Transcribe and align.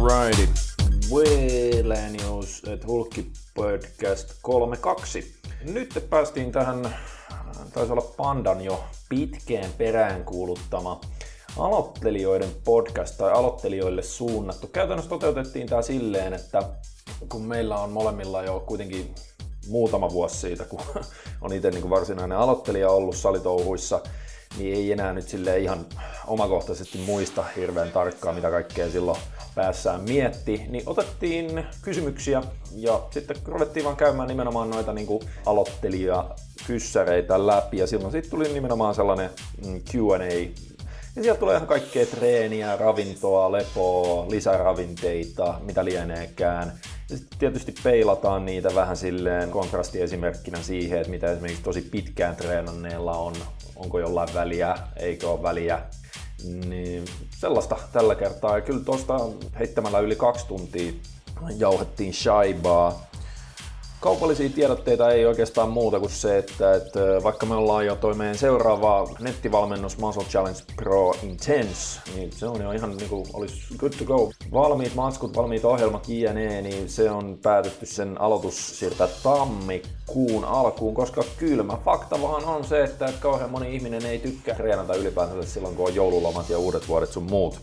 Alrighty. 0.00 0.48
Wellenius 1.12 2.62
et 2.66 2.86
Hulkki 2.86 3.32
Podcast 3.54 4.34
32. 4.42 5.34
Nyt 5.62 6.06
päästiin 6.10 6.52
tähän, 6.52 6.96
taisi 7.74 7.92
olla 7.92 8.12
Pandan 8.16 8.60
jo 8.60 8.84
pitkään 9.08 9.70
peräänkuuluttama 9.78 11.00
aloittelijoiden 11.58 12.48
podcast 12.64 13.18
tai 13.18 13.32
aloittelijoille 13.32 14.02
suunnattu. 14.02 14.66
Käytännössä 14.66 15.08
toteutettiin 15.08 15.66
tämä 15.66 15.82
silleen, 15.82 16.32
että 16.32 16.62
kun 17.28 17.42
meillä 17.42 17.78
on 17.78 17.90
molemmilla 17.90 18.42
jo 18.42 18.60
kuitenkin 18.66 19.14
muutama 19.68 20.10
vuosi 20.10 20.36
siitä, 20.36 20.64
kun 20.64 20.80
on 21.42 21.52
itse 21.52 21.70
niin 21.70 21.90
varsinainen 21.90 22.38
aloittelija 22.38 22.90
ollut 22.90 23.16
salitouhuissa, 23.16 24.00
niin 24.58 24.76
ei 24.76 24.92
enää 24.92 25.12
nyt 25.12 25.28
sille 25.28 25.58
ihan 25.58 25.86
omakohtaisesti 26.26 26.98
muista 26.98 27.44
hirveän 27.56 27.92
tarkkaan, 27.92 28.34
mitä 28.34 28.50
kaikkea 28.50 28.90
silloin 28.90 29.20
päässään 29.60 30.00
mietti, 30.00 30.66
niin 30.68 30.82
otettiin 30.86 31.64
kysymyksiä 31.82 32.42
ja 32.76 33.00
sitten 33.10 33.36
ruvettiin 33.44 33.84
vaan 33.84 33.96
käymään 33.96 34.28
nimenomaan 34.28 34.70
noita 34.70 34.92
niin 34.92 35.20
aloittelija 35.46 36.30
kyssäreitä 36.66 37.46
läpi 37.46 37.78
ja 37.78 37.86
silloin 37.86 38.12
sitten 38.12 38.30
tuli 38.30 38.52
nimenomaan 38.52 38.94
sellainen 38.94 39.30
mm, 39.66 39.80
Q&A 39.80 40.50
ja 41.16 41.22
sieltä 41.22 41.40
tulee 41.40 41.56
ihan 41.56 41.68
kaikkea 41.68 42.06
treeniä, 42.06 42.76
ravintoa, 42.76 43.52
lepoa, 43.52 44.30
lisäravinteita, 44.30 45.54
mitä 45.64 45.84
lieneekään. 45.84 46.72
Ja 47.10 47.16
sitten 47.16 47.38
tietysti 47.38 47.74
peilataan 47.82 48.46
niitä 48.46 48.74
vähän 48.74 48.96
silleen 48.96 49.50
kontrastiesimerkkinä 49.50 50.62
siihen, 50.62 50.98
että 50.98 51.10
mitä 51.10 51.32
esimerkiksi 51.32 51.62
tosi 51.62 51.80
pitkään 51.82 52.36
treenanneella 52.36 53.18
on, 53.18 53.34
onko 53.76 53.98
jollain 53.98 54.34
väliä, 54.34 54.76
eikö 54.96 55.30
ole 55.30 55.42
väliä. 55.42 55.82
Niin 56.44 57.04
sellaista 57.38 57.76
tällä 57.92 58.14
kertaa. 58.14 58.56
Ja 58.56 58.60
kyllä 58.60 58.84
tuosta 58.84 59.20
heittämällä 59.58 59.98
yli 59.98 60.16
kaksi 60.16 60.46
tuntia 60.46 60.92
jauhettiin 61.56 62.14
shaibaa 62.14 63.09
Kaupallisia 64.00 64.48
tiedotteita 64.48 65.10
ei 65.10 65.26
oikeastaan 65.26 65.70
muuta 65.70 66.00
kuin 66.00 66.10
se, 66.10 66.38
että, 66.38 66.74
että 66.74 67.00
vaikka 67.22 67.46
me 67.46 67.54
ollaan 67.54 67.86
jo 67.86 67.96
toi 67.96 68.14
meidän 68.14 68.38
seuraava 68.38 69.08
nettivalmennus 69.18 69.98
Muscle 69.98 70.24
Challenge 70.24 70.60
Pro 70.76 71.14
Intense, 71.22 72.00
niin 72.14 72.32
se 72.32 72.46
on 72.46 72.62
jo 72.62 72.72
ihan 72.72 72.96
niin 72.96 73.08
kuin 73.08 73.26
olisi 73.32 73.74
good 73.78 73.92
to 73.98 74.04
go. 74.04 74.30
Valmiit 74.52 74.94
matskut, 74.94 75.36
valmiit 75.36 75.64
ohjelmat 75.64 76.08
jne, 76.08 76.62
niin 76.62 76.88
se 76.88 77.10
on 77.10 77.38
päätetty 77.42 77.86
sen 77.86 78.20
aloitus 78.20 78.78
siirtää 78.78 79.08
tammikuun 79.22 80.44
alkuun, 80.44 80.94
koska 80.94 81.24
kylmä 81.36 81.78
fakta 81.84 82.22
vaan 82.22 82.44
on 82.44 82.64
se, 82.64 82.84
että 82.84 83.12
kauhean 83.20 83.50
moni 83.50 83.74
ihminen 83.74 84.06
ei 84.06 84.18
tykkää 84.18 84.54
treenata 84.54 84.94
ylipäänsä 84.94 85.52
silloin, 85.52 85.76
kun 85.76 85.86
on 85.86 85.94
joululomat 85.94 86.50
ja 86.50 86.58
uudet 86.58 86.88
vuodet 86.88 87.12
sun 87.12 87.30
muut. 87.30 87.60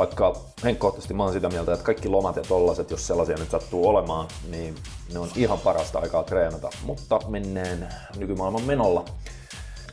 Vaikka 0.00 0.36
henkkohtaisesti 0.64 1.14
mä 1.14 1.22
oon 1.22 1.32
sitä 1.32 1.48
mieltä, 1.48 1.72
että 1.72 1.84
kaikki 1.84 2.08
lomat 2.08 2.36
ja 2.36 2.42
tollaset, 2.42 2.90
jos 2.90 3.06
sellaisia 3.06 3.36
nyt 3.36 3.50
sattuu 3.50 3.88
olemaan, 3.88 4.28
niin 4.50 4.74
ne 5.12 5.18
on 5.18 5.28
ihan 5.36 5.58
parasta 5.58 5.98
aikaa 5.98 6.22
treenata. 6.22 6.70
Mutta 6.84 7.20
mennään 7.28 7.94
nykymaailman 8.16 8.62
menolla. 8.62 9.04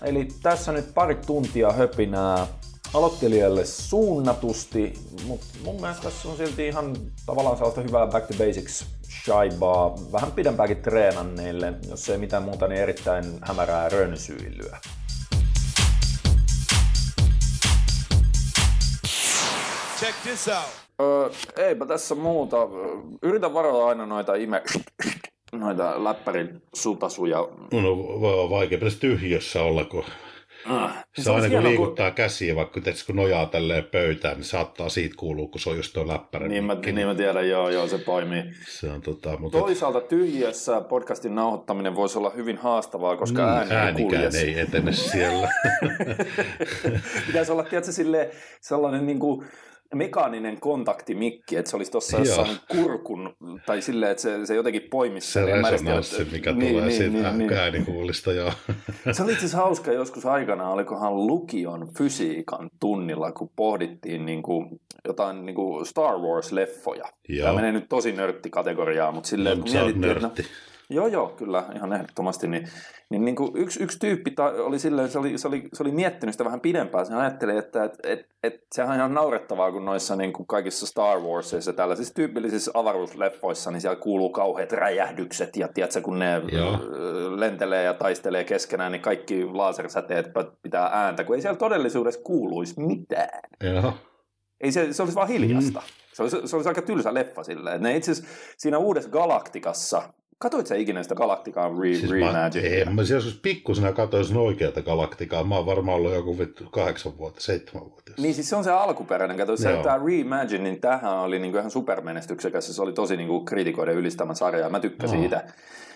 Eli 0.01 0.27
tässä 0.43 0.71
nyt 0.71 0.93
pari 0.93 1.15
tuntia 1.15 1.71
höpinää 1.71 2.47
aloittelijalle 2.93 3.65
suunnatusti, 3.65 4.93
mutta 5.25 5.45
mun 5.63 5.81
mielestä 5.81 6.03
tässä 6.03 6.29
on 6.29 6.37
silti 6.37 6.67
ihan 6.67 6.95
tavallaan 7.25 7.57
sellaista 7.57 7.81
hyvää 7.81 8.07
back 8.07 8.27
to 8.27 8.33
basics 8.33 8.85
shaibaa, 9.23 9.95
vähän 10.11 10.31
pidempääkin 10.31 10.81
treenanneille, 10.81 11.73
jos 11.89 12.09
ei 12.09 12.17
mitään 12.17 12.43
muuta, 12.43 12.67
niin 12.67 12.81
erittäin 12.81 13.39
hämärää 13.41 13.89
rönsyilyä. 13.89 14.77
Check 19.99 20.15
this 20.23 20.47
out. 20.47 20.87
Öö, 21.01 21.29
eipä 21.65 21.85
tässä 21.85 22.15
muuta. 22.15 22.57
Yritän 23.23 23.53
varoa 23.53 23.89
aina 23.89 24.05
noita 24.05 24.35
ime... 24.35 24.63
noita 25.51 26.03
läppärin 26.03 26.61
supasuja. 26.73 27.37
No 27.71 27.97
voi 27.97 28.33
olla 28.33 28.49
vaikea 28.49 28.79
tässä 28.79 28.99
tyhjössä 28.99 29.61
olla, 29.61 29.85
kun 29.85 30.03
Ah, 30.65 31.05
se 31.21 31.31
aina 31.31 31.49
kun 31.49 31.63
liikuttaa 31.63 32.09
kun... 32.09 32.15
käsiä, 32.15 32.55
vaikka 32.55 32.81
kun 33.05 33.15
nojaa 33.15 33.45
tälleen 33.45 33.83
pöytään, 33.83 34.35
niin 34.37 34.43
saattaa 34.45 34.89
siitä 34.89 35.15
kuulua, 35.17 35.47
kun 35.47 35.61
se 35.61 35.69
on 35.69 35.75
just 35.77 35.93
tuo 35.93 36.07
läppäri. 36.07 36.49
Niin 36.49 36.63
mä, 36.63 36.75
niin 36.75 37.07
mä 37.07 37.15
tiedän, 37.15 37.49
joo, 37.49 37.69
joo, 37.69 37.87
se 37.87 37.97
poimii. 37.97 38.43
Se 38.67 38.91
on 38.91 39.01
tota, 39.01 39.37
mutta... 39.39 39.57
Toisaalta 39.59 40.01
tyhjiössä 40.01 40.81
podcastin 40.81 41.35
nauhoittaminen 41.35 41.95
voisi 41.95 42.17
olla 42.17 42.29
hyvin 42.29 42.57
haastavaa, 42.57 43.17
koska 43.17 43.41
mm, 43.41 43.47
ääni 43.47 43.75
äänikään 43.75 44.35
ei 44.35 44.59
etene 44.59 44.93
siellä. 44.93 45.51
Pitäisi 47.27 47.51
olla, 47.51 47.63
tiedätkö, 47.63 47.91
sille, 47.91 48.29
sellainen 48.61 49.05
niin 49.05 49.19
kuin, 49.19 49.45
mekaaninen 49.95 50.59
kontaktimikki, 50.59 51.55
että 51.55 51.71
se 51.71 51.77
olisi 51.77 51.91
tuossa 51.91 52.17
jossain 52.17 52.57
kurkun, 52.71 53.35
tai 53.65 53.81
silleen, 53.81 54.11
että 54.11 54.21
se, 54.21 54.45
se 54.45 54.55
jotenkin 54.55 54.81
poimisi. 54.91 55.31
Se 55.31 55.45
resonanssi, 55.45 56.21
että... 56.21 56.33
mikä 56.33 56.51
niin, 56.51 56.71
tulee 56.71 56.85
niin, 56.85 56.97
siitä 56.97 57.31
niin, 57.31 57.37
niin. 57.37 57.53
äänikuulista, 57.53 58.31
joo. 58.31 58.51
Se 59.11 59.23
oli 59.23 59.33
itse 59.33 59.55
hauska 59.57 59.91
joskus 59.91 60.25
aikana, 60.25 60.69
olikohan 60.69 61.27
lukion 61.27 61.89
fysiikan 61.97 62.69
tunnilla, 62.79 63.31
kun 63.31 63.49
pohdittiin 63.55 64.25
niin 64.25 64.43
kuin 64.43 64.81
jotain 65.05 65.45
niin 65.45 65.55
kuin 65.55 65.85
Star 65.85 66.15
Wars-leffoja. 66.15 67.11
Joo. 67.29 67.45
Tämä 67.45 67.55
menee 67.55 67.71
nyt 67.71 67.89
tosi 67.89 68.11
nörttikategoriaan, 68.11 69.13
mutta 69.13 69.29
silleen, 69.29 69.57
no, 69.57 69.63
kun 69.63 69.73
mietittiin, 69.73 70.01
nörtti. 70.01 70.41
No, 70.41 70.47
Joo, 70.89 71.07
joo, 71.07 71.27
kyllä, 71.27 71.63
ihan 71.75 71.93
ehdottomasti. 71.93 72.47
Niin, 72.47 72.67
niin, 73.09 73.25
niin 73.25 73.35
kuin 73.35 73.51
yksi, 73.55 73.83
yksi 73.83 73.99
tyyppi 73.99 74.31
ta, 74.31 74.45
oli 74.45 74.79
silleen, 74.79 75.09
se 75.09 75.19
oli, 75.19 75.37
se, 75.37 75.47
oli, 75.47 75.69
se 75.73 75.83
oli 75.83 75.91
miettinyt 75.91 76.33
sitä 76.33 76.45
vähän 76.45 76.59
pidempään. 76.59 77.05
Se 77.05 77.13
ajatteli, 77.13 77.57
että 77.57 77.83
et, 77.83 77.97
et, 78.03 78.27
et, 78.43 78.53
sehän 78.75 78.89
on 78.89 78.95
ihan 78.95 79.13
naurettavaa, 79.13 79.71
kun 79.71 79.85
noissa 79.85 80.15
niin 80.15 80.33
kuin 80.33 80.47
kaikissa 80.47 80.87
Star 80.87 81.19
Warsissa 81.19 81.71
ja 81.71 81.75
tällaisissa 81.75 82.13
tyypillisissä 82.13 82.71
avaruusleffoissa, 82.73 83.71
niin 83.71 83.81
siellä 83.81 83.95
kuuluu 83.95 84.29
kauheat 84.29 84.71
räjähdykset 84.71 85.57
ja 85.57 85.67
tiedätkö, 85.67 86.01
kun 86.01 86.19
ne 86.19 86.41
joo. 86.51 86.79
lentelee 87.35 87.83
ja 87.83 87.93
taistelee 87.93 88.43
keskenään, 88.43 88.91
niin 88.91 89.01
kaikki 89.01 89.45
lasersäteet 89.45 90.31
pitää 90.63 90.89
ääntä, 90.93 91.23
kun 91.23 91.35
ei 91.35 91.41
siellä 91.41 91.57
todellisuudessa 91.57 92.21
kuuluisi 92.21 92.79
mitään. 92.81 93.41
Joo. 93.63 93.93
Ei 94.61 94.71
se, 94.71 94.93
se 94.93 95.03
olisi 95.03 95.15
vaan 95.15 95.27
hiljasta. 95.27 95.79
Mm. 95.79 95.85
Se 96.13 96.23
olisi, 96.23 96.37
se 96.45 96.55
olisi 96.55 96.69
aika 96.69 96.81
tylsä 96.81 97.13
leffa 97.13 97.43
silleen. 97.43 97.81
Ne 97.81 97.95
itse 97.95 98.11
siinä 98.57 98.77
uudessa 98.77 99.09
Galaktikassa, 99.09 100.13
Katoit 100.39 100.67
sä 100.67 100.75
ikinä 100.75 101.03
sitä 101.03 101.15
Galaktikaa 101.15 101.69
re- 101.69 101.97
siis 101.97 102.11
Reimaginea? 102.11 102.85
Mä, 102.85 102.91
mä 102.91 103.01
joskus 103.09 103.39
pikkusena 103.41 103.93
katsoin 103.93 104.25
sen 104.25 104.37
oikeata 104.37 104.81
Galaktikaa. 104.81 105.43
Mä 105.43 105.55
oon 105.55 105.65
varmaan 105.65 105.97
ollut 105.97 106.13
joku 106.13 106.39
vittu 106.39 106.63
kahdeksan 106.71 107.17
vuotta, 107.17 107.41
seitsemän 107.41 107.89
vuotta. 107.89 108.11
Niin 108.17 108.33
siis 108.33 108.49
se 108.49 108.55
on 108.55 108.63
se 108.63 108.71
alkuperäinen. 108.71 109.37
Kato, 109.37 109.57
se, 109.57 109.79
tämä 109.83 109.99
Reimagine, 110.05 110.63
niin 110.63 110.81
tämähän 110.81 111.19
oli 111.19 111.39
niinku 111.39 111.57
ihan 111.57 111.71
supermenestyksekäs. 111.71 112.75
Se 112.75 112.81
oli 112.81 112.93
tosi 112.93 113.17
niinku 113.17 113.45
kritikoiden 113.45 113.95
ylistämä 113.95 114.33
sarja. 114.33 114.69
Mä 114.69 114.79
tykkäsin 114.79 115.17
oh. 115.17 115.21
siitä. 115.21 115.47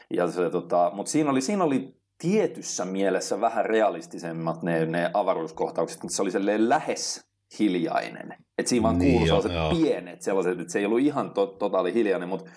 Ja 0.09 0.27
se, 0.27 0.49
tota, 0.49 0.91
mutta 0.93 1.11
siinä 1.11 1.29
oli, 1.29 1.41
siinä 1.41 1.63
oli 1.63 1.95
tietyssä 2.17 2.85
mielessä 2.85 3.41
vähän 3.41 3.65
realistisemmat 3.65 4.63
ne, 4.63 4.85
ne 4.85 5.11
avaruuskohtaukset, 5.13 6.03
mutta 6.03 6.15
se 6.15 6.21
oli 6.21 6.69
lähes 6.69 7.25
hiljainen. 7.59 8.33
Että 8.57 8.69
siinä 8.69 8.83
vaan 8.83 8.97
niin, 8.97 9.11
kuului 9.11 9.27
sellaiset 9.27 9.53
joo. 9.53 9.69
pienet 9.69 10.21
sellaiset, 10.21 10.59
että 10.59 10.73
se 10.73 10.79
ei 10.79 10.85
ollut 10.85 10.99
ihan 10.99 11.31
to, 11.31 11.45
totaali 11.45 11.93
hiljainen, 11.93 12.29
mutta 12.29 12.51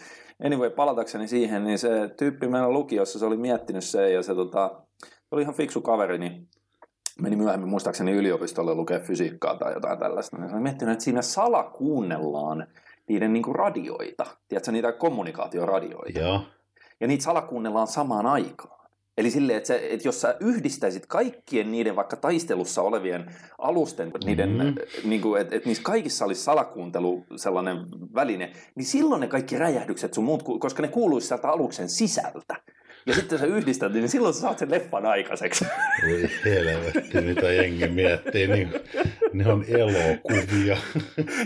Anyway, 0.46 0.70
palatakseni 0.70 1.28
siihen, 1.28 1.64
niin 1.64 1.78
se 1.78 2.08
tyyppi 2.16 2.48
meillä 2.48 2.70
lukiossa, 2.70 3.18
se 3.18 3.26
oli 3.26 3.36
miettinyt 3.36 3.84
se 3.84 4.10
ja 4.10 4.22
se, 4.22 4.34
tota, 4.34 4.70
se 5.00 5.28
oli 5.30 5.42
ihan 5.42 5.54
fiksu 5.54 5.80
kaveri, 5.80 6.18
niin 6.18 6.48
meni 7.20 7.36
myöhemmin 7.36 7.68
muistaakseni 7.68 8.12
yliopistolle 8.12 8.74
lukea 8.74 9.00
fysiikkaa 9.00 9.56
tai 9.56 9.72
jotain 9.72 9.98
tällaista. 9.98 10.36
Niin 10.36 10.48
se 10.48 10.54
oli 10.54 10.62
miettinyt, 10.62 10.92
että 10.92 11.04
siinä 11.04 11.22
salakuunnellaan 11.22 12.66
niiden 13.08 13.32
niinku 13.32 13.52
radioita, 13.52 14.26
tiedätkö, 14.48 14.72
niitä 14.72 14.92
kommunikaatioradioita. 14.92 16.18
Joo. 16.18 16.40
Ja 17.00 17.06
niitä 17.06 17.24
salakuunnellaan 17.24 17.86
samaan 17.86 18.26
aikaan. 18.26 18.83
Eli 19.18 19.30
silleen, 19.30 19.56
että, 19.58 19.74
että 19.90 20.08
jos 20.08 20.20
sä 20.20 20.36
yhdistäisit 20.40 21.06
kaikkien 21.06 21.72
niiden 21.72 21.96
vaikka 21.96 22.16
taistelussa 22.16 22.82
olevien 22.82 23.24
alusten, 23.58 24.12
niiden, 24.24 24.50
mm-hmm. 24.50 24.74
niin 25.04 25.20
kuin, 25.20 25.40
että, 25.40 25.56
että 25.56 25.68
niissä 25.68 25.82
kaikissa 25.82 26.24
olisi 26.24 26.42
salakuuntelu 26.42 27.26
sellainen 27.36 27.76
väline, 28.14 28.52
niin 28.74 28.84
silloin 28.84 29.20
ne 29.20 29.26
kaikki 29.26 29.58
räjähdykset 29.58 30.14
sun 30.14 30.24
muut, 30.24 30.42
koska 30.60 30.82
ne 30.82 30.88
kuuluisi 30.88 31.28
sieltä 31.28 31.48
aluksen 31.48 31.88
sisältä. 31.88 32.56
Ja 33.06 33.14
sitten 33.14 33.38
sä 33.38 33.46
yhdistät, 33.46 33.92
niin 33.92 34.08
silloin 34.08 34.34
sä 34.34 34.40
saat 34.40 34.58
sen 34.58 34.70
leffan 34.70 35.06
aikaiseksi. 35.06 35.66
Voi 36.08 36.30
helvetti, 36.44 37.20
mitä 37.20 37.52
jengi 37.52 37.88
miettii. 37.88 38.46
Niin, 38.46 38.72
ne 39.32 39.52
on 39.52 39.64
elokuvia. 39.68 40.76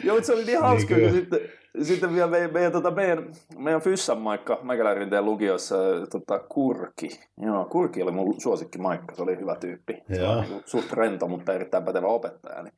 Joo, 0.04 0.22
se 0.22 0.32
oli 0.32 0.44
niin 0.44 0.60
hauska, 0.60 0.94
niin 0.94 1.10
kun 1.10 1.18
sitten 1.18 1.40
sitten 1.82 2.14
vielä 2.14 2.30
meidän, 2.30 2.52
meidän, 2.52 2.72
tota, 2.72 2.90
meidän, 2.90 3.32
meidän 3.58 3.80
Fyssan 3.80 4.18
maikka 4.18 4.58
Mäkelärinteen 4.62 5.24
lukiossa, 5.24 5.76
tota, 6.10 6.38
Kurki. 6.38 7.20
Joo, 7.40 7.64
Kurki 7.64 8.02
oli 8.02 8.12
mun 8.12 8.40
suosikki 8.40 8.78
maikka, 8.78 9.14
se 9.14 9.22
oli 9.22 9.38
hyvä 9.40 9.54
tyyppi. 9.54 10.02
Se 10.14 10.28
oli 10.28 10.40
niin 10.40 10.62
suht 10.66 10.92
rento, 10.92 11.28
mutta 11.28 11.52
erittäin 11.52 11.84
pätevä 11.84 12.06
opettaja. 12.06 12.62
Niin 12.62 12.74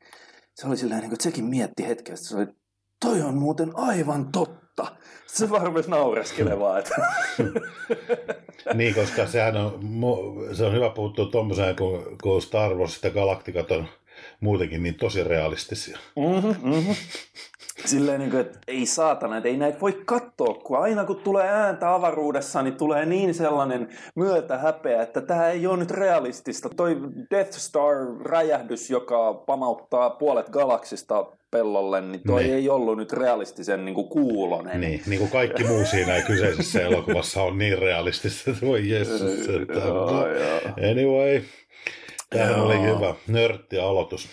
se 0.55 0.67
oli 0.67 0.76
silleen, 0.76 1.00
niin 1.00 1.11
kuin, 1.11 1.17
että 1.17 1.25
sekin 1.25 1.44
mietti 1.44 1.88
hetken, 1.88 2.14
että 2.14 2.26
se 2.26 2.37
oli, 2.37 2.47
toi 3.00 3.23
on 3.23 3.35
muuten 3.35 3.70
aivan 3.75 4.32
totta. 4.32 4.87
Se 5.26 5.50
vaan 5.50 5.67
rupesi 5.67 5.91
naureskelemaan. 5.91 6.79
Että... 6.79 6.94
niin, 8.75 8.94
koska 8.94 9.26
sehän 9.26 9.56
on, 9.56 9.81
se 10.52 10.64
on 10.64 10.73
hyvä 10.73 10.91
puuttua 10.91 11.26
tuommoiseen, 11.26 11.76
kun, 11.76 12.17
kun 12.23 12.43
Star 12.43 12.75
Wars 12.75 13.05
ja 13.05 13.11
Galaktikat 13.11 13.70
on 13.70 13.88
muutenkin 14.41 14.82
niin 14.82 14.94
tosi 14.94 15.25
realistisia. 15.25 15.99
Mm-hmm, 16.17 16.70
mm-hmm. 16.70 16.94
Silleen 17.85 18.19
niin 18.21 18.31
kuin, 18.31 18.41
että 18.41 18.59
ei 18.69 18.87
saatana, 18.87 19.37
että 19.37 19.49
ei 19.49 19.56
näitä 19.56 19.81
voi 19.81 20.03
katsoa, 20.05 20.55
kun 20.55 20.79
aina 20.79 21.05
kun 21.05 21.17
tulee 21.17 21.49
ääntä 21.49 21.94
avaruudessa, 21.94 22.62
niin 22.62 22.77
tulee 22.77 23.06
niin 23.06 23.35
sellainen 23.35 23.88
myötä 24.15 24.59
häpeä, 24.59 25.03
että 25.03 25.21
tämä 25.21 25.49
ei 25.49 25.67
ole 25.67 25.77
nyt 25.77 25.91
realistista. 25.91 26.69
Toi 26.69 26.97
Death 27.31 27.59
Star-räjähdys, 27.59 28.91
joka 28.91 29.35
pamauttaa 29.35 30.11
puolet 30.11 30.49
galaksista 30.49 31.27
pellolle, 31.50 32.00
niin 32.00 32.21
toi 32.27 32.43
niin. 32.43 32.55
ei 32.55 32.69
ollut 32.69 32.99
nyt 32.99 33.12
realistisen 33.12 33.85
niin 33.85 33.94
kuin 33.94 34.09
kuulonen. 34.09 34.81
Niin, 34.81 35.03
niin 35.06 35.19
kuin 35.19 35.31
kaikki 35.31 35.65
muu 35.65 35.85
siinä 35.85 36.21
kyseisessä 36.21 36.83
elokuvassa 36.87 37.43
on 37.43 37.59
niin 37.59 37.79
realistista, 37.79 38.50
että 38.50 38.67
voi 38.67 38.88
jessus. 38.88 39.49
Että... 39.49 39.81
anyway, 40.91 41.43
tämä 42.31 42.62
oli 42.62 42.83
hyvä 42.83 43.15
nörtti-aloitus. 43.29 44.29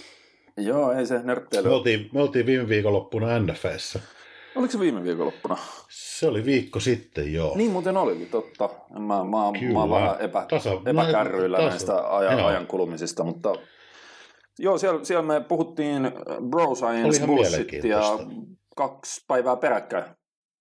Joo, 0.58 0.92
ei 0.92 1.06
se 1.06 1.20
nörtteily. 1.24 1.68
Me 1.70 1.76
oltiin, 1.76 2.10
me 2.14 2.22
oltiin 2.22 2.46
viime 2.46 2.70
viikonloppuna 2.70 3.40
NFS. 3.40 3.98
Oliko 4.56 4.72
se 4.72 4.80
viime 4.80 5.04
viikonloppuna? 5.04 5.58
Se 5.90 6.28
oli 6.28 6.46
viikko 6.46 6.80
sitten, 6.80 7.34
joo. 7.34 7.58
Niin 7.58 7.72
muuten 7.72 7.98
oli, 7.98 8.28
totta. 8.32 8.70
Mä, 8.94 9.00
mä, 9.00 9.24
mä 9.24 9.80
oon 9.80 9.90
vähän 9.90 10.16
epä, 10.20 10.46
tasa, 10.50 10.70
epäkärryillä 10.86 11.58
tasa, 11.58 11.70
näistä 11.70 12.16
ajan, 12.18 12.46
ajan 12.46 12.68
kulumisista, 12.68 13.24
mutta 13.24 13.54
joo, 14.60 14.78
siellä, 14.78 15.04
siellä 15.04 15.24
me 15.24 15.42
puhuttiin 15.42 16.12
Bro 16.50 16.76
Science 16.76 17.26
bullshittia 17.26 18.02
kaksi 18.76 19.26
päivää 19.28 19.56
peräkkäin. 19.56 20.06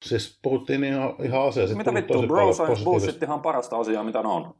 Siis 0.04 0.38
puhuttiin 0.42 0.84
ihan, 0.84 1.14
ihan 1.22 1.48
asiaa. 1.48 1.68
Mitä 1.76 1.94
vittu, 1.94 2.22
Bro 2.22 2.52
Science 2.52 2.84
bullshittihan 2.84 3.34
on 3.34 3.42
parasta 3.42 3.78
asiaa, 3.78 4.04
mitä 4.04 4.22
ne 4.22 4.28
on. 4.28 4.54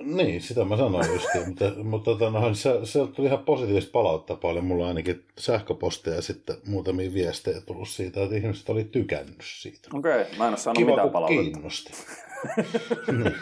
Niin, 0.00 0.42
sitä 0.42 0.64
mä 0.64 0.76
sanoin 0.76 1.12
just, 1.12 1.28
mutta, 1.46 1.64
mutta 1.82 2.10
tota, 2.10 2.30
no, 2.30 2.54
se, 2.54 2.80
se 2.84 3.06
tuli 3.06 3.26
ihan 3.26 3.38
positiivista 3.38 3.90
palautetta 3.92 4.36
paljon. 4.36 4.64
Mulla 4.64 4.88
ainakin 4.88 5.24
sähköposteja 5.38 6.16
ja 6.16 6.22
sitten 6.22 6.56
muutamia 6.66 7.14
viestejä 7.14 7.60
tullut 7.60 7.88
siitä, 7.88 8.22
että 8.22 8.36
ihmiset 8.36 8.68
oli 8.68 8.84
tykännyt 8.84 9.42
siitä. 9.44 9.88
Okei, 9.94 10.22
okay, 10.22 10.38
mä 10.38 10.44
en 10.44 10.50
ole 10.50 10.56
saanut 10.56 10.78
Kiva, 10.78 10.90
mitään 10.90 11.10
palautetta. 11.10 11.42
kiinnosti. 11.42 11.92
niin. 13.18 13.34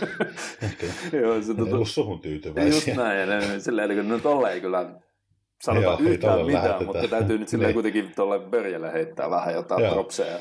Ehkä 0.62 0.86
Joo, 1.12 1.42
se, 1.42 1.52
ollut 1.72 1.88
suhun 1.88 2.20
tyytyväisiä. 2.20 2.74
Just 2.74 2.86
näin, 2.86 3.28
ja 3.28 3.60
silleen, 3.60 3.96
kun 3.96 4.08
nyt 4.08 4.22
ei 4.52 4.60
kyllä 4.60 4.90
sanota 5.62 5.86
Joo, 5.86 5.96
yhtään 6.00 6.46
mitään, 6.46 6.64
lähetetään. 6.64 6.86
mutta 6.86 7.08
täytyy 7.08 7.38
nyt 7.38 7.48
silleen 7.48 7.68
niin. 7.68 7.74
kuitenkin 7.74 8.12
tuolle 8.16 8.38
Börjelle 8.38 8.92
heittää 8.92 9.30
vähän 9.30 9.54
jotain 9.54 9.84
Joo. 9.84 9.94
propseja. 9.94 10.38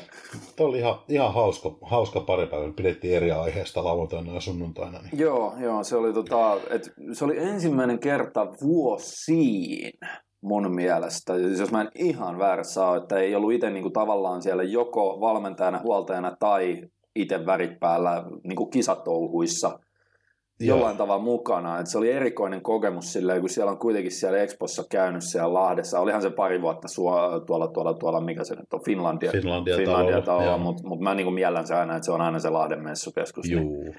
Tuo 0.56 0.66
oli 0.66 0.78
ihan, 0.78 0.94
ihan 1.08 1.34
hauska, 1.34 1.76
hauska 1.82 2.20
pari 2.20 2.46
päivää. 2.46 2.72
Pidettiin 2.76 3.16
eri 3.16 3.32
aiheesta 3.32 3.84
lauantaina 3.84 4.34
ja 4.34 4.40
sunnuntaina. 4.40 4.98
Niin. 4.98 5.18
Joo, 5.18 5.54
joo, 5.60 5.84
se 5.84 5.96
oli, 5.96 6.12
tota, 6.12 6.56
et, 6.70 6.92
se 7.12 7.24
oli 7.24 7.38
ensimmäinen 7.38 7.98
kerta 7.98 8.46
vuosiin 8.62 9.92
mun 10.40 10.74
mielestä, 10.74 11.38
siis 11.38 11.60
jos 11.60 11.72
mä 11.72 11.80
en 11.80 11.90
ihan 11.94 12.38
väärässä 12.38 12.86
ole, 12.86 12.96
että 12.96 13.18
ei 13.18 13.34
ollut 13.34 13.52
itse 13.52 13.70
niinku 13.70 13.90
tavallaan 13.90 14.42
siellä 14.42 14.62
joko 14.62 15.20
valmentajana, 15.20 15.80
huoltajana 15.82 16.36
tai 16.40 16.82
itse 17.16 17.46
värit 17.46 17.80
päällä 17.80 18.24
niinku 18.44 18.66
kisatouhuissa– 18.66 19.78
jollain 20.60 20.96
tavalla 20.96 21.24
mukana. 21.24 21.78
että 21.78 21.90
se 21.90 21.98
oli 21.98 22.12
erikoinen 22.12 22.62
kokemus 22.62 23.12
silleen, 23.12 23.40
kun 23.40 23.48
siellä 23.48 23.72
on 23.72 23.78
kuitenkin 23.78 24.12
siellä 24.12 24.38
Expossa 24.38 24.84
käynyt 24.90 25.24
siellä 25.24 25.54
Lahdessa. 25.54 26.00
Olihan 26.00 26.22
se 26.22 26.30
pari 26.30 26.62
vuotta 26.62 26.88
sua, 26.88 27.40
tuolla, 27.46 27.68
tuolla, 27.68 27.94
tuolla, 27.94 28.20
mikä 28.20 28.44
se 28.44 28.54
nyt 28.54 28.72
on, 28.72 28.84
Finlandia, 28.84 29.32
Finlandia, 29.32 29.76
Finlandia 29.76 30.22
talolla, 30.22 30.58
mutta 30.58 30.88
mut 30.88 31.00
mä 31.00 31.14
niin 31.14 31.34
miellän 31.34 31.66
se 31.66 31.74
aina, 31.74 31.96
että 31.96 32.06
se 32.06 32.12
on 32.12 32.20
aina 32.20 32.38
se 32.38 32.50
Lahden 32.50 32.82
messukeskus. 32.82 33.46
Niin 33.46 33.58
Juu. 33.58 33.82
Niin. 33.82 33.96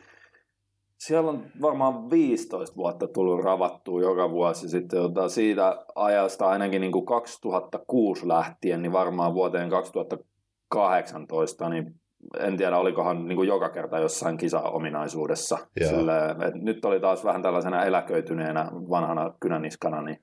Siellä 1.00 1.29
on 1.29 1.45
varmaan 1.61 2.09
15 2.09 2.75
vuotta 2.75 3.07
tullut 3.07 3.44
ravattua 3.44 4.01
joka 4.01 4.31
vuosi. 4.31 4.69
Sitten 4.69 5.00
jota 5.00 5.29
siitä 5.29 5.85
ajasta 5.95 6.47
ainakin 6.47 6.81
niin 6.81 6.91
kuin 6.91 7.06
2006 7.06 8.27
lähtien, 8.27 8.81
niin 8.81 8.91
varmaan 8.91 9.33
vuoteen 9.33 9.69
2018, 9.69 11.69
niin 11.69 11.95
en 12.39 12.57
tiedä 12.57 12.77
olikohan 12.77 13.27
niin 13.27 13.36
kuin 13.36 13.48
joka 13.48 13.69
kerta 13.69 14.00
jossain 14.00 14.38
kisa-ominaisuudessa. 14.38 15.57
Sille, 15.89 16.13
et 16.48 16.56
nyt 16.56 16.86
oli 16.86 17.00
taas 17.00 17.24
vähän 17.24 17.42
tällaisena 17.42 17.86
eläköityneenä 17.86 18.71
vanhana 18.89 19.33
kynäniskana, 19.39 20.01
niin 20.01 20.18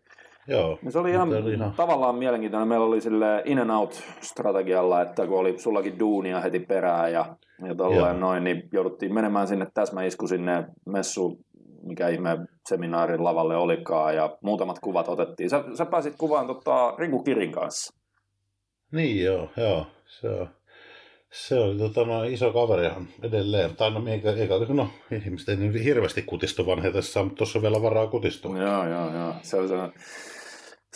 Joo, 0.49 0.79
niin 0.83 0.93
se 0.93 0.99
oli 0.99 1.11
ihan, 1.11 1.35
oli 1.35 1.53
ihan 1.53 1.73
tavallaan 1.77 2.15
mielenkiintoinen. 2.15 2.69
Meillä 2.69 2.87
oli 2.87 3.01
sille 3.01 3.43
in 3.45 3.59
and 3.59 3.71
out 3.71 4.03
strategialla, 4.21 5.03
että 5.03 5.27
kun 5.27 5.39
oli 5.39 5.59
sullakin 5.59 5.99
duunia 5.99 6.41
heti 6.41 6.61
perään 6.61 7.13
ja, 7.13 7.37
ja 7.69 7.75
tolleen 7.75 8.21
noin, 8.21 8.45
niin 8.45 8.69
jouduttiin 8.73 9.15
menemään 9.15 9.49
sinne 9.49 9.67
täsmäisku 9.75 10.27
sinne 10.27 10.65
messu, 10.87 11.39
mikä 11.83 12.09
ihme 12.09 12.39
seminaarin 12.69 13.25
lavalle 13.25 13.57
olikaan 13.57 14.15
ja 14.15 14.37
muutamat 14.43 14.79
kuvat 14.79 15.09
otettiin. 15.09 15.51
Sä, 15.51 15.65
sä 15.75 15.87
pääsit 15.87 16.15
kuvaan 16.19 16.47
tota, 16.47 16.95
Rinku 16.99 17.23
Kirin 17.23 17.53
kanssa. 17.53 17.97
Niin 18.93 19.25
joo, 19.25 19.49
joo. 19.57 19.87
Se 20.07 20.29
on 20.29 20.49
se 21.37 21.55
oli 21.55 21.79
tota, 21.79 22.05
no, 22.05 22.25
iso 22.25 22.53
kaverihan 22.53 23.09
edelleen. 23.23 23.77
Tai 23.77 23.91
no, 23.91 24.03
eikä, 24.09 24.31
eikä, 24.31 24.55
no 24.69 24.89
ihmiset 25.11 25.49
ei 25.49 25.57
niin 25.57 25.85
hirveästi 25.85 26.23
kutistu 26.23 26.67
vanhetessa, 26.67 27.23
mutta 27.23 27.37
tuossa 27.37 27.59
on 27.59 27.63
vielä 27.63 27.83
varaa 27.83 28.07
kutistua. 28.07 28.59
Joo, 28.59 28.89
joo, 28.89 29.15
joo. 29.15 29.35
Se 29.43 29.57
oli, 29.57 29.69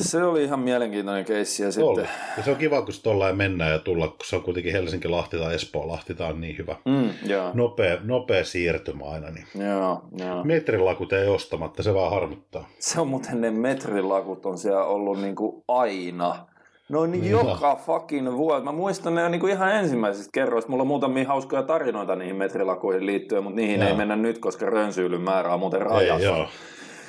se 0.01 0.25
oli 0.25 0.45
ihan 0.45 0.61
mielenkiintoinen 0.61 1.25
keissi. 1.25 1.63
Ja, 1.63 1.73
sitten... 1.73 2.09
ja 2.37 2.43
se 2.43 2.51
on 2.51 2.57
kiva, 2.57 2.83
kun 2.83 2.95
tuolla 3.03 3.33
mennään 3.33 3.73
ja 3.73 3.79
tulla, 3.79 4.09
kun 4.09 4.17
se 4.25 4.37
on 4.37 4.43
kuitenkin 4.43 4.73
Helsinki-Lahti 4.73 5.39
tai 5.39 5.55
Espoo-Lahti, 5.55 6.15
tämä 6.15 6.31
on 6.31 6.41
niin 6.41 6.59
hyvä. 6.59 6.77
Mm, 6.85 7.11
joo. 7.27 7.51
Nopea, 7.55 7.99
nopea 8.03 8.45
siirtymä 8.45 9.05
aina. 9.05 9.31
Niin. 9.31 9.47
Joo, 9.69 10.03
joo. 10.17 10.45
Metrilakut 10.45 11.13
ei 11.13 11.29
ostamatta, 11.29 11.83
se 11.83 11.95
vaan 11.95 12.13
harmittaa. 12.13 12.69
Se 12.79 13.01
on 13.01 13.09
muuten 13.09 13.41
ne 13.41 13.51
metrilakut 13.51 14.47
on 14.47 14.59
siellä 14.59 14.85
ollut 14.85 15.21
niin 15.21 15.37
kuin 15.37 15.65
aina 15.69 16.47
No 16.91 17.07
niin, 17.07 17.31
joka 17.31 17.77
fucking 17.77 18.37
vuosi. 18.37 18.65
Mä 18.65 18.73
muistan 18.73 19.15
ne 19.15 19.29
niin 19.29 19.41
kuin 19.41 19.53
ihan 19.53 19.75
ensimmäisistä 19.75 20.31
kerroista. 20.35 20.71
Mulla 20.71 20.83
on 20.83 20.87
muutamia 20.87 21.29
hauskoja 21.29 21.63
tarinoita 21.63 22.17
niihin 22.17 22.37
metrilakuihin 22.37 23.07
liittyen, 23.07 23.45
mutta 23.45 23.57
niihin 23.57 23.81
joo. 23.81 23.89
ei 23.89 23.97
mennä 23.97 24.17
nyt, 24.17 24.39
koska 24.39 24.67
rönsyylyn 24.67 25.21
määrä 25.21 25.55
on 25.55 25.61
muuten 25.61 25.83
rajassa. 25.83 26.29
Ei, 26.29 26.37
joo, 26.37 26.49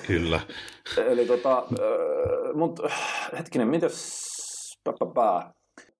kyllä. 0.07 0.39
Eli 1.07 1.25
tota, 1.25 1.57
äh, 1.57 2.53
mut 2.53 2.79
hetkinen, 3.37 3.67
mitäs 3.67 4.21
pää. 5.13 5.51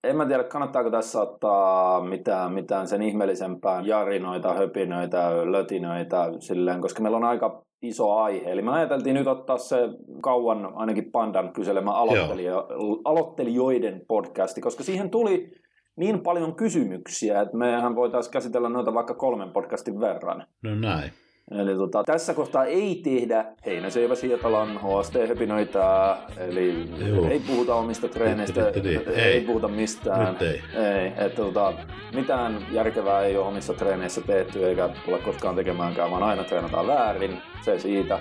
En 0.04 0.16
mä 0.16 0.26
tiedä, 0.26 0.44
kannattaako 0.44 0.90
tässä 0.90 1.22
ottaa 1.22 2.02
mitään, 2.02 2.54
mitään 2.54 2.88
sen 2.88 3.02
ihmeellisempää 3.02 3.82
jarinoita, 3.86 4.54
höpinöitä, 4.54 5.52
lötinöitä, 5.52 6.26
silleen, 6.40 6.82
koska 6.82 7.02
meillä 7.02 7.18
on 7.18 7.24
aika 7.24 7.64
iso 7.82 8.14
aihe. 8.14 8.52
Eli 8.52 8.62
me 8.62 8.72
ajateltiin 8.72 9.16
nyt 9.16 9.28
ottaa 9.28 9.58
se 9.58 9.78
kauan 10.22 10.72
ainakin 10.76 11.12
Pandan 11.12 11.54
kyselemä 11.54 11.92
aloittelija, 11.92 12.66
aloittelijoiden 13.06 14.02
podcasti, 14.08 14.62
koska 14.62 14.84
siihen 14.84 15.10
tuli 15.10 15.52
niin 15.96 16.20
paljon 16.20 16.56
kysymyksiä, 16.56 17.42
että 17.42 17.58
mehän 17.58 17.96
voitaisiin 17.96 18.34
käsitellä 18.34 18.70
noita 18.70 18.94
vaikka 18.94 19.14
kolmen 19.14 19.50
podcastin 19.50 20.00
verran. 20.00 20.46
No 20.62 20.76
näin. 20.76 21.12
Eli 21.52 21.76
tota, 21.76 22.04
tässä 22.04 22.34
kohtaa 22.34 22.66
ei 22.66 23.02
tehdä 23.04 23.46
Heinäseivä 23.66 24.16
Sietalan 24.16 24.80
HST-höpinöitä, 24.80 26.18
eli 26.38 26.90
Joo. 27.08 27.30
ei 27.30 27.40
puhuta 27.40 27.76
omista 27.76 28.08
treeneistä, 28.08 28.70
ei, 28.70 29.24
ei 29.24 29.42
puhuta 29.42 29.68
mistään. 29.68 30.34
Nyt 30.34 30.42
ei. 30.42 30.62
ei 30.74 31.08
että 31.08 31.36
tota, 31.36 31.74
mitään 32.16 32.66
järkevää 32.72 33.22
ei 33.22 33.38
ole 33.38 33.48
omissa 33.48 33.74
treeneissä 33.74 34.22
tehty, 34.22 34.68
eikä 34.68 34.90
tule 35.06 35.20
koskaan 35.20 35.56
tekemäänkään, 35.56 36.12
vaan 36.12 36.24
aina 36.24 36.44
treenataan 36.44 36.88
väärin, 36.88 37.38
se 37.66 37.80
siitä. 37.80 38.20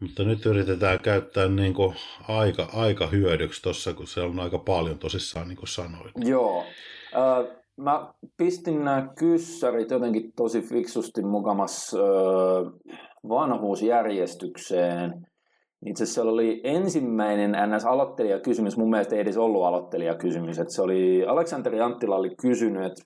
Mutta 0.00 0.24
nyt 0.24 0.46
yritetään 0.46 1.00
käyttää 1.00 1.48
niin 1.48 1.74
kuin 1.74 1.94
aika, 2.28 2.68
aika 2.74 3.06
hyödyksi 3.06 3.62
tuossa, 3.62 3.94
kun 3.94 4.06
se 4.06 4.20
on 4.20 4.40
aika 4.40 4.58
paljon 4.58 4.98
tosissaan, 4.98 5.48
niin 5.48 5.56
kuin 5.56 5.68
sanoit. 5.68 6.12
Joo. 6.16 6.64
Äh, 7.16 7.58
mä 7.78 8.12
pistin 8.36 8.84
nämä 8.84 9.08
kyssärit 9.18 9.90
jotenkin 9.90 10.32
tosi 10.36 10.60
fiksusti 10.60 11.22
mukamas 11.22 11.94
öö, 11.94 12.04
vanhuusjärjestykseen. 13.28 15.26
Itse 15.86 16.04
asiassa 16.04 16.22
oli 16.22 16.60
ensimmäinen 16.64 17.52
NS-aloittelijakysymys, 17.52 18.76
mun 18.76 18.90
mielestä 18.90 19.14
ei 19.14 19.20
edes 19.20 19.36
ollut 19.36 19.64
aloittelijakysymys, 19.64 20.58
että 20.58 20.74
se 20.74 20.82
oli 20.82 21.24
Aleksanteri 21.26 21.80
Anttila 21.80 22.16
oli 22.16 22.30
kysynyt, 22.40 22.84
että 22.84 23.02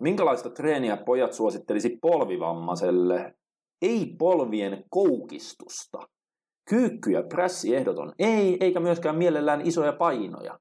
minkälaista 0.00 0.50
treeniä 0.50 0.96
pojat 0.96 1.32
suosittelisi 1.32 1.98
polvivammaiselle, 2.02 3.34
ei 3.82 4.14
polvien 4.18 4.84
koukistusta. 4.90 5.98
Kyykky 6.70 7.10
prässi 7.28 7.76
ehdoton 7.76 8.12
ei, 8.18 8.56
eikä 8.60 8.80
myöskään 8.80 9.16
mielellään 9.16 9.60
isoja 9.60 9.92
painoja. 9.92 10.58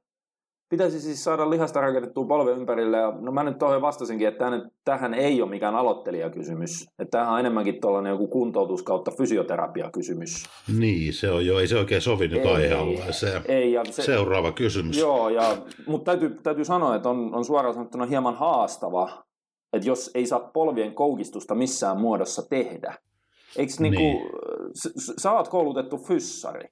Pitäisi 0.72 1.01
siis 1.01 1.24
saada 1.24 1.50
lihasta 1.50 1.82
rakennettua 1.82 2.25
polven 2.25 2.58
ympärille. 2.58 2.98
Ja, 2.98 3.13
no 3.20 3.32
mä 3.32 3.44
nyt 3.44 3.58
tuohon 3.58 3.82
vastasinkin, 3.82 4.28
että 4.28 4.40
tähän, 4.40 4.72
tähän 4.86 5.13
ei 5.13 5.42
ole 5.42 5.50
mikään 5.50 5.75
aloittelijakysymys. 5.75 6.88
Että 7.00 7.12
tämähän 7.12 7.34
on 7.34 7.40
enemmänkin 7.40 7.82
tuollainen 7.82 8.10
joku 8.10 8.28
kuntoutus 8.28 8.84
kautta 8.84 9.12
fysioterapiakysymys. 9.18 10.46
Niin, 10.78 11.13
se 11.13 11.32
on 11.32 11.46
jo, 11.46 11.60
ei 11.60 11.68
se 11.68 11.78
oikein 11.78 12.01
sovi 12.01 12.28
nyt 12.28 12.46
aihealueeseen. 12.46 13.42
Ei, 13.48 13.72
ja 13.72 13.86
se, 13.86 14.01
Seuraava 14.01 14.51
kysymys. 14.51 14.98
Joo, 14.98 15.30
ja, 15.30 15.58
mutta 15.88 16.12
täytyy, 16.12 16.38
täytyy 16.44 16.66
sanoa, 16.66 16.96
että 16.96 17.10
on, 17.10 17.36
on 17.36 17.46
suoraan 17.46 17.74
sanottuna 17.74 18.06
hieman 18.06 18.36
haastava, 18.36 19.24
että 19.74 19.88
jos 19.88 20.12
ei 20.16 20.25
saa 20.25 20.40
polvien 20.40 20.94
koukistusta 20.94 21.56
missään 21.56 22.00
muodossa 22.00 22.50
tehdä. 22.50 22.94
Eikö 23.58 23.74
niinku, 23.80 24.00
niin. 24.00 24.30
sä, 24.74 25.13
sä 25.18 25.32
oot 25.32 25.48
koulutettu 25.48 25.98
fyssari? 25.98 26.70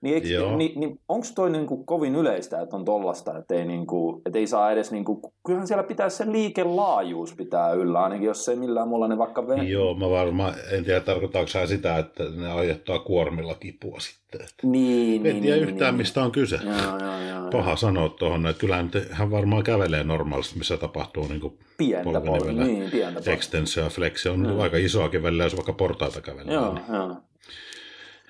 Niin, 0.00 0.14
eikö, 0.14 0.28
Joo. 0.28 0.56
niin, 0.56 0.80
niin 0.80 1.00
onko 1.08 1.26
toi 1.34 1.50
niinku 1.50 1.84
kovin 1.84 2.14
yleistä, 2.16 2.60
että 2.60 2.76
on 2.76 2.84
tollasta, 2.84 3.38
että 3.38 3.54
ei, 3.54 3.64
niinku, 3.64 4.22
että 4.26 4.38
ei 4.38 4.46
saa 4.46 4.72
edes, 4.72 4.92
niinku, 4.92 5.32
kyllähän 5.46 5.66
siellä 5.66 5.82
pitää 5.82 6.08
se 6.08 6.32
liikelaajuus 6.32 7.34
pitää 7.34 7.72
yllä, 7.72 8.02
ainakin 8.02 8.26
jos 8.26 8.48
ei 8.48 8.56
millään 8.56 8.88
muulla 8.88 9.08
ne 9.08 9.18
vaikka 9.18 9.42
ve- 9.42 9.62
Joo, 9.62 9.94
mä 9.94 10.10
varmaan, 10.10 10.54
en 10.72 10.84
tiedä 10.84 11.00
tarkoittaako 11.00 11.48
sä 11.48 11.66
sitä, 11.66 11.98
että 11.98 12.24
ne 12.36 12.52
aiheuttaa 12.52 12.98
kuormilla 12.98 13.54
kipua 13.54 14.00
sitten. 14.00 14.40
Että 14.40 14.66
Niin, 14.66 15.26
en 15.26 15.32
niin, 15.32 15.42
tiedä 15.42 15.56
niin, 15.56 15.68
yhtään, 15.68 15.94
niin, 15.94 15.98
mistä 15.98 16.22
on 16.24 16.32
kyse. 16.32 16.58
Joo, 16.64 16.98
joo, 16.98 17.20
joo. 17.40 17.50
Paha 17.50 17.76
sanoa 17.76 18.08
tuohon, 18.08 18.46
että 18.46 18.60
kyllähän 18.60 18.90
hän 19.10 19.30
varmaan 19.30 19.62
kävelee 19.62 20.04
normaalisti, 20.04 20.58
missä 20.58 20.76
tapahtuu 20.76 21.26
niin 21.28 21.40
kuin 21.40 21.58
Pientä 21.78 22.04
polvinivellä 22.04 22.38
polvea, 22.38 22.66
niin, 22.66 22.90
pientä 22.90 23.32
extensio 23.32 23.84
ja 23.84 23.90
flexio 23.90 24.32
on 24.32 24.60
aika 24.60 24.76
isoakin 24.76 25.22
välillä, 25.22 25.44
jos 25.44 25.56
vaikka 25.56 25.72
portaita 25.72 26.20
kävelee. 26.20 26.54
Joo, 26.54 26.74
Niin, 26.74 26.84
joo. 26.92 27.16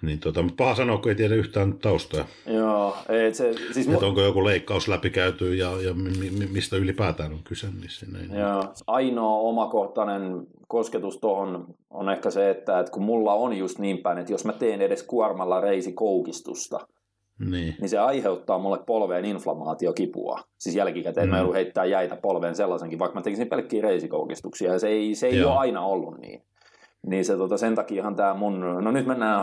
Niin 0.03 0.19
tota, 0.19 0.43
mutta 0.43 0.65
paha 0.65 0.75
sanoa, 0.75 0.99
kun 0.99 1.09
ei 1.09 1.15
tiedä 1.15 1.35
yhtään 1.35 1.79
taustoja. 1.79 2.25
Joo, 2.47 2.97
ei, 3.09 3.35
se, 3.35 3.53
siis 3.73 3.89
mu- 3.89 3.93
Että 3.95 4.07
onko 4.07 4.23
joku 4.23 4.45
leikkaus 4.45 4.89
läpikäyty 4.89 5.55
ja, 5.55 5.71
ja 5.83 5.95
mi- 5.95 6.31
mi- 6.31 6.47
mistä 6.47 6.77
ylipäätään 6.77 7.33
on 7.33 7.41
kyse. 7.45 7.67
Niin 7.67 7.91
siinä 7.91 8.19
ei, 8.19 8.41
Joo. 8.41 8.65
Ainoa 8.87 9.39
omakohtainen 9.39 10.47
kosketus 10.69 11.19
tuohon 11.19 11.67
on 11.91 12.11
ehkä 12.11 12.31
se, 12.31 12.51
että, 12.51 12.81
että 12.81 12.93
kun 12.93 13.03
mulla 13.03 13.35
on 13.35 13.57
just 13.57 13.79
niin 13.79 13.99
päin, 13.99 14.19
että 14.19 14.33
jos 14.33 14.45
mä 14.45 14.53
teen 14.53 14.83
edes 14.83 15.03
kuormalla 15.03 15.61
reisikoukistusta, 15.61 16.81
niin. 17.51 17.75
niin 17.81 17.89
se 17.89 17.99
aiheuttaa 17.99 18.59
mulle 18.59 18.79
polveen 18.87 19.25
inflamaatiokipua. 19.25 20.41
Siis 20.59 20.77
jälkikäteen 20.77 21.27
mm. 21.27 21.31
mä 21.31 21.39
joudun 21.39 21.55
heittää 21.55 21.85
jäitä 21.85 22.17
polveen 22.17 22.57
sellaisenkin, 22.57 22.99
vaikka 22.99 23.19
mä 23.19 23.23
tekisin 23.23 23.49
pelkkiä 23.49 23.83
reisikoukistuksia, 23.83 24.73
ja 24.73 24.79
se 24.79 24.89
ei, 24.89 25.15
se 25.15 25.27
ei 25.27 25.37
Joo. 25.37 25.51
ole 25.51 25.59
aina 25.59 25.85
ollut 25.85 26.19
niin. 26.19 26.43
Niin 27.07 27.25
se 27.25 27.37
tota, 27.37 27.59
sen 27.59 27.75
takiahan 27.75 28.17
tämä 28.17 28.35
mun, 28.35 28.61
no 28.61 28.91
nyt 28.91 29.07
mennään 29.07 29.41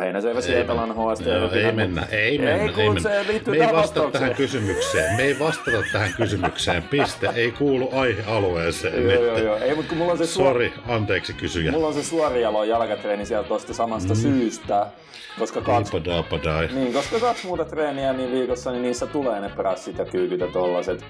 Heinäsöivä 0.00 0.40
Siepelan 0.40 0.94
HST. 0.94 1.26
Ei 1.52 1.72
mennä, 1.72 2.06
ei 2.10 2.38
mennä. 2.38 2.62
Ei, 2.62 2.72
kun 2.72 2.84
mennä. 2.84 3.00
se 3.00 3.24
liittyy 3.28 3.58
Me 3.58 3.66
ei 3.66 3.72
vastata 3.72 4.10
tähän 4.10 4.34
kysymykseen. 4.34 5.16
Me 5.16 5.22
ei 5.22 5.38
vastata 5.38 5.76
tähän 5.92 6.14
kysymykseen. 6.16 6.82
Piste. 6.82 7.30
Ei 7.34 7.52
kuulu 7.52 7.88
aihealueeseen. 7.92 9.02
Joo, 9.02 9.22
joo, 9.24 9.38
joo. 9.38 9.56
Ei, 9.56 9.74
mutta 9.74 9.88
kun 9.88 9.98
mulla 9.98 10.12
on 10.12 10.18
se 10.18 10.26
suor- 10.26 10.52
Sori, 10.52 10.72
anteeksi 10.88 11.32
kysyjä. 11.32 11.72
Mulla 11.72 11.86
on 11.86 11.94
se 11.94 12.02
suorialo 12.02 12.64
jalkatreeni 12.64 13.26
sieltä 13.26 13.48
tuosta 13.48 13.74
samasta 13.74 14.14
mm. 14.14 14.20
syystä, 14.20 14.86
koska 15.38 15.60
kaksi, 15.60 15.92
niin, 16.74 16.92
koska 16.92 17.20
kaksi 17.20 17.46
muuta 17.46 17.64
treeniä 17.64 18.12
niin 18.12 18.32
viikossa, 18.32 18.70
niin 18.70 18.82
niissä 18.82 19.06
tulee 19.06 19.40
ne 19.40 19.48
prassit 19.48 19.98
ja 19.98 20.04
kyykyt 20.04 20.40
ja 20.40 20.46
tollaset. 20.46 21.04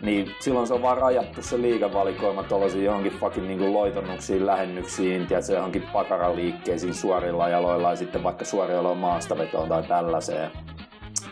Niin 0.00 0.30
silloin 0.40 0.66
se 0.66 0.74
on 0.74 0.82
vaan 0.82 0.98
rajattu 0.98 1.42
se 1.42 1.62
liikavalikoima 1.62 2.42
tollaisiin 2.42 2.84
johonkin 2.84 3.12
fucking 3.12 3.46
niin 3.46 3.72
loitonnuksiin, 3.72 4.46
lähennyksiin, 4.46 5.26
tiedätkö, 5.26 5.52
johonkin 5.52 5.82
pakaraliikkeisiin 5.92 6.94
suorilla 6.94 7.48
jaloilla 7.48 7.90
ja 7.90 7.96
sitten 7.96 8.22
vaikka 8.22 8.44
suorialoon 8.44 8.98
maastavetoon 8.98 9.68
tai 9.68 9.82
tällaiseen. 9.82 10.50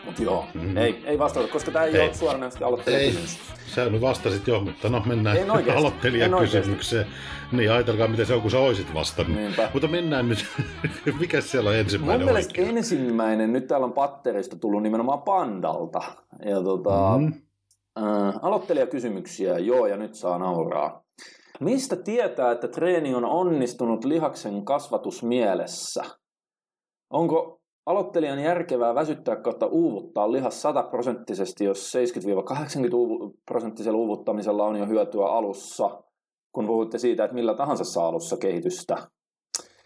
Mut 0.05 0.19
joo, 0.19 0.45
mm. 0.53 0.77
ei, 0.77 1.03
ei 1.05 1.19
vastata, 1.19 1.47
koska 1.47 1.71
tämä 1.71 1.85
ei, 1.85 1.97
Ei. 1.97 2.01
ole 2.07 2.13
suoranaisesti 2.13 2.63
aloittajakysymys. 2.63 3.39
Sä 3.67 3.89
nyt 3.89 4.01
vastasit 4.01 4.47
jo, 4.47 4.59
mutta 4.59 4.89
no 4.89 5.03
mennään 5.05 5.37
aloittelijakysymykseen. 5.77 7.05
Niin, 7.51 7.71
ajatelkaa 7.71 8.07
miten 8.07 8.25
se 8.25 8.33
on, 8.33 8.41
kun 8.41 8.51
sä 8.51 8.59
oisit 8.59 8.93
vastannut. 8.93 9.37
Niinpä. 9.37 9.69
Mutta 9.73 9.87
mennään 9.87 10.29
nyt. 10.29 10.45
Mikä 11.19 11.41
siellä 11.41 11.69
on 11.69 11.75
Mun 11.75 11.79
ensimmäinen 11.79 12.25
mielestä 12.25 12.51
oikein? 12.51 12.77
ensimmäinen, 12.77 13.53
nyt 13.53 13.67
täällä 13.67 13.85
on 13.85 13.93
patterista 13.93 14.55
tullut 14.55 14.83
nimenomaan 14.83 15.21
Pandalta. 15.21 16.01
Ja 16.45 16.61
tota, 16.61 17.17
mm. 17.17 17.33
Äh, 17.97 18.39
aloittelijakysymyksiä, 18.41 19.57
joo, 19.57 19.87
ja 19.87 19.97
nyt 19.97 20.15
saa 20.15 20.37
nauraa. 20.37 21.03
Mistä 21.59 21.95
tietää, 21.95 22.51
että 22.51 22.67
treeni 22.67 23.15
on 23.15 23.25
onnistunut 23.25 24.05
lihaksen 24.05 24.65
kasvatusmielessä? 24.65 26.03
Onko 27.09 27.61
aloittelijan 27.85 28.39
järkevää 28.39 28.95
väsyttää 28.95 29.35
kautta 29.35 29.65
uuvuttaa 29.65 30.31
lihas 30.31 30.61
sataprosenttisesti, 30.61 31.65
jos 31.65 31.93
70-80 32.91 32.93
uuvu- 32.93 33.33
prosenttisella 33.45 33.97
uuvuttamisella 33.97 34.65
on 34.65 34.75
jo 34.75 34.85
hyötyä 34.85 35.25
alussa, 35.25 36.03
kun 36.51 36.67
puhutte 36.67 36.97
siitä, 36.97 37.23
että 37.23 37.35
millä 37.35 37.53
tahansa 37.53 37.83
saa 37.83 38.07
alussa 38.07 38.37
kehitystä? 38.37 39.07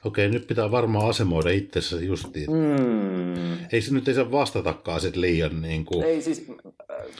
Okei, 0.05 0.29
nyt 0.29 0.47
pitää 0.47 0.71
varmaan 0.71 1.09
asemoida 1.09 1.49
itsessä 1.49 1.95
justiin. 1.95 2.51
Mm. 2.51 3.53
Ei 3.71 3.81
se 3.81 3.93
nyt 3.93 4.07
ei 4.07 4.13
saa 4.13 4.31
vastatakaan 4.31 5.01
sit 5.01 5.15
liian 5.15 5.61
niin 5.61 5.85
kuin... 5.85 6.03
Ei 6.03 6.21
siis, 6.21 6.47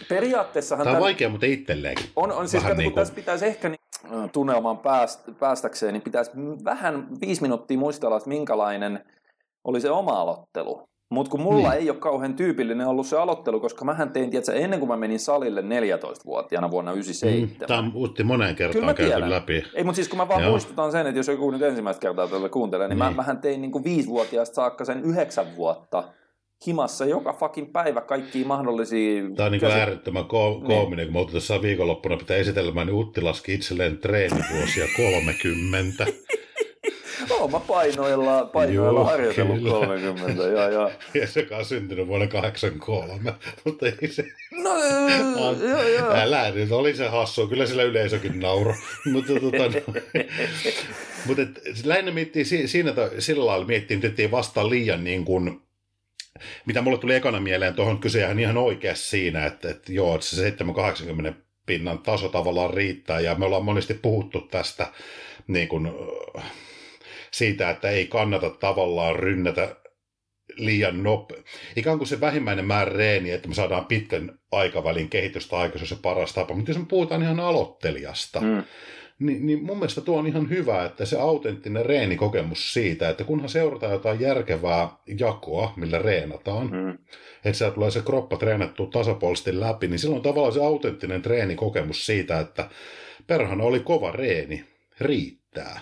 periaatteessahan 0.10 0.84
Tämä 0.84 0.98
on 0.98 1.02
tän- 1.02 1.06
vaikea, 1.06 1.30
mutta 1.30 1.46
itselleenkin. 1.46 2.06
on, 2.16 2.32
on 2.32 2.48
siis, 2.50 2.64
kato, 2.64 2.76
niin 2.76 2.92
kuin- 2.92 3.02
tässä 3.02 3.14
pitäisi 3.14 3.46
ehkä 3.46 3.70
niin, 3.70 3.80
äh, 4.06 4.30
tunnelmaan 4.32 4.78
pääst, 4.78 5.20
päästäkseen, 5.40 5.94
niin 5.94 6.02
pitäisi 6.02 6.32
vähän 6.64 7.08
viisi 7.22 7.42
minuuttia 7.42 7.78
muistella, 7.78 8.18
että 8.18 8.30
minkälainen 8.30 9.06
oli 9.64 9.82
se 9.82 9.92
oma 9.92 10.12
aloittelu. 10.22 10.88
Mutta 11.10 11.30
kun 11.32 11.42
mulla 11.42 11.70
Niin. 11.70 11.82
ei 11.82 11.90
ole 11.90 11.98
kauhean 12.00 12.34
tyypillinen 12.34 12.88
ollut 12.88 13.08
se 13.08 13.18
aloittelu, 13.18 13.60
koska 13.60 13.86
mähän 13.86 14.12
tein, 14.12 14.30
tiedätkö, 14.30 14.54
ennen 14.54 14.80
kuin 14.80 14.90
mä 14.90 14.98
menin 14.98 15.20
salille 15.20 15.62
14-vuotiaana 15.62 16.72
vuonna 16.72 16.92
97. 16.94 17.68
Tämä 17.68 17.80
on 17.80 17.92
Utti 17.96 18.24
moneen 18.24 18.56
Kyllä 18.56 18.70
mä 18.70 18.74
kertaan 18.74 18.96
käyty 18.96 19.12
tiedän. 19.12 19.30
läpi. 19.30 19.64
Ei, 19.76 19.84
mutta 19.84 19.96
siis 19.96 20.08
kun 20.10 20.18
mä 20.18 20.28
vaan 20.28 20.42
Joo. 20.42 20.50
muistutan 20.52 20.92
sen, 20.92 21.08
että 21.08 21.20
jos 21.20 21.28
joku 21.28 21.52
nyt 21.52 21.62
ensimmäistä 21.62 22.02
kertaa 22.02 22.28
tätä 22.28 22.50
kuuntelee, 22.50 22.88
niin, 22.88 22.90
niin. 22.90 22.98
Mä, 23.00 23.08
Niin. 23.08 23.16
mähän 23.16 23.38
tein 23.42 23.62
niin 23.62 23.72
kuin 23.72 23.84
viisivuotiaasta 23.84 24.56
saakka 24.56 24.86
sen 24.86 25.04
yhdeksän 25.04 25.46
vuotta 25.56 26.04
himassa 26.68 27.06
joka 27.06 27.34
fucking 27.34 27.72
päivä 27.72 28.02
kaikkia 28.02 28.46
mahdollisia... 28.48 29.24
Tämä 29.36 29.46
on 29.46 29.52
niin 29.52 29.60
kuin 29.60 29.72
äärettömän 29.72 30.24
ko- 30.24 30.66
koominen, 30.68 31.06
kun 31.06 31.14
me 31.14 31.20
oltiin 31.20 31.32
tuossa 31.32 31.62
viikonloppuna 31.62 32.18
pitää 32.18 32.38
esitelmään, 32.38 32.88
niin 32.88 32.96
Utti 32.96 33.22
laski 33.22 33.54
itselleen 33.54 33.98
treenivuosia 33.98 34.86
30. 34.98 36.06
Mä 37.52 37.60
painoilla, 37.60 38.46
painoilla 38.46 39.00
Joo, 39.00 39.04
harjoitellut 39.04 39.58
kyllä. 39.58 39.72
30, 39.72 40.44
joo, 40.44 40.70
joo. 40.70 40.92
ja 41.14 41.28
se 41.28 41.48
on 41.52 41.66
syntynyt 41.66 42.08
vuonna 42.08 42.28
83, 42.28 43.34
mutta 43.66 43.86
ei 43.86 44.08
se... 44.08 44.26
No, 44.52 44.70
joo, 45.70 45.88
joo. 45.88 46.12
Älä 46.12 46.52
nyt, 46.52 46.72
oli 46.72 46.96
se 46.96 47.08
hassu, 47.08 47.48
kyllä 47.48 47.66
sillä 47.66 47.84
yleisökin 47.84 48.40
nauro. 48.40 48.76
mutta 49.14 49.34
tota, 49.34 49.58
no, 49.58 50.02
mutta 51.26 51.42
et, 51.42 51.86
lähinnä 51.86 52.12
miettii 52.12 52.46
si- 52.46 52.68
siinä, 52.68 52.94
sillä 53.20 53.46
lailla 53.46 53.66
miettii, 53.66 54.00
että 54.04 54.22
ei 54.22 54.32
vastaa 54.32 54.70
liian 54.70 55.04
niin 55.04 55.26
kuin, 55.26 55.62
mitä 56.66 56.82
mulle 56.82 56.98
tuli 56.98 57.16
ekana 57.16 57.40
mieleen 57.40 57.74
tuohon 57.74 58.00
kysehän 58.00 58.40
ihan 58.40 58.58
oikeassa 58.58 59.10
siinä, 59.10 59.46
että, 59.46 59.70
että 59.70 59.94
joo, 59.94 60.16
että 60.16 60.28
se 60.28 60.50
7-80 61.30 61.34
pinnan 61.66 62.00
taso 62.00 62.30
tavallaan 62.30 62.74
riittää, 62.74 63.20
ja 63.20 63.36
me 63.36 63.46
ollaan 63.46 63.66
monesti 63.66 63.94
puhuttu 63.94 64.42
tästä 64.42 64.88
niin 65.48 65.68
kuin, 65.68 65.92
siitä, 67.32 67.70
että 67.70 67.90
ei 67.90 68.08
kannata 68.08 68.50
tavallaan 68.50 69.16
rynnätä 69.16 69.76
liian 70.56 71.04
nopea. 71.04 71.42
Ikään 71.76 71.98
kuin 71.98 72.08
se 72.08 72.22
vähimmäinen 72.22 72.66
määrä 72.66 72.94
reeniä, 72.94 73.36
että 73.36 73.48
me 73.48 73.54
saadaan 73.54 73.86
pitkän 73.86 74.40
aikavälin 74.52 75.10
kehitystä 75.10 75.58
aikaa, 75.58 75.86
se 75.86 75.96
paras 76.02 76.34
tapa. 76.34 76.54
Mutta 76.56 76.72
jos 76.72 76.80
me 76.80 76.86
puhutaan 76.90 77.24
ihan 77.24 77.40
aloittelijasta, 77.40 78.42
mm. 78.42 78.64
Niin, 79.20 79.46
niin 79.46 79.64
mun 79.64 79.78
mielestä 79.78 80.02
tuo 80.02 80.20
on 80.20 80.28
ihan 80.28 80.50
hyvä, 80.50 80.86
että 80.86 81.06
se 81.06 81.18
autenttinen 81.20 81.86
reenikokemus 81.86 82.74
siitä, 82.74 83.10
että 83.10 83.24
kunhan 83.24 83.50
seurataan 83.50 83.92
jotain 83.92 84.20
järkevää 84.20 84.90
jakoa, 85.20 85.74
millä 85.76 86.00
reenataan, 86.00 86.72
mm. 86.72 86.98
Että 87.46 87.58
siellä 87.58 87.76
tulee 87.76 87.92
se 87.92 88.02
kroppa 88.02 88.38
treenattua 88.38 88.88
tasapuolisesti 88.88 89.60
läpi, 89.60 89.88
niin 89.88 90.00
silloin 90.00 90.22
tavallaan 90.22 90.54
se 90.54 90.64
autenttinen 90.64 91.22
treenikokemus 91.22 92.06
siitä, 92.06 92.40
että 92.40 92.70
perhana 93.28 93.64
oli 93.64 93.80
kova 93.80 94.12
reeni, 94.12 94.66
riittää. 95.00 95.80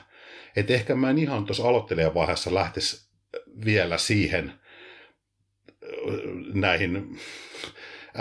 Että 0.55 0.73
ehkä 0.73 0.95
mä 0.95 1.09
en 1.09 1.17
ihan 1.17 1.45
tuossa 1.45 1.67
aloittelijavaiheessa 1.67 2.53
lähtisi 2.53 3.09
vielä 3.65 3.97
siihen 3.97 4.53
ö, 5.83 5.87
näihin 6.53 7.17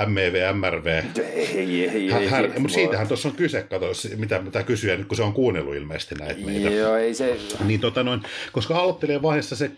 MEV, 0.07 0.55
MRV, 0.55 0.87
Ei, 1.35 1.89
ei, 1.89 2.11
ei. 2.11 2.49
Mutta 2.59 2.75
siitähän 2.75 3.09
tuossa 3.09 3.29
on 3.29 3.37
kyse, 3.37 3.63
kato, 3.63 3.87
mitä, 4.17 4.43
mitä 4.43 4.63
kysyä 4.63 4.97
nyt, 4.97 5.09
kun 5.09 5.17
se 5.17 5.23
on 5.23 5.33
kuunnellut 5.33 5.75
ilmeisesti 5.75 6.15
näitä 6.15 6.41
meitä. 6.41 6.71
Joo, 6.71 6.97
ei 6.97 7.15
se... 7.15 7.37
Niin 7.65 7.81
tota 7.81 8.03
noin, 8.03 8.23
koska 8.53 8.77
aloittelijan 8.77 9.23
vaiheessa 9.23 9.57
se, 9.57 9.71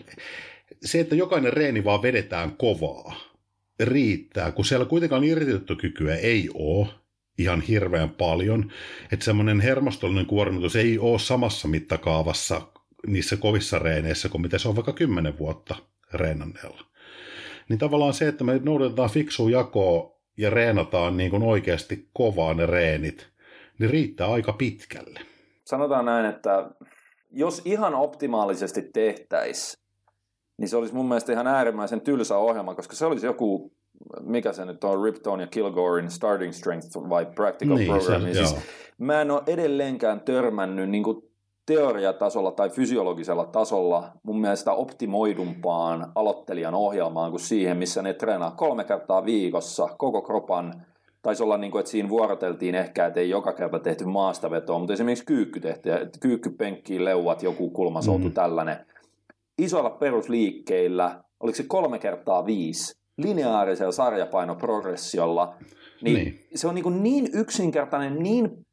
se, 0.85 1.01
että 1.01 1.15
jokainen 1.15 1.53
reeni 1.53 1.85
vaan 1.85 2.03
vedetään 2.03 2.57
kovaa, 2.57 3.17
riittää, 3.81 4.53
kun 4.53 4.65
siellä 4.65 4.87
kuitenkaan 4.87 5.25
irtiottokykyä 5.25 6.17
ei 6.17 6.51
ole 6.55 6.87
ihan 7.39 7.61
hirveän 7.61 8.11
paljon, 8.11 8.73
että 9.13 9.25
semmoinen 9.25 9.61
hermostollinen 9.61 10.27
kuormitus 10.27 10.77
ei 10.77 10.99
ole 10.99 11.19
samassa 11.19 11.69
mittakaavassa 11.69 12.63
niissä 13.07 13.37
kovissa 13.37 13.79
reeneissä 13.79 14.29
kuin 14.29 14.43
mitä 14.43 14.59
se 14.59 14.69
on 14.69 14.77
vaikka 14.77 14.93
10 14.93 15.39
vuotta 15.39 15.77
reenanneella. 16.15 16.81
Niin 17.69 17.79
tavallaan 17.79 18.15
se, 18.15 18.29
että 18.29 18.45
me 18.45 18.61
noudatetaan 18.65 19.11
fiksua 19.11 19.51
jakoa 19.51 20.17
ja 20.37 20.51
reenataan 20.51 21.17
niin 21.17 21.31
kuin 21.31 21.43
oikeasti 21.43 22.09
kovaa 22.13 22.55
ne 22.55 22.67
reenit, 22.67 23.29
niin 23.79 23.91
riittää 23.91 24.27
aika 24.27 24.53
pitkälle. 24.53 25.21
Sanotaan 25.65 26.05
näin, 26.05 26.27
että 26.27 26.71
jos 27.31 27.63
ihan 27.65 27.95
optimaalisesti 27.95 28.83
tehtäisiin, 28.83 29.83
niin 30.59 30.69
se 30.69 30.77
olisi 30.77 30.95
mun 30.95 31.09
mielestä 31.09 31.33
ihan 31.33 31.47
äärimmäisen 31.47 32.01
tylsä 32.01 32.37
ohjelma, 32.37 32.75
koska 32.75 32.97
se 32.97 33.07
olisi 33.07 33.27
joku, 33.27 33.76
mikä 34.21 34.53
se 34.53 34.65
nyt 34.65 34.85
on, 34.85 35.05
Ripton 35.05 35.41
ja 35.41 35.47
Kilgorein 35.47 36.11
Starting 36.11 36.53
Strength 36.53 36.89
vai 37.09 37.27
Practical 37.27 37.77
Niin, 37.77 37.87
Program. 37.93 38.21
se- 38.21 38.25
Niin 38.25 38.37
siis 38.37 38.53
joo. 38.53 38.61
mä 38.99 39.21
en 39.21 39.31
ole 39.31 39.43
edelleenkään 39.47 40.21
törmännyt 40.21 40.91
niin 40.91 41.03
kuin 41.03 41.23
teoriatasolla 41.67 42.51
tai 42.51 42.71
fysiologisella 42.71 43.45
tasolla 43.47 44.09
mun 44.23 44.41
mielestä 44.41 44.73
optimoidumpaan 44.73 46.13
aloittelijan 46.15 46.75
ohjelmaan 46.75 47.31
kuin 47.31 47.41
siihen, 47.41 47.77
missä 47.77 48.03
ne 48.03 48.15
treenaa 48.15 48.51
kolme 48.51 48.85
kertaa 48.85 49.25
viikossa 49.25 49.89
koko 49.99 50.23
kropan. 50.23 50.83
Taisi 51.23 51.43
olla 51.43 51.57
niin 51.57 51.71
kuin, 51.71 51.81
että 51.81 51.91
siinä 51.91 52.09
vuoroteltiin 52.09 52.75
ehkä, 52.75 53.07
että 53.07 53.21
ei 53.21 53.31
joka 53.31 53.53
kerta 53.53 53.79
tehty 53.79 54.05
maastavetoa, 54.05 54.79
mutta 54.79 54.93
esimerkiksi 54.95 55.25
kyykky 55.27 55.61
tehty, 55.61 55.91
kyykkypenkkiin 56.21 57.05
leuat, 57.05 57.43
joku 57.43 57.71
kulmasoutu, 57.71 58.25
mm. 58.29 58.33
tällainen. 58.33 58.87
Isoilla 59.59 59.91
perusliikkeillä, 59.91 61.21
oliko 61.41 61.57
se 61.57 61.63
kolme 61.69 61.99
kertaa 61.99 62.47
viisi, 62.47 62.97
lineaarisella 63.17 63.93
sarjapainoprogressiolla, 63.93 65.55
niin, 66.03 66.15
niin. 66.15 66.47
se 66.55 66.69
on 66.69 66.75
niin, 66.75 67.03
niin 67.03 67.31
yksinkertainen, 67.33 68.19
niin 68.19 68.67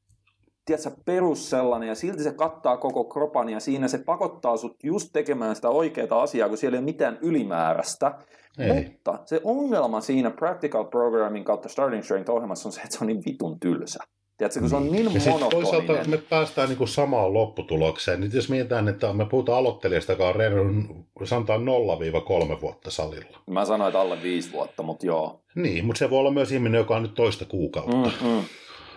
tiedätkö, 0.66 0.92
perus 1.06 1.50
sellainen 1.50 1.90
ja 1.90 1.96
silti 1.96 2.24
se 2.24 2.34
kattaa 2.34 2.78
koko 2.78 3.04
kropan 3.04 3.50
ja 3.50 3.60
siinä 3.60 3.88
se 3.88 3.98
pakottaa 3.98 4.58
sut 4.58 4.76
just 4.84 5.10
tekemään 5.14 5.56
sitä 5.56 5.70
oikeaa 5.70 6.22
asiaa, 6.22 6.50
kun 6.50 6.58
siellä 6.58 6.76
ei 6.76 6.80
ole 6.80 6.86
mitään 6.86 7.18
ylimääräistä. 7.22 8.20
Ei. 8.60 8.84
Mutta 8.84 9.20
se 9.26 9.42
ongelma 9.44 10.02
siinä 10.02 10.32
Practical 10.32 10.86
Programming 10.86 11.46
kautta 11.46 11.70
Starting 11.70 12.04
Strength 12.04 12.32
ohjelmassa 12.32 12.70
on 12.70 12.74
se, 12.74 12.82
että 12.82 12.98
se 12.98 13.04
on 13.04 13.08
niin 13.08 13.22
vitun 13.26 13.60
tylsä. 13.60 14.04
Tiedätkö, 14.38 14.60
kun 14.60 14.70
se 14.70 14.76
on 14.76 14.92
niin, 14.92 15.06
niin 15.06 15.42
ja 15.42 15.48
toisaalta 15.50 15.94
me 16.08 16.18
päästään 16.18 16.70
niin 16.70 16.78
kuin 16.78 16.88
samaan 16.88 17.34
lopputulokseen. 17.34 18.22
Nyt 18.22 18.34
jos 18.34 18.50
mietitään, 18.50 18.88
että 18.88 19.14
me 19.14 19.26
puhutaan 19.26 19.58
aloittelijasta, 19.58 20.12
joka 20.12 20.28
on 20.28 20.36
reenannut 20.36 20.86
sanotaan 21.24 21.62
0-3 22.58 22.62
vuotta 22.62 22.92
salilla. 22.92 23.40
Mä 23.48 23.66
sanoin, 23.66 23.90
että 23.90 24.02
alle 24.02 24.22
5 24.22 24.52
vuotta, 24.52 24.84
mutta 24.84 25.06
joo. 25.06 25.42
Niin, 25.56 25.86
mutta 25.86 26.00
se 26.00 26.10
voi 26.10 26.20
olla 26.20 26.32
myös 26.32 26.52
ihminen, 26.52 26.80
joka 26.80 26.96
on 26.96 27.02
nyt 27.02 27.14
toista 27.14 27.46
kuukautta. 27.46 27.96
Mm-hmm 27.96 28.44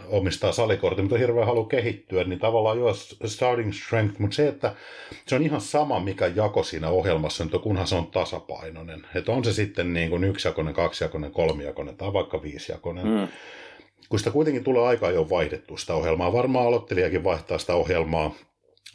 omistaa 0.09 0.52
salikortin, 0.52 1.05
mutta 1.05 1.19
hirveän 1.19 1.47
haluaa 1.47 1.69
kehittyä, 1.69 2.25
niin 2.25 2.38
tavallaan 2.38 2.78
jo 2.78 2.95
starting 3.25 3.73
strength, 3.73 4.19
mutta 4.19 4.37
se, 4.37 4.49
että 4.49 4.75
se 5.26 5.35
on 5.35 5.43
ihan 5.43 5.61
sama, 5.61 6.00
mikä 6.00 6.26
jako 6.26 6.62
siinä 6.62 6.88
ohjelmassa 6.88 7.45
on, 7.45 7.61
kunhan 7.61 7.87
se 7.87 7.95
on 7.95 8.07
tasapainoinen. 8.07 9.07
Että 9.14 9.33
on 9.33 9.45
se 9.45 9.52
sitten 9.52 9.93
niin 9.93 10.11
kuin 10.11 10.25
yksijakoinen, 10.25 10.75
kaksijakoinen, 10.75 11.33
kolmijakoinen 11.33 11.97
tai 11.97 12.12
vaikka 12.12 12.43
viisijakoinen. 12.43 13.07
Mm. 13.07 13.28
Kun 14.09 14.19
sitä 14.19 14.31
kuitenkin 14.31 14.65
tulee 14.65 14.83
aika 14.83 15.11
jo 15.11 15.31
vaihdettu 15.31 15.76
sitä 15.76 15.95
ohjelmaa, 15.95 16.33
varmaan 16.33 16.67
aloittelijakin 16.67 17.25
vaihtaa 17.25 17.59
sitä 17.59 17.75
ohjelmaa 17.75 18.35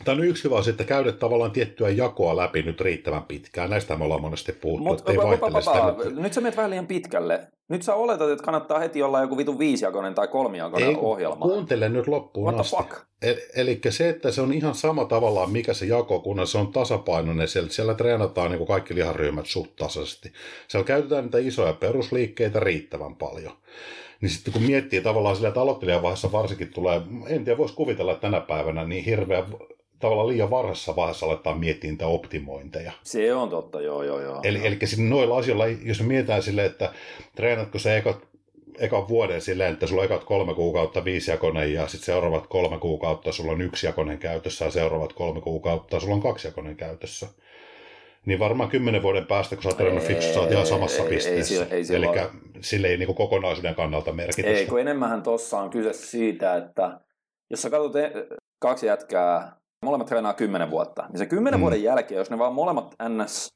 Tämä 0.05 0.17
on 0.17 0.27
yksi 0.27 0.43
hyvä 0.43 0.63
sitten 0.63 0.85
käydä 0.85 1.11
tavallaan 1.11 1.51
tiettyä 1.51 1.89
jakoa 1.89 2.37
läpi 2.37 2.61
nyt 2.61 2.81
riittävän 2.81 3.23
pitkään. 3.23 3.69
Näistä 3.69 3.95
me 3.95 4.03
ollaan 4.03 4.21
monesti 4.21 4.51
puhuttu, 4.51 4.83
Mut, 4.83 4.99
ettei 4.99 5.17
vaihtele 5.17 5.61
sitä. 5.61 5.93
Nyt. 6.05 6.15
nyt 6.15 6.33
sä 6.33 6.41
menet 6.41 6.57
vähän 6.57 6.69
liian 6.69 6.87
pitkälle. 6.87 7.47
Nyt 7.69 7.83
sä 7.83 7.95
oletat, 7.95 8.29
että 8.29 8.43
kannattaa 8.43 8.79
heti 8.79 9.03
olla 9.03 9.21
joku 9.21 9.37
vitun 9.37 9.59
viisijakoinen 9.59 10.15
tai 10.15 10.27
kolmijakoinen 10.27 10.89
Ei, 10.89 10.95
ohjelma. 10.99 11.45
Kuuntele 11.45 11.89
nyt 11.89 12.07
loppuun 12.07 12.45
What 12.45 12.59
asti. 12.59 12.75
Fuck? 12.75 12.91
E- 13.21 13.35
eli 13.55 13.79
se, 13.89 14.09
että 14.09 14.31
se 14.31 14.41
on 14.41 14.53
ihan 14.53 14.75
sama 14.75 15.05
tavallaan, 15.05 15.51
mikä 15.51 15.73
se 15.73 15.85
jako, 15.85 16.19
kun 16.19 16.47
se 16.47 16.57
on 16.57 16.71
tasapainoinen. 16.71 17.47
Siellä, 17.47 17.69
siellä 17.69 17.93
treenataan 17.93 18.51
niin 18.51 18.57
kuin 18.57 18.67
kaikki 18.67 18.95
liharyhmät 18.95 19.45
suht 19.45 19.75
tasaisesti. 19.75 20.31
Siellä 20.67 20.85
käytetään 20.87 21.23
niitä 21.23 21.37
isoja 21.37 21.73
perusliikkeitä 21.73 22.59
riittävän 22.59 23.15
paljon 23.15 23.53
niin 24.21 24.29
sitten 24.29 24.53
kun 24.53 24.61
miettii 24.61 25.01
tavallaan 25.01 25.35
sillä, 25.35 25.47
että 25.47 25.61
aloittelijavaiheessa 25.61 26.31
varsinkin 26.31 26.73
tulee, 26.73 27.01
en 27.27 27.43
tiedä, 27.43 27.57
voisi 27.57 27.75
kuvitella 27.75 28.11
että 28.11 28.21
tänä 28.21 28.41
päivänä 28.41 28.85
niin 28.85 29.05
hirveä 29.05 29.43
tavallaan 29.99 30.27
liian 30.27 30.49
varhaisessa 30.49 30.95
vaiheessa 30.95 31.25
aletaan 31.25 31.59
miettiä 31.59 31.91
niitä 31.91 32.07
optimointeja. 32.07 32.91
Se 33.03 33.33
on 33.33 33.49
totta, 33.49 33.81
joo, 33.81 34.03
joo, 34.03 34.21
joo. 34.21 34.39
Eli, 34.43 34.57
joo. 34.57 34.67
eli 34.67 35.09
noilla 35.09 35.37
asioilla, 35.37 35.67
jos 35.67 36.01
mietitään 36.01 36.43
silleen, 36.43 36.67
että 36.67 36.93
treenatko 37.35 37.79
se 37.79 37.97
ekat, 37.97 38.17
ekan 38.79 39.07
vuoden 39.07 39.41
silleen, 39.41 39.73
että 39.73 39.87
sulla 39.87 40.01
on 40.01 40.05
ekat 40.05 40.23
kolme 40.23 40.53
kuukautta 40.53 41.05
viisijakonen 41.05 41.73
ja 41.73 41.87
sitten 41.87 42.05
seuraavat 42.05 42.47
kolme 42.47 42.79
kuukautta 42.79 43.31
sulla 43.31 43.51
on 43.51 43.61
yksijakonen 43.61 44.17
käytössä 44.17 44.65
ja 44.65 44.71
seuraavat 44.71 45.13
kolme 45.13 45.41
kuukautta 45.41 45.99
sulla 45.99 46.15
on 46.15 46.21
kaksijakonen 46.21 46.75
käytössä. 46.75 47.27
Niin 48.25 48.39
varmaan 48.39 48.69
kymmenen 48.69 49.03
vuoden 49.03 49.25
päästä, 49.25 49.55
kun 49.55 49.63
sä 49.63 49.69
oot 49.69 49.77
treenannut 49.77 50.07
fiksu, 50.07 50.33
sä 50.33 50.39
oot 50.39 50.51
ihan 50.51 50.65
samassa 50.65 51.03
ei, 51.03 51.09
pisteessä. 51.09 51.55
Ei, 51.55 51.71
ei, 51.71 51.85
ei 51.89 51.95
Eli 51.95 52.07
sille 52.61 52.87
ei 52.87 52.97
niin 52.97 53.15
kokonaisuuden 53.15 53.75
kannalta 53.75 54.13
merkitystä. 54.13 54.57
Ei, 54.57 54.65
kun 54.65 54.79
enemmän 54.79 55.23
tuossa 55.23 55.59
on 55.59 55.69
kyse 55.69 55.93
siitä, 55.93 56.55
että 56.55 56.99
jos 57.49 57.61
sä 57.61 57.69
katsot 57.69 57.95
e- 57.95 58.27
kaksi 58.59 58.85
jätkää 58.85 59.55
molemmat 59.85 60.07
treenaa 60.07 60.33
kymmenen 60.33 60.71
vuotta. 60.71 61.05
Niin 61.09 61.17
se 61.17 61.25
kymmenen 61.25 61.59
mm. 61.59 61.61
vuoden 61.61 61.83
jälkeen, 61.83 62.17
jos 62.17 62.29
ne 62.29 62.37
vaan 62.37 62.53
molemmat 62.53 62.95
NS 63.09 63.53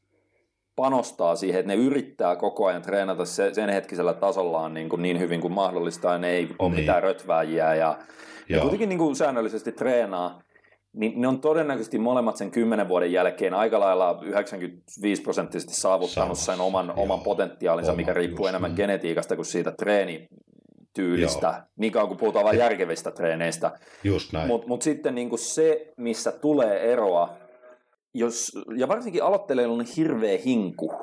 panostaa 0.75 1.36
siihen, 1.36 1.60
että 1.60 1.71
ne 1.71 1.75
yrittää 1.75 2.36
koko 2.36 2.65
ajan 2.65 2.82
treenata 2.82 3.25
se, 3.25 3.54
sen 3.54 3.69
hetkisellä 3.69 4.13
tasollaan 4.13 4.73
niin, 4.73 4.89
kuin 4.89 5.01
niin 5.01 5.19
hyvin 5.19 5.41
kuin 5.41 5.54
mahdollista, 5.54 6.12
ja 6.12 6.17
ne 6.17 6.30
ei 6.30 6.49
ole 6.60 6.69
niin. 6.69 6.80
mitään 6.80 7.04
rötvääjiä, 7.04 7.75
ja, 7.75 7.97
ja 8.49 8.62
kuitenkin 8.62 8.89
niin 8.89 8.99
kuin 8.99 9.15
säännöllisesti 9.15 9.71
treenaa, 9.71 10.41
niin 10.95 11.21
ne 11.21 11.27
on 11.27 11.41
todennäköisesti 11.41 11.99
molemmat 11.99 12.38
sen 12.38 12.51
kymmenen 12.51 12.88
vuoden 12.88 13.12
jälkeen 13.12 13.53
aika 13.53 13.79
lailla 13.79 14.19
95 14.21 15.21
prosenttisesti 15.21 15.73
saavuttanut 15.73 16.38
sen 16.38 16.62
oman, 16.62 16.93
oman 16.95 17.19
potentiaalinsa, 17.19 17.91
Oma, 17.91 17.97
mikä 17.97 18.13
riippuu 18.13 18.47
enemmän 18.47 18.71
niin. 18.71 18.75
genetiikasta 18.75 19.36
kuin 19.36 19.45
siitä 19.45 19.71
treeni, 19.71 20.27
tyylistä, 20.93 21.47
Joo. 21.47 21.62
niin 21.77 21.91
kauan 21.91 22.08
kuin 22.08 22.17
puhutaan 22.17 22.45
vain 22.45 22.58
järkevistä 22.58 23.12
treeneistä. 23.12 23.71
Just 24.03 24.34
näin. 24.34 24.47
Mutta 24.47 24.67
mut 24.67 24.81
sitten 24.81 25.15
niin 25.15 25.29
kuin 25.29 25.39
se, 25.39 25.93
missä 25.97 26.31
tulee 26.31 26.91
eroa, 26.93 27.34
jos, 28.13 28.51
ja 28.75 28.88
varsinkin 28.88 29.23
aloittelijoilla 29.23 29.75
on 29.75 29.86
hirveä 29.97 30.38
hinku 30.45 30.93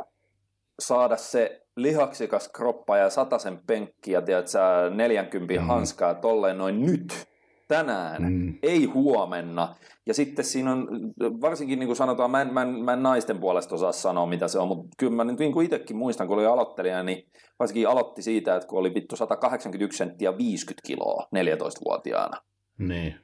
saada 0.81 1.17
se 1.17 1.63
lihaksikas 1.77 2.49
kroppa 2.49 2.97
ja 2.97 3.09
sen 3.39 3.61
penkki 3.67 4.13
ja 4.13 4.23
tiedät, 4.23 4.49
sä 4.49 4.91
40 4.91 5.55
mm. 5.55 5.67
hanskaa 5.67 6.15
tolleen 6.15 6.59
noin 6.59 6.87
nyt 6.87 7.32
tänään, 7.69 8.23
mm. 8.23 8.55
ei 8.63 8.85
huomenna. 8.85 9.75
Ja 10.07 10.15
sitten 10.15 10.45
siinä 10.45 10.73
on, 10.73 10.89
varsinkin 11.21 11.79
niin 11.79 11.87
kuin 11.87 11.97
sanotaan, 11.97 12.31
mä 12.31 12.41
en, 12.41 12.55
mä, 12.55 12.63
en, 12.63 12.69
mä 12.69 12.93
en 12.93 13.03
naisten 13.03 13.39
puolesta 13.39 13.75
osaa 13.75 13.93
sanoa, 13.93 14.27
mitä 14.27 14.49
se 14.49 14.59
on, 14.59 14.69
mutta 14.69 14.89
kyllä 14.99 15.13
mä 15.13 15.25
niin 15.25 15.53
kuin 15.53 15.65
itsekin 15.65 15.97
muistan, 15.97 16.27
kun 16.27 16.37
oli 16.37 16.47
aloittelija, 16.47 17.03
niin 17.03 17.27
varsinkin 17.59 17.89
aloitti 17.89 18.23
siitä, 18.23 18.57
että 18.57 18.69
kun 18.69 18.79
oli 18.79 18.95
vittu 18.95 19.17
181 19.17 19.99
senttiä 19.99 20.39
50 20.39 20.87
kiloa 20.87 21.29
14-vuotiaana. 21.37 22.43
Niin. 22.79 23.15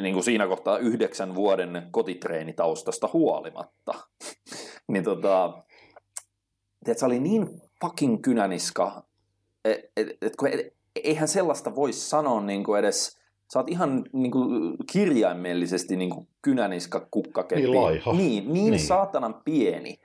Niin 0.00 0.14
kuin 0.14 0.24
siinä 0.24 0.46
kohtaa 0.46 0.78
yhdeksän 0.78 1.34
vuoden 1.34 1.88
kotitreenitaustasta 1.90 3.10
huolimatta. 3.12 3.94
niin 4.92 5.04
tota, 5.04 5.62
tiedät, 6.84 6.98
se 6.98 7.06
oli 7.06 7.20
niin 7.20 7.60
fucking 7.80 8.22
kynäniska, 8.22 9.02
että 9.64 9.88
et, 9.96 10.08
et, 10.22 10.34
et, 10.52 10.76
eihän 11.04 11.28
sellaista 11.28 11.74
voi 11.74 11.92
sanoa 11.92 12.40
niin 12.40 12.64
kuin 12.64 12.78
edes 12.78 13.17
Sä 13.52 13.58
oot 13.58 13.70
ihan 13.70 14.04
niin 14.12 14.30
kuin, 14.30 14.76
kirjaimellisesti 14.92 15.96
niin 15.96 16.10
kuin 16.10 16.28
kynäniska 16.42 17.08
kukkakepi. 17.10 17.62
Niin 17.62 17.82
laiha. 17.82 18.12
Niin, 18.12 18.52
niin, 18.52 18.70
niin. 18.70 18.80
saatanan 18.80 19.34
pieni. 19.44 19.98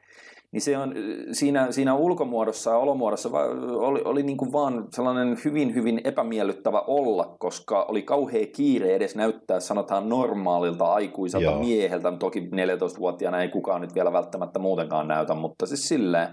Niin 0.52 0.62
se 0.62 0.78
on 0.78 0.94
siinä, 1.32 1.72
siinä 1.72 1.96
ulkomuodossa 1.96 2.72
ja 2.72 2.78
olomuodossa 2.78 3.30
oli, 3.78 4.02
oli 4.06 4.24
niin 4.24 4.38
kuin 4.38 4.52
vaan 4.52 4.88
sellainen 4.92 5.38
hyvin, 5.46 5.76
hyvin 5.76 6.02
epämiellyttävä 6.04 6.82
olla, 6.82 7.36
koska 7.40 7.84
oli 7.84 8.02
kauhea 8.02 8.46
kiire 8.56 8.96
edes 8.96 9.16
näyttää, 9.16 9.60
sanotaan 9.60 10.10
normaalilta 10.10 10.86
aikuiselta 10.86 11.46
Joo. 11.46 11.60
mieheltä. 11.60 12.12
Toki 12.12 12.40
14-vuotiaana 12.40 13.42
ei 13.42 13.50
kukaan 13.50 13.82
nyt 13.82 13.96
vielä 13.96 14.14
välttämättä 14.14 14.60
muutenkaan 14.60 15.08
näytä, 15.08 15.34
mutta 15.34 15.66
siis 15.66 15.88
silleen. 15.88 16.28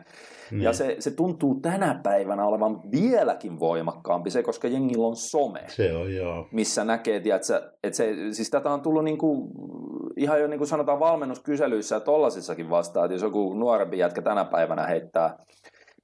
Mm. 0.52 0.60
Ja 0.60 0.72
se, 0.72 0.96
se 0.98 1.10
tuntuu 1.10 1.54
tänä 1.54 2.00
päivänä 2.02 2.46
olevan 2.46 2.80
vieläkin 2.90 3.60
voimakkaampi 3.60 4.30
se, 4.30 4.42
koska 4.42 4.68
jengillä 4.68 5.06
on 5.06 5.16
some. 5.16 5.64
Se 5.68 5.96
on, 5.96 6.14
joo. 6.14 6.48
Missä 6.52 6.84
näkee, 6.84 7.20
tiedätkö, 7.20 7.72
että 7.82 7.96
se, 7.96 8.14
siis 8.32 8.50
tätä 8.50 8.70
on 8.70 8.80
tullut 8.80 9.04
niin 9.04 9.18
kuin, 9.18 9.50
ihan 10.16 10.40
jo 10.40 10.46
niin 10.46 10.58
kuin 10.58 10.68
sanotaan 10.68 11.00
valmennuskyselyissä 11.00 11.96
ja 11.96 12.00
tollasissakin 12.00 12.70
vastaan, 12.70 13.04
että 13.04 13.14
jos 13.14 13.22
joku 13.22 13.54
nuorempi 13.54 13.98
jätkä 13.98 14.22
tänä 14.22 14.44
päivänä 14.44 14.86
heittää 14.86 15.36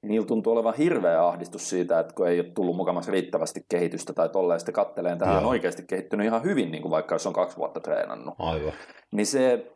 niin 0.03 0.11
niillä 0.11 0.27
tuntuu 0.27 0.53
olevan 0.53 0.75
hirveä 0.79 1.27
ahdistus 1.27 1.71
siitä, 1.71 2.01
että 2.01 2.15
kun 2.15 2.29
ei 2.29 2.41
ole 2.41 2.51
tullut 2.55 2.77
mukamassa 2.77 3.13
riittävästi 3.13 3.61
kehitystä 3.69 4.13
tai 4.13 4.29
tolleen, 4.29 4.61
sitten 4.61 4.75
katteleen 4.75 5.19
tähän 5.19 5.37
on 5.37 5.45
oikeasti 5.45 5.83
kehittynyt 5.89 6.27
ihan 6.27 6.43
hyvin, 6.43 6.71
niin 6.71 6.83
kuin 6.83 6.91
vaikka 6.91 7.15
jos 7.15 7.27
on 7.27 7.33
kaksi 7.33 7.57
vuotta 7.57 7.81
treenannut. 7.81 8.35
Aivan. 8.39 8.73
Niin 9.11 9.27
se, 9.27 9.76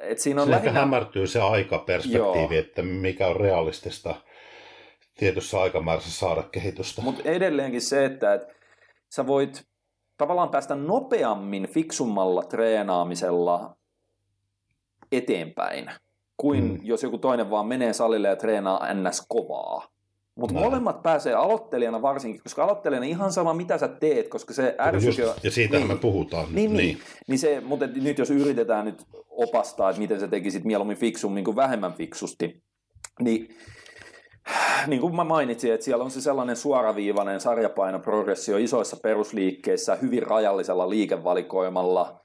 et 0.00 0.18
siinä 0.18 0.42
on 0.42 0.48
se 0.48 0.50
lähinnä... 0.50 0.80
hämärtyy 0.80 1.26
se 1.26 1.40
aikaperspektiivi, 1.40 2.54
Joo. 2.54 2.64
että 2.64 2.82
mikä 2.82 3.26
on 3.26 3.36
realistista 3.36 4.14
tietyssä 5.16 5.60
aikamäärässä 5.60 6.10
saada 6.10 6.42
kehitystä. 6.42 7.02
Mutta 7.02 7.22
edelleenkin 7.24 7.80
se, 7.80 8.04
että 8.04 8.34
et 8.34 8.42
sä 9.10 9.26
voit 9.26 9.64
tavallaan 10.16 10.48
päästä 10.48 10.74
nopeammin 10.74 11.68
fiksummalla 11.68 12.42
treenaamisella 12.42 13.76
eteenpäin, 15.12 15.90
kuin 16.36 16.64
mm. 16.64 16.78
jos 16.82 17.02
joku 17.02 17.18
toinen 17.18 17.50
vaan 17.50 17.66
menee 17.66 17.92
salille 17.92 18.28
ja 18.28 18.36
treenaa 18.36 18.94
ns. 18.94 19.26
kovaa. 19.28 19.88
Mutta 20.34 20.54
molemmat 20.54 21.02
pääsee 21.02 21.34
aloittelijana 21.34 22.02
varsinkin, 22.02 22.42
koska 22.42 22.64
aloittelijana 22.64 23.06
ihan 23.06 23.32
sama 23.32 23.54
mitä 23.54 23.78
sä 23.78 23.88
teet, 23.88 24.28
koska 24.28 24.54
se 24.54 24.74
ärsyke... 24.78 25.22
ja 25.42 25.50
siitä 25.50 25.76
niin, 25.76 25.88
me 25.88 25.96
puhutaan. 25.96 26.44
Niin, 26.44 26.72
niin. 26.72 26.76
niin. 26.76 26.98
niin 27.28 27.38
se, 27.38 27.60
mutta 27.60 27.86
nyt 27.86 28.18
jos 28.18 28.30
yritetään 28.30 28.84
nyt 28.84 29.04
opastaa, 29.28 29.90
että 29.90 30.00
miten 30.00 30.20
sä 30.20 30.28
tekisit 30.28 30.64
mieluummin 30.64 30.96
fiksummin 30.96 31.44
kuin 31.44 31.56
vähemmän 31.56 31.92
fiksusti, 31.92 32.62
niin 33.20 33.56
niin 34.86 35.00
kuin 35.00 35.16
mä 35.16 35.24
mainitsin, 35.24 35.72
että 35.72 35.84
siellä 35.84 36.04
on 36.04 36.10
se 36.10 36.20
sellainen 36.20 36.56
suoraviivainen 36.56 37.40
sarjapainoprogressio 37.40 38.56
isoissa 38.56 38.96
perusliikkeissä 39.02 39.96
hyvin 39.96 40.22
rajallisella 40.22 40.90
liikevalikoimalla, 40.90 42.20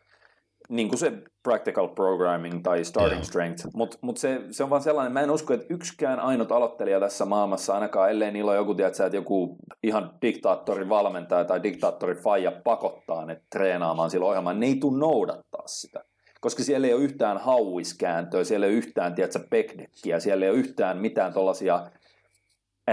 niin 0.70 0.90
kuin 0.90 1.00
se 1.00 1.14
practical 1.44 1.88
programming 1.88 2.64
tai 2.64 2.86
starting 2.86 3.14
yeah. 3.14 3.24
strength, 3.24 3.68
mutta 3.74 3.98
mut 4.02 4.18
se, 4.18 4.42
se 4.52 4.64
on 4.64 4.70
vaan 4.70 4.82
sellainen, 4.82 5.14
mä 5.14 5.22
en 5.22 5.32
usko, 5.32 5.54
että 5.54 5.74
yksikään 5.74 6.20
ainut 6.20 6.52
aloittelija 6.52 7.00
tässä 7.00 7.26
maailmassa, 7.26 7.74
ainakaan 7.74 8.12
ellei 8.12 8.32
niillä 8.32 8.52
ole 8.52 8.58
joku, 8.58 8.76
tiedätkö, 8.76 9.06
että 9.06 9.18
joku 9.18 9.58
ihan 9.84 10.12
diktaattorin 10.22 10.90
valmentaja 10.90 11.46
tai 11.46 11.64
diktaattorin 11.64 12.18
faija 12.18 12.52
pakottaa 12.64 13.26
ne 13.26 13.42
treenaamaan 13.50 14.10
sillä 14.10 14.26
ohjelmaan, 14.26 14.60
ne 14.60 14.66
ei 14.66 14.76
tule 14.76 15.00
noudattaa 15.00 15.64
sitä. 15.68 16.04
Koska 16.42 16.64
siellä 16.64 16.88
ei 16.88 16.94
ole 16.94 17.04
yhtään 17.04 17.38
hauiskääntöä, 17.38 18.44
siellä 18.44 18.66
ei 18.66 18.72
ole 18.72 18.78
yhtään, 18.78 19.16
tiedätkö, 19.16 19.40
backdeckia, 19.40 20.20
siellä 20.20 20.46
ei 20.46 20.52
ole 20.52 20.60
yhtään 20.60 20.98
mitään 20.98 21.34
tuollaisia 21.34 21.90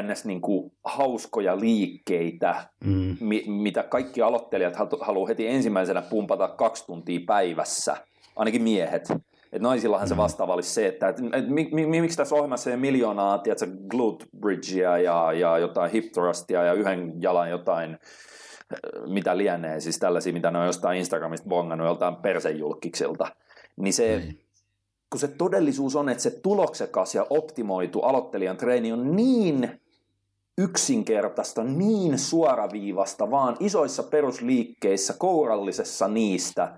ns. 0.02 0.24
Niin 0.24 0.40
kuin 0.40 0.72
hauskoja 0.84 1.60
liikkeitä, 1.60 2.68
mm. 2.84 3.16
mi- 3.20 3.44
mitä 3.46 3.82
kaikki 3.82 4.22
aloittelijat 4.22 4.76
haluaa 5.00 5.28
heti 5.28 5.46
ensimmäisenä 5.46 6.02
pumpata 6.02 6.48
kaksi 6.48 6.86
tuntia 6.86 7.20
päivässä, 7.26 7.96
ainakin 8.36 8.62
miehet. 8.62 9.08
Et 9.52 9.62
naisillahan 9.62 10.06
mm. 10.06 10.08
se 10.08 10.16
vastaava 10.16 10.54
olisi 10.54 10.70
se, 10.70 10.86
että 10.86 11.08
et, 11.08 11.16
et, 11.32 11.48
mi, 11.48 11.68
mi, 11.72 12.00
miksi 12.00 12.16
tässä 12.16 12.34
ohjelmassa 12.34 12.70
ei 12.70 12.76
miljoonaa 12.76 13.38
tiedätkö, 13.38 13.66
glute 13.88 14.26
bridgea 14.40 14.98
ja, 14.98 15.32
ja 15.32 15.58
jotain 15.58 15.90
hip 15.90 16.12
thrustia 16.12 16.64
ja 16.64 16.72
yhden 16.72 17.22
jalan 17.22 17.50
jotain, 17.50 17.98
mitä 19.06 19.36
lienee, 19.36 19.80
siis 19.80 19.98
tällaisia, 19.98 20.32
mitä 20.32 20.50
ne 20.50 20.58
on 20.58 20.66
jostain 20.66 20.98
Instagramista 20.98 21.48
bongannut 21.48 21.86
joltain 21.86 22.16
persejulkiksilta. 22.16 23.26
Niin 23.76 23.92
se, 23.92 24.22
mm 24.24 24.36
kun 25.12 25.20
se 25.20 25.28
todellisuus 25.28 25.96
on, 25.96 26.08
että 26.08 26.22
se 26.22 26.30
tuloksekas 26.30 27.14
ja 27.14 27.26
optimoitu 27.30 28.00
aloittelijan 28.00 28.56
treeni 28.56 28.92
on 28.92 29.16
niin 29.16 29.80
yksinkertaista, 30.58 31.64
niin 31.64 32.18
suoraviivasta, 32.18 33.30
vaan 33.30 33.56
isoissa 33.60 34.02
perusliikkeissä, 34.02 35.14
kourallisessa 35.18 36.08
niistä, 36.08 36.72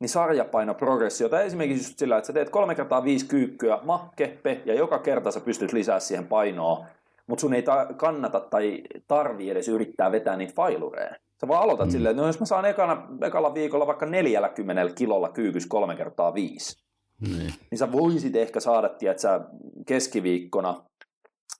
niin 0.00 0.08
sarjapainoprogressiota 0.08 1.40
esimerkiksi 1.40 1.84
just 1.88 1.98
sillä, 1.98 2.16
että 2.16 2.26
sä 2.26 2.32
teet 2.32 2.50
kolme 2.50 2.74
kertaa 2.74 3.04
viisi 3.04 3.26
kyykkyä, 3.26 3.78
ma, 3.82 4.12
keppe, 4.16 4.62
ja 4.64 4.74
joka 4.74 4.98
kerta 4.98 5.30
sä 5.30 5.40
pystyt 5.40 5.72
lisää 5.72 6.00
siihen 6.00 6.26
painoa, 6.26 6.86
mutta 7.26 7.40
sun 7.40 7.54
ei 7.54 7.62
ta- 7.62 7.86
kannata 7.96 8.40
tai 8.40 8.82
tarvi 9.08 9.50
edes 9.50 9.68
yrittää 9.68 10.12
vetää 10.12 10.36
niitä 10.36 10.52
failureja. 10.56 11.14
Sä 11.40 11.48
vaan 11.48 11.62
aloitat 11.62 11.86
mm. 11.86 11.90
silleen, 11.92 12.10
että 12.10 12.22
no 12.22 12.26
jos 12.26 12.40
mä 12.40 12.46
saan 12.46 12.64
ekana, 12.64 13.06
ekalla 13.22 13.54
viikolla 13.54 13.86
vaikka 13.86 14.06
40 14.06 14.94
kilolla 14.94 15.28
kyykys 15.28 15.66
kolme 15.66 15.96
kertaa 15.96 16.34
viisi, 16.34 16.82
niin. 17.20 17.52
niin 17.70 17.78
sä 17.78 17.92
voisit 17.92 18.36
ehkä 18.36 18.60
saada, 18.60 18.88
tiedätkö, 18.88 19.40
keskiviikkona 19.86 20.84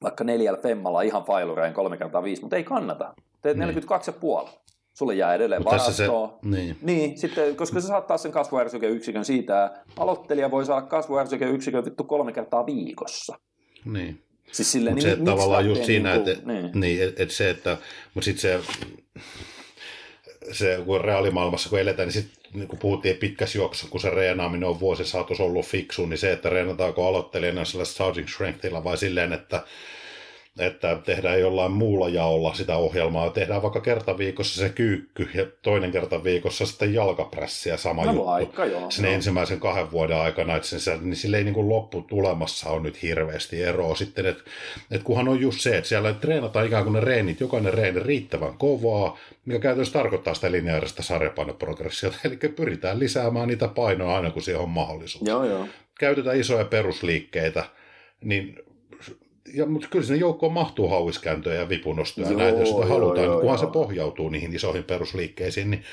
vaikka 0.02 0.24
neljällä 0.24 0.60
femmalla 0.62 1.02
ihan 1.02 1.24
failureen 1.24 1.74
kolme 1.74 1.96
kertaa 1.96 2.22
viisi, 2.22 2.42
mutta 2.42 2.56
ei 2.56 2.64
kannata. 2.64 3.14
Teet 3.42 3.56
niin. 3.56 3.74
42,5. 4.44 4.48
Sulle 4.94 5.14
jää 5.14 5.34
edelleen 5.34 5.64
varastoa. 5.64 6.38
Se, 6.42 6.48
niin. 6.48 6.76
niin. 6.82 7.18
sitten, 7.18 7.56
koska 7.56 7.80
se 7.80 7.86
saattaa 7.86 8.18
sen 8.18 8.32
kasvuärsykeyksikön 8.32 9.24
siitä, 9.24 9.70
aloittelija 9.96 10.50
voi 10.50 10.64
saada 10.64 10.86
kasvuärsykeyksikön 10.86 11.84
vittu 11.84 12.04
kolme 12.04 12.32
kertaa 12.32 12.66
viikossa. 12.66 13.38
Niin. 13.84 14.22
Siis 14.52 14.72
sille, 14.72 14.94
niin, 14.94 15.02
se 15.02 15.16
tavallaan 15.16 15.66
just 15.66 15.84
siinä, 15.84 16.16
niin 16.16 16.28
että, 16.28 16.52
niin. 16.52 16.70
niin 16.74 17.02
että 17.02 17.22
et 17.22 17.30
se, 17.30 17.50
että, 17.50 17.76
mutta 18.14 18.24
sitten 18.24 18.42
se, 18.42 18.60
se, 20.52 20.82
kun 20.86 21.00
reaalimaailmassa 21.00 21.70
kun 21.70 21.80
eletään, 21.80 22.08
niin 22.08 22.22
sitten 22.22 22.45
niin 22.56 22.68
kuin 22.68 22.78
puhuttiin 22.78 23.16
pitkässä 23.16 23.58
juoksussa, 23.58 23.90
kun 23.90 24.00
se 24.00 24.10
reenaaminen 24.10 24.68
on 24.68 24.80
vuosi 24.80 25.04
saatossa 25.04 25.44
ollut 25.44 25.66
fiksu, 25.66 26.06
niin 26.06 26.18
se, 26.18 26.32
että 26.32 26.50
reenataanko 26.50 27.08
aloittelijana 27.08 27.64
sellaista 27.64 27.94
starting 27.94 28.28
strengthilla 28.28 28.84
vai 28.84 28.98
silleen, 28.98 29.32
että 29.32 29.62
että 30.58 30.98
tehdään 31.04 31.40
jollain 31.40 31.72
muulla 31.72 32.08
jaolla 32.08 32.54
sitä 32.54 32.76
ohjelmaa. 32.76 33.30
Tehdään 33.30 33.62
vaikka 33.62 33.80
kerta 33.80 34.18
viikossa 34.18 34.60
se 34.60 34.68
kyykky 34.68 35.28
ja 35.34 35.46
toinen 35.62 35.92
kerta 35.92 36.24
viikossa 36.24 36.66
sitten 36.66 36.94
jalkaprässiä 36.94 37.76
sama 37.76 38.04
no, 38.04 38.12
juttu. 38.12 38.28
Aika, 38.28 38.64
joo, 38.64 38.90
sen 38.90 39.04
joo. 39.04 39.14
ensimmäisen 39.14 39.60
kahden 39.60 39.92
vuoden 39.92 40.16
aikana, 40.16 40.56
että 40.56 40.68
sen, 40.68 41.00
niin 41.02 41.16
sille 41.16 41.38
ei 41.38 41.44
niin 41.44 41.54
kuin 41.54 41.68
lopputulemassa 41.68 42.70
on 42.70 42.82
nyt 42.82 43.02
hirveästi 43.02 43.62
eroa 43.62 43.94
sitten, 43.94 44.26
että, 44.26 44.44
että 44.90 45.04
kunhan 45.04 45.28
on 45.28 45.40
just 45.40 45.60
se, 45.60 45.76
että 45.76 45.88
siellä 45.88 46.12
treenataan 46.12 46.66
ikään 46.66 46.84
kuin 46.84 46.92
ne 46.92 47.00
reenit, 47.00 47.40
jokainen 47.40 47.74
reeni 47.74 48.00
riittävän 48.00 48.58
kovaa, 48.58 49.18
mikä 49.44 49.58
käytännössä 49.58 49.92
tarkoittaa 49.92 50.34
sitä 50.34 50.52
lineaarista 50.52 51.02
sarjapainoprogressiota, 51.02 52.16
eli 52.24 52.36
pyritään 52.36 52.98
lisäämään 52.98 53.48
niitä 53.48 53.68
painoa 53.68 54.16
aina 54.16 54.30
kun 54.30 54.42
siihen 54.42 54.62
on 54.62 54.70
mahdollisuus. 54.70 55.28
Joo, 55.28 55.44
joo. 55.44 55.66
Käytetään 55.98 56.40
isoja 56.40 56.64
perusliikkeitä, 56.64 57.64
niin 58.24 58.65
ja, 59.54 59.66
mutta 59.66 59.88
kyllä 59.88 60.04
sinne 60.04 60.20
joukkoon 60.20 60.52
mahtuu 60.52 60.88
hauiskääntöjä 60.88 61.60
ja 61.60 61.68
vipunostoja 61.68 62.30
joo, 62.30 62.38
näitä, 62.38 62.58
jos 62.58 62.68
sitä 62.68 62.80
joo, 62.80 62.88
halutaan, 62.88 63.26
joo, 63.26 63.40
kunhan 63.40 63.58
joo. 63.58 63.66
se 63.66 63.72
pohjautuu 63.72 64.28
niihin 64.28 64.54
isoihin 64.54 64.84
perusliikkeisiin, 64.84 65.70
niin 65.70 65.84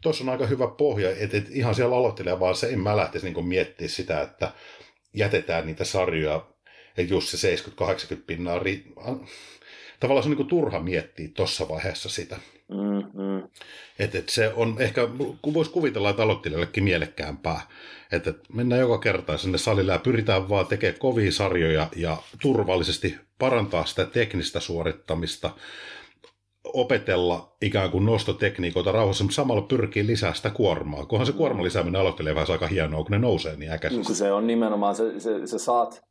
tuossa 0.00 0.24
on 0.24 0.30
aika 0.30 0.46
hyvä 0.46 0.66
pohja, 0.66 1.10
että 1.10 1.36
et 1.36 1.46
ihan 1.50 1.74
siellä 1.74 1.96
aloittelee 1.96 2.40
vaan 2.40 2.54
se, 2.54 2.68
en 2.68 2.80
mä 2.80 2.96
lähtisi 2.96 3.30
niin 3.30 3.46
miettiä 3.46 3.88
sitä, 3.88 4.22
että 4.22 4.52
jätetään 5.14 5.66
niitä 5.66 5.84
sarjoja, 5.84 6.46
että 6.96 7.14
just 7.14 7.28
se 7.28 7.56
70-80 7.56 8.16
pinnaa, 8.26 8.58
ri... 8.58 8.84
tavallaan 10.00 10.22
se 10.22 10.30
on 10.30 10.36
niin 10.36 10.46
turha 10.46 10.80
miettiä 10.80 11.28
tuossa 11.34 11.68
vaiheessa 11.68 12.08
sitä. 12.08 12.36
Mm-hmm. 12.68 13.48
Et, 13.98 14.14
et 14.14 14.28
se 14.28 14.52
on 14.56 14.76
ehkä, 14.78 15.08
kun 15.42 15.54
voisi 15.54 15.70
kuvitella, 15.70 16.10
että 16.10 16.22
aloittelijallekin 16.22 16.84
mielekkäämpää, 16.84 17.60
että 18.12 18.34
mennään 18.52 18.80
joka 18.80 18.98
kerta 18.98 19.38
sinne 19.38 19.58
salille 19.58 19.92
ja 19.92 19.98
pyritään 19.98 20.48
vaan 20.48 20.66
tekemään 20.66 20.98
kovia 20.98 21.32
sarjoja 21.32 21.88
ja 21.96 22.16
turvallisesti 22.42 23.16
parantaa 23.38 23.84
sitä 23.84 24.06
teknistä 24.06 24.60
suorittamista, 24.60 25.50
opetella 26.64 27.56
ikään 27.62 27.90
kuin 27.90 28.04
nostotekniikoita 28.04 28.92
rauhassa, 28.92 29.24
mutta 29.24 29.34
samalla 29.34 29.62
pyrkii 29.62 30.06
lisää 30.06 30.34
sitä 30.34 30.50
kuormaa. 30.50 31.06
Kunhan 31.06 31.26
se 31.26 31.32
kuorman 31.32 31.64
lisääminen 31.64 32.00
aloittelee 32.00 32.34
vähän 32.34 32.50
aika 32.50 32.66
hienoa, 32.66 33.02
kun 33.02 33.10
ne 33.10 33.18
nousee 33.18 33.56
niin 33.56 33.72
äkäisesti. 33.72 34.06
Niin 34.08 34.16
se 34.16 34.32
on 34.32 34.46
nimenomaan, 34.46 34.94
se, 34.94 35.20
se, 35.20 35.46
se 35.46 35.58
saat 35.58 36.02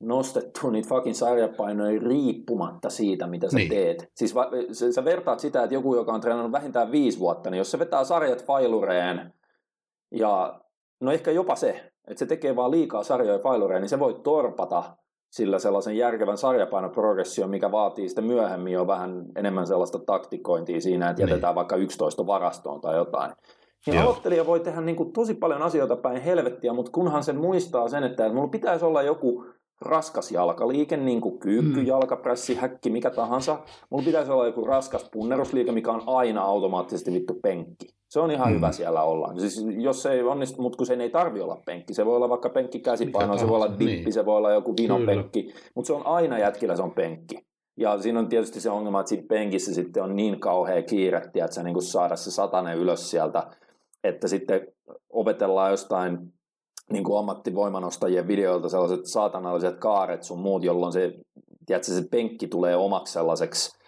nostettua 0.00 0.70
niitä 0.70 0.88
fucking 0.88 1.14
sarjapainoja 1.14 2.00
riippumatta 2.00 2.90
siitä, 2.90 3.26
mitä 3.26 3.50
sä 3.50 3.56
niin. 3.56 3.68
teet. 3.70 4.10
Siis 4.14 4.34
va, 4.34 4.50
sä, 4.72 4.92
sä 4.92 5.04
vertaat 5.04 5.40
sitä, 5.40 5.62
että 5.62 5.74
joku, 5.74 5.94
joka 5.94 6.12
on 6.12 6.20
treenannut 6.20 6.52
vähintään 6.52 6.92
viisi 6.92 7.18
vuotta, 7.18 7.50
niin 7.50 7.58
jos 7.58 7.70
se 7.70 7.78
vetää 7.78 8.04
sarjat 8.04 8.44
failureen 8.44 9.34
ja 10.10 10.60
no 11.00 11.12
ehkä 11.12 11.30
jopa 11.30 11.54
se, 11.54 11.92
että 12.08 12.18
se 12.18 12.26
tekee 12.26 12.56
vaan 12.56 12.70
liikaa 12.70 13.02
sarjoja 13.02 13.38
failureen, 13.38 13.82
niin 13.82 13.88
se 13.88 13.98
voi 13.98 14.20
torpata 14.24 14.96
sillä 15.30 15.58
sellaisen 15.58 15.96
järkevän 15.96 16.38
sarjapainoprogression, 16.38 17.50
mikä 17.50 17.72
vaatii 17.72 18.08
sitten 18.08 18.24
myöhemmin 18.24 18.72
jo 18.72 18.86
vähän 18.86 19.24
enemmän 19.36 19.66
sellaista 19.66 19.98
taktikointia 19.98 20.80
siinä, 20.80 21.10
että 21.10 21.22
niin. 21.22 21.30
jätetään 21.30 21.54
vaikka 21.54 21.76
11 21.76 22.26
varastoon 22.26 22.80
tai 22.80 22.96
jotain. 22.96 23.32
Niin 23.86 24.00
aloittelija 24.00 24.46
voi 24.46 24.60
tehdä 24.60 24.80
niin 24.80 24.96
kuin 24.96 25.12
tosi 25.12 25.34
paljon 25.34 25.62
asioita 25.62 25.96
päin 25.96 26.22
helvettiä, 26.22 26.72
mutta 26.72 26.92
kunhan 26.92 27.24
se 27.24 27.32
muistaa 27.32 27.88
sen, 27.88 28.04
että 28.04 28.32
mulla 28.32 28.48
pitäisi 28.48 28.84
olla 28.84 29.02
joku 29.02 29.44
raskas 29.80 30.32
jalkaliike, 30.32 30.96
niin 30.96 31.20
kuin 31.20 31.38
kyykky, 31.38 31.80
mm. 31.80 31.86
jalkapressi, 31.86 32.54
häkki, 32.54 32.90
mikä 32.90 33.10
tahansa. 33.10 33.58
Mulla 33.90 34.04
pitäisi 34.04 34.32
olla 34.32 34.46
joku 34.46 34.64
raskas 34.64 35.08
punnerusliike, 35.12 35.72
mikä 35.72 35.92
on 35.92 36.02
aina 36.06 36.42
automaattisesti 36.42 37.12
vittu 37.12 37.34
penkki. 37.42 37.95
Se 38.08 38.20
on 38.20 38.30
ihan 38.30 38.48
mm. 38.48 38.54
hyvä 38.54 38.72
siellä 38.72 39.02
olla. 39.02 39.32
Siis 39.38 39.66
jos 39.78 40.02
se 40.02 40.12
ei 40.12 40.22
onnistu, 40.22 40.62
mutta 40.62 40.76
kun 40.76 40.86
sen 40.86 41.00
ei 41.00 41.10
tarvi 41.10 41.40
olla 41.40 41.62
penkki. 41.66 41.94
Se 41.94 42.06
voi 42.06 42.16
olla 42.16 42.28
vaikka 42.28 42.48
penkki 42.48 42.80
käsipaino, 42.80 43.38
se 43.38 43.48
voi 43.48 43.56
olla 43.56 43.78
dippi, 43.78 43.84
niin. 43.84 44.12
se 44.12 44.26
voi 44.26 44.36
olla 44.36 44.52
joku 44.52 44.74
vinopenkki. 44.76 45.54
Mutta 45.74 45.86
se 45.86 45.92
on 45.92 46.06
aina 46.06 46.38
jätkillä 46.38 46.76
se 46.76 46.82
on 46.82 46.94
penkki. 46.94 47.46
Ja 47.76 47.98
siinä 47.98 48.18
on 48.18 48.28
tietysti 48.28 48.60
se 48.60 48.70
ongelma, 48.70 49.00
että 49.00 49.08
siinä 49.08 49.26
penkissä 49.28 49.74
sitten 49.74 50.02
on 50.02 50.16
niin 50.16 50.40
kauhea 50.40 50.82
kiire, 50.82 51.18
että 51.18 51.54
sä 51.54 51.62
niin 51.62 51.82
saada 51.82 52.16
se 52.16 52.30
satanen 52.30 52.78
ylös 52.78 53.10
sieltä, 53.10 53.46
että 54.04 54.28
sitten 54.28 54.66
opetellaan 55.10 55.70
jostain 55.70 56.18
niin 56.92 57.04
kuin 57.04 57.18
ammattivoimanostajien 57.18 58.28
videoilta 58.28 58.68
sellaiset 58.68 59.06
saatanalliset 59.06 59.78
kaaret 59.78 60.22
sun 60.22 60.38
muut, 60.38 60.64
jolloin 60.64 60.92
se, 60.92 61.12
tiedätkö, 61.66 61.92
se 61.92 62.08
penkki 62.10 62.48
tulee 62.48 62.76
omaksi 62.76 63.12
sellaiseksi, 63.12 63.78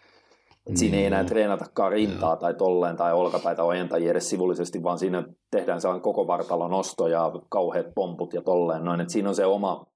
että 0.68 0.78
siinä 0.78 0.96
ei 0.96 1.04
enää 1.04 1.22
mm. 1.22 1.28
treenatakaan 1.28 1.92
rintaa 1.92 2.36
tai 2.36 2.54
tolleen 2.54 2.96
tai 2.96 3.12
olkapäitä 3.12 3.64
ojentajia 3.64 4.10
edes 4.10 4.30
sivullisesti, 4.30 4.82
vaan 4.82 4.98
siinä 4.98 5.24
tehdään 5.50 5.80
sellainen 5.80 6.02
koko 6.02 6.26
vartalon 6.26 6.70
nosto 6.70 7.08
ja 7.08 7.32
kauheat 7.48 7.86
pomput 7.94 8.34
ja 8.34 8.42
tolleen 8.42 8.84
noin, 8.84 9.00
että 9.00 9.12
siinä 9.12 9.28
on 9.28 9.34
se 9.34 9.46
oma 9.46 9.86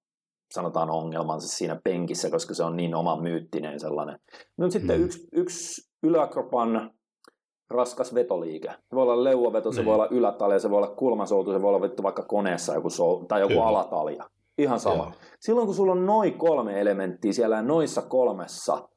sanotaan 0.52 0.90
ongelmansa 0.90 1.48
siinä 1.48 1.80
penkissä, 1.85 2.30
koska 2.30 2.54
se 2.54 2.64
on 2.64 2.76
niin 2.76 2.94
oma 2.94 3.20
myyttinen 3.20 3.80
sellainen. 3.80 4.18
No 4.58 4.70
sitten 4.70 4.98
mm. 4.98 5.04
yksi, 5.04 5.28
yksi 5.32 5.90
yläkropan 6.02 6.90
raskas 7.70 8.14
vetoliike. 8.14 8.68
Se 8.68 8.96
voi 8.96 9.02
olla 9.02 9.24
leuaveto, 9.24 9.68
niin. 9.68 9.76
se 9.76 9.85
voi 9.85 9.94
olla 9.94 10.08
ylätalja, 10.11 10.58
se 10.58 10.70
voi 10.70 10.76
olla 10.76 10.94
kulmasoutu, 10.94 11.52
se 11.52 11.62
voi 11.62 11.68
olla 11.68 11.82
vittu 11.82 12.02
vaikka 12.02 12.22
koneessa 12.22 12.74
joku 12.74 12.90
sou, 12.90 13.24
tai 13.26 13.40
joku 13.40 13.52
Kyllä. 13.52 13.66
alatalja. 13.66 14.24
Ihan 14.58 14.80
sama. 14.80 15.04
Joo. 15.04 15.12
Silloin 15.40 15.66
kun 15.66 15.74
sulla 15.74 15.92
on 15.92 16.06
noin 16.06 16.38
kolme 16.38 16.80
elementtiä 16.80 17.32
siellä 17.32 17.62
noissa 17.62 18.02
kolmessa, 18.02 18.88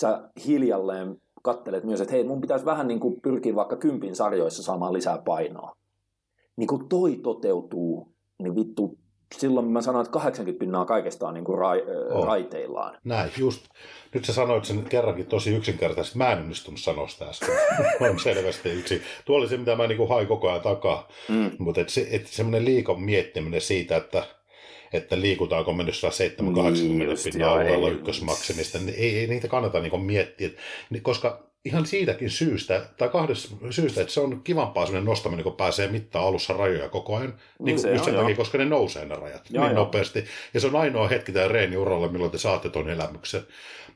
sä 0.00 0.30
hiljalleen 0.46 1.16
kattelet 1.42 1.84
myös, 1.84 2.00
että 2.00 2.14
hei, 2.14 2.24
mun 2.24 2.40
pitäisi 2.40 2.64
vähän 2.64 2.88
niin 2.88 3.00
kuin 3.00 3.20
pyrkiä 3.20 3.54
vaikka 3.54 3.76
kympin 3.76 4.16
sarjoissa 4.16 4.62
saamaan 4.62 4.92
lisää 4.92 5.18
painoa. 5.24 5.76
Niin 6.56 6.68
kun 6.68 6.88
toi 6.88 7.16
toteutuu, 7.22 8.14
niin 8.42 8.56
vittu 8.56 8.98
silloin 9.34 9.66
mä 9.66 9.82
sanoin, 9.82 10.02
että 10.04 10.12
80 10.12 10.60
pinnaa 10.60 10.84
kaikesta 10.84 11.28
on 11.28 11.34
niin 11.34 11.44
kuin 11.44 11.58
ra, 11.58 11.70
oh. 12.10 12.26
raiteillaan. 12.26 12.98
Näin, 13.04 13.30
just. 13.38 13.68
Nyt 14.14 14.24
sä 14.24 14.32
sanoit 14.32 14.64
sen 14.64 14.84
kerrankin 14.84 15.26
tosi 15.26 15.54
yksinkertaisesti. 15.54 16.18
Mä 16.18 16.32
en 16.32 16.38
onnistunut 16.38 16.80
sanoa 16.80 17.08
sitä 17.08 17.24
äsken. 17.24 17.48
on 18.10 18.18
selvästi 18.18 18.68
yksi. 18.70 19.02
Tuo 19.24 19.36
oli 19.36 19.48
se, 19.48 19.56
mitä 19.56 19.76
mä 19.76 19.86
niin 19.86 20.08
hain 20.08 20.26
koko 20.26 20.48
ajan 20.48 20.60
takaa. 20.60 21.08
Mm. 21.28 21.50
Mutta 21.58 21.80
et 21.80 21.88
se, 21.88 22.08
et 22.10 22.26
semmoinen 22.26 22.64
liikon 22.64 23.02
miettiminen 23.02 23.60
siitä, 23.60 23.96
että 23.96 24.24
että 24.92 25.20
liikutaanko 25.20 25.72
me 25.72 25.84
nyt 25.84 25.94
7-80 25.94 26.42
niin, 26.42 27.08
pinnaa 27.24 27.52
alueella 27.52 27.90
ykkösmaksimista, 27.90 28.78
niin 28.78 28.94
ei, 28.98 29.18
ei 29.18 29.26
niitä 29.26 29.48
kannata 29.48 29.80
niin 29.80 30.00
miettiä, 30.00 30.50
koska 31.02 31.48
ihan 31.64 31.86
siitäkin 31.86 32.30
syystä, 32.30 32.86
tai 32.96 33.08
kahdesta 33.08 33.56
syystä, 33.70 34.00
että 34.00 34.12
se 34.12 34.20
on 34.20 34.40
kivampaa 34.44 34.86
sellainen 34.86 35.08
nostaminen, 35.08 35.44
kun 35.44 35.52
pääsee 35.52 35.88
mittaa 35.88 36.22
alussa 36.22 36.52
rajoja 36.52 36.88
koko 36.88 37.16
ajan. 37.16 37.34
Niin 37.58 37.80
kuin 37.80 37.92
just 37.92 38.04
sen 38.04 38.14
takia, 38.14 38.36
koska 38.36 38.58
ne 38.58 38.64
nousee 38.64 39.04
ne 39.04 39.14
rajat 39.14 39.50
joo, 39.50 39.64
niin 39.64 39.74
joo. 39.74 39.84
nopeasti. 39.84 40.24
Ja 40.54 40.60
se 40.60 40.66
on 40.66 40.76
ainoa 40.76 41.08
hetki 41.08 41.32
tämän 41.32 41.50
reeniuralla, 41.50 42.08
milloin 42.08 42.30
te 42.30 42.38
saatte 42.38 42.68
tuon 42.68 42.90
elämyksen 42.90 43.42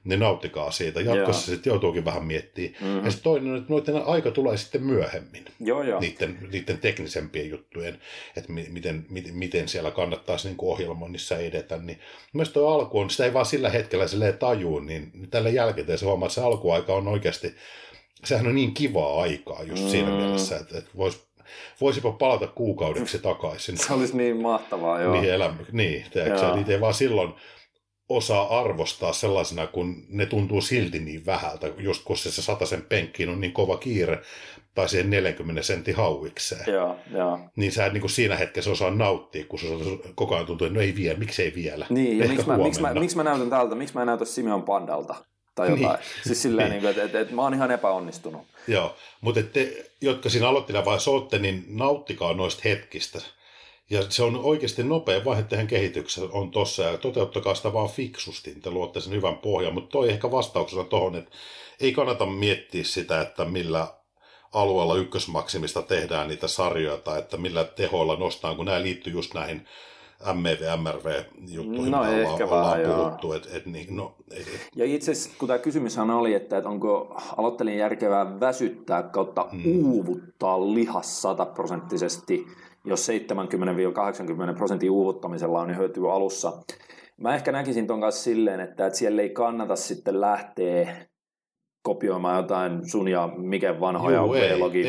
niin 0.05 0.21
nauttikaa 0.21 0.71
siitä. 0.71 1.01
Jatkossa 1.01 1.47
sitten 1.47 1.71
joutuukin 1.71 2.05
vähän 2.05 2.25
miettimään. 2.25 2.75
Mm-hmm. 2.81 3.05
Ja 3.05 3.11
sitten 3.11 3.25
toinen, 3.25 3.57
että 3.57 3.73
noiden 3.73 4.03
aika 4.07 4.31
tulee 4.31 4.57
sitten 4.57 4.83
myöhemmin. 4.83 5.45
Joo, 5.61 5.83
joo. 5.83 6.01
Niiden, 6.01 6.39
niiden 6.53 6.79
teknisempien 6.79 7.51
juttujen, 7.51 7.99
että 8.37 8.53
miten, 8.53 9.07
miten, 9.09 9.35
miten 9.35 9.69
siellä 9.69 9.91
kannattaisi 9.91 10.49
niin 10.49 10.57
ohjelmoinnissa 10.63 11.39
edetä. 11.39 11.77
Niin 11.77 11.99
mielestäni 12.33 12.55
tuo 12.55 12.75
alku 12.75 12.99
on, 12.99 13.11
sitä 13.11 13.25
ei 13.25 13.35
vaan 13.35 13.47
sillä 13.47 13.71
hetkellä 13.71 14.07
silleen 14.07 14.39
tajuu, 14.39 14.81
niin 14.81 15.13
tällä 15.31 15.51
jälkeen 15.51 15.99
se 15.99 16.07
huomaa, 16.07 16.27
että 16.27 16.35
se 16.35 16.41
alkuaika 16.41 16.95
on 16.95 17.09
oikeasti, 17.09 17.55
sehän 18.25 18.47
on 18.47 18.55
niin 18.55 18.75
kivaa 18.75 19.23
aikaa 19.23 19.63
just 19.63 19.89
siinä 19.89 20.11
mielessä, 20.11 20.57
että, 20.57 20.79
että 20.79 20.91
voisi 20.97 21.19
voisipa 21.81 22.13
palata 22.13 22.47
kuukaudeksi 22.47 23.19
takaisin. 23.19 23.79
Se 23.79 23.93
olisi 23.93 24.17
niin 24.17 24.43
mahtavaa, 24.43 25.01
joo. 25.01 25.13
Niin, 25.13 25.35
elämä, 25.35 25.57
niin 25.73 26.05
teeksä, 26.13 26.55
niitä 26.55 26.73
ei 26.73 26.81
vaan 26.81 26.95
silloin 26.95 27.35
osaa 28.17 28.61
arvostaa 28.61 29.13
sellaisena, 29.13 29.67
kun 29.67 30.05
ne 30.09 30.27
tuntuu 30.27 30.61
silti 30.61 30.99
niin 30.99 31.27
vähältä, 31.27 31.67
just 31.79 32.05
kun 32.05 32.17
se 32.17 32.43
sen 32.65 32.83
penkkiin 32.83 33.29
on 33.29 33.41
niin 33.41 33.53
kova 33.53 33.77
kiire, 33.77 34.23
tai 34.75 34.89
siihen 34.89 35.11
40 35.11 35.63
sentin 35.63 35.97
hauikseen. 35.97 36.65
Joo, 36.67 36.97
joo. 37.13 37.39
Niin 37.57 37.73
sä 37.73 37.87
et 37.87 37.93
niin 37.93 38.01
kuin 38.01 38.11
siinä 38.11 38.37
hetkessä 38.37 38.71
osaa 38.71 38.91
nauttia, 38.91 39.45
kun 39.45 39.59
se 39.59 39.67
koko 40.15 40.35
ajan 40.35 40.47
tuntuu, 40.47 40.67
että 40.67 40.79
no 40.79 40.83
ei 40.83 40.97
vielä, 40.97 41.19
miksei 41.19 41.55
vielä. 41.55 41.87
Niin, 41.91 42.19
ja 42.19 42.29
miksi 42.29 42.47
mä, 42.47 42.59
miksi, 42.59 42.81
mä, 42.81 42.95
miksi 42.95 43.17
mä 43.17 43.25
näytän 43.25 43.51
tältä, 43.51 43.75
miksi 43.75 43.95
mä 43.95 44.05
näytän 44.05 44.27
Simeon 44.27 44.63
Pandalta? 44.63 45.15
Tai 45.55 45.71
jotain. 45.71 46.01
Niin. 46.01 46.25
Siis 46.27 46.43
silleen, 46.43 46.71
niin. 46.71 46.83
niin 46.83 46.91
että 46.91 47.03
et, 47.03 47.15
et, 47.15 47.31
mä 47.31 47.43
oon 47.43 47.55
ihan 47.55 47.71
epäonnistunut. 47.71 48.43
Joo, 48.69 48.97
mutta 49.21 49.43
te, 49.43 49.91
jotka 50.01 50.29
siinä 50.29 50.49
aloittelijavaiheessa 50.49 51.11
olette, 51.11 51.39
niin 51.39 51.65
nauttikaa 51.69 52.35
noista 52.35 52.63
hetkistä 52.65 53.21
ja 53.93 54.03
se 54.09 54.23
on 54.23 54.41
oikeasti 54.43 54.83
nopea 54.83 55.25
vaihe 55.25 55.43
tähän 55.43 55.67
kehitykseen 55.67 56.29
on 56.33 56.51
tossa 56.51 56.83
ja 56.83 56.99
toteuttakaa 56.99 57.55
sitä 57.55 57.73
vaan 57.73 57.89
fiksusti, 57.89 58.51
niin 58.51 58.63
te 58.63 58.71
luotte 58.71 59.01
sen 59.01 59.13
hyvän 59.13 59.39
pohjan. 59.39 59.75
Mutta 59.75 59.91
toi 59.91 60.11
ehkä 60.11 60.31
vastauksena 60.31 60.85
tuohon, 60.85 61.17
että 61.17 61.31
ei 61.81 61.93
kannata 61.93 62.27
miettiä 62.27 62.85
sitä, 62.85 63.21
että 63.21 63.45
millä 63.45 63.87
alueella 64.53 64.97
ykkösmaksimista 64.97 65.83
tehdään 65.83 66.29
niitä 66.29 66.49
sarjoja 66.49 66.99
tai 66.99 67.19
että 67.19 67.37
millä 67.37 67.65
tehoilla 67.65 68.17
nostaan, 68.17 68.57
kun 68.57 68.67
nämä 68.67 68.83
liittyy 68.83 69.13
just 69.13 69.35
näihin 69.35 69.67
MV, 70.35 70.57
MRV-juttuihin, 70.83 71.91
no, 71.93 72.03
mitä 72.03 72.17
ehkä 72.17 72.45
ollaan, 72.45 72.81
ollaan 72.81 73.05
puhuttu. 73.05 73.33
Et, 73.33 73.49
et, 73.53 73.67
niin, 73.67 73.97
no, 73.97 74.15
et, 74.31 74.47
ja 74.77 74.85
itse 74.85 75.13
asiassa, 75.13 75.39
kun 75.39 75.49
tämä 75.49 75.59
kysymyshän 75.59 76.11
oli, 76.11 76.35
että, 76.35 76.57
että 76.57 76.69
onko 76.69 77.21
aloittelin 77.37 77.79
järkevää 77.79 78.41
väsyttää 78.41 79.03
kautta 79.03 79.49
mm. 79.53 79.63
uuvuttaa 79.85 80.75
lihas 80.75 81.23
sataprosenttisesti, 81.23 82.47
jos 82.85 83.09
70-80 84.53 84.57
prosentin 84.57 84.91
uuvuttamisella 84.91 85.61
on 85.61 85.69
niin 85.69 85.79
hyötyä 85.79 86.13
alussa. 86.13 86.53
Mä 87.17 87.35
ehkä 87.35 87.53
näkisin 87.53 87.87
ton 87.87 88.01
kanssa 88.01 88.23
silleen, 88.23 88.61
että, 88.61 88.87
että 88.87 88.99
siellä 88.99 89.23
ei 89.23 89.31
kannata 89.31 89.77
sitten 89.77 90.21
lähteä 90.21 91.07
kopioimaan 91.83 92.37
jotain 92.37 92.89
sun 92.89 93.09
ja 93.09 93.29
mikä 93.37 93.81
vanhoja 93.81 94.23
V-logi, 94.23 94.85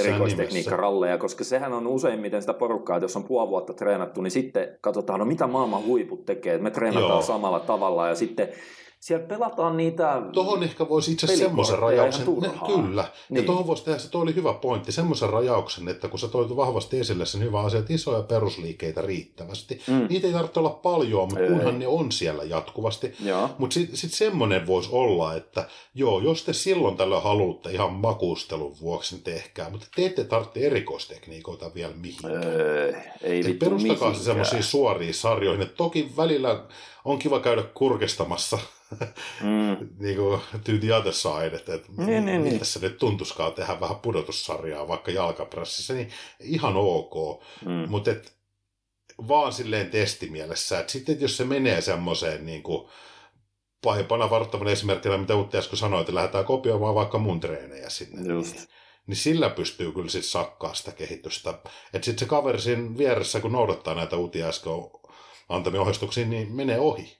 erikoistekniikkaralleja, 0.00 1.18
koska 1.18 1.44
sehän 1.44 1.72
on 1.72 1.86
useimmiten 1.86 2.42
sitä 2.42 2.54
porukkaa, 2.54 2.96
että 2.96 3.04
jos 3.04 3.16
on 3.16 3.24
puoli 3.24 3.48
vuotta 3.48 3.74
treenattu, 3.74 4.22
niin 4.22 4.30
sitten 4.30 4.78
katsotaan, 4.80 5.20
no 5.20 5.26
mitä 5.26 5.46
maailman 5.46 5.84
huiput 5.84 6.24
tekee, 6.24 6.54
että 6.54 6.62
me 6.62 6.70
treenataan 6.70 7.10
Joo. 7.10 7.22
samalla 7.22 7.60
tavalla 7.60 8.08
ja 8.08 8.14
sitten 8.14 8.48
siellä 9.04 9.26
pelataan 9.26 9.76
niitä 9.76 10.22
Tuohon 10.32 10.62
ehkä 10.62 10.88
voisi 10.88 11.12
itse 11.12 11.26
asiassa 11.26 11.44
semmoisen 11.44 11.78
rajauksen, 11.78 12.26
ne, 12.40 12.50
kyllä, 12.66 13.04
niin. 13.28 13.36
ja 13.36 13.46
tuohon 13.46 13.66
voisi 13.66 13.84
tehdä, 13.84 13.98
se 13.98 14.10
toi 14.10 14.22
oli 14.22 14.34
hyvä 14.34 14.52
pointti, 14.52 14.92
semmoisen 14.92 15.30
rajauksen, 15.30 15.88
että 15.88 16.08
kun 16.08 16.18
sä 16.18 16.28
toit 16.28 16.56
vahvasti 16.56 17.00
esille 17.00 17.26
sen 17.26 17.42
hyvä 17.42 17.60
asia, 17.60 17.80
että 17.80 17.92
isoja 17.92 18.22
perusliikeitä 18.22 19.02
riittävästi, 19.02 19.82
mm. 19.86 20.06
niitä 20.08 20.26
ei 20.26 20.32
tarvitse 20.32 20.60
olla 20.60 20.70
paljon, 20.70 21.28
mutta 21.28 21.40
ei. 21.40 21.48
kunhan 21.48 21.78
ne 21.78 21.86
on 21.86 22.12
siellä 22.12 22.44
jatkuvasti, 22.44 23.12
mutta 23.58 23.74
sitten 23.74 23.96
sit 23.96 24.12
semmoinen 24.12 24.66
voisi 24.66 24.88
olla, 24.92 25.34
että 25.34 25.68
joo, 25.94 26.20
jos 26.20 26.44
te 26.44 26.52
silloin 26.52 26.96
tällä 26.96 27.20
haluatte 27.20 27.70
ihan 27.70 27.92
makuustelun 27.92 28.76
vuoksi, 28.80 29.14
niin 29.14 29.24
tehkää, 29.24 29.70
mutta 29.70 29.86
te 29.96 30.06
ette 30.06 30.24
tarvitse 30.24 30.60
erikoistekniikoita 30.60 31.74
vielä 31.74 31.94
mihinkään. 31.94 32.42
Ei, 32.42 33.30
ei 33.32 33.40
Eli 33.40 33.54
perustakaa 33.54 34.14
se 34.14 34.22
semmoisiin 34.22 34.62
suoriin 34.62 35.14
sarjoihin, 35.14 35.62
että 35.62 35.76
toki 35.76 36.12
välillä 36.16 36.64
on 37.04 37.18
kiva 37.18 37.40
käydä 37.40 37.62
kurkistamassa 37.62 38.58
mm. 39.42 39.88
niin 40.04 40.16
kuin 40.16 40.40
to 40.52 40.72
the 40.80 40.94
other 40.94 41.12
side, 41.12 41.56
että, 41.56 41.74
että 41.74 41.88
niin, 41.96 42.26
niin, 42.26 42.44
niin. 42.44 42.58
tässä 42.58 42.80
nyt 42.80 42.98
tuntuskaan 42.98 43.52
tehdä 43.52 43.80
vähän 43.80 43.96
pudotussarjaa 43.96 44.88
vaikka 44.88 45.10
jalkapressissä, 45.10 45.94
niin 45.94 46.10
ihan 46.40 46.76
ok, 46.76 47.42
mm. 47.64 47.88
mutta 47.88 48.10
et, 48.10 48.36
vaan 49.28 49.52
silleen 49.52 49.90
testimielessä, 49.90 50.80
että 50.80 50.92
sitten 50.92 51.20
jos 51.20 51.36
se 51.36 51.44
menee 51.44 51.80
semmoiseen 51.80 52.46
niin 52.46 52.62
kuin, 52.62 52.88
pahimpana 53.84 54.30
varoittavana 54.30 54.70
esimerkkinä, 54.70 55.18
mitä 55.18 55.36
Utti 55.36 55.56
äsken 55.58 55.78
sanoi, 55.78 56.00
että 56.00 56.14
lähdetään 56.14 56.44
kopioimaan 56.44 56.94
vaikka 56.94 57.18
mun 57.18 57.40
treenejä 57.40 57.88
sinne. 57.88 58.32
Just. 58.32 58.54
Niin, 58.54 58.68
niin 59.06 59.16
sillä 59.16 59.50
pystyy 59.50 59.92
kyllä 59.92 60.08
sitten 60.08 60.30
sakkaa 60.30 60.74
sitä 60.74 60.92
kehitystä. 60.92 61.50
Että 61.92 62.04
sitten 62.04 62.18
se 62.18 62.26
kaveri 62.26 62.60
siinä 62.60 62.98
vieressä, 62.98 63.40
kun 63.40 63.52
noudattaa 63.52 63.94
näitä 63.94 64.16
Uti 64.16 64.42
äsken 64.42 64.72
antamia 65.48 65.80
ohjeistuksia, 65.80 66.26
niin 66.26 66.52
menee 66.52 66.80
ohi. 66.80 67.16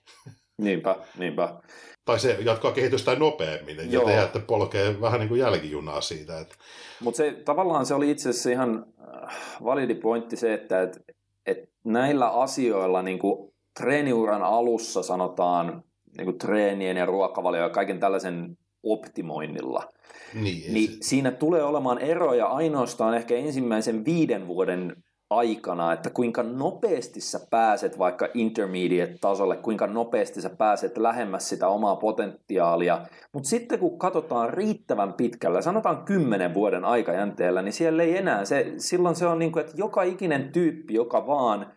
Niinpä, 0.57 0.95
niinpä. 1.17 1.61
Tai 2.05 2.19
se 2.19 2.37
jatkaa 2.45 2.71
kehitystä 2.71 3.15
nopeammin, 3.15 3.91
ja 3.91 3.99
te 3.99 4.11
jäätte 4.11 4.39
polkee 4.39 5.01
vähän 5.01 5.19
niin 5.19 5.29
kuin 5.29 5.39
jälkijunaa 5.39 6.01
siitä. 6.01 6.39
Että... 6.39 6.55
Mutta 6.99 7.17
se, 7.17 7.31
tavallaan 7.45 7.85
se 7.85 7.93
oli 7.93 8.11
itse 8.11 8.29
asiassa 8.29 8.49
ihan 8.49 8.85
äh, 9.25 9.35
validi 9.63 9.95
pointti 9.95 10.35
se, 10.35 10.53
että 10.53 10.81
et, 10.81 10.99
et 11.45 11.69
näillä 11.83 12.29
asioilla 12.29 13.01
niin 13.01 13.19
kuin 13.19 13.53
treeniuran 13.79 14.43
alussa 14.43 15.03
sanotaan 15.03 15.83
niin 16.17 16.25
kuin 16.25 16.37
treenien 16.37 16.97
ja 16.97 17.05
ruokavalio 17.05 17.61
ja 17.61 17.69
kaiken 17.69 17.99
tällaisen 17.99 18.57
optimoinnilla, 18.83 19.89
niin, 20.33 20.73
niin 20.73 20.91
se... 20.91 20.97
siinä 21.01 21.31
tulee 21.31 21.63
olemaan 21.63 21.99
eroja 21.99 22.47
ainoastaan 22.47 23.13
ehkä 23.13 23.35
ensimmäisen 23.35 24.05
viiden 24.05 24.47
vuoden 24.47 25.03
aikana, 25.29 25.93
että 25.93 26.09
kuinka 26.09 26.43
nopeasti 26.43 27.21
sä 27.21 27.39
pääset 27.49 27.99
vaikka 27.99 28.27
intermediate-tasolle, 28.33 29.57
kuinka 29.57 29.87
nopeasti 29.87 30.41
sä 30.41 30.49
pääset 30.49 30.97
lähemmäs 30.97 31.49
sitä 31.49 31.67
omaa 31.67 31.95
potentiaalia. 31.95 33.01
Mutta 33.33 33.49
sitten 33.49 33.79
kun 33.79 33.99
katsotaan 33.99 34.53
riittävän 34.53 35.13
pitkällä, 35.13 35.61
sanotaan 35.61 36.05
kymmenen 36.05 36.53
vuoden 36.53 36.85
aikajänteellä, 36.85 37.61
niin 37.61 37.73
siellä 37.73 38.03
ei 38.03 38.17
enää, 38.17 38.45
se, 38.45 38.73
silloin 38.77 39.15
se 39.15 39.27
on 39.27 39.39
niin 39.39 39.51
kuin, 39.51 39.65
että 39.65 39.77
joka 39.77 40.03
ikinen 40.03 40.51
tyyppi, 40.51 40.93
joka 40.93 41.27
vaan 41.27 41.71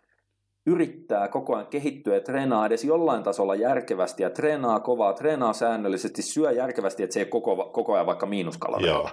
yrittää 0.67 1.29
koko 1.29 1.55
ajan 1.55 1.67
kehittyä 1.67 2.15
ja 2.15 2.21
treenaa 2.21 2.67
edes 2.67 2.85
jollain 2.85 3.23
tasolla 3.23 3.55
järkevästi 3.55 4.23
ja 4.23 4.31
treenaa 4.31 4.81
kovaa, 4.81 5.13
treenaa 5.13 5.53
säännöllisesti, 5.53 6.23
syö 6.23 6.51
järkevästi, 6.51 7.03
että 7.03 7.15
se 7.15 7.21
ei 7.21 7.27
koko, 7.27 7.71
koko 7.73 7.95
ajan 7.95 8.07
vaikka 8.07 8.27
miinuskaloreilla. 8.27 9.11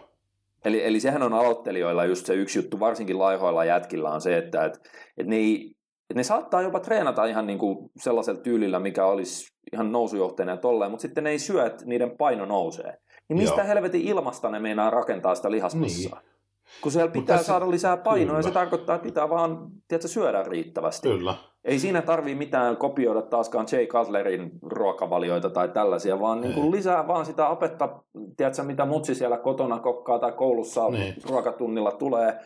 Eli, 0.66 0.86
eli 0.86 1.00
sehän 1.00 1.24
on 1.24 1.34
aloittelijoilla 1.34 2.06
just 2.06 2.26
se 2.26 2.34
yksi 2.34 2.60
juttu, 2.60 2.80
varsinkin 2.80 3.20
laihoilla 3.20 3.66
jätkillä 3.66 4.10
on 4.10 4.22
se, 4.22 4.38
että 4.38 4.66
et, 4.66 4.80
et 5.18 5.28
ne, 5.28 5.36
ei, 5.36 5.72
et 6.10 6.16
ne 6.16 6.24
saattaa 6.24 6.62
jopa 6.62 6.80
treenata 6.80 7.26
ihan 7.26 7.48
niin 7.48 7.60
kuin 7.60 7.90
sellaisella 7.98 8.42
tyylillä, 8.42 8.80
mikä 8.80 9.06
olisi 9.06 9.48
ihan 9.74 9.92
nousujohteinen 9.92 10.54
ja 10.54 10.58
tolleen, 10.58 10.92
mutta 10.92 11.02
sitten 11.02 11.24
ne 11.24 11.30
ei 11.30 11.40
syö, 11.40 11.66
että 11.66 11.86
niiden 11.86 12.18
paino 12.18 12.46
nousee. 12.46 12.98
Niin 13.30 13.38
mistä 13.38 13.62
Joo. 13.62 13.68
helvetin 13.68 14.02
ilmasta 14.02 14.50
ne 14.50 14.60
meinaa 14.60 14.90
rakentaa 14.90 15.36
sitä 15.36 15.52
lihasmassaa? 15.52 16.20
Niin. 16.20 16.35
Kun 16.82 16.92
siellä 16.92 17.12
pitää 17.12 17.38
tässä, 17.38 17.48
saada 17.48 17.72
lisää 17.72 17.98
painoa, 17.98 18.26
kyllä. 18.26 18.40
ja 18.40 18.44
se 18.44 18.52
tarkoittaa, 18.52 18.96
että 18.96 19.06
pitää 19.06 19.30
vaan 19.30 19.68
tiedätkö, 19.88 20.08
syödä 20.08 20.44
riittävästi. 20.44 21.10
Kyllä. 21.10 21.36
Ei 21.64 21.80
siinä 21.80 22.02
tarvii 22.02 22.36
mitään 22.36 22.78
kopioida 22.78 23.22
taaskaan 23.22 23.68
Jay 23.72 23.88
Cutlerin 23.88 24.52
ruokavalioita 24.62 25.50
tai 25.50 25.70
tällaisia, 25.70 26.20
vaan 26.20 26.42
niin 26.42 26.54
kuin 26.54 26.72
lisää 26.72 27.08
vaan 27.08 27.26
sitä 27.26 27.50
apetta, 27.50 28.00
tiedätkö, 28.38 28.64
mitä 28.64 28.86
mutsi 28.86 29.16
siellä 29.16 29.38
kotona 29.38 29.80
kokkaa 29.80 30.20
tai 30.20 30.32
koulussa 30.32 30.90
niin. 30.90 31.16
ruokatunnilla 31.30 31.92
tulee. 31.92 32.40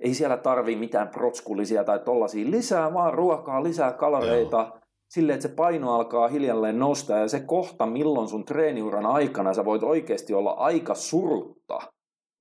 Ei 0.00 0.14
siellä 0.14 0.36
tarvii 0.36 0.76
mitään 0.76 1.08
protskullisia 1.08 1.84
tai 1.84 1.98
tollaisia. 1.98 2.50
Lisää 2.50 2.94
vaan 2.94 3.14
ruokaa, 3.14 3.62
lisää 3.62 3.92
kaloreita. 3.92 4.56
Joo 4.56 4.78
sille, 5.08 5.32
että 5.32 5.48
se 5.48 5.54
paino 5.54 5.94
alkaa 5.94 6.28
hiljalleen 6.28 6.78
nostaa 6.78 7.18
ja 7.18 7.28
se 7.28 7.40
kohta, 7.40 7.86
milloin 7.86 8.28
sun 8.28 8.44
treeniuran 8.44 9.06
aikana 9.06 9.54
sä 9.54 9.64
voit 9.64 9.82
oikeasti 9.82 10.34
olla 10.34 10.50
aika 10.50 10.94
surutta 10.94 11.78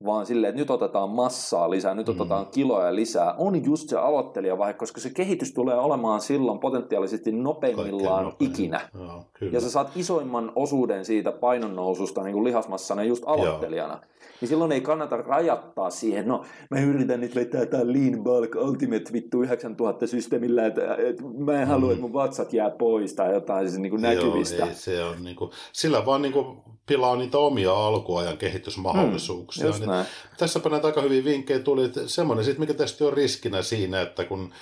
vaan 0.05 0.25
silleen, 0.25 0.49
että 0.49 0.61
nyt 0.61 0.69
otetaan 0.69 1.09
massaa 1.09 1.69
lisää, 1.69 1.93
nyt 1.95 2.07
mm. 2.07 2.13
otetaan 2.19 2.47
kiloja 2.47 2.95
lisää, 2.95 3.33
on 3.37 3.65
just 3.65 3.89
se 3.89 3.97
aloittelijavaihe, 3.97 4.73
koska 4.73 5.01
se 5.01 5.09
kehitys 5.09 5.53
tulee 5.53 5.75
olemaan 5.75 6.21
silloin 6.21 6.59
potentiaalisesti 6.59 7.31
nopeimmillaan 7.31 8.23
nopein. 8.23 8.51
ikinä. 8.51 8.89
Joo, 8.99 9.23
kyllä. 9.33 9.53
Ja 9.53 9.61
sä 9.61 9.69
saat 9.69 9.91
isoimman 9.95 10.51
osuuden 10.55 11.05
siitä 11.05 11.31
painonnoususta 11.31 12.23
niin 12.23 12.33
kuin 12.33 12.43
lihasmassana 12.43 13.03
just 13.03 13.23
aloittelijana. 13.25 13.93
Joo. 13.93 14.01
Niin 14.41 14.49
silloin 14.49 14.71
ei 14.71 14.81
kannata 14.81 15.17
rajattaa 15.17 15.89
siihen, 15.89 16.27
no 16.27 16.43
mä 16.71 16.79
yritän 16.79 17.19
nyt 17.19 17.35
vetää 17.35 17.65
tää 17.65 17.81
Lean 17.83 18.23
Bulk 18.23 18.55
Ultimate 18.55 19.13
vittu 19.13 19.41
9000 19.41 20.07
systeemillä, 20.07 20.65
että, 20.65 20.95
että 20.95 21.23
mä 21.37 21.61
en 21.61 21.67
halua, 21.67 21.87
mm. 21.87 21.91
että 21.91 22.01
mun 22.01 22.13
vatsat 22.13 22.53
jää 22.53 22.69
pois 22.69 23.13
tai 23.13 23.33
jotain 23.33 23.69
siis 23.69 23.79
niin 23.79 23.89
kuin 23.89 24.01
näkyvistä. 24.01 24.57
Joo, 24.57 24.67
ei, 24.67 24.73
se 24.73 25.03
on 25.03 25.23
niin 25.23 25.35
kuin, 25.35 25.51
sillä 25.73 26.05
vaan 26.05 26.21
niin 26.21 26.33
kuin 26.33 26.57
pilaa 26.87 27.15
niitä 27.15 27.37
omia 27.37 27.73
alkuajan 27.73 28.37
kehitysmahdollisuuksia. 28.37 29.71
Mm, 29.71 29.86
niin 29.87 30.05
tässäpä 30.37 30.69
näitä 30.69 30.87
aika 30.87 31.01
hyviä 31.01 31.23
vinkkejä 31.23 31.59
tuli, 31.59 31.85
että 31.85 32.07
semmoinen 32.07 32.45
sit, 32.45 32.57
mikä 32.57 32.73
tästä 32.73 33.05
on 33.05 33.13
riskinä 33.13 33.61
siinä, 33.61 34.01
että 34.01 34.23
kun 34.23 34.53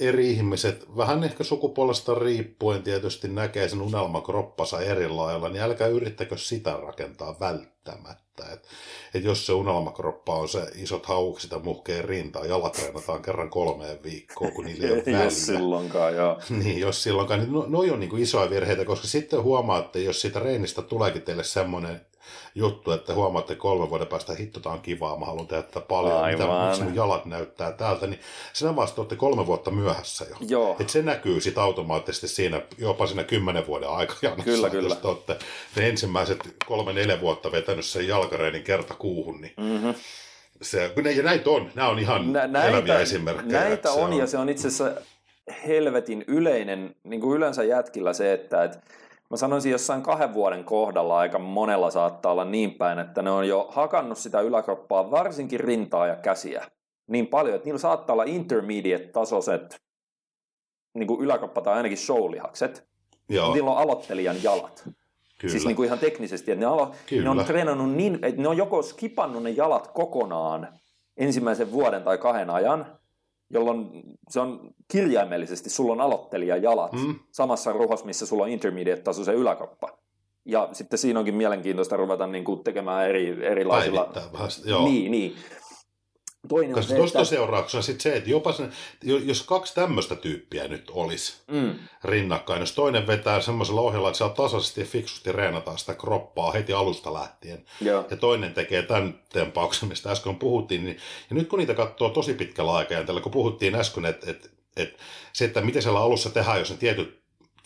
eri 0.00 0.30
ihmiset, 0.30 0.96
vähän 0.96 1.24
ehkä 1.24 1.44
sukupuolesta 1.44 2.14
riippuen 2.14 2.82
tietysti 2.82 3.28
näkee 3.28 3.68
sen 3.68 3.82
unelmakroppansa 3.82 4.80
eri 4.80 5.08
lailla, 5.08 5.48
niin 5.48 5.62
älkää 5.62 5.86
yrittäkö 5.86 6.36
sitä 6.36 6.76
rakentaa 6.82 7.36
välttämättä. 7.40 8.52
Et, 8.52 8.68
et 9.14 9.24
jos 9.24 9.46
se 9.46 9.52
unelmakroppa 9.52 10.34
on 10.34 10.48
se 10.48 10.66
isot 10.74 11.06
haukset 11.06 11.50
ja 11.50 11.58
muhkeen 11.58 12.04
rintaa, 12.04 12.46
jalat 12.46 12.72
treenataan 12.72 13.22
kerran 13.22 13.50
kolmeen 13.50 14.02
viikkoon, 14.02 14.52
kun 14.52 14.64
niillä 14.64 14.86
ei 14.86 14.92
ole 14.92 15.02
väliä. 15.06 15.24
jos 15.24 15.46
silloinkaan, 15.46 16.16
joo. 16.16 16.40
niin, 16.64 16.80
jos 16.80 17.02
silloinkaan, 17.02 17.40
niin 17.40 17.52
no, 17.52 17.64
no 17.68 17.78
on 17.78 18.00
niin 18.00 18.10
kuin 18.10 18.22
isoja 18.22 18.50
virheitä, 18.50 18.84
koska 18.84 19.06
sitten 19.06 19.42
huomaatte, 19.42 19.98
jos 19.98 20.20
siitä 20.20 20.38
reenistä 20.38 20.82
tuleekin 20.82 21.22
teille 21.22 21.44
semmoinen 21.44 22.00
juttu, 22.54 22.92
että 22.92 23.14
huomaatte 23.14 23.54
kolme 23.54 23.90
vuoden 23.90 24.06
päästä, 24.06 24.34
hitto, 24.34 24.60
tämä 24.60 24.74
on 24.74 24.80
kivaa, 24.80 25.18
mä 25.18 25.26
haluan 25.26 25.46
tehdä 25.46 25.62
tätä 25.62 25.80
paljon, 25.80 26.22
Aivan. 26.22 26.70
mitä 26.70 26.84
mun 26.84 26.94
jalat 26.94 27.26
näyttää 27.26 27.72
täältä, 27.72 28.06
niin 28.06 28.20
sinä 28.52 28.76
vasta 28.76 29.00
olette 29.00 29.16
kolme 29.16 29.46
vuotta 29.46 29.70
myöhässä 29.70 30.26
jo. 30.30 30.36
Joo. 30.48 30.76
Et 30.80 30.90
se 30.90 31.02
näkyy 31.02 31.40
sitten 31.40 31.62
automaattisesti 31.62 32.28
siinä, 32.28 32.60
jopa 32.78 33.06
siinä 33.06 33.24
kymmenen 33.24 33.66
vuoden 33.66 33.88
aikana. 33.88 34.44
Kyllä, 34.44 34.70
kyllä. 34.70 34.88
Jos 34.88 34.98
te 34.98 35.08
olette 35.08 35.38
ne 35.76 35.88
ensimmäiset 35.88 36.38
kolme-neljä 36.66 37.20
vuotta 37.20 37.52
vetänyt 37.52 37.84
sen 37.84 38.08
jalkareenin 38.08 38.62
kerta 38.62 38.94
kuuhun, 38.94 39.40
niin 39.40 39.54
mm-hmm. 39.56 39.94
Se, 40.62 40.92
ne, 41.02 41.12
ja 41.12 41.22
näitä 41.22 41.50
on, 41.50 41.70
nämä 41.74 41.88
on 41.88 41.98
ihan 41.98 42.32
Nä, 42.32 42.46
näitä, 42.46 42.68
eläviä 42.68 42.98
esimerkkejä. 42.98 43.60
Näitä 43.60 43.92
on, 43.92 44.04
on, 44.04 44.12
ja 44.12 44.26
se 44.26 44.38
on 44.38 44.48
itse 44.48 44.68
asiassa 44.68 45.00
helvetin 45.66 46.24
yleinen, 46.26 46.94
niin 47.04 47.20
kuin 47.20 47.36
yleensä 47.36 47.64
jätkillä 47.64 48.12
se, 48.12 48.32
että 48.32 48.64
et, 48.64 48.78
Mä 49.30 49.36
sanoisin 49.36 49.72
jossain 49.72 50.02
kahden 50.02 50.34
vuoden 50.34 50.64
kohdalla 50.64 51.18
aika 51.18 51.38
monella 51.38 51.90
saattaa 51.90 52.32
olla 52.32 52.44
niin 52.44 52.74
päin, 52.74 52.98
että 52.98 53.22
ne 53.22 53.30
on 53.30 53.48
jo 53.48 53.68
hakannut 53.70 54.18
sitä 54.18 54.40
yläkroppaa, 54.40 55.10
varsinkin 55.10 55.60
rintaa 55.60 56.06
ja 56.06 56.16
käsiä, 56.16 56.70
niin 57.06 57.26
paljon, 57.26 57.56
että 57.56 57.66
niillä 57.66 57.78
saattaa 57.78 58.14
olla 58.14 58.24
intermediate-tasoiset 58.24 59.80
niin 60.94 61.06
kuin 61.06 61.20
yläkroppa 61.20 61.60
tai 61.60 61.74
ainakin 61.76 61.98
showlihakset. 61.98 62.88
Joo. 63.28 63.52
Niillä 63.54 63.70
on 63.70 63.78
aloittelijan 63.78 64.42
jalat. 64.42 64.88
Kyllä. 65.38 65.52
Siis 65.52 65.66
niin 65.66 65.76
kuin 65.76 65.86
ihan 65.86 65.98
teknisesti, 65.98 66.52
että 66.52 66.64
ne, 66.64 66.70
alo- 66.70 66.94
ne 67.22 67.30
on 67.30 67.44
treenannut 67.44 67.92
niin, 67.92 68.18
että 68.22 68.42
ne 68.42 68.48
on 68.48 68.56
joko 68.56 68.82
skipannut 68.82 69.42
ne 69.42 69.50
jalat 69.50 69.88
kokonaan 69.88 70.68
ensimmäisen 71.16 71.72
vuoden 71.72 72.02
tai 72.02 72.18
kahden 72.18 72.50
ajan, 72.50 72.98
jolloin 73.50 73.90
se 74.30 74.40
on 74.40 74.70
kirjaimellisesti, 74.88 75.70
sulla 75.70 75.92
on 75.92 76.00
aloittelija 76.00 76.56
jalat 76.56 76.92
mm. 76.92 77.14
samassa 77.32 77.72
ruhos, 77.72 78.04
missä 78.04 78.26
sulla 78.26 78.42
on 78.42 78.48
intermediate 78.48 79.12
se 79.24 79.32
yläkroppa. 79.32 79.98
Ja 80.44 80.68
sitten 80.72 80.98
siinä 80.98 81.18
onkin 81.18 81.34
mielenkiintoista 81.34 81.96
ruveta 81.96 82.26
niin 82.26 82.44
kuin 82.44 82.64
tekemään 82.64 83.08
eri, 83.08 83.46
erilaisilla... 83.46 84.12
joo. 84.64 84.84
Niin, 84.84 85.10
niin. 85.10 85.36
Toinen 86.48 86.74
Koska 86.74 86.94
tuosta 86.94 87.18
että... 87.18 87.30
seurauksena 87.30 87.82
sitten 87.82 88.02
se, 88.02 88.16
että 88.16 88.30
jopa 88.30 88.52
sen, 88.52 88.72
jos 89.02 89.42
kaksi 89.42 89.74
tämmöistä 89.74 90.16
tyyppiä 90.16 90.68
nyt 90.68 90.90
olisi 90.90 91.36
mm. 91.50 91.74
rinnakkain, 92.04 92.60
jos 92.60 92.72
toinen 92.72 93.06
vetää 93.06 93.40
semmoisella 93.40 93.80
ohjella, 93.80 94.08
että 94.08 94.18
saa 94.18 94.28
tasaisesti 94.28 94.80
ja 94.80 94.86
fiksusti 94.86 95.32
reenataan 95.32 95.78
sitä 95.78 95.94
kroppaa 95.94 96.52
heti 96.52 96.72
alusta 96.72 97.12
lähtien, 97.12 97.64
Joo. 97.80 98.06
ja 98.10 98.16
toinen 98.16 98.54
tekee 98.54 98.82
tämän 98.82 99.20
tempauksen, 99.32 99.88
mistä 99.88 100.10
äsken 100.10 100.36
puhuttiin, 100.36 100.84
niin 100.84 100.96
ja 101.30 101.36
nyt 101.36 101.48
kun 101.48 101.58
niitä 101.58 101.74
katsoo 101.74 102.10
tosi 102.10 102.34
pitkällä 102.34 102.72
aikajänteellä, 102.72 103.20
kun 103.20 103.32
puhuttiin 103.32 103.74
äsken, 103.74 104.04
että, 104.04 104.30
että, 104.30 104.48
että 104.76 105.02
se, 105.32 105.44
että 105.44 105.60
miten 105.60 105.82
siellä 105.82 106.00
alussa 106.00 106.30
tehdään, 106.30 106.58
jos 106.58 106.70
ne 106.70 106.76
tietyt 106.76 107.18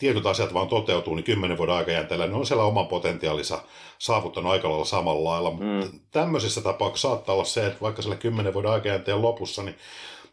tietyt 0.03 0.25
asiat 0.25 0.53
vaan 0.53 0.67
toteutuu, 0.67 1.15
niin 1.15 1.23
kymmenen 1.23 1.57
vuoden 1.57 1.75
aikajänteellä 1.75 2.27
ne 2.27 2.35
on 2.35 2.45
siellä 2.45 2.63
oman 2.63 2.87
potentiaalissa 2.87 3.63
saavuttanut 3.99 4.51
aika 4.51 4.69
lailla 4.69 4.85
samalla 4.85 5.29
lailla. 5.29 5.51
Mm. 5.51 5.99
Tämmöisessä 6.11 6.61
tapauksessa 6.61 7.07
saattaa 7.07 7.35
olla 7.35 7.45
se, 7.45 7.67
että 7.67 7.81
vaikka 7.81 8.01
siellä 8.01 8.17
kymmenen 8.17 8.53
vuoden 8.53 8.71
aikajänteen 8.71 9.21
lopussa, 9.21 9.63
niin 9.63 9.75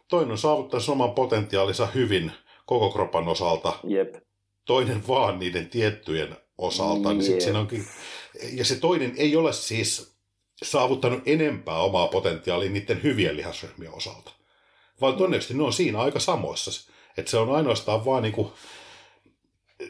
toinen 0.09 0.31
on 0.31 0.39
saavuttanut 0.39 0.89
oman 0.89 1.11
potentiaalinsa 1.11 1.87
hyvin 1.87 2.33
koko 2.67 2.91
kropan 2.91 3.29
osalta. 3.29 3.73
Jep. 3.85 4.15
Toinen 4.65 5.09
vaan 5.09 5.39
niiden 5.39 5.71
tiettyjen 5.71 6.37
osalta. 6.59 7.13
Niin 7.13 7.23
sit 7.23 7.41
siinä 7.41 7.59
onkin, 7.59 7.85
ja 8.53 8.65
se 8.65 8.77
toinen 8.77 9.15
ei 9.17 9.37
ole 9.37 9.53
siis 9.53 10.17
saavuttanut 10.63 11.23
enempää 11.27 11.79
omaa 11.79 12.09
potentiaalia 12.09 12.71
niiden 12.71 13.03
hyvien 13.03 13.37
lihasryhmien 13.37 13.95
osalta. 13.95 14.31
Vaan 15.01 15.15
todennäköisesti 15.15 15.55
ne 15.55 15.63
on 15.63 15.73
siinä 15.73 16.01
aika 16.01 16.21
samoissa. 16.21 16.91
Että 17.17 17.31
se 17.31 17.39
on 17.39 17.55
ainoastaan 17.55 18.05
vaan 18.05 18.23
niin 18.23 18.33
kuin 18.33 18.53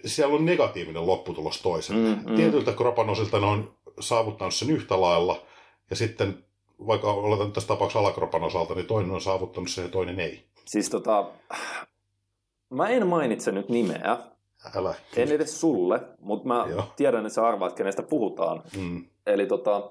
siellä 0.07 0.35
on 0.35 0.45
negatiivinen 0.45 1.07
lopputulos 1.07 1.63
toiselle. 1.63 2.15
Mm, 2.15 2.31
mm. 2.31 2.37
Tietyiltä 2.37 2.73
kropan 2.73 3.11
osilta 3.11 3.41
ne 3.41 3.47
on 3.47 3.75
saavuttanut 4.01 4.55
sen 4.55 4.71
yhtä 4.71 5.01
lailla, 5.01 5.43
ja 5.91 5.97
sitten 5.97 6.45
vaikka 6.87 7.13
oletan 7.13 7.53
tässä 7.53 7.69
tapauksessa 7.69 7.99
alakropan 7.99 8.45
osalta, 8.45 8.75
niin 8.75 8.87
toinen 8.87 9.11
on 9.11 9.21
saavuttanut 9.21 9.71
sen 9.71 9.85
ja 9.85 9.91
toinen 9.91 10.21
ei. 10.21 10.45
Siis 10.65 10.91
tota, 10.91 11.31
mä 12.71 12.89
en 12.89 13.07
mainitse 13.07 13.53
nyt 13.53 13.69
nimeä, 13.69 14.19
Älä. 14.75 14.95
En 15.17 15.33
edes 15.33 15.61
sulle, 15.61 16.01
mutta 16.21 16.49
mä 16.49 16.67
Joo. 16.71 16.83
tiedän, 16.97 17.27
että 17.27 17.35
sä 17.35 17.47
arvaat, 17.47 17.73
kenestä 17.73 18.03
puhutaan. 18.03 18.63
Mm. 18.77 19.05
Eli 19.27 19.47
tota, 19.47 19.91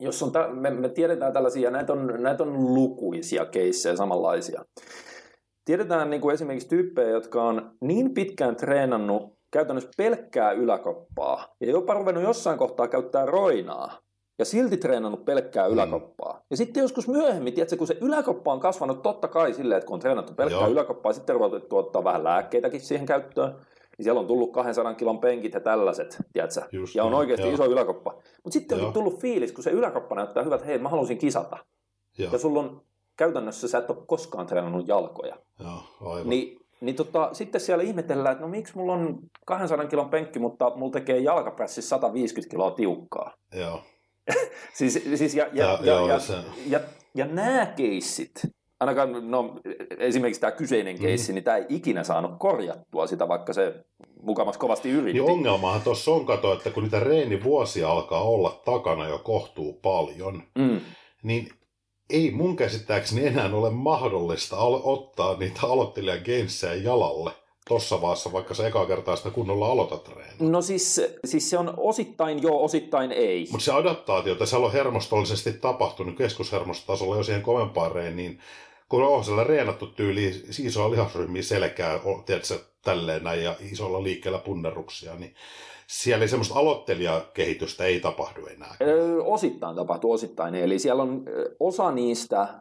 jos 0.00 0.22
on 0.22 0.32
tä- 0.32 0.48
me, 0.48 0.70
me 0.70 0.88
tiedetään 0.88 1.32
tällaisia, 1.32 1.70
näitä 1.70 1.92
on, 1.92 2.14
näitä 2.18 2.42
on 2.42 2.74
lukuisia 2.74 3.44
keissejä 3.46 3.96
samanlaisia. 3.96 4.64
Tiedetään 5.68 6.10
niin 6.10 6.20
kuin 6.20 6.34
esimerkiksi 6.34 6.68
tyyppejä, 6.68 7.08
jotka 7.08 7.42
on 7.42 7.70
niin 7.80 8.14
pitkään 8.14 8.56
treenannut 8.56 9.38
käytännössä 9.50 9.90
pelkkää 9.96 10.52
yläkoppaa 10.52 11.56
ja 11.60 11.70
jopa 11.70 11.94
ruvennut 11.94 12.24
jossain 12.24 12.58
kohtaa 12.58 12.88
käyttää 12.88 13.26
roinaa 13.26 13.98
ja 14.38 14.44
silti 14.44 14.76
treenannut 14.76 15.24
pelkkää 15.24 15.68
mm. 15.68 15.74
yläkoppaa. 15.74 16.42
Ja 16.50 16.56
sitten 16.56 16.80
joskus 16.80 17.08
myöhemmin, 17.08 17.54
tiedätkö, 17.54 17.76
kun 17.76 17.86
se 17.86 17.98
yläkoppa 18.00 18.52
on 18.52 18.60
kasvanut 18.60 19.02
totta 19.02 19.28
kai 19.28 19.54
silleen, 19.54 19.78
että 19.78 19.86
kun 19.86 19.94
on 19.94 20.00
treenattu 20.00 20.34
pelkkää 20.34 20.60
Joo. 20.60 20.70
yläkoppaa, 20.70 21.12
sitten 21.12 21.34
ruvettu 21.34 21.76
ottaa 21.76 22.04
vähän 22.04 22.24
lääkkeitäkin 22.24 22.80
siihen 22.80 23.06
käyttöön, 23.06 23.50
niin 23.98 24.04
siellä 24.04 24.20
on 24.20 24.26
tullut 24.26 24.52
200 24.52 24.94
kilon 24.94 25.20
penkit 25.20 25.54
ja 25.54 25.60
tällaiset, 25.60 26.18
tiedätkö? 26.32 26.62
Just 26.72 26.94
ja 26.94 27.04
on 27.04 27.10
niin, 27.10 27.18
oikeasti 27.18 27.46
joo. 27.46 27.54
iso 27.54 27.66
yläkoppa. 27.66 28.14
Mutta 28.44 28.58
sitten 28.58 28.84
on 28.84 28.92
tullut 28.92 29.20
fiilis, 29.20 29.52
kun 29.52 29.64
se 29.64 29.70
yläkoppa 29.70 30.14
näyttää 30.14 30.42
hyvät, 30.42 30.66
hei 30.66 30.78
mä 30.78 30.88
haluaisin 30.88 31.18
kisata. 31.18 31.56
Joo. 32.18 32.32
Ja 32.32 32.38
sulla 32.38 32.60
on 32.60 32.87
käytännössä 33.18 33.68
sä 33.68 33.78
et 33.78 33.90
ole 33.90 33.98
koskaan 34.06 34.46
treenannut 34.46 34.88
jalkoja. 34.88 35.36
Joo, 35.60 36.10
aivan. 36.12 36.30
Niin, 36.30 36.58
niin 36.80 36.96
tota, 36.96 37.28
sitten 37.32 37.60
siellä 37.60 37.84
ihmetellään, 37.84 38.32
että 38.32 38.44
no 38.44 38.50
miksi 38.50 38.76
mulla 38.76 38.92
on 38.92 39.18
200 39.46 39.86
kilon 39.86 40.10
penkki, 40.10 40.38
mutta 40.38 40.72
mulla 40.76 40.92
tekee 40.92 41.18
jalkapressissä 41.18 41.88
150 41.88 42.50
kiloa 42.50 42.70
tiukkaa. 42.70 43.34
Joo. 43.54 43.82
siis, 44.78 45.04
siis 45.14 45.34
ja, 45.34 45.46
ja, 45.52 45.64
ja, 45.64 45.78
ja, 45.82 45.94
ja, 45.94 46.06
ja, 46.06 46.42
ja, 46.66 46.80
ja 47.14 47.26
nämä 47.26 47.66
keissit, 47.66 48.32
ainakaan 48.80 49.30
no, 49.30 49.54
esimerkiksi 49.98 50.40
tämä 50.40 50.50
kyseinen 50.50 50.96
mm. 50.96 51.02
keissi, 51.02 51.32
mm. 51.32 51.34
niin 51.34 51.44
tämä 51.44 51.56
ei 51.56 51.66
ikinä 51.68 52.04
saanut 52.04 52.32
korjattua 52.38 53.06
sitä, 53.06 53.28
vaikka 53.28 53.52
se 53.52 53.84
mukamas 54.22 54.58
kovasti 54.58 54.90
yritti. 54.90 55.20
Niin 55.20 55.30
ongelmahan 55.30 55.80
tuossa 55.80 56.10
on, 56.10 56.26
kato, 56.26 56.52
että 56.52 56.70
kun 56.70 56.82
niitä 56.82 57.00
reenivuosia 57.00 57.90
alkaa 57.90 58.22
olla 58.22 58.60
takana 58.64 59.08
jo 59.08 59.18
kohtuu 59.18 59.72
paljon, 59.72 60.42
mm. 60.58 60.80
niin 61.22 61.48
ei 62.10 62.30
mun 62.30 62.56
käsittääkseni 62.56 63.26
enää 63.26 63.50
ole 63.54 63.70
mahdollista 63.70 64.56
al- 64.56 64.80
ottaa 64.84 65.36
niitä 65.36 65.60
aloittelijan 65.62 66.20
genssejä 66.24 66.74
jalalle 66.74 67.30
tuossa 67.68 68.00
vaiheessa, 68.00 68.32
vaikka 68.32 68.54
se 68.54 68.66
eka 68.66 68.86
kertaa 68.86 69.16
sitä 69.16 69.30
kunnolla 69.30 69.66
aloitat 69.66 70.04
treeniä. 70.04 70.34
No 70.38 70.62
siis, 70.62 71.00
siis 71.24 71.50
se 71.50 71.58
on 71.58 71.74
osittain 71.76 72.42
joo, 72.42 72.64
osittain 72.64 73.12
ei. 73.12 73.48
Mutta 73.50 73.64
se 73.64 73.72
adaptaatio, 73.72 74.32
että 74.32 74.46
se 74.46 74.56
on 74.56 74.72
hermostollisesti 74.72 75.52
tapahtunut 75.52 76.16
keskushermostotasolla 76.16 77.16
jo 77.16 77.22
siihen 77.22 77.42
kovempaan 77.42 77.92
reeniin, 77.92 78.40
kun 78.88 79.02
on 79.02 79.24
siellä 79.24 79.44
reenattu 79.44 79.86
tyyli 79.86 80.42
isoa 80.58 80.90
lihasryhmiä 80.90 81.42
selkää, 81.42 82.00
tiedätkö, 82.26 82.58
tälleen 82.82 83.24
näin 83.24 83.44
ja 83.44 83.54
isolla 83.72 84.02
liikkeellä 84.02 84.38
punneruksia, 84.38 85.14
niin 85.14 85.34
siellä 85.88 86.22
ei 86.22 86.28
semmoista 86.28 86.58
aloittelijakehitystä 86.58 87.84
ei 87.84 88.00
tapahdu 88.00 88.46
enää. 88.46 88.76
Öö, 88.80 89.22
osittain 89.22 89.76
tapahtuu, 89.76 90.12
osittain. 90.12 90.54
Eli 90.54 90.78
siellä 90.78 91.02
on 91.02 91.24
osa 91.60 91.90
niistä 91.92 92.60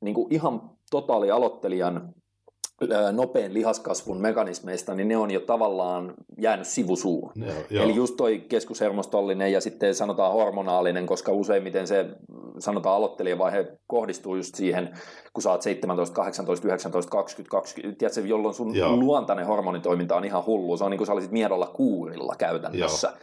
niin 0.00 0.14
kuin 0.14 0.32
ihan 0.32 0.70
totaali 0.90 1.30
aloittelijan 1.30 2.14
nopean 3.12 3.54
lihaskasvun 3.54 4.20
mekanismeista, 4.20 4.94
niin 4.94 5.08
ne 5.08 5.16
on 5.16 5.30
jo 5.30 5.40
tavallaan 5.40 6.14
jäänyt 6.38 6.66
sivusuun. 6.66 7.32
Joo, 7.70 7.84
Eli 7.84 7.94
just 7.94 8.16
toi 8.16 8.38
keskushermostollinen 8.48 9.52
ja 9.52 9.60
sitten 9.60 9.94
sanotaan 9.94 10.32
hormonaalinen, 10.32 11.06
koska 11.06 11.32
useimmiten 11.32 11.86
se 11.86 12.06
sanotaan 12.58 12.96
aloittelijavaihe 12.96 13.66
kohdistuu 13.86 14.36
just 14.36 14.54
siihen, 14.54 14.90
kun 15.32 15.42
sä 15.42 15.50
oot 15.50 15.62
17, 15.62 16.14
18, 16.14 16.68
19, 16.68 17.10
20, 17.10 17.50
20, 17.50 17.98
tiedätkö, 17.98 18.20
jolloin 18.20 18.54
sun 18.54 18.74
Joo. 18.74 18.96
luontainen 18.96 19.46
hormonitoiminta 19.46 20.16
on 20.16 20.24
ihan 20.24 20.46
hullu. 20.46 20.76
Se 20.76 20.84
on 20.84 20.90
niin 20.90 20.98
kuin 20.98 21.06
sä 21.06 21.12
olisit 21.12 21.32
miedolla 21.32 21.66
kuurilla 21.66 22.34
käytännössä. 22.38 23.08
Joo. 23.08 23.16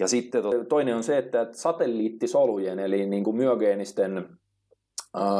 Ja 0.00 0.08
sitten 0.08 0.42
toinen 0.68 0.96
on 0.96 1.04
se, 1.04 1.18
että 1.18 1.46
satelliittisolujen, 1.52 2.78
eli 2.78 3.06
niin 3.06 3.24
kuin 3.24 3.36
myogeenisten 3.36 4.28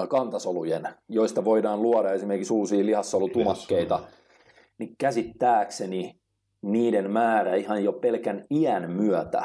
kantasolujen, 0.09 0.89
joista 1.09 1.45
voidaan 1.45 1.83
luoda 1.83 2.12
esimerkiksi 2.12 2.53
uusia 2.53 2.87
lihassolutumakkeita, 2.87 4.01
niin 4.79 4.95
käsittääkseni 4.99 6.21
niiden 6.62 7.11
määrä 7.11 7.55
ihan 7.55 7.85
jo 7.85 7.93
pelkän 7.93 8.45
iän 8.51 8.91
myötä 8.91 9.43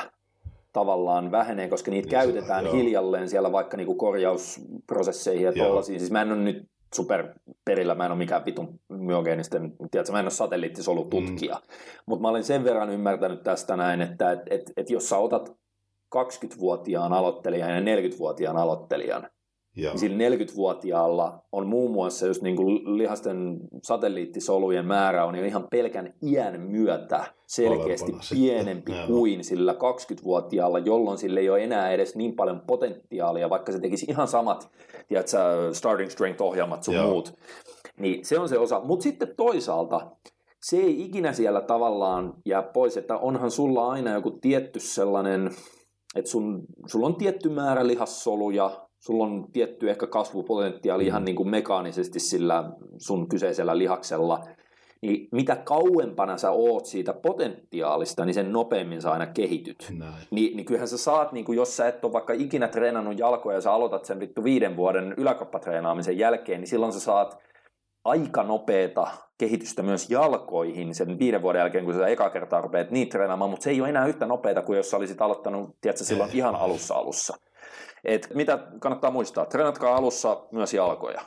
tavallaan 0.74 1.32
vähenee, 1.32 1.70
koska 1.70 1.92
niitä 1.92 2.06
niin 2.06 2.12
käytetään 2.12 2.66
se, 2.66 2.72
hiljalleen 2.72 3.30
siellä 3.30 3.52
vaikka 3.52 3.78
niinku 3.78 3.96
korjausprosesseihin 3.96 5.46
ja 5.46 5.54
tollaisiin. 5.54 6.00
Siis 6.00 6.12
mä 6.12 6.22
en 6.22 6.32
ole 6.32 6.42
nyt 6.42 6.70
super 6.96 7.34
perillä, 7.66 7.96
mä 7.96 8.06
en 8.06 8.12
ole 8.12 8.18
mikään 8.18 8.46
vitun 8.46 8.80
myogeenisten, 8.90 9.74
tiedätkö, 9.92 10.12
mä 10.12 10.20
en 10.20 10.26
ole 10.26 10.32
satelliittisolututkija, 10.32 11.56
mm. 11.56 11.74
mutta 12.06 12.22
mä 12.22 12.30
olen 12.30 12.44
sen 12.44 12.64
verran 12.64 12.90
ymmärtänyt 12.90 13.44
tästä 13.44 13.78
näin, 13.78 14.02
että 14.02 14.32
et, 14.32 14.40
et, 14.50 14.72
et 14.78 14.90
jos 14.90 15.10
sä 15.10 15.18
otat 15.18 15.56
20-vuotiaan 16.16 17.14
aloittelijan 17.14 17.70
ja 17.70 17.96
40-vuotiaan 17.96 18.58
aloittelijan, 18.58 19.30
Joo. 19.76 19.92
Niin 19.94 20.00
sillä 20.00 20.46
40-vuotiaalla 20.46 21.44
on 21.52 21.68
muun 21.68 21.92
muassa 21.92 22.28
just 22.28 22.42
niin 22.42 22.56
kuin 22.56 22.98
lihasten 22.98 23.60
satelliittisolujen 23.84 24.86
määrä 24.86 25.26
on 25.26 25.36
jo 25.36 25.46
ihan 25.46 25.68
pelkän 25.72 26.14
iän 26.24 26.62
myötä 26.62 27.26
selkeästi 27.48 28.12
Olevana 28.12 28.28
pienempi 28.32 28.92
sitten. 28.92 29.08
kuin 29.08 29.44
sillä 29.44 29.74
20-vuotiaalla, 29.74 30.80
jolloin 30.80 31.18
sille 31.18 31.40
ei 31.40 31.50
ole 31.50 31.64
enää 31.64 31.92
edes 31.92 32.16
niin 32.16 32.36
paljon 32.36 32.62
potentiaalia, 32.68 33.50
vaikka 33.50 33.72
se 33.72 33.80
tekisi 33.80 34.06
ihan 34.10 34.28
samat 34.28 34.72
tiedätkö, 35.08 35.38
starting 35.74 36.10
strength-ohjelmat 36.10 36.84
sun 36.84 36.96
Joo. 36.96 37.10
muut. 37.10 37.34
Niin 38.00 38.26
se 38.26 38.40
on 38.40 38.50
se 38.50 38.58
osa. 38.58 38.82
Mutta 38.84 39.04
sitten 39.04 39.36
toisaalta 39.38 40.12
se 40.62 40.78
ei 40.78 41.06
ikinä 41.06 41.34
siellä 41.34 41.62
tavallaan 41.62 42.34
jää 42.46 42.64
pois, 42.64 42.98
että 42.98 43.18
onhan 43.18 43.52
sulla 43.52 43.90
aina 43.90 44.14
joku 44.14 44.32
tietty 44.32 44.80
sellainen, 44.80 45.52
että 46.16 46.32
sun, 46.32 46.66
sulla 46.86 47.06
on 47.06 47.16
tietty 47.16 47.50
määrä 47.50 47.88
lihassoluja, 47.88 48.83
sulla 49.06 49.24
on 49.24 49.45
tietty 49.54 49.89
ehkä 49.89 50.08
kasvupotentiaali 50.08 51.06
ihan 51.06 51.22
mm. 51.22 51.26
niin 51.26 51.36
kuin 51.36 51.49
mekaanisesti 51.49 52.20
sillä 52.20 52.72
sun 52.97 53.30
kyseisellä 53.30 53.78
lihaksella, 53.78 54.43
niin 55.01 55.28
mitä 55.32 55.56
kauempana 55.56 56.38
sä 56.38 56.51
oot 56.51 56.86
siitä 56.86 57.14
potentiaalista, 57.14 58.26
niin 58.26 58.34
sen 58.34 58.51
nopeammin 58.51 59.01
sä 59.01 59.12
aina 59.12 59.28
kehityt. 59.28 59.88
Ni, 60.32 60.51
niin 60.56 60.66
kyllähän 60.66 60.88
sä 60.88 60.97
saat, 60.97 61.32
niin 61.32 61.45
kuin 61.45 61.56
jos 61.56 61.78
sä 61.78 61.88
et 61.88 62.06
ole 62.06 62.14
vaikka 62.14 62.34
ikinä 62.34 62.68
treenannut 62.68 63.20
jalkoja 63.20 63.58
ja 63.58 63.62
sä 63.62 63.74
aloitat 63.74 64.06
sen 64.06 64.20
vittu 64.20 64.43
viiden 64.43 64.78
vuoden 64.78 65.14
yläkroppatreenaamisen 65.18 66.18
jälkeen, 66.18 66.60
niin 66.60 66.68
silloin 66.68 66.93
sä 66.93 66.99
saat 66.99 67.38
aika 68.04 68.43
nopeata 68.43 69.08
kehitystä 69.38 69.84
myös 69.84 70.10
jalkoihin 70.10 70.95
sen 70.95 71.20
viiden 71.20 71.41
vuoden 71.41 71.60
jälkeen, 71.60 71.86
kun 71.86 71.93
sä 71.93 72.08
eka 72.08 72.30
kertaa 72.30 72.62
rupeat 72.62 72.91
niitä 72.91 73.12
treenaamaan, 73.12 73.49
mutta 73.49 73.64
se 73.64 73.70
ei 73.70 73.82
ole 73.82 73.89
enää 73.89 74.08
yhtä 74.08 74.26
nopeata 74.26 74.62
kuin 74.62 74.78
jos 74.78 74.91
sä 74.91 74.97
olisit 74.97 75.22
aloittanut, 75.22 75.70
tiedätkö, 75.82 76.04
silloin 76.04 76.30
ihan 76.34 76.56
alussa 76.56 76.95
alussa. 76.95 77.38
Et 78.04 78.30
mitä 78.34 78.60
kannattaa 78.80 79.12
muistaa? 79.12 79.45
Treenatkaa 79.45 79.95
alussa 79.95 80.41
myös 80.51 80.74
jalkoja. 80.74 81.22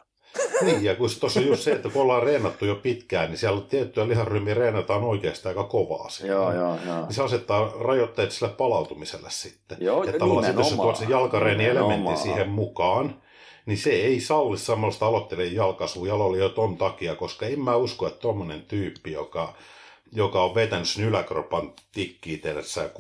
Niin, 0.63 0.85
ja 0.85 0.95
kun 0.95 1.11
tuossa 1.21 1.41
on 1.41 1.47
just 1.47 1.63
se, 1.63 1.73
että 1.73 1.89
kun 1.89 2.03
ollaan 2.03 2.23
reenattu 2.23 2.65
jo 2.65 2.75
pitkään, 2.75 3.29
niin 3.29 3.39
siellä 3.39 3.61
tiettyjä 3.61 4.09
liharyhmiä 4.09 4.55
reenataan 4.55 5.05
oikeastaan 5.05 5.51
aika 5.59 5.69
kovaa. 5.69 6.09
Joo, 6.25 6.53
joo, 6.53 6.79
joo. 6.87 7.01
Niin 7.01 7.13
se 7.13 7.23
asettaa 7.23 7.73
rajoitteet 7.81 8.33
sille 8.33 8.53
palautumiselle 8.53 9.31
sitten. 9.31 9.79
Joo, 9.81 10.05
että 10.05 10.19
tavallaan 10.19 10.45
sitten, 10.45 10.65
jos 10.65 10.73
tuot 10.73 10.97
sen 10.97 11.11
jalkareeni-elementin 11.11 12.17
siihen 12.17 12.49
mukaan, 12.49 13.23
niin 13.67 13.79
se 13.79 13.91
ei 13.91 14.21
salli 14.21 14.59
samalla 14.59 15.07
aloittelijan 15.07 15.75
jaloilla 16.07 16.37
jo 16.37 16.49
ton 16.49 16.77
takia, 16.77 17.15
koska 17.15 17.47
en 17.47 17.61
mä 17.61 17.77
usko, 17.77 18.07
että 18.07 18.21
tuommoinen 18.21 18.63
tyyppi, 18.63 19.13
joka 19.13 19.55
joka 20.13 20.45
on 20.45 20.55
vetänyt 20.55 20.89
sen 20.89 21.05
yläkropan 21.05 21.73
tikkiä 21.93 22.39
tehdessä 22.39 22.91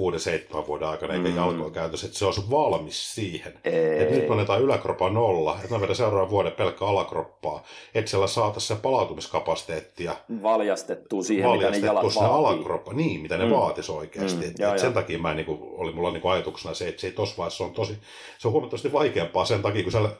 6-7 0.62 0.66
vuoden 0.66 0.88
aikana 0.88 1.14
eikä 1.14 1.28
mm. 1.28 1.36
jalkoa 1.36 1.70
käytössä, 1.70 2.06
että 2.06 2.18
se 2.18 2.24
olisi 2.24 2.50
valmis 2.50 3.14
siihen. 3.14 3.54
Ei. 3.64 4.02
Että 4.02 4.14
nyt 4.14 4.30
annetaan 4.30 4.62
yläkropan 4.62 5.14
nolla, 5.14 5.58
että 5.62 5.74
mä 5.74 5.80
vedän 5.80 5.96
seuraavan 5.96 6.30
vuoden 6.30 6.52
pelkkä 6.52 6.84
alakroppaa, 6.84 7.62
että 7.94 8.10
siellä 8.10 8.26
saataisiin 8.26 8.76
se 8.76 8.82
palautumiskapasiteettia 8.82 10.16
valjastettua 10.42 11.22
siihen, 11.22 11.50
mitä 11.50 11.70
ne 11.70 11.78
jalat 11.78 12.04
vaatii. 12.04 12.22
alakroppa, 12.22 12.92
niin, 12.92 13.20
mitä 13.20 13.36
ne 13.36 13.44
mm. 13.44 13.50
vaatisi 13.50 13.92
oikeasti. 13.92 14.44
Mm. 14.44 14.50
Et, 14.50 14.58
ja, 14.58 14.74
et 14.74 14.78
sen 14.78 14.92
takia 14.92 15.18
mä 15.18 15.34
niin 15.34 15.46
kuin, 15.46 15.58
oli 15.62 15.92
mulla 15.92 16.10
niin 16.10 16.22
kuin 16.22 16.32
ajatuksena 16.32 16.74
se, 16.74 16.88
että 16.88 17.00
se 17.00 17.06
ei 17.06 17.12
tossa 17.12 17.36
vaiheessa 17.38 17.64
on 17.64 17.72
tosi, 17.72 17.98
se 18.38 18.48
on 18.48 18.52
huomattavasti 18.52 18.92
vaikeampaa 18.92 19.44
sen 19.44 19.62
takia, 19.62 19.82
kun 19.82 19.92
siellä 19.92 20.10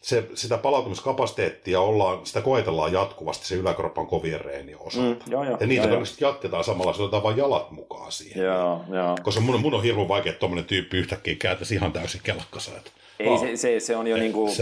se, 0.00 0.24
sitä 0.34 0.58
palautumiskapasiteettia 0.58 1.80
ollaan, 1.80 2.26
sitä 2.26 2.40
koetellaan 2.40 2.92
jatkuvasti 2.92 3.46
se 3.46 3.54
yläkropan 3.54 4.06
kovien 4.06 4.40
reenien 4.40 4.78
osalta. 4.80 5.24
Mm, 5.24 5.32
joo, 5.32 5.44
joo, 5.44 5.56
ja 5.60 5.66
niitä 5.66 5.88
joo, 5.88 6.02
jatketaan 6.20 6.64
samalla, 6.64 6.92
se 6.92 7.02
otetaan 7.02 7.22
vain 7.22 7.36
jalat 7.36 7.70
mukaan 7.70 8.12
siihen. 8.12 8.44
Joo, 8.44 8.84
joo. 8.92 9.16
Koska 9.22 9.40
mun, 9.40 9.60
mun 9.60 9.74
on 9.74 9.82
hirveän 9.82 10.08
vaikea, 10.08 10.30
että 10.30 10.40
tuommoinen 10.40 10.64
tyyppi 10.64 10.96
yhtäkkiä 10.96 11.34
kääntäisi 11.34 11.74
ihan 11.74 11.92
täysin 11.92 12.20
kelkkansa. 12.24 12.70
Ei, 13.18 13.28
oh. 13.28 13.40
se, 13.40 13.56
se, 13.56 13.80
se, 13.80 13.96
on 13.96 14.06
jo 14.06 14.16
niin 14.16 14.32
kuin, 14.32 14.52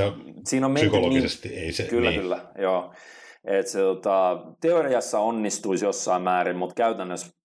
siinä 0.45 0.67
on 0.67 0.75
psykologisesti 0.75 1.49
niin, 1.49 1.63
ei 1.63 1.73
se. 1.73 1.83
Kyllä, 1.83 2.11
niin. 2.11 2.21
kyllä, 2.21 2.41
joo. 2.59 2.91
Et 3.45 3.67
se, 3.67 3.79
tota, 3.79 4.39
teoriassa 4.61 5.19
onnistuisi 5.19 5.85
jossain 5.85 6.23
määrin, 6.23 6.57
mutta 6.57 6.75
käytännössä 6.75 7.36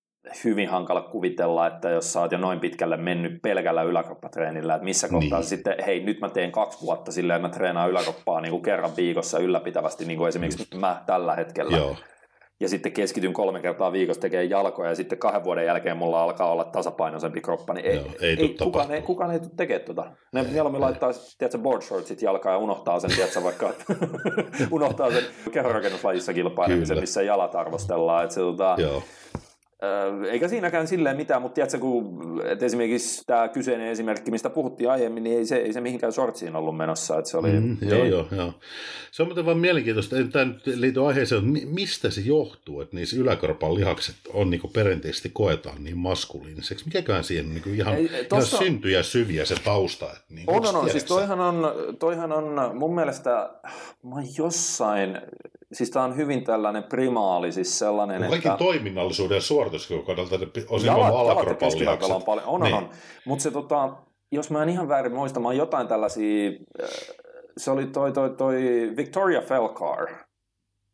hyvin 0.44 0.70
hankala 0.70 1.02
kuvitella, 1.02 1.68
että 1.68 1.90
jos 1.90 2.14
sä 2.14 2.20
oot 2.20 2.32
jo 2.32 2.38
noin 2.38 2.60
pitkälle 2.60 2.98
mennyt 2.98 3.42
pelkällä 3.42 3.84
yläkroppatreenillä, 3.84 4.76
että 4.76 4.86
missä 4.86 5.10
kohtaa 5.10 5.40
niin. 5.40 5.48
sitten, 5.48 5.76
hei 5.86 6.04
nyt 6.04 6.20
mä 6.20 6.30
teen 6.30 6.52
kaksi 6.52 6.82
vuotta 6.82 7.12
silleen, 7.12 7.36
että 7.36 7.48
mä 7.48 7.54
treenaan 7.54 7.90
yläkroppaa 7.90 8.42
niin 8.42 8.52
kuin 8.52 8.64
kerran 8.64 8.96
viikossa 8.98 9.40
ylläpitävästi, 9.40 10.06
niin 10.06 10.18
kuin 10.18 10.30
esimerkiksi 10.30 10.62
Just. 10.62 10.82
mä 10.82 11.04
tällä 11.06 11.36
hetkellä. 11.36 11.78
Joo. 11.78 11.96
Ja 12.60 12.70
sitten 12.70 12.92
keskityn 12.92 13.34
kolme 13.34 13.60
kertaa 13.60 13.92
viikossa 13.92 14.22
tekemään 14.22 14.50
jalkoja 14.50 14.90
ja 14.90 14.96
sitten 14.96 15.18
kahden 15.18 15.44
vuoden 15.44 15.66
jälkeen 15.66 15.98
mulla 15.98 16.24
alkaa 16.24 16.52
olla 16.52 16.64
tasapainoisempi 16.64 17.42
kroppa, 17.42 17.74
niin 17.74 17.86
ei, 17.86 17.96
Joo, 17.96 18.06
ei, 18.22 18.36
ei 18.40 18.56
kukaan, 18.64 18.92
ei, 18.92 19.02
kukaan 19.02 19.32
ei 19.32 19.40
tule 19.40 19.52
tekemään 19.56 19.86
tuota. 19.86 20.12
Ne 20.34 20.40
ei, 20.40 20.48
mieluummin 20.48 20.80
ei. 20.80 20.86
laittaa 20.86 21.12
tiedätkö, 21.38 21.58
board 21.58 21.82
shortsit 21.82 22.22
jalkaan 22.22 22.54
ja 22.54 22.58
unohtaa 22.58 23.00
sen, 23.00 23.12
tiedätkö, 23.16 23.44
vaikka 23.44 23.74
unohtaa 24.72 25.12
sen 25.12 25.24
kehorakennuslajissa 25.52 26.34
kilpailemisen, 26.34 27.00
missä 27.00 27.22
jalat 27.22 27.56
arvostellaan. 27.56 28.24
Että 28.24 28.36
se, 28.36 28.42
tuota, 28.42 28.76
Joo 28.78 29.04
eikä 30.32 30.48
siinäkään 30.48 30.88
silleen 30.88 31.18
mitään, 31.18 31.42
mutta 31.42 31.56
tiedätkö, 31.56 31.80
kun, 31.80 32.42
että 32.46 32.66
esimerkiksi 32.66 33.24
tämä 33.26 33.48
kyseinen 33.48 33.88
esimerkki, 33.88 34.32
mistä 34.32 34.50
puhuttiin 34.50 34.90
aiemmin, 34.90 35.24
niin 35.24 35.38
ei 35.38 35.46
se, 35.46 35.56
ei 35.56 35.74
se 35.74 35.82
mihinkään 35.82 36.14
sortsiin 36.14 36.56
ollut 36.56 36.78
menossa. 36.78 37.18
Että 37.18 37.32
se 37.32 37.38
oli, 37.38 37.52
mm, 37.52 37.78
joo, 37.82 38.04
joo, 38.06 38.28
joo. 38.32 38.54
Se 39.12 39.22
on 39.22 39.28
muuten 39.28 39.46
vaan 39.46 39.58
mielenkiintoista, 39.58 40.20
että 40.20 40.32
tämä 40.32 40.46
nyt 40.46 40.68
liittyy 40.68 41.08
aiheeseen, 41.08 41.44
mistä 41.66 42.10
se 42.10 42.22
johtuu, 42.22 42.82
että 42.82 42.96
niissä 42.96 43.18
yläkorpan 43.18 43.76
lihakset 43.76 44.16
on 44.34 44.50
niin 44.50 44.62
kuin 44.62 44.74
perinteisesti 44.74 45.30
koetaan 45.34 45.84
niin 45.84 45.98
maskuliiniseksi. 45.98 46.86
Mikäkään 46.86 47.24
siihen 47.24 47.50
niin 47.50 47.64
kuin 47.64 47.76
ihan, 47.76 47.96
ei, 47.96 48.26
tossa... 48.30 48.56
ihan 48.56 48.66
syntyjä 48.66 49.04
syviä 49.04 49.46
se 49.46 49.56
tausta. 49.64 50.06
Että 50.06 50.24
niin, 50.30 50.50
on, 50.50 50.66
on, 50.66 50.76
on. 50.76 50.90
Siis 50.90 51.04
toihan 51.04 51.40
on, 51.40 51.74
toihan 52.00 52.32
on 52.32 52.78
mun 52.78 52.96
mielestä, 52.96 53.50
mä 54.04 54.16
jossain 54.38 55.22
siis 55.74 55.90
tämä 55.90 56.06
on 56.06 56.16
hyvin 56.18 56.44
tällainen 56.44 56.84
primaali, 56.84 57.52
siis 57.52 57.80
sellainen, 57.80 58.22
Kaikin 58.22 58.38
että... 58.38 58.64
toiminnallisuuden 58.64 59.36
ja 59.36 59.42
suorituskyvyn 59.42 60.06
kannalta 60.06 60.36
on 60.70 60.86
jalat, 60.86 61.14
jalat 61.80 62.04
on 62.04 62.24
paljon, 62.24 62.48
on, 62.48 62.62
niin. 62.62 62.76
on, 62.76 62.84
on. 62.84 62.90
Mutta 63.26 63.44
se 63.44 63.52
tota, 63.52 63.94
jos 64.32 64.52
mä 64.52 64.64
en 64.64 64.70
ihan 64.70 64.88
väärin 64.88 65.16
muista, 65.16 65.40
mä 65.40 65.54
jotain 65.54 65.88
tällaisia, 65.88 66.52
äh, 66.84 66.90
se 67.58 67.72
oli 67.72 67.86
toi, 67.86 68.12
toi, 68.12 68.30
toi 68.30 68.56
Victoria 68.98 69.42
Felcar, 69.42 70.08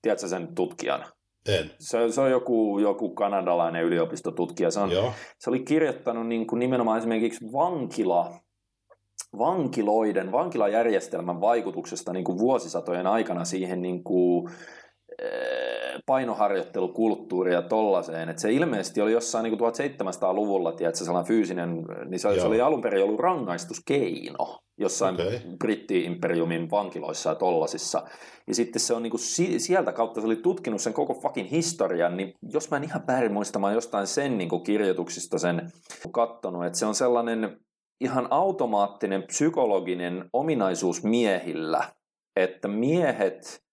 tiedätkö 0.01 0.27
sen 0.27 0.55
tutkijan? 0.55 1.05
En. 1.47 1.71
Se, 1.79 2.11
se 2.11 2.21
on 2.21 2.31
joku, 2.31 2.79
joku 2.79 3.09
kanadalainen 3.09 3.83
yliopistotutkija. 3.83 4.71
Se, 4.71 4.79
on, 4.79 4.91
se 5.39 5.49
oli 5.49 5.59
kirjoittanut 5.59 6.27
niin 6.27 6.47
kuin 6.47 6.59
nimenomaan 6.59 6.97
esimerkiksi 6.97 7.45
vankila 7.53 8.39
vankiloiden, 9.37 10.31
vankilajärjestelmän 10.31 11.41
vaikutuksesta 11.41 12.13
niin 12.13 12.23
kuin 12.23 12.37
vuosisatojen 12.37 13.07
aikana 13.07 13.45
siihen 13.45 13.81
niin 13.81 14.03
kuin, 14.03 14.49
eh, 15.21 15.77
painoharjoittelukulttuuri 16.05 17.53
ja 17.53 17.61
tollaiseen, 17.61 18.29
että 18.29 18.41
se 18.41 18.51
ilmeisesti 18.51 19.01
oli 19.01 19.11
jossain 19.11 19.43
niin 19.43 19.57
kuin 19.57 19.73
1700-luvulla, 19.73 20.71
tiedätkö, 20.71 21.05
sellainen 21.05 21.27
fyysinen, 21.27 21.85
niin 22.05 22.19
se, 22.19 22.39
se 22.39 22.47
oli 22.47 22.61
alun 22.61 22.81
perin 22.81 23.03
ollut 23.03 23.19
rangaistuskeino 23.19 24.59
jossain 24.79 25.15
okay. 25.15 25.39
britti-imperiumin 25.63 26.71
vankiloissa 26.71 27.29
ja 27.29 27.35
tollasissa. 27.35 28.03
Ja 28.47 28.55
sitten 28.55 28.79
se 28.79 28.93
on 28.93 29.03
niin 29.03 29.11
kuin, 29.11 29.21
sieltä 29.57 29.93
kautta, 29.93 30.21
se 30.21 30.27
oli 30.27 30.35
tutkinut 30.35 30.81
sen 30.81 30.93
koko 30.93 31.13
fucking 31.13 31.51
historian, 31.51 32.17
niin 32.17 32.33
jos 32.53 32.71
mä 32.71 32.77
en 32.77 32.83
ihan 32.83 33.07
väärin 33.07 33.33
muista, 33.33 33.59
mä 33.59 33.73
jostain 33.73 34.07
sen 34.07 34.37
niin 34.37 34.49
kuin 34.49 34.63
kirjoituksista 34.63 35.39
sen 35.39 35.71
kattonut, 36.11 36.65
että 36.65 36.79
se 36.79 36.85
on 36.85 36.95
sellainen 36.95 37.59
ihan 38.01 38.27
automaattinen 38.29 39.23
psykologinen 39.23 40.29
ominaisuus 40.33 41.03
miehillä, 41.03 41.89
että 42.35 42.67
miehet 42.67 43.63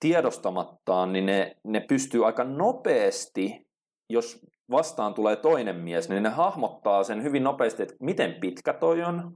tiedostamattaan, 0.00 1.12
niin 1.12 1.26
ne, 1.26 1.56
ne 1.64 1.80
pystyy 1.80 2.26
aika 2.26 2.44
nopeasti, 2.44 3.68
jos 4.08 4.46
vastaan 4.70 5.14
tulee 5.14 5.36
toinen 5.36 5.76
mies, 5.76 6.08
niin 6.08 6.22
ne 6.22 6.28
hahmottaa 6.28 7.04
sen 7.04 7.22
hyvin 7.22 7.44
nopeasti, 7.44 7.82
että 7.82 7.94
miten 8.00 8.34
pitkä 8.34 8.72
toi 8.72 9.02
on 9.02 9.34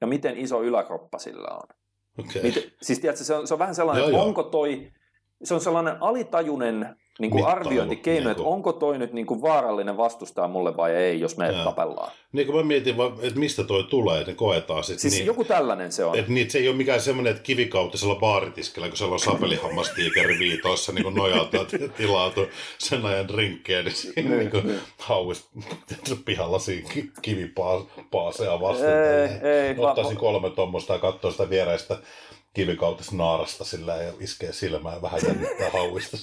ja 0.00 0.06
miten 0.06 0.36
iso 0.36 0.62
yläkroppa 0.62 1.18
sillä 1.18 1.48
on. 1.48 1.68
Okay. 2.18 2.42
Miten, 2.42 2.62
siis 2.82 2.98
tiedätkö, 2.98 3.24
se 3.24 3.34
on, 3.34 3.46
se 3.46 3.54
on 3.54 3.58
vähän 3.58 3.74
sellainen, 3.74 4.02
joo, 4.02 4.10
että 4.10 4.22
onko 4.22 4.42
toi, 4.42 4.92
se 5.44 5.54
on 5.54 5.60
sellainen 5.60 6.02
alitajunen 6.02 6.96
niin 7.18 7.30
kuin 7.30 7.46
arviointikeino, 7.46 8.20
niin 8.20 8.30
että 8.30 8.42
onko 8.42 8.72
toi 8.72 8.98
nyt 8.98 9.12
niin 9.12 9.26
kuin 9.26 9.42
vaarallinen 9.42 9.96
vastustaa 9.96 10.48
mulle 10.48 10.76
vai 10.76 10.94
ei, 10.94 11.20
jos 11.20 11.36
me 11.36 11.46
ja. 11.46 11.64
tapellaan. 11.64 12.12
Niin 12.32 12.46
kuin 12.46 12.56
mä 12.56 12.62
mietin, 12.62 12.96
että 13.22 13.38
mistä 13.38 13.64
toi 13.64 13.84
tulee, 13.84 14.18
että 14.18 14.30
ne 14.30 14.36
koetaan 14.36 14.84
sitten. 14.84 15.00
Siis 15.00 15.14
niin, 15.14 15.26
joku 15.26 15.44
tällainen 15.44 15.92
se 15.92 16.04
on. 16.04 16.18
Että 16.18 16.32
niin, 16.32 16.50
se 16.50 16.58
ei 16.58 16.68
ole 16.68 16.76
mikään 16.76 17.00
semmoinen, 17.00 17.30
että 17.30 17.42
kivikautisella 17.42 18.14
baaritiskellä, 18.14 18.88
kun 18.88 18.96
siellä 18.96 19.12
on 19.12 19.20
sapelihammastiikeri 19.20 20.38
viitoissa 20.38 20.92
niin 20.92 21.14
nojautua 21.14 21.66
tilautu 21.96 22.46
sen 22.78 23.06
ajan 23.06 23.28
drinkkeen, 23.28 23.84
niin 23.84 23.96
siinä 23.96 24.36
niin, 24.36 24.50
niin, 24.52 24.66
niin. 24.66 24.80
hauis 24.98 25.48
pihalla 26.24 26.58
siinä 26.58 26.88
kivipaasea 27.22 28.60
vastaan. 28.60 28.92
Ei, 28.92 29.50
ei, 29.50 29.78
Ottaisin 29.78 30.16
kolme 30.16 30.50
tuommoista 30.50 30.92
ja 30.92 30.98
katsoa 30.98 31.30
sitä 31.30 31.50
viereistä 31.50 31.98
naarasta 33.12 33.64
sillä 33.64 33.96
ja 33.96 34.12
iskee 34.20 34.52
silmään 34.52 35.02
vähän 35.02 35.20
jännittää 35.26 35.70
hauista 35.70 36.16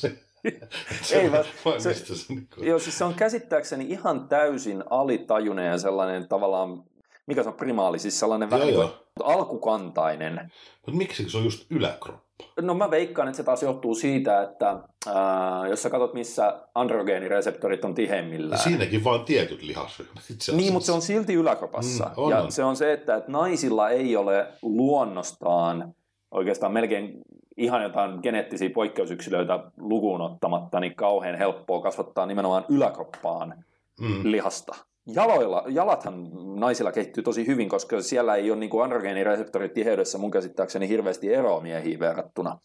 ei 1.13 1.31
vaan, 1.31 1.81
se, 1.81 1.93
se, 1.93 2.33
niin 2.33 2.47
joo, 2.57 2.79
siis 2.79 2.97
se 2.97 3.03
on 3.03 3.13
käsittääkseni 3.13 3.85
ihan 3.89 4.27
täysin 4.27 4.83
alitajunen 4.89 5.67
ja 5.67 5.77
sellainen 5.77 6.27
tavallaan, 6.27 6.83
mikä 7.25 7.43
se 7.43 7.49
on 7.49 7.55
primaali, 7.55 7.99
siis 7.99 8.19
sellainen 8.19 8.49
vähän 8.49 8.69
joo, 8.69 8.93
alkukantainen. 9.23 10.51
Mutta 10.85 10.97
miksi 10.97 11.29
se 11.29 11.37
on 11.37 11.43
just 11.43 11.71
yläkroppa? 11.71 12.29
No 12.61 12.73
mä 12.73 12.91
veikkaan, 12.91 13.27
että 13.27 13.37
se 13.37 13.43
taas 13.43 13.63
johtuu 13.63 13.95
siitä, 13.95 14.41
että 14.41 14.69
äh, 15.07 15.69
jos 15.69 15.83
sä 15.83 15.89
katsot, 15.89 16.13
missä 16.13 16.59
androgeenireseptorit 16.75 17.85
on 17.85 17.95
tiheimmillään. 17.95 18.61
Siinäkin 18.61 19.03
vaan 19.03 19.25
tietyt 19.25 19.61
lihasryhmät. 19.61 20.23
Niin, 20.51 20.73
mutta 20.73 20.85
se 20.85 20.91
on 20.91 21.01
silti 21.01 21.33
yläkropassa. 21.33 22.05
Mm, 22.05 22.11
on, 22.17 22.31
ja 22.31 22.41
on. 22.41 22.51
se 22.51 22.63
on 22.63 22.75
se, 22.75 22.93
että, 22.93 23.15
että 23.15 23.31
naisilla 23.31 23.89
ei 23.89 24.15
ole 24.15 24.47
luonnostaan 24.61 25.93
oikeastaan 26.31 26.73
melkein 26.73 27.21
ihan 27.59 27.83
jotain 27.83 28.19
geneettisiä 28.23 28.69
poikkeusyksilöitä 28.69 29.59
lukuun 29.77 30.21
ottamatta, 30.21 30.79
niin 30.79 30.95
kauhean 30.95 31.37
helppoa 31.37 31.81
kasvattaa 31.81 32.25
nimenomaan 32.25 32.65
yläkroppaan 32.69 33.63
mm. 34.01 34.21
lihasta. 34.23 34.75
Jaloilla, 35.13 35.63
jalathan 35.67 36.29
naisilla 36.55 36.91
kehittyy 36.91 37.23
tosi 37.23 37.47
hyvin, 37.47 37.69
koska 37.69 38.01
siellä 38.01 38.35
ei 38.35 38.51
ole 38.51 38.59
niin 38.59 38.69
kuin 38.69 38.83
androgeenireseptorit 38.83 39.73
tiheydessä 39.73 40.17
mun 40.17 40.31
käsittääkseni 40.31 40.87
hirveästi 40.87 41.33
eroa 41.33 41.61
miehiin 41.61 41.99
verrattuna. 41.99 42.59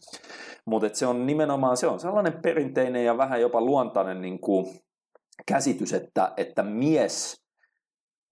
Mutta 0.65 0.89
se 0.93 1.05
on 1.05 1.25
nimenomaan 1.25 1.77
se 1.77 1.87
on 1.87 1.99
sellainen 1.99 2.33
perinteinen 2.41 3.05
ja 3.05 3.17
vähän 3.17 3.41
jopa 3.41 3.61
luontainen 3.61 4.21
niin 4.21 4.39
kuin 4.39 4.65
käsitys, 5.45 5.93
että, 5.93 6.33
että 6.37 6.63
mies 6.63 7.44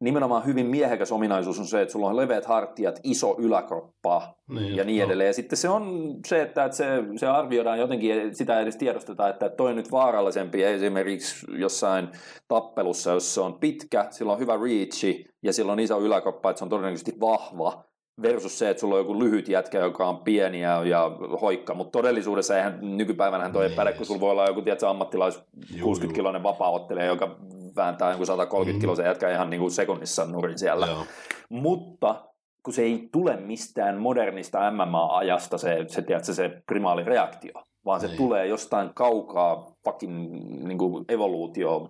nimenomaan 0.04 0.45
hyvin 0.45 0.68
miehekäs 0.68 1.12
ominaisuus 1.12 1.60
on 1.60 1.68
se, 1.68 1.82
että 1.82 1.91
sulla 1.91 2.08
on 2.08 2.16
leveät 2.16 2.45
hartiat, 2.45 2.99
iso 3.04 3.36
yläkroppa 3.39 4.36
niin, 4.49 4.76
ja 4.76 4.84
niin 4.84 4.99
no. 4.99 5.06
edelleen. 5.06 5.28
Ja 5.28 5.34
sitten 5.34 5.58
se 5.58 5.70
on 5.70 6.16
se, 6.28 6.41
että, 6.41 6.72
se, 6.72 6.86
se 7.16 7.28
arvioidaan 7.28 7.80
jotenkin, 7.80 8.36
sitä 8.36 8.60
edes 8.60 8.78
tiedostetaan, 8.78 9.30
että 9.30 9.49
toi 9.49 9.70
on 9.70 9.76
nyt 9.76 9.91
vaarallisempi 9.91 10.64
esimerkiksi 10.64 11.45
jossain 11.58 12.08
tappelussa, 12.47 13.12
jos 13.12 13.34
se 13.34 13.41
on 13.41 13.54
pitkä, 13.54 14.08
sillä 14.10 14.34
on 14.34 14.39
hyvä 14.39 14.60
reachi 14.64 15.26
ja 15.43 15.54
sillä 15.54 15.72
on 15.72 15.80
iso 15.80 15.99
yläkroppa, 15.99 16.49
että 16.49 16.58
se 16.58 16.66
on 16.66 16.70
todennäköisesti 16.70 17.14
vahva 17.20 17.84
versus 18.22 18.60
se, 18.60 18.70
että 18.70 18.82
sulla 18.82 18.95
on 18.95 19.01
joku 19.01 19.20
lyhyt 19.20 19.49
jätkä, 19.49 19.80
joka 19.80 20.08
on 20.08 20.18
pieni 20.18 20.62
ja, 20.62 20.84
ja 20.86 21.12
hoikka, 21.41 21.74
mutta 21.74 21.91
todellisuudessa 21.91 22.58
eihän 22.58 22.80
nykypäivänä 22.82 23.49
toi 23.49 23.66
ei 23.66 23.76
päde, 23.76 23.93
kun 23.93 24.06
sulla 24.06 24.20
voi 24.20 24.32
olla 24.32 24.47
joku 24.47 24.62
tiedätkö, 24.62 24.89
ammattilais 24.89 25.43
60-kiloinen 25.74 26.43
vapaa 26.43 26.88
joka 27.08 27.38
vääntää 27.76 28.09
jonkun 28.09 28.28
130 28.28 28.78
mm. 28.78 28.82
kiloisen 28.82 29.05
jätkä 29.05 29.32
ihan 29.32 29.49
niin 29.49 29.59
kuin 29.59 29.71
sekunnissa 29.71 30.26
nurin 30.26 30.59
siellä. 30.59 30.88
Joo. 30.88 31.05
Mutta 31.49 32.26
kun 32.63 32.74
se 32.74 32.82
ei 32.82 33.09
tule 33.11 33.38
mistään 33.38 33.97
modernista 33.97 34.71
MMA-ajasta 34.71 35.57
se, 35.57 35.86
se, 35.88 36.01
tiedätkö, 36.01 36.34
se 36.34 36.61
primaali 36.67 37.03
reaktio, 37.03 37.53
vaan 37.86 38.01
se 38.01 38.07
ei. 38.07 38.17
tulee 38.17 38.47
jostain 38.47 38.93
kaukaa 38.93 39.71
fucking 39.84 40.31
niin 40.67 40.77
kuin 40.77 41.05
evoluutio 41.09 41.89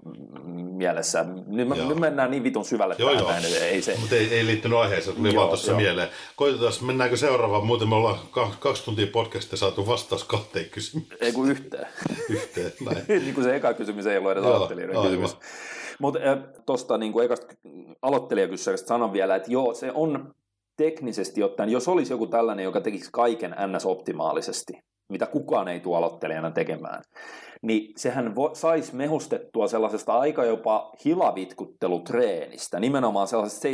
mielessä. 0.53 1.25
Nyt, 1.47 1.67
me, 1.67 1.75
nyt 1.87 1.99
mennään 1.99 2.31
niin 2.31 2.43
vitun 2.43 2.65
syvälle 2.65 2.95
joo, 2.97 3.11
joo. 3.11 3.31
ei 3.61 3.81
se... 3.81 3.97
Mutta 3.99 4.15
ei, 4.15 4.33
ei 4.33 4.45
liittynyt 4.45 4.77
aiheeseen, 4.77 5.15
tuli 5.15 5.27
joo, 5.27 5.35
vaan 5.35 5.47
tuossa 5.47 5.75
mieleen. 5.75 6.09
Koitetaan, 6.35 6.73
mennäänkö 6.81 7.17
seuraavaan, 7.17 7.65
muuten 7.65 7.89
me 7.89 7.95
ollaan 7.95 8.17
kaksi 8.59 8.85
tuntia 8.85 9.07
podcastia 9.07 9.57
saatu 9.57 9.87
vastaus 9.87 10.23
kahteen 10.23 10.69
kysymykseen. 10.69 11.23
Ei 11.23 11.31
kun 11.31 11.51
yhteen. 11.51 11.87
yhteen, 12.29 12.71
näin. 12.85 13.05
niin 13.25 13.33
kuin 13.33 13.43
se 13.43 13.55
eka 13.55 13.73
kysymys 13.73 14.05
ei 14.05 14.17
ollut 14.17 14.31
edes 14.31 14.43
aloittelijoiden 14.43 15.01
kysymys. 15.01 15.37
Mutta 15.99 16.19
äh, 16.19 16.37
tuosta 16.65 16.97
niin 16.97 17.23
ekasta 17.23 17.47
aloittelijakysymyksestä 18.01 18.87
sanon 18.87 19.13
vielä, 19.13 19.35
että 19.35 19.51
joo, 19.51 19.73
se 19.73 19.91
on 19.91 20.33
teknisesti 20.77 21.43
ottaen, 21.43 21.69
jos 21.69 21.87
olisi 21.87 22.13
joku 22.13 22.27
tällainen, 22.27 22.63
joka 22.63 22.81
tekisi 22.81 23.09
kaiken 23.11 23.55
ns. 23.67 23.85
Mitä 25.10 25.26
kukaan 25.26 25.68
ei 25.68 25.80
tule 25.80 25.97
aloittelijana 25.97 26.51
tekemään, 26.51 27.04
niin 27.64 27.93
sehän 27.97 28.36
vo, 28.36 28.49
saisi 28.53 28.95
mehustettua 28.95 29.68
sellaisesta 29.68 30.14
aika 30.14 30.45
jopa 30.45 30.91
hilavitkuttelutreenistä, 31.05 32.80
nimenomaan 32.80 33.28
sellaisesta 33.28 33.68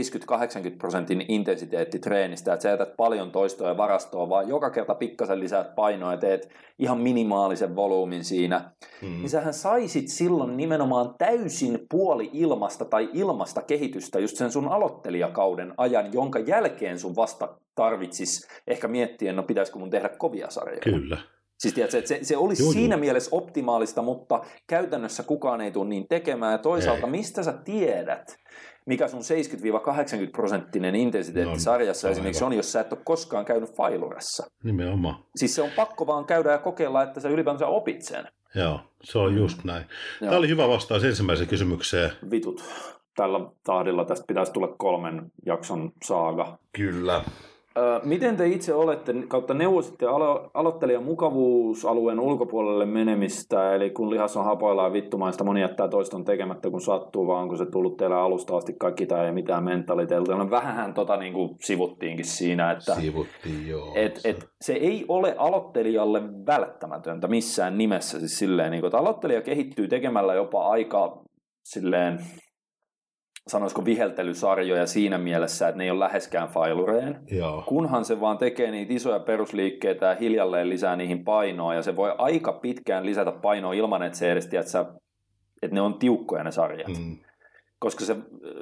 70-80 0.74 0.78
prosentin 0.78 1.26
intensiteettitreenistä, 1.28 2.54
että 2.54 2.64
sä 2.64 2.70
jätät 2.70 2.98
paljon 2.98 3.32
toistoa 3.32 3.68
ja 3.68 3.78
varastoa, 3.78 4.30
vaan 4.30 4.48
joka 4.48 4.70
kerta 4.70 4.96
pikkasen 4.96 5.40
lisäät 5.40 5.76
painoa 5.76 6.12
ja 6.12 6.18
teet 6.18 6.50
ihan 6.80 7.00
minimaalisen 7.00 7.76
volyymin 7.76 8.24
siinä, 8.24 8.72
mm. 9.02 9.08
niin 9.08 9.30
sähän 9.30 9.54
saisit 9.54 10.08
silloin 10.08 10.58
nimenomaan 10.58 11.16
täysin 11.18 11.80
puoli 11.92 12.30
ilmasta 12.34 12.86
tai 12.86 13.10
ilmasta 13.14 13.62
kehitystä 13.62 14.20
just 14.20 14.38
sen 14.38 14.52
sun 14.52 14.68
aloittelijakauden 14.68 15.74
ajan, 15.78 16.14
jonka 16.14 16.40
jälkeen 16.40 17.00
sun 17.00 17.16
vasta 17.16 17.58
tarvitsis 17.76 18.48
ehkä 18.68 18.88
miettiä, 18.88 19.34
no 19.34 19.44
pitäisikö 19.44 19.80
mun 19.80 19.90
tehdä 19.90 20.10
kovia 20.10 20.50
sarjoja. 20.50 20.82
Kyllä. 20.82 21.18
Siis 21.60 21.74
tiedätkö, 21.74 21.97
että 21.97 22.07
se, 22.07 22.20
se 22.22 22.38
olisi 22.38 22.64
joo, 22.64 22.72
siinä 22.72 22.95
joo. 22.95 22.99
mielessä 22.99 23.30
optimaalista, 23.34 24.01
mutta 24.01 24.41
käytännössä 24.68 25.24
kukaan 25.24 25.62
ei 25.62 25.72
tule 25.72 25.89
niin 25.89 26.07
tekemään. 26.07 26.51
Ja 26.51 26.57
toisaalta, 26.57 27.05
ei. 27.05 27.12
mistä 27.12 27.43
sä 27.43 27.53
tiedät, 27.53 28.39
mikä 28.86 29.07
sun 29.07 29.22
70-80 30.28 30.32
prosenttinen 30.32 30.95
intensiteetti 30.95 31.53
no, 31.53 31.60
sarjassa 31.60 32.07
no, 32.07 32.12
esimerkiksi 32.12 32.43
on, 32.43 32.53
jos 32.53 32.72
sä 32.72 32.82
et 32.82 32.93
ole 32.93 33.01
koskaan 33.03 33.45
käynyt 33.45 33.76
failuressa. 33.76 34.51
Nimenomaan. 34.64 35.16
Siis 35.36 35.55
se 35.55 35.62
on 35.62 35.70
pakko 35.76 36.07
vaan 36.07 36.26
käydä 36.26 36.51
ja 36.51 36.57
kokeilla, 36.57 37.03
että 37.03 37.20
sä 37.20 37.30
ylipäänsä 37.30 37.68
opit 37.68 38.01
sen. 38.01 38.28
Joo, 38.55 38.80
se 39.03 39.18
on 39.20 39.36
just 39.36 39.64
näin. 39.64 39.86
Tämä 40.20 40.38
oli 40.38 40.47
hyvä 40.47 40.68
vastaus 40.68 41.03
ensimmäiseen 41.03 41.49
kysymykseen. 41.49 42.12
Vitut. 42.32 42.64
Tällä 43.16 43.39
tahdilla 43.64 44.05
tästä 44.05 44.26
pitäisi 44.28 44.51
tulla 44.51 44.76
kolmen 44.78 45.32
jakson 45.45 45.91
saaga. 46.03 46.57
Kyllä. 46.74 47.24
Miten 48.04 48.38
te 48.38 48.48
itse 48.48 48.74
olette, 48.74 49.14
kautta 49.28 49.54
neuvoisitte 49.54 50.06
alo- 50.06 50.50
aloittelijan 50.54 51.04
mukavuusalueen 51.04 52.20
ulkopuolelle 52.20 52.86
menemistä, 52.86 53.76
eli 53.76 53.90
kun 53.90 54.10
lihas 54.10 54.38
on 54.38 54.46
hapoillaan 54.46 54.94
vittumaista, 54.94 55.44
moni 55.44 55.62
jättää 55.62 55.88
toiston 55.88 56.26
tekemättä, 56.26 56.70
kun 56.70 56.82
sattuu, 56.82 57.28
vaan 57.28 57.44
onko 57.44 57.56
se 57.56 57.66
tullut 57.66 57.98
teille 57.98 58.16
alusta 58.16 58.58
asti 58.58 58.74
kaikki 58.74 59.06
tai 59.06 59.26
ei 59.26 59.32
mitään 59.32 59.64
mentaliteelta. 59.64 60.36
No 60.36 60.50
vähän 60.50 60.94
tota 60.94 61.18
niin 61.18 61.34
kuin 61.34 61.56
sivuttiinkin 61.62 62.26
siinä, 62.26 62.72
että 62.72 62.96
Sivuttiin, 62.96 63.68
joo. 63.68 63.92
Et, 63.96 64.22
et, 64.24 64.50
se 64.62 64.74
ei 64.74 65.06
ole 65.08 65.36
aloittelijalle 65.38 66.22
välttämätöntä 66.46 67.28
missään 67.28 67.78
nimessä. 67.78 68.20
Siis 68.20 68.40
silleen, 68.40 68.72
niin 68.72 68.82
kuin, 68.82 68.88
että 68.88 68.98
aloittelija 68.98 69.42
kehittyy 69.42 69.88
tekemällä 69.88 70.34
jopa 70.34 70.68
aika 70.68 71.22
silleen 71.64 72.20
sanoisiko 73.48 73.86
viheltelysarjoja 73.86 74.88
siinä 74.88 75.18
mielessä, 75.18 75.68
että 75.68 75.78
ne 75.78 75.84
ei 75.84 75.92
ole 75.92 76.00
läheskään 76.00 76.48
failureen. 76.48 77.20
Joo. 77.32 77.64
Kunhan 77.68 78.06
se 78.06 78.22
vaan 78.22 78.38
tekee 78.38 78.72
niitä 78.72 78.94
isoja 78.94 79.20
perusliikkeitä 79.20 80.06
ja 80.06 80.16
hiljalleen 80.16 80.70
lisää 80.70 80.96
niihin 80.96 81.24
painoa, 81.24 81.76
ja 81.76 81.82
se 81.82 81.96
voi 81.96 82.16
aika 82.18 82.54
pitkään 82.54 83.06
lisätä 83.06 83.32
painoa 83.32 83.74
ilman, 83.74 84.04
että 84.04 84.18
se 84.18 84.32
edes, 84.32 84.46
että, 84.46 84.86
että 85.62 85.76
ne 85.76 85.82
on 85.82 85.94
tiukkoja 85.94 86.44
ne 86.44 86.52
sarjat. 86.52 86.88
Mm. 86.88 87.18
Koska 87.80 88.06
se 88.06 88.16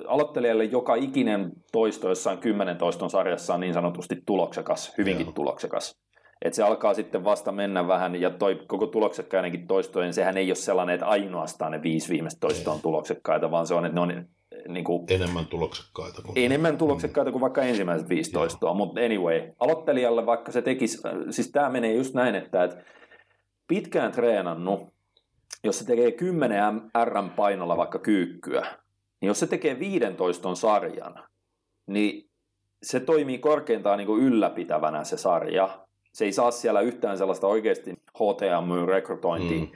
aloittelijalle 0.07 0.63
joka 0.63 0.95
ikinen 0.95 1.51
toisto 1.71 2.09
jossain 2.09 2.37
kymmenen 2.37 2.77
toiston 2.77 3.09
sarjassa 3.09 3.53
on 3.53 3.59
niin 3.59 3.73
sanotusti 3.73 4.21
tuloksekas, 4.25 4.93
hyvinkin 4.97 5.25
Joo. 5.25 5.33
tuloksekas. 5.33 5.97
Et 6.41 6.53
se 6.53 6.63
alkaa 6.63 6.93
sitten 6.93 7.23
vasta 7.23 7.51
mennä 7.51 7.87
vähän, 7.87 8.21
ja 8.21 8.29
toi 8.29 8.61
koko 8.67 8.87
tuloksekkainenkin 8.87 9.67
toistojen, 9.67 10.13
sehän 10.13 10.37
ei 10.37 10.49
ole 10.49 10.55
sellainen, 10.55 10.93
että 10.93 11.07
ainoastaan 11.07 11.71
ne 11.71 11.83
viisi 11.83 12.13
viimeistä 12.13 12.39
toistoa 12.39 12.73
on 12.73 12.81
tuloksekkaita, 12.81 13.51
vaan 13.51 13.67
se 13.67 13.73
on, 13.73 13.85
että 13.85 13.95
ne 13.95 14.01
on 14.01 14.25
niin 14.67 14.83
kuin, 14.83 15.05
enemmän 15.09 15.45
tuloksekkaita. 15.45 16.21
Kuin... 16.21 16.37
Enemmän 16.37 16.77
tuloksekkaita 16.77 17.31
kuin 17.31 17.41
vaikka 17.41 17.61
ensimmäiset 17.61 18.09
15, 18.09 18.73
mutta 18.73 19.01
anyway, 19.01 19.51
aloittelijalle 19.59 20.25
vaikka 20.25 20.51
se 20.51 20.61
tekisi, 20.61 20.97
siis 21.29 21.51
tämä 21.51 21.69
menee 21.69 21.93
just 21.93 22.13
näin, 22.13 22.35
että, 22.35 22.63
että 22.63 22.83
pitkään 23.67 24.11
treenannut, 24.11 24.93
jos 25.63 25.79
se 25.79 25.85
tekee 25.85 26.11
10 26.11 26.81
RM 27.05 27.29
painolla 27.29 27.77
vaikka 27.77 27.99
kyykkyä, 27.99 28.67
niin 29.21 29.27
jos 29.27 29.39
se 29.39 29.47
tekee 29.47 29.79
15 29.79 30.55
sarjan, 30.55 31.23
niin 31.87 32.29
se 32.83 32.99
toimii 32.99 33.37
korkeintaan 33.37 33.97
niin 33.97 34.07
kuin 34.07 34.23
ylläpitävänä 34.23 35.03
se 35.03 35.17
sarja, 35.17 35.79
Se 36.13 36.25
ei 36.25 36.31
saa 36.31 36.51
siellä 36.51 36.81
yhtään 36.81 37.17
sellaista 37.17 37.47
oikeasti 37.47 37.93
HTM-rekrytointia 37.93 39.59
mm. 39.59 39.71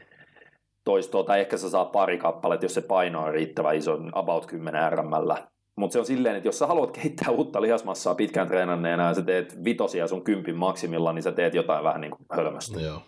Toistoa, 0.83 1.23
tai 1.23 1.39
ehkä 1.39 1.57
sä 1.57 1.69
saa 1.69 1.85
pari 1.85 2.17
kappaletta, 2.17 2.65
jos 2.65 2.73
se 2.73 2.81
paino 2.81 3.23
on 3.23 3.33
riittävän 3.33 3.75
iso, 3.75 3.99
about 4.13 4.45
10 4.45 4.91
RMllä. 4.91 5.47
Mutta 5.75 5.93
se 5.93 5.99
on 5.99 6.05
silleen, 6.05 6.35
että 6.35 6.47
jos 6.47 6.59
sä 6.59 6.67
haluat 6.67 6.91
kehittää 6.91 7.31
uutta 7.31 7.61
lihasmassaa 7.61 8.15
pitkään 8.15 8.47
treenanneena 8.47 9.07
ja 9.07 9.13
sä 9.13 9.21
teet 9.21 9.63
vitosia 9.63 10.07
sun 10.07 10.23
kympin 10.23 10.55
maksimilla, 10.55 11.13
niin 11.13 11.23
sä 11.23 11.31
teet 11.31 11.53
jotain 11.53 11.83
vähän 11.83 12.01
niin 12.01 12.11
kuin 12.11 12.25
hölmöstä. 12.31 12.81
Joo. 12.81 13.01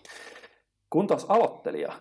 Kun 0.90 1.08
taas 1.08 1.26
aloittelija, 1.30 1.94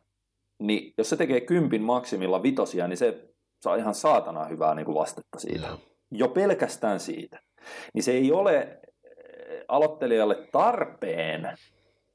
niin 0.59 0.95
jos 0.99 1.11
se 1.11 1.17
tekee 1.17 1.41
kympin 1.41 1.83
maksimilla 1.83 2.43
vitosia, 2.43 2.89
niin 2.89 2.97
se 2.97 3.29
saa 3.61 3.77
ihan 3.77 3.95
saatana 3.95 4.45
hyvää 4.45 4.75
niin 4.75 4.87
kuin 4.87 4.95
vastetta 4.95 5.39
siitä. 5.39 5.67
Joo. 5.67 5.79
Jo 6.11 6.29
pelkästään 6.29 7.01
siitä. 7.01 7.41
Niin 7.95 8.03
se 8.03 8.13
ei 8.13 8.33
ole 8.33 8.59
eh, 8.59 9.65
aloittelijalle 9.69 10.49
tarpeen 10.53 11.57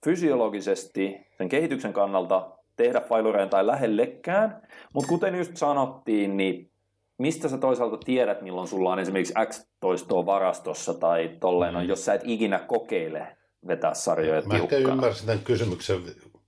fysiologisesti 0.05 1.15
sen 1.37 1.49
kehityksen 1.49 1.93
kannalta 1.93 2.56
tehdä 2.77 3.01
failureen 3.01 3.49
tai 3.49 3.67
lähellekään, 3.67 4.61
mutta 4.93 5.07
kuten 5.07 5.35
just 5.35 5.57
sanottiin, 5.57 6.37
niin 6.37 6.71
mistä 7.17 7.49
sä 7.49 7.57
toisaalta 7.57 7.97
tiedät, 7.97 8.41
milloin 8.41 8.67
sulla 8.67 8.91
on 8.91 8.99
esimerkiksi 8.99 9.33
X-toistoa 9.45 10.25
varastossa 10.25 10.93
tai 10.93 11.37
tolleen, 11.39 11.73
mm. 11.73 11.79
on, 11.79 11.87
jos 11.87 12.05
sä 12.05 12.13
et 12.13 12.21
ikinä 12.23 12.59
kokeile 12.59 13.37
vetää 13.67 13.93
sarjoja 13.93 14.41
Mä 14.41 14.55
ehkä 14.55 14.77
ymmärsin 14.77 15.25
tämän 15.25 15.43
kysymyksen 15.43 16.01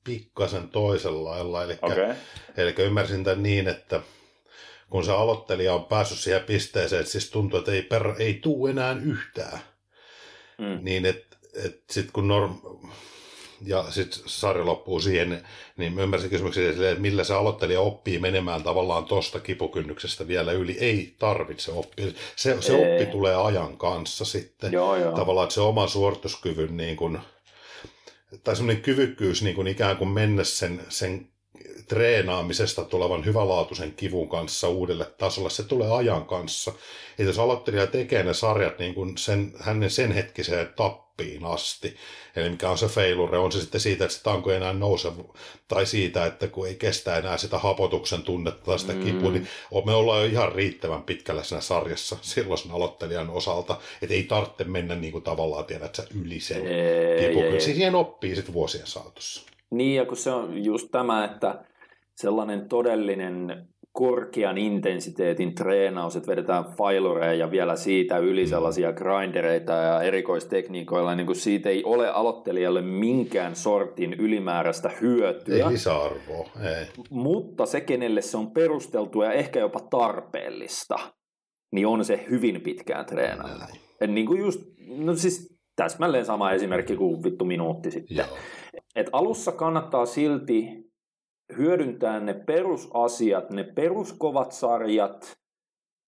pikkasen 0.04 0.70
toisella 0.70 1.30
lailla, 1.30 1.64
eli, 1.64 1.78
okay. 1.82 2.14
eli 2.58 2.76
ymmärsin 2.78 3.24
tämän 3.24 3.44
niin, 3.44 3.68
että 3.68 4.02
kun 4.90 5.04
se 5.04 5.12
aloittelija 5.12 5.74
on 5.74 5.86
päässyt 5.86 6.18
siihen 6.18 6.44
pisteeseen, 6.44 7.00
että 7.00 7.12
siis 7.12 7.30
tuntuu, 7.30 7.60
että 7.60 7.72
ei, 7.72 7.82
per, 7.82 8.14
ei 8.20 8.34
tuu 8.34 8.68
enää 8.68 8.96
yhtään, 9.04 9.60
mm. 10.58 10.80
niin 10.82 11.06
että 11.06 11.38
et 11.66 11.84
sitten 11.90 12.14
kun 12.14 12.28
norm, 12.28 12.56
ja 13.62 13.86
sitten 13.90 14.20
sarja 14.26 14.66
loppuu 14.66 15.00
siihen, 15.00 15.44
niin 15.78 15.94
mä 15.94 16.02
ymmärsin 16.02 16.30
kysymyksen 16.30 16.70
että 16.70 17.02
millä 17.02 17.24
se 17.24 17.34
aloittelija 17.34 17.82
oppii 17.82 18.20
menemään 18.20 18.64
tavallaan 18.64 19.06
tuosta 19.06 19.40
kipukynnyksestä 19.40 20.28
vielä 20.28 20.52
yli. 20.52 20.78
Ei 20.80 21.16
tarvitse 21.20 21.72
oppia. 21.72 22.06
Se, 22.36 22.58
se 22.62 22.74
oppi 22.74 23.06
tulee 23.12 23.36
ajan 23.36 23.78
kanssa 23.78 24.26
sitten. 24.26 24.74
Joo, 24.74 24.96
joo. 24.96 25.12
Tavallaan, 25.16 25.46
että 25.46 25.54
se 25.54 25.62
oma 25.62 25.88
suorituskyvyn 25.88 26.78
niin 26.78 26.98
kuin, 26.98 27.20
tai 28.44 28.56
semmoinen 28.56 28.84
kyvykkyys 28.84 29.42
niin 29.42 29.56
kuin 29.56 29.68
ikään 29.68 29.98
kuin 29.98 30.10
mennä 30.10 30.44
sen, 30.44 30.82
sen 30.90 31.28
treenaamisesta 31.88 32.84
tulevan 32.84 33.26
hyvälaatuisen 33.26 33.94
kivun 33.94 34.30
kanssa 34.30 34.70
uudelle 34.70 35.06
tasolle, 35.06 35.50
se 35.50 35.64
tulee 35.64 35.92
ajan 35.92 36.26
kanssa. 36.26 36.72
Ja 37.18 37.26
jos 37.26 37.40
aloittelija 37.40 37.88
tekee 37.88 38.24
ne 38.24 38.34
sarjat 38.34 38.80
niin 38.80 38.94
kuin 38.94 39.18
sen, 39.18 39.54
hänen 39.60 39.90
sen 39.90 40.12
hetkiseen 40.12 40.70
tappiin 40.76 41.46
asti, 41.46 41.96
eli 42.36 42.50
mikä 42.50 42.70
on 42.70 42.78
se 42.78 42.88
failure, 42.88 43.38
on 43.38 43.52
se 43.52 43.62
sitten 43.62 43.82
siitä, 43.82 44.06
että 44.06 44.18
se 44.18 44.24
tanko 44.24 44.52
ei 44.52 44.58
enää 44.58 44.74
nouse, 44.74 45.12
tai 45.68 45.86
siitä, 45.86 46.26
että 46.26 46.48
kun 46.48 46.68
ei 46.68 46.76
kestä 46.76 47.18
enää 47.18 47.38
sitä 47.38 47.58
hapotuksen 47.58 48.24
tunnetta 48.24 48.66
tai 48.66 48.80
sitä 48.80 48.94
mm. 48.94 49.04
kipua, 49.04 49.32
niin 49.32 49.48
me 49.86 49.94
ollaan 49.94 50.22
jo 50.22 50.30
ihan 50.30 50.52
riittävän 50.52 51.04
pitkällä 51.04 51.44
siinä 51.44 51.62
sarjassa 51.62 52.18
silloin 52.22 52.72
aloittelijan 52.72 53.30
osalta, 53.30 53.78
että 54.02 54.16
ei 54.16 54.24
tarvitse 54.24 54.64
mennä 54.64 54.96
niin 54.96 55.12
kuin 55.12 55.24
tavallaan, 55.24 55.66
tiedät 55.66 55.96
sä, 55.96 56.04
yli 56.24 56.40
sen 56.40 56.62
kipukynnyksen. 57.20 57.74
Siihen 57.74 57.96
oppii 57.96 58.36
sitten 58.36 58.54
vuosien 58.54 58.88
saatossa. 58.88 59.50
Niin, 59.72 59.96
ja 59.96 60.06
kun 60.06 60.18
se 60.18 60.32
on 60.32 60.64
just 60.64 60.88
tämä, 60.92 61.26
että 61.26 61.66
sellainen 62.16 62.70
todellinen 62.70 63.68
korkean 63.92 64.58
intensiteetin 64.58 65.56
treenaus, 65.56 66.16
että 66.16 66.32
vedetään 66.32 66.66
failureja 66.78 67.34
ja 67.34 67.52
vielä 67.52 67.76
siitä 67.76 68.18
yli 68.18 68.48
sellaisia 68.48 68.94
grindereita 68.94 69.74
ja 69.74 70.02
erikoistekniikoilla, 70.02 71.16
niin 71.16 71.26
kuin 71.26 71.36
siitä 71.36 71.70
ei 71.70 71.84
ole 71.84 72.10
aloittelijalle 72.10 72.82
minkään 72.82 73.56
sortin 73.56 74.14
ylimääräistä 74.14 74.92
hyötyä. 75.02 75.56
Ei 75.56 75.72
lisäarvoa, 75.72 76.50
ei. 76.64 76.86
Mutta 77.10 77.66
se, 77.66 77.82
kenelle 77.82 78.22
se 78.22 78.38
on 78.38 78.52
perusteltu 78.52 79.22
ja 79.22 79.34
ehkä 79.34 79.60
jopa 79.60 79.80
tarpeellista, 79.80 80.96
niin 81.72 81.88
on 81.88 82.06
se 82.06 82.26
hyvin 82.30 82.62
pitkään 82.62 83.06
treenailla. 83.06 83.66
Niin 84.08 84.26
kuin 84.26 84.42
just, 84.42 84.62
no 84.98 85.16
siis 85.16 85.60
täsmälleen 85.76 86.26
sama 86.26 86.52
esimerkki 86.52 86.96
kuin 86.96 87.24
vittu 87.24 87.46
minuutti 87.46 87.92
sitten. 87.92 88.18
Joo. 88.18 88.28
Et 88.96 89.10
alussa 89.12 89.52
kannattaa 89.52 90.06
silti 90.06 90.90
hyödyntää 91.58 92.20
ne 92.20 92.34
perusasiat, 92.34 93.50
ne 93.50 93.64
peruskovat 93.64 94.52
sarjat 94.52 95.40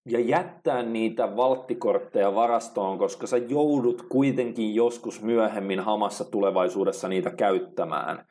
ja 0.10 0.20
jättää 0.20 0.84
niitä 0.84 1.36
valttikortteja 1.36 2.36
varastoon, 2.36 2.98
koska 2.98 3.28
sä 3.28 3.38
joudut 3.38 4.02
kuitenkin 4.02 4.76
joskus 4.76 5.22
myöhemmin 5.22 5.80
hamassa 5.80 6.26
tulevaisuudessa 6.26 7.08
niitä 7.08 7.30
käyttämään. 7.30 8.26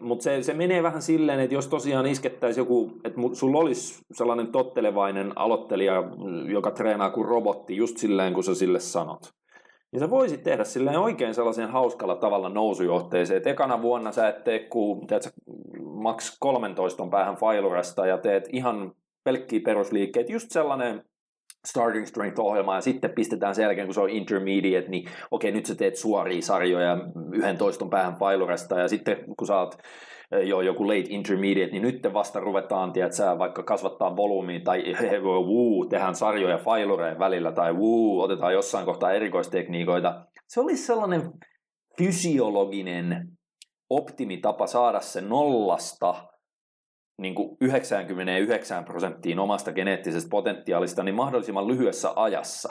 Mutta 0.00 0.22
se, 0.22 0.42
se 0.42 0.54
menee 0.54 0.82
vähän 0.82 1.02
silleen, 1.02 1.40
että 1.40 1.54
jos 1.54 1.68
tosiaan 1.68 2.06
iskettäisiin 2.06 2.62
joku, 2.62 2.92
että 3.04 3.20
sulla 3.32 3.58
olisi 3.58 4.02
sellainen 4.12 4.46
tottelevainen 4.46 5.32
aloittelija, 5.36 6.02
joka 6.52 6.70
treenaa 6.70 7.10
kuin 7.10 7.28
robotti, 7.28 7.76
just 7.76 7.96
silleen 7.96 8.34
kun 8.34 8.44
sä 8.44 8.54
sille 8.54 8.80
sanot 8.80 9.20
niin 9.92 10.00
sä 10.00 10.10
voisit 10.10 10.42
tehdä 10.42 10.64
silleen 10.64 10.98
oikein 10.98 11.34
sellaisen 11.34 11.68
hauskalla 11.68 12.16
tavalla 12.16 12.48
nousujohteeseen, 12.48 13.36
että 13.36 13.50
ekana 13.50 13.82
vuonna 13.82 14.12
sä 14.12 14.28
et 14.28 14.44
tee 14.44 14.58
kuin, 14.58 15.06
teet 15.06 15.32
maks 15.82 16.36
13 16.40 17.06
päähän 17.10 17.36
failurasta 17.36 18.06
ja 18.06 18.18
teet 18.18 18.48
ihan 18.52 18.92
pelkkiä 19.24 19.60
perusliikkeet, 19.64 20.30
just 20.30 20.50
sellainen 20.50 21.04
starting 21.66 22.06
strength-ohjelma 22.06 22.74
ja 22.74 22.80
sitten 22.80 23.10
pistetään 23.10 23.54
sen 23.54 23.62
jälkeen, 23.62 23.86
kun 23.86 23.94
se 23.94 24.00
on 24.00 24.10
intermediate, 24.10 24.88
niin 24.88 25.08
okei, 25.30 25.52
nyt 25.52 25.66
sä 25.66 25.74
teet 25.74 25.96
suoria 25.96 26.42
sarjoja 26.42 26.98
yhden 27.32 27.58
toiston 27.58 27.90
päähän 27.90 28.16
failurasta 28.16 28.78
ja 28.78 28.88
sitten 28.88 29.16
kun 29.38 29.46
sä 29.46 29.58
oot 29.58 29.78
jo 30.30 30.60
joku 30.60 30.86
late 30.86 31.04
intermediate, 31.08 31.72
niin 31.72 31.82
nyt 31.82 32.02
vasta 32.12 32.40
ruvetaan, 32.40 32.92
tiedätkö, 32.92 33.38
vaikka 33.38 33.62
kasvattaa 33.62 34.16
volyymiä 34.16 34.60
tai 34.60 34.82
wuu, 35.22 35.86
tehdään 35.86 36.14
sarjoja 36.14 36.58
failureen 36.58 37.18
välillä 37.18 37.52
tai 37.52 37.72
wuu, 37.72 38.20
otetaan 38.20 38.52
jossain 38.52 38.84
kohtaa 38.84 39.12
erikoistekniikoita. 39.12 40.26
Se 40.48 40.60
olisi 40.60 40.86
sellainen 40.86 41.22
fysiologinen 41.98 43.28
optimitapa 43.90 44.66
saada 44.66 45.00
se 45.00 45.20
nollasta 45.20 46.14
niin 47.18 47.34
kuin 47.34 47.56
99 47.60 48.84
prosenttiin 48.84 49.38
omasta 49.38 49.72
geneettisestä 49.72 50.30
potentiaalista 50.30 51.02
niin 51.02 51.14
mahdollisimman 51.14 51.68
lyhyessä 51.68 52.12
ajassa. 52.16 52.68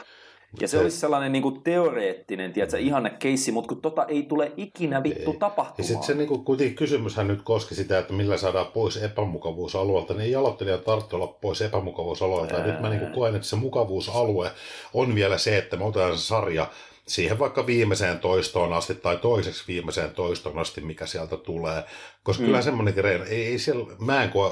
Ja 0.61 0.67
se, 0.67 0.71
se 0.71 0.83
olisi 0.83 0.97
sellainen 0.97 1.31
niin 1.31 1.43
kuin 1.43 1.61
teoreettinen, 1.61 2.53
tiedätkö, 2.53 2.79
ihanne 2.79 3.09
keissi, 3.09 3.51
mutta 3.51 3.67
kun 3.67 3.81
tota 3.81 4.05
ei 4.05 4.23
tule 4.23 4.51
ikinä 4.57 5.03
vittu 5.03 5.31
ei. 5.31 5.37
tapahtumaan. 5.37 5.77
Ja 5.77 5.83
sitten 5.83 6.03
se 6.03 6.13
niin 6.13 6.27
kuin, 6.27 6.43
kuitenkin 6.43 6.75
kysymyshän 6.75 7.27
nyt 7.27 7.41
koski 7.41 7.75
sitä, 7.75 7.99
että 7.99 8.13
millä 8.13 8.37
saadaan 8.37 8.65
pois 8.65 8.97
epämukavuusalueelta, 8.97 10.13
niin 10.13 10.25
ei 10.25 10.35
aloittelijan 10.35 10.79
tarvitse 10.79 11.15
olla 11.15 11.27
pois 11.27 11.61
epämukavuusalueelta. 11.61 12.55
Ja 12.55 12.65
nyt 12.65 12.81
mä 12.81 12.89
niin 12.89 12.99
kuin 12.99 13.11
koen, 13.11 13.35
että 13.35 13.47
se 13.47 13.55
mukavuusalue 13.55 14.51
on 14.93 15.15
vielä 15.15 15.37
se, 15.37 15.57
että 15.57 15.77
me 15.77 15.85
otetaan 15.85 16.17
se 16.17 16.23
sarja 16.23 16.67
siihen 17.07 17.39
vaikka 17.39 17.65
viimeiseen 17.65 18.19
toistoon 18.19 18.73
asti 18.73 18.95
tai 18.95 19.17
toiseksi 19.17 19.63
viimeiseen 19.67 20.11
toistoon 20.11 20.59
asti, 20.59 20.81
mikä 20.81 21.05
sieltä 21.05 21.37
tulee. 21.37 21.83
Koska 22.23 22.41
mm. 22.43 22.45
kyllä 22.45 22.61
semmoinenkin 22.61 23.03
reino, 23.03 23.23
ei, 23.23 23.45
ei 23.47 23.59
siellä, 23.59 23.85
mä 23.99 24.23
en 24.23 24.29
koe, 24.29 24.51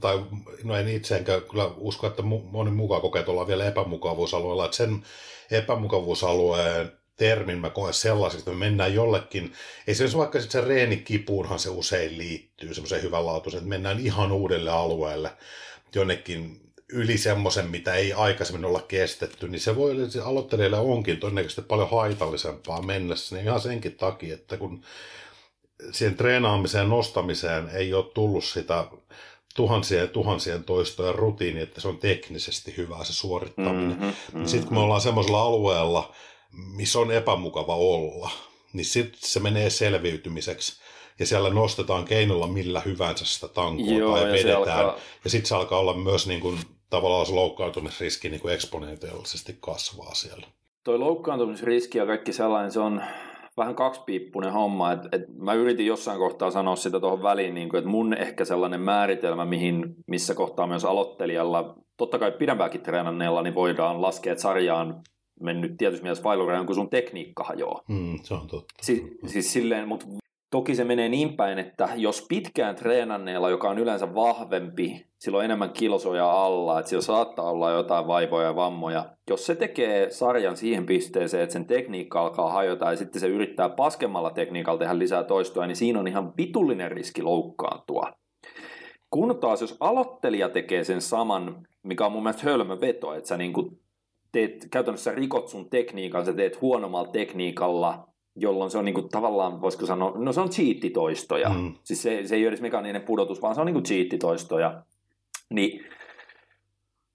tai 0.00 0.24
no 0.64 0.76
en 0.76 0.88
itse 0.88 1.16
enkä 1.16 1.40
kyllä 1.50 1.70
usko, 1.76 2.06
että 2.06 2.22
moni 2.22 2.70
mukaan 2.70 3.00
kokeet 3.00 3.28
ollaan 3.28 3.46
vielä 3.46 3.68
epämukavuusalueella, 3.68 4.64
että 4.64 4.76
sen 4.76 5.02
epämukavuusalueen 5.50 6.92
termin 7.16 7.58
mä 7.58 7.70
koen 7.70 7.94
sellaisesta, 7.94 8.50
että 8.50 8.58
me 8.58 8.66
mennään 8.66 8.94
jollekin, 8.94 9.52
esimerkiksi 9.86 10.18
vaikka 10.18 10.40
sitten 10.40 10.62
se 10.62 10.68
reenikipuunhan 10.68 11.58
se 11.58 11.70
usein 11.70 12.18
liittyy 12.18 12.74
semmoiseen 12.74 13.02
hyvänlaatuiseen, 13.02 13.58
että 13.58 13.68
mennään 13.68 14.00
ihan 14.00 14.32
uudelle 14.32 14.70
alueelle, 14.70 15.30
jonnekin 15.94 16.60
yli 16.92 17.18
semmoisen, 17.18 17.70
mitä 17.70 17.94
ei 17.94 18.12
aikaisemmin 18.12 18.64
olla 18.64 18.80
kestetty, 18.80 19.48
niin 19.48 19.60
se 19.60 19.76
voi 19.76 19.90
olla, 19.90 20.02
että 20.02 20.24
aloittelijalle 20.24 20.78
onkin 20.78 21.20
todennäköisesti 21.20 21.62
paljon 21.62 21.90
haitallisempaa 21.90 22.82
mennessä, 22.82 23.36
niin 23.36 23.46
ihan 23.46 23.60
senkin 23.60 23.96
takia, 23.96 24.34
että 24.34 24.56
kun 24.56 24.84
siihen 25.90 26.16
treenaamiseen 26.16 26.88
nostamiseen 26.88 27.68
ei 27.68 27.94
ole 27.94 28.12
tullut 28.14 28.44
sitä 28.44 28.84
tuhansien 29.54 30.00
ja 30.00 30.06
tuhansien 30.06 30.64
toistojen 30.64 31.14
rutiini, 31.14 31.60
että 31.60 31.80
se 31.80 31.88
on 31.88 31.98
teknisesti 31.98 32.74
hyvää 32.76 33.04
se 33.04 33.12
suorittaminen. 33.12 33.88
Mm-hmm, 33.88 34.06
mm-hmm. 34.06 34.46
Sitten 34.46 34.68
kun 34.68 34.76
me 34.76 34.82
ollaan 34.82 35.00
semmoisella 35.00 35.42
alueella, 35.42 36.14
missä 36.76 36.98
on 36.98 37.12
epämukava 37.12 37.76
olla, 37.76 38.30
niin 38.72 38.84
sitten 38.84 39.20
se 39.22 39.40
menee 39.40 39.70
selviytymiseksi. 39.70 40.82
Ja 41.18 41.26
siellä 41.26 41.50
nostetaan 41.50 42.04
keinolla 42.04 42.46
millä 42.46 42.80
hyvänsä 42.80 43.24
sitä 43.24 43.48
tankua 43.48 43.94
Joo, 43.94 44.16
tai 44.16 44.32
vedetään. 44.32 44.56
Alkaa... 44.56 44.96
Ja 45.24 45.30
sitten 45.30 45.48
se 45.48 45.54
alkaa 45.54 45.78
olla 45.78 45.94
myös 45.94 46.26
niin 46.26 46.40
kuin, 46.40 46.58
tavallaan 46.90 47.26
se 47.26 47.32
loukkaantumisriski 47.32 48.28
niin 48.28 48.40
kuin 48.40 48.54
eksponentiaalisesti 48.54 49.56
kasvaa 49.60 50.14
siellä. 50.14 50.46
Toi 50.84 50.98
loukkaantumisriski 50.98 51.98
ja 51.98 52.06
kaikki 52.06 52.32
sellainen, 52.32 52.72
se 52.72 52.80
on 52.80 53.02
vähän 53.56 53.74
kaksipiippunen 53.74 54.52
homma. 54.52 54.92
Et, 54.92 55.00
et 55.12 55.22
mä 55.38 55.54
yritin 55.54 55.86
jossain 55.86 56.18
kohtaa 56.18 56.50
sanoa 56.50 56.76
sitä 56.76 57.00
tuohon 57.00 57.22
väliin, 57.22 57.54
niin 57.54 57.68
kuin, 57.68 57.78
että 57.78 57.90
mun 57.90 58.14
ehkä 58.14 58.44
sellainen 58.44 58.80
määritelmä, 58.80 59.44
mihin, 59.44 59.94
missä 60.06 60.34
kohtaa 60.34 60.66
myös 60.66 60.84
aloittelijalla, 60.84 61.74
totta 61.96 62.18
kai 62.18 62.32
pidempääkin 62.32 62.80
treenanneella, 62.80 63.42
niin 63.42 63.54
voidaan 63.54 64.02
laskea, 64.02 64.32
että 64.32 64.42
sarjaan 64.42 65.02
mennyt 65.40 65.76
tietysti 65.78 66.02
mielessä 66.02 66.24
vailureen, 66.24 66.66
kun 66.66 66.74
sun 66.74 66.90
tekniikka 66.90 67.44
hajoaa. 67.44 67.82
Mm, 67.88 68.18
se 68.22 68.34
on 68.34 68.46
totta. 68.46 68.74
Si- 68.82 69.18
siis 69.26 69.52
silleen, 69.52 69.88
mutta 69.88 70.06
toki 70.52 70.74
se 70.74 70.84
menee 70.84 71.08
niin 71.08 71.36
päin, 71.36 71.58
että 71.58 71.88
jos 71.96 72.26
pitkään 72.28 72.76
treenanneella, 72.76 73.50
joka 73.50 73.70
on 73.70 73.78
yleensä 73.78 74.14
vahvempi, 74.14 75.06
sillä 75.18 75.38
on 75.38 75.44
enemmän 75.44 75.72
kilosoja 75.72 76.30
alla, 76.30 76.78
että 76.78 76.88
sillä 76.88 77.02
saattaa 77.02 77.50
olla 77.50 77.70
jotain 77.70 78.06
vaivoja 78.06 78.46
ja 78.46 78.56
vammoja. 78.56 79.04
Jos 79.30 79.46
se 79.46 79.54
tekee 79.54 80.10
sarjan 80.10 80.56
siihen 80.56 80.86
pisteeseen, 80.86 81.42
että 81.42 81.52
sen 81.52 81.66
tekniikka 81.66 82.20
alkaa 82.20 82.52
hajota 82.52 82.90
ja 82.90 82.96
sitten 82.96 83.20
se 83.20 83.26
yrittää 83.26 83.68
paskemmalla 83.68 84.30
tekniikalla 84.30 84.78
tehdä 84.78 84.98
lisää 84.98 85.24
toistoa, 85.24 85.66
niin 85.66 85.76
siinä 85.76 86.00
on 86.00 86.08
ihan 86.08 86.32
vitullinen 86.36 86.92
riski 86.92 87.22
loukkaantua. 87.22 88.12
Kun 89.10 89.38
taas 89.40 89.60
jos 89.60 89.76
aloittelija 89.80 90.48
tekee 90.48 90.84
sen 90.84 91.00
saman, 91.00 91.66
mikä 91.82 92.06
on 92.06 92.12
mun 92.12 92.22
mielestä 92.22 92.50
hölmö 92.50 92.80
veto, 92.80 93.14
että 93.14 93.28
sä 93.28 93.36
niin 93.36 93.52
teet, 94.32 94.68
käytännössä 94.70 95.12
rikot 95.12 95.48
sun 95.48 95.70
tekniikan, 95.70 96.24
sä 96.24 96.32
teet 96.32 96.60
huonommalla 96.60 97.12
tekniikalla, 97.12 98.11
jolloin 98.36 98.70
se 98.70 98.78
on 98.78 98.84
niin 98.84 98.94
kuin, 98.94 99.08
tavallaan, 99.08 99.60
voisiko 99.60 99.86
sanoa, 99.86 100.12
no 100.18 100.32
se 100.32 100.40
on 100.40 100.50
cheattitoistoja. 100.50 101.48
Mm. 101.48 101.74
Siis 101.84 102.02
se, 102.02 102.26
se 102.26 102.34
ei 102.34 102.42
ole 102.42 102.48
edes 102.48 102.60
mekaaninen 102.60 103.02
pudotus, 103.02 103.42
vaan 103.42 103.54
se 103.54 103.60
on 103.60 103.66
niin 103.66 103.74
kuin 103.74 103.84
cheattitoistoja. 103.84 104.82
Niin 105.50 105.84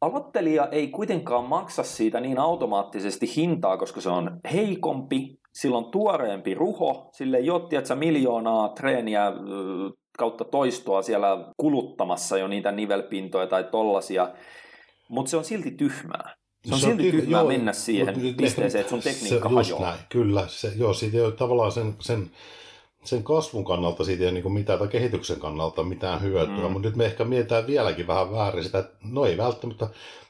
aloittelija 0.02 0.68
ei 0.72 0.88
kuitenkaan 0.88 1.46
maksa 1.46 1.84
siitä 1.84 2.20
niin 2.20 2.40
automaattisesti 2.40 3.36
hintaa, 3.36 3.78
koska 3.78 4.02
se 4.02 4.10
on 4.10 4.40
heikompi, 4.54 5.40
sillä 5.54 5.78
on 5.78 5.92
tuoreempi 5.92 6.54
ruho, 6.54 7.10
sille 7.14 7.38
ei 7.38 7.50
ole 7.50 7.70
tiedätkö, 7.70 7.96
miljoonaa 7.96 8.70
treeniä 8.70 9.32
kautta 10.18 10.46
toistoa 10.46 11.02
siellä 11.02 11.54
kuluttamassa 11.58 12.38
jo 12.38 12.48
niitä 12.48 12.72
nivelpintoja 12.72 13.48
tai 13.48 13.64
tollasia, 13.64 14.30
mutta 15.10 15.30
se 15.30 15.38
on 15.38 15.44
silti 15.44 15.72
tyhmää. 15.72 16.36
Se 16.68 16.74
on, 16.74 16.80
se 16.80 16.88
silti 16.88 17.12
tyhmää 17.12 17.40
joo, 17.40 17.48
mennä 17.48 17.74
siihen 17.74 18.36
pisteeseen, 18.38 18.82
että 18.82 18.90
sun 18.90 19.02
tekniikka 19.02 19.50
se, 19.50 19.56
hajoaa. 19.56 19.82
Näin, 19.82 20.00
kyllä, 20.10 20.48
se, 20.48 20.72
joo, 20.76 20.94
siitä 20.94 21.18
ei 21.18 21.24
ole 21.24 21.32
tavallaan 21.32 21.72
sen, 21.72 21.96
sen, 22.00 22.32
sen 23.04 23.24
kasvun 23.24 23.66
kannalta 23.66 24.04
siitä 24.04 24.24
ei 24.24 24.30
ole 24.30 24.42
niin 24.42 24.52
mitään, 24.52 24.80
tai 24.80 24.88
kehityksen 24.88 25.40
kannalta 25.40 25.84
mitään 25.84 26.22
hyötyä, 26.22 26.68
mm. 26.68 26.72
mutta 26.72 26.88
nyt 26.88 26.96
me 26.96 27.06
ehkä 27.06 27.26
mietitään 27.26 27.68
vieläkin 27.68 28.08
vähän 28.08 28.32
väärin 28.32 28.64
sitä, 28.64 28.80
että 28.80 28.96
no 29.04 29.26
ei 29.26 29.38
välttämättä 29.38 29.88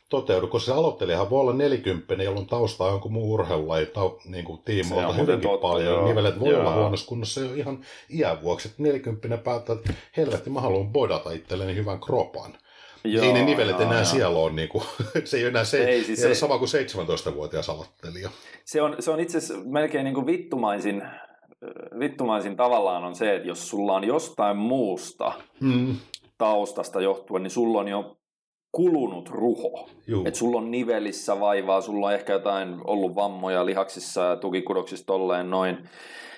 toteudu, 0.09 0.47
koska 0.47 0.65
se 0.65 0.77
aloittelijahan 0.77 1.29
voi 1.29 1.41
olla 1.41 1.53
40, 1.53 2.23
jolloin 2.23 2.47
taustaa 2.47 2.89
jonkun 2.89 3.13
muu 3.13 3.33
urheilulaji 3.33 3.87
niin 4.25 4.45
kuin 4.45 4.61
tiimoilta 4.65 5.13
hyvinkin 5.13 5.49
totta, 5.49 5.67
paljon. 5.67 5.93
Joo. 5.93 6.07
Nivelet 6.07 6.39
voi 6.39 6.49
joo. 6.49 6.61
olla 6.61 6.75
huonossa 6.75 7.07
kunnossa 7.07 7.41
jo 7.41 7.53
ihan 7.53 7.79
iän 8.09 8.41
vuoksi, 8.41 8.67
että 8.67 8.83
40 8.83 9.37
päättää, 9.37 9.75
että 9.75 9.93
helvetti 10.17 10.49
mä 10.49 10.61
haluan 10.61 10.87
bodata 10.87 11.31
itselleni 11.31 11.75
hyvän 11.75 11.99
kropan. 11.99 12.57
Joo, 13.03 13.25
ei 13.25 13.33
ne 13.33 13.45
nivelet 13.45 13.81
enää 13.81 13.97
joo. 13.97 14.05
siellä 14.05 14.39
ole, 14.39 14.51
niin 14.51 14.69
kuin, 14.69 14.83
se 15.25 15.37
ei 15.37 15.43
ole 15.43 15.49
enää 15.49 15.63
se, 15.63 15.83
ei, 15.83 16.03
siis 16.03 16.21
se, 16.21 16.35
sama 16.35 16.57
kuin 16.57 16.69
17-vuotias 16.69 17.69
aloittelija. 17.69 18.29
Se 18.65 18.81
on, 18.81 18.95
se 18.99 19.11
on 19.11 19.19
itse 19.19 19.37
asiassa 19.37 19.63
melkein 19.65 20.03
niin 20.03 20.13
kuin 20.13 20.25
vittumaisin, 20.25 21.03
vittumaisin 21.99 22.55
tavallaan 22.55 23.03
on 23.03 23.15
se, 23.15 23.35
että 23.35 23.47
jos 23.47 23.69
sulla 23.69 23.93
on 23.93 24.03
jostain 24.03 24.57
muusta 24.57 25.31
hmm. 25.61 25.95
taustasta 26.37 27.01
johtuen, 27.01 27.43
niin 27.43 27.51
sulla 27.51 27.79
on 27.79 27.87
jo 27.87 28.17
kulunut 28.71 29.29
ruho. 29.29 29.89
Että 30.25 30.39
sulla 30.39 30.57
on 30.57 30.71
nivelissä 30.71 31.39
vaivaa, 31.39 31.81
sulla 31.81 32.07
on 32.07 32.13
ehkä 32.13 32.33
jotain 32.33 32.75
ollut 32.83 33.15
vammoja 33.15 33.65
lihaksissa 33.65 34.21
ja 34.21 34.35
tukikudoksissa 34.35 35.05
tolleen 35.05 35.49
noin. 35.49 35.89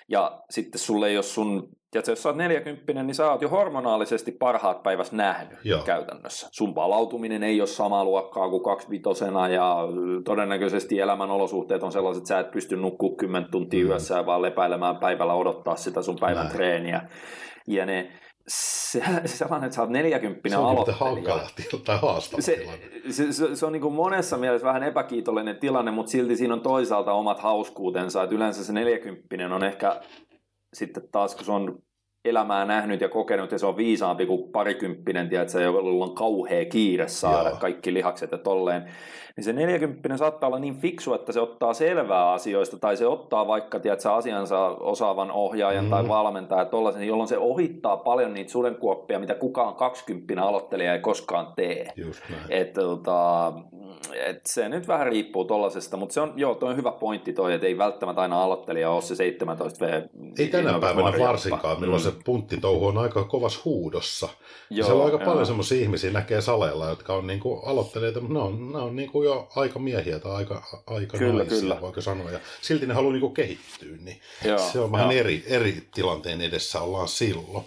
Ja 0.10 0.42
sitten 0.50 0.80
sulle 0.80 1.08
ei 1.08 1.18
ole 1.18 1.24
sun 1.24 1.70
Tiedätkö, 1.92 2.12
jos 2.12 2.24
sä 2.24 2.30
oot 2.30 2.38
40, 2.38 3.04
niin 3.04 3.16
sä 3.16 3.32
oot 3.32 3.42
jo 3.42 3.50
hormonaalisesti 3.50 4.32
parhaat 4.32 4.84
päivässä 4.84 5.16
nähnyt 5.16 5.60
Joo. 5.64 5.82
käytännössä. 5.82 6.48
Sun 6.52 6.74
palautuminen 6.74 7.44
ei 7.44 7.62
ole 7.62 7.68
samaa 7.68 8.06
luokkaa 8.06 8.50
kuin 8.50 8.64
25 8.64 9.26
ja 9.54 9.78
todennäköisesti 10.26 11.00
elämän 11.00 11.32
olosuhteet 11.32 11.84
on 11.84 11.92
sellaiset, 11.92 12.22
että 12.22 12.28
sä 12.28 12.40
et 12.40 12.52
pysty 12.52 12.76
nukkuu 12.76 13.16
10 13.16 13.52
tuntia 13.52 13.84
mm. 13.84 13.90
yössä 13.90 14.16
ja 14.16 14.26
vaan 14.26 14.42
lepäilemään 14.42 14.98
päivällä 14.98 15.34
odottaa 15.34 15.76
sitä 15.76 16.02
sun 16.02 16.20
päivän 16.20 16.44
Näin. 16.44 16.56
treeniä. 16.56 17.02
Ja 17.68 17.86
ne, 17.86 18.12
se, 18.48 19.04
sellainen, 19.26 19.66
että 19.66 19.76
sä 19.76 19.82
oot 19.82 19.90
40 19.90 20.50
se 20.50 20.58
on 20.58 20.66
aloittelija. 20.66 21.40
tai 21.86 22.00
haastava 22.02 22.42
se, 22.42 22.66
se, 23.10 23.34
se, 23.34 23.56
se, 23.56 23.66
on 23.66 23.72
niin 23.72 23.82
kuin 23.82 23.94
monessa 23.94 24.38
mielessä 24.38 24.68
vähän 24.68 24.84
epäkiitollinen 24.84 25.58
tilanne, 25.58 25.92
mutta 25.92 26.12
silti 26.12 26.36
siinä 26.36 26.54
on 26.54 26.62
toisaalta 26.62 27.14
omat 27.14 27.40
hauskuutensa. 27.40 28.24
Että 28.24 28.36
yleensä 28.36 28.64
se 28.64 28.74
40 28.74 29.56
on 29.56 29.64
ehkä 29.64 30.02
sitten 30.74 31.04
taas 31.12 31.36
kun 31.36 31.46
se 31.46 31.52
on 31.52 31.80
elämää 32.26 32.66
nähnyt 32.66 33.02
ja 33.02 33.10
kokenut 33.10 33.52
ja 33.52 33.60
se 33.60 33.66
on 33.66 33.78
viisaampi 33.78 34.26
kuin 34.26 34.52
parikymppinen, 34.52 35.30
tiedätkö, 35.30 35.62
jolla 35.62 36.06
on 36.06 36.16
kauhea 36.16 36.66
kiire 36.66 37.08
saada 37.08 37.50
Joo. 37.50 37.58
kaikki 37.58 37.94
lihakset 37.94 38.32
ja 38.32 38.38
tolleen, 38.38 38.92
niin 39.40 39.44
se 39.44 39.54
40 39.54 40.18
saattaa 40.18 40.48
olla 40.48 40.60
niin 40.60 40.78
fiksu, 40.78 41.14
että 41.14 41.32
se 41.32 41.40
ottaa 41.40 41.74
selvää 41.74 42.32
asioista 42.32 42.78
tai 42.78 42.98
se 42.98 43.08
ottaa 43.08 43.48
vaikka 43.48 43.80
tiedätkö, 43.80 44.14
asiansa 44.14 44.68
osaavan 44.68 45.32
ohjaajan 45.32 45.86
mm. 45.86 45.90
tai 45.90 46.08
valmentajan 46.08 46.68
tollaisen, 46.68 47.08
jolloin 47.08 47.30
se 47.30 47.38
ohittaa 47.38 47.98
paljon 47.98 48.34
niitä 48.34 48.52
sudenkuoppia, 48.52 49.20
mitä 49.20 49.36
kukaan 49.36 49.76
20 49.76 50.44
aloittelija 50.44 50.94
ei 50.94 51.00
koskaan 51.00 51.48
tee. 51.56 51.94
Just 51.96 52.22
näin. 52.30 52.44
Et, 52.50 52.74
tota, 52.74 53.54
et 54.26 54.46
se 54.46 54.70
nyt 54.70 54.88
vähän 54.88 55.08
riippuu 55.08 55.46
tollasesta, 55.46 55.98
mutta 55.98 56.14
se 56.14 56.22
on, 56.22 56.34
joo, 56.36 56.56
toi 56.56 56.70
on 56.70 56.78
hyvä 56.78 56.92
pointti 56.92 57.34
toi, 57.34 57.54
että 57.54 57.68
ei 57.68 57.78
välttämättä 57.78 58.22
aina 58.22 58.44
aloittelija 58.44 58.92
ole 58.92 59.02
se 59.02 59.16
17 59.16 59.86
V. 59.86 60.02
Ei 60.40 60.48
tänä 60.48 60.80
päivänä 60.80 61.20
varsinkaan, 61.20 61.80
milloin 61.80 62.02
mm. 62.02 62.12
se 62.12 62.18
punttitouhu 62.26 62.88
on 62.88 62.98
aika 62.98 63.24
kovas 63.24 63.66
huudossa. 63.66 64.30
Joo, 64.70 64.88
se 64.88 64.94
on 64.94 65.06
aika 65.06 65.18
joo. 65.18 65.26
paljon 65.26 65.46
semmoisia 65.46 65.82
ihmisiä 65.82 66.12
näkee 66.12 66.42
saleilla, 66.42 66.90
jotka 66.90 67.14
on 67.14 67.28
niinku 67.28 67.62
aloittelijoita, 67.66 68.20
mutta 68.20 68.34
ne 68.34 68.40
on, 68.40 68.72
ne 68.72 68.78
on 68.78 68.96
niinku 68.96 69.24
jo 69.30 69.48
aika 69.56 69.80
miehiä 69.80 70.20
tai 70.20 70.32
aika, 70.32 70.64
aika 70.88 71.18
kyllä, 71.18 71.44
naisia, 71.44 71.60
kyllä. 71.60 71.82
voiko 71.82 72.02
sanoa. 72.02 72.32
Ja 72.32 72.40
silti 72.62 72.88
ne 72.88 72.94
haluaa 72.94 73.14
niinku 73.14 73.30
kehittyä, 73.30 73.98
niin 74.00 74.22
joo, 74.46 74.58
se 74.58 74.80
on 74.80 74.92
vähän 74.92 75.12
eri, 75.12 75.44
eri 75.48 75.84
tilanteen 75.94 76.42
edessä 76.42 76.82
ollaan 76.82 77.08
silloin. 77.08 77.66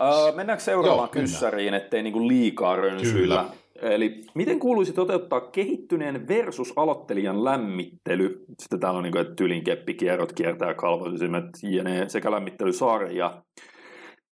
Uh, 0.00 0.36
mennäänkö 0.36 0.64
seuraavaan 0.64 1.10
Joo, 1.14 1.22
kyssäriin, 1.22 1.74
ettei 1.74 2.02
niinku 2.02 2.28
liikaa 2.28 2.76
rönsyillä? 2.76 3.44
Eli 3.82 4.24
miten 4.34 4.58
kuuluisi 4.58 4.92
toteuttaa 4.92 5.40
kehittyneen 5.40 6.28
versus 6.28 6.72
aloittelijan 6.76 7.44
lämmittely? 7.44 8.44
Sitten 8.60 8.80
täällä 8.80 8.98
on 8.98 9.02
niin 9.02 9.12
kuin, 9.12 9.22
että 9.22 9.34
tylin 9.34 9.64
keppikierrot 9.64 10.32
kiertää 10.32 10.74
kalvoisimet 10.74 11.44
jne. 11.62 12.08
sekä 12.08 12.30
lämmittelysarja. 12.30 13.42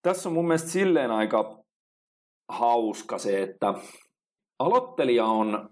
Tässä 0.01 0.29
on 0.29 0.33
mun 0.33 0.47
mielestä 0.47 0.69
silleen 0.69 1.11
aika 1.11 1.63
hauska 2.49 3.17
se, 3.17 3.41
että 3.41 3.73
aloittelija 4.59 5.25
on 5.25 5.69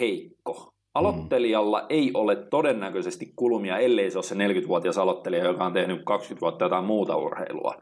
heikko. 0.00 0.72
Aloittelijalla 0.94 1.80
mm. 1.80 1.86
ei 1.88 2.10
ole 2.14 2.36
todennäköisesti 2.36 3.32
kulumia, 3.36 3.78
ellei 3.78 4.10
se 4.10 4.18
ole 4.18 4.24
se 4.24 4.34
40-vuotias 4.34 4.98
aloittelija, 4.98 5.44
joka 5.44 5.66
on 5.66 5.72
tehnyt 5.72 6.02
20 6.04 6.40
vuotta 6.40 6.64
jotain 6.64 6.84
muuta 6.84 7.16
urheilua. 7.16 7.74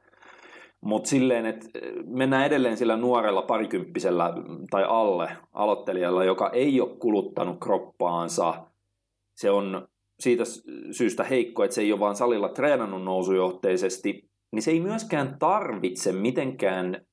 Mutta 0.80 1.08
silleen, 1.08 1.46
että 1.46 1.66
mennään 2.06 2.46
edelleen 2.46 2.76
sillä 2.76 2.96
nuorella 2.96 3.42
parikymppisellä 3.42 4.34
tai 4.70 4.84
alle 4.88 5.28
aloittelijalla, 5.52 6.24
joka 6.24 6.50
ei 6.50 6.80
ole 6.80 6.96
kuluttanut 6.98 7.56
kroppaansa. 7.60 8.66
Se 9.36 9.50
on 9.50 9.88
siitä 10.20 10.44
syystä 10.90 11.24
heikko, 11.24 11.64
että 11.64 11.74
se 11.74 11.80
ei 11.80 11.92
ole 11.92 12.00
vaan 12.00 12.16
salilla 12.16 12.48
treenannut 12.48 13.02
nousujohteisesti, 13.02 14.30
niin 14.52 14.62
se 14.62 14.70
ei 14.70 14.80
myöskään 14.80 15.38
tarvitse 15.38 16.12
mitenkään 16.12 17.06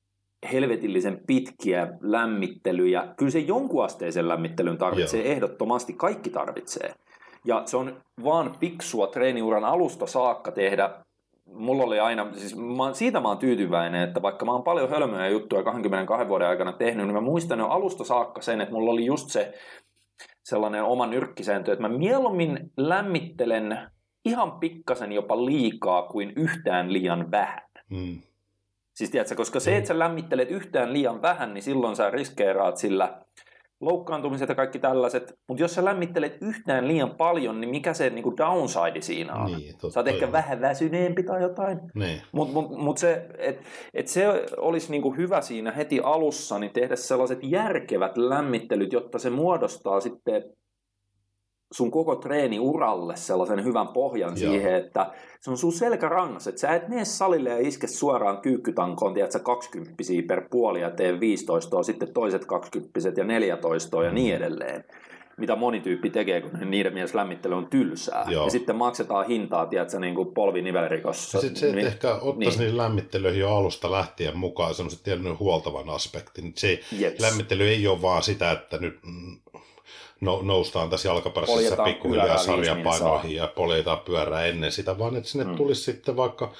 helvetillisen 0.52 1.20
pitkiä 1.26 1.88
lämmittelyjä. 2.00 3.08
Kyllä 3.16 3.30
se 3.30 3.38
jonkun 3.38 3.84
asteisen 3.84 4.28
lämmittelyn 4.28 4.78
tarvitsee 4.78 5.22
Joo. 5.22 5.32
ehdottomasti, 5.32 5.92
kaikki 5.92 6.30
tarvitsee. 6.30 6.94
Ja 7.44 7.62
se 7.66 7.76
on 7.76 7.96
vaan 8.24 8.56
fiksua 8.60 9.06
treeniuran 9.06 9.64
alusta 9.64 10.06
saakka 10.06 10.52
tehdä 10.52 10.90
mulla 11.54 11.84
oli 11.84 12.00
aina, 12.00 12.32
siis 12.32 12.56
mä, 12.56 12.92
siitä 12.92 13.20
mä 13.20 13.28
oon 13.28 13.38
tyytyväinen, 13.38 14.02
että 14.02 14.22
vaikka 14.22 14.44
mä 14.44 14.52
oon 14.52 14.62
paljon 14.62 14.90
hölmöjä 14.90 15.28
juttuja 15.28 15.62
22 15.62 16.28
vuoden 16.28 16.48
aikana 16.48 16.72
tehnyt, 16.72 17.06
niin 17.06 17.14
mä 17.14 17.20
muistan 17.20 17.58
jo 17.58 17.66
alusta 17.66 18.04
saakka 18.04 18.42
sen, 18.42 18.60
että 18.60 18.74
mulla 18.74 18.90
oli 18.90 19.06
just 19.06 19.30
se 19.30 19.54
sellainen 20.44 20.84
oma 20.84 21.06
nyrkkisääntö, 21.06 21.72
että 21.72 21.88
mä 21.88 21.98
mieluummin 21.98 22.70
lämmittelen 22.76 23.78
ihan 24.24 24.52
pikkasen 24.52 25.12
jopa 25.12 25.46
liikaa 25.46 26.02
kuin 26.02 26.32
yhtään 26.36 26.92
liian 26.92 27.30
vähän. 27.30 27.62
Mm. 27.90 28.18
Siis 28.94 29.10
tiedätkö, 29.10 29.34
koska 29.34 29.60
se, 29.60 29.76
että 29.76 29.88
sä 29.88 29.98
lämmittelet 29.98 30.50
yhtään 30.50 30.92
liian 30.92 31.22
vähän, 31.22 31.54
niin 31.54 31.62
silloin 31.62 31.96
sä 31.96 32.10
riskeeraat 32.10 32.76
sillä 32.76 33.20
loukkaantumiset 33.82 34.48
ja 34.48 34.54
kaikki 34.54 34.78
tällaiset, 34.78 35.34
mutta 35.48 35.62
jos 35.62 35.74
sä 35.74 35.84
lämmittelet 35.84 36.36
yhtään 36.40 36.88
liian 36.88 37.16
paljon, 37.16 37.60
niin 37.60 37.70
mikä 37.70 37.94
se 37.94 38.10
niinku 38.10 38.36
downside 38.36 39.00
siinä 39.00 39.34
on? 39.34 39.52
Niin, 39.52 39.72
totta, 39.72 39.90
sä 39.90 40.00
oot 40.00 40.08
ehkä 40.08 40.32
vähän 40.32 40.60
väsyneempi 40.60 41.22
tai 41.22 41.42
jotain. 41.42 41.80
Niin. 41.94 42.22
Mutta 42.32 42.52
mut, 42.52 42.70
mut 42.70 42.98
se, 42.98 43.26
et, 43.38 43.60
et 43.94 44.08
se 44.08 44.28
olisi 44.56 44.90
niinku 44.90 45.14
hyvä 45.16 45.40
siinä 45.40 45.72
heti 45.72 46.00
alussa, 46.00 46.58
niin 46.58 46.72
tehdä 46.72 46.96
sellaiset 46.96 47.38
järkevät 47.42 48.16
lämmittelyt, 48.16 48.92
jotta 48.92 49.18
se 49.18 49.30
muodostaa 49.30 50.00
sitten 50.00 50.42
sun 51.72 51.90
koko 51.90 52.16
treeniuralle 52.16 53.16
sellaisen 53.16 53.64
hyvän 53.64 53.88
pohjan 53.88 54.32
Joo. 54.36 54.52
siihen, 54.52 54.74
että 54.74 55.10
se 55.40 55.50
on 55.50 55.58
sun 55.58 55.72
selkärangas, 55.72 56.46
että 56.46 56.60
sä 56.60 56.74
et 56.74 56.88
mene 56.88 57.04
salille 57.04 57.50
ja 57.50 57.68
iske 57.68 57.86
suoraan 57.86 58.38
kyykkytankoon, 58.38 59.14
tiedät 59.14 59.32
sä 59.32 59.38
20 59.38 59.92
per 60.26 60.42
puoli 60.50 60.80
ja 60.80 60.90
tee 60.90 61.20
15, 61.20 61.82
sitten 61.82 62.12
toiset 62.12 62.44
20 62.44 63.00
ja 63.16 63.24
14 63.24 64.04
ja 64.04 64.12
niin 64.12 64.34
edelleen. 64.34 64.84
mitä 65.36 65.56
moni 65.56 65.80
tyyppi 65.80 66.10
tekee, 66.10 66.40
kun 66.40 66.70
niiden 66.70 66.94
mielestä 66.94 67.18
lämmittely 67.18 67.54
on 67.54 67.66
tylsää. 67.66 68.24
Joo. 68.28 68.44
Ja 68.44 68.50
sitten 68.50 68.76
maksetaan 68.76 69.26
hintaa, 69.26 69.66
tiedätkö, 69.66 69.98
niin 69.98 70.14
kuin 70.14 70.34
polvinivelrikossa. 70.34 71.40
Sitten 71.40 71.56
se, 71.56 71.66
että 71.66 71.76
niin, 71.76 71.86
ehkä 71.86 72.14
ottaisi 72.14 72.58
niin. 72.58 72.66
niin. 72.66 72.76
lämmittelyihin 72.76 73.40
jo 73.40 73.56
alusta 73.56 73.90
lähtien 73.90 74.38
mukaan 74.38 74.74
semmoisen 74.74 75.00
tietyn 75.04 75.38
huoltavan 75.38 75.90
aspektin. 75.90 76.52
Se 76.56 76.80
Jeps. 76.98 77.20
lämmittely 77.20 77.68
ei 77.68 77.86
ole 77.86 78.02
vaan 78.02 78.22
sitä, 78.22 78.52
että 78.52 78.78
nyt 78.78 78.98
mm, 79.04 79.36
no, 80.22 80.40
noustaan 80.42 80.90
tässä 80.90 81.08
Poljetaan 81.46 81.88
pikkuhiljaa 81.90 82.38
sarjapainoihin 82.38 83.36
ja 83.36 83.46
poljetaan 83.46 83.98
pyörää 83.98 84.46
ennen 84.46 84.72
sitä, 84.72 84.98
vaan 84.98 85.16
että 85.16 85.30
sinne 85.30 85.44
Mm. 85.44 85.56
tulisi 85.56 85.82
sitten 85.82 86.16
vaikka 86.16 86.52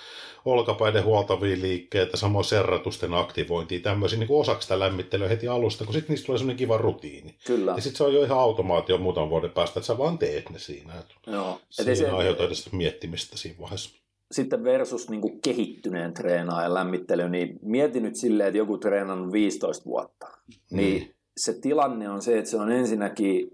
olkapäiden 0.44 1.04
huoltavia 1.04 1.56
liikkeitä, 1.60 2.16
samoin 2.16 2.44
serratusten 2.44 3.14
aktivointia, 3.14 3.80
tämmöisiä 3.80 4.18
niin 4.18 4.28
kuin 4.28 4.40
osaksi 4.40 4.64
sitä 4.64 4.78
lämmittelyä 4.78 5.28
heti 5.28 5.48
alusta, 5.48 5.84
kun 5.84 5.94
sitten 5.94 6.12
niistä 6.12 6.26
tulee 6.26 6.38
semmoinen 6.38 6.56
kiva 6.56 6.76
rutiini. 6.76 7.34
Kyllä. 7.46 7.72
Ja 7.76 7.82
sitten 7.82 7.96
se 7.96 8.04
on 8.04 8.14
jo 8.14 8.24
ihan 8.24 8.38
automaatio 8.38 8.98
muutaman 8.98 9.30
vuoden 9.30 9.50
päästä, 9.50 9.80
että 9.80 9.86
sä 9.86 9.98
vaan 9.98 10.18
teet 10.18 10.50
ne 10.50 10.58
siinä. 10.58 10.92
Joo. 11.26 11.60
Siinä 11.70 11.94
se, 11.94 12.08
edes 12.44 12.72
miettimistä 12.72 13.38
siinä 13.38 13.58
vaiheessa. 13.60 13.90
sitten 14.32 14.64
versus 14.64 15.10
niin 15.10 15.20
kuin 15.20 15.40
kehittyneen 15.40 16.14
treenaajan 16.14 16.74
lämmittely, 16.74 17.28
niin 17.28 17.58
mieti 17.62 18.00
nyt 18.00 18.16
silleen, 18.16 18.46
että 18.48 18.58
joku 18.58 18.78
treenannut 18.78 19.32
15 19.32 19.84
vuotta. 19.84 20.26
Niin 20.48 20.58
Niin. 20.70 21.11
Se 21.36 21.60
tilanne 21.60 22.10
on 22.10 22.22
se, 22.22 22.38
että 22.38 22.50
se 22.50 22.56
on 22.56 22.72
ensinnäkin, 22.72 23.48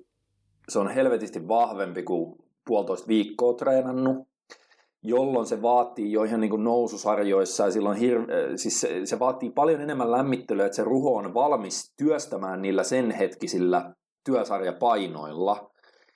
se 0.69 0.79
on 0.79 0.91
helvetisti 0.91 1.49
vahvempi 1.49 2.03
kuin 2.03 2.37
puolitoista 2.67 3.09
viikkoa 3.09 3.55
treenannut, 3.55 4.29
jolloin 5.03 5.47
se 5.47 5.63
vaatii 5.63 6.13
jo 6.13 6.23
ihan 6.23 6.41
niin 6.41 6.51
kuin 6.51 6.65
noususarjoissa 6.65 7.65
ja 7.65 7.71
silloin 7.71 7.99
hir- 7.99 8.33
äh, 8.33 8.53
siis 8.57 8.81
se, 8.81 9.01
se 9.05 9.19
vaatii 9.19 9.51
paljon 9.51 9.81
enemmän 9.81 10.11
lämmittelyä, 10.11 10.67
että 10.67 10.77
se 10.77 10.85
ruho 10.85 11.15
on 11.15 11.35
valmis 11.35 11.93
työstämään 11.97 12.63
niillä 12.63 12.83
sen 12.83 13.11
hetkisillä 13.11 13.95
työsarjapainoilla. 14.25 15.71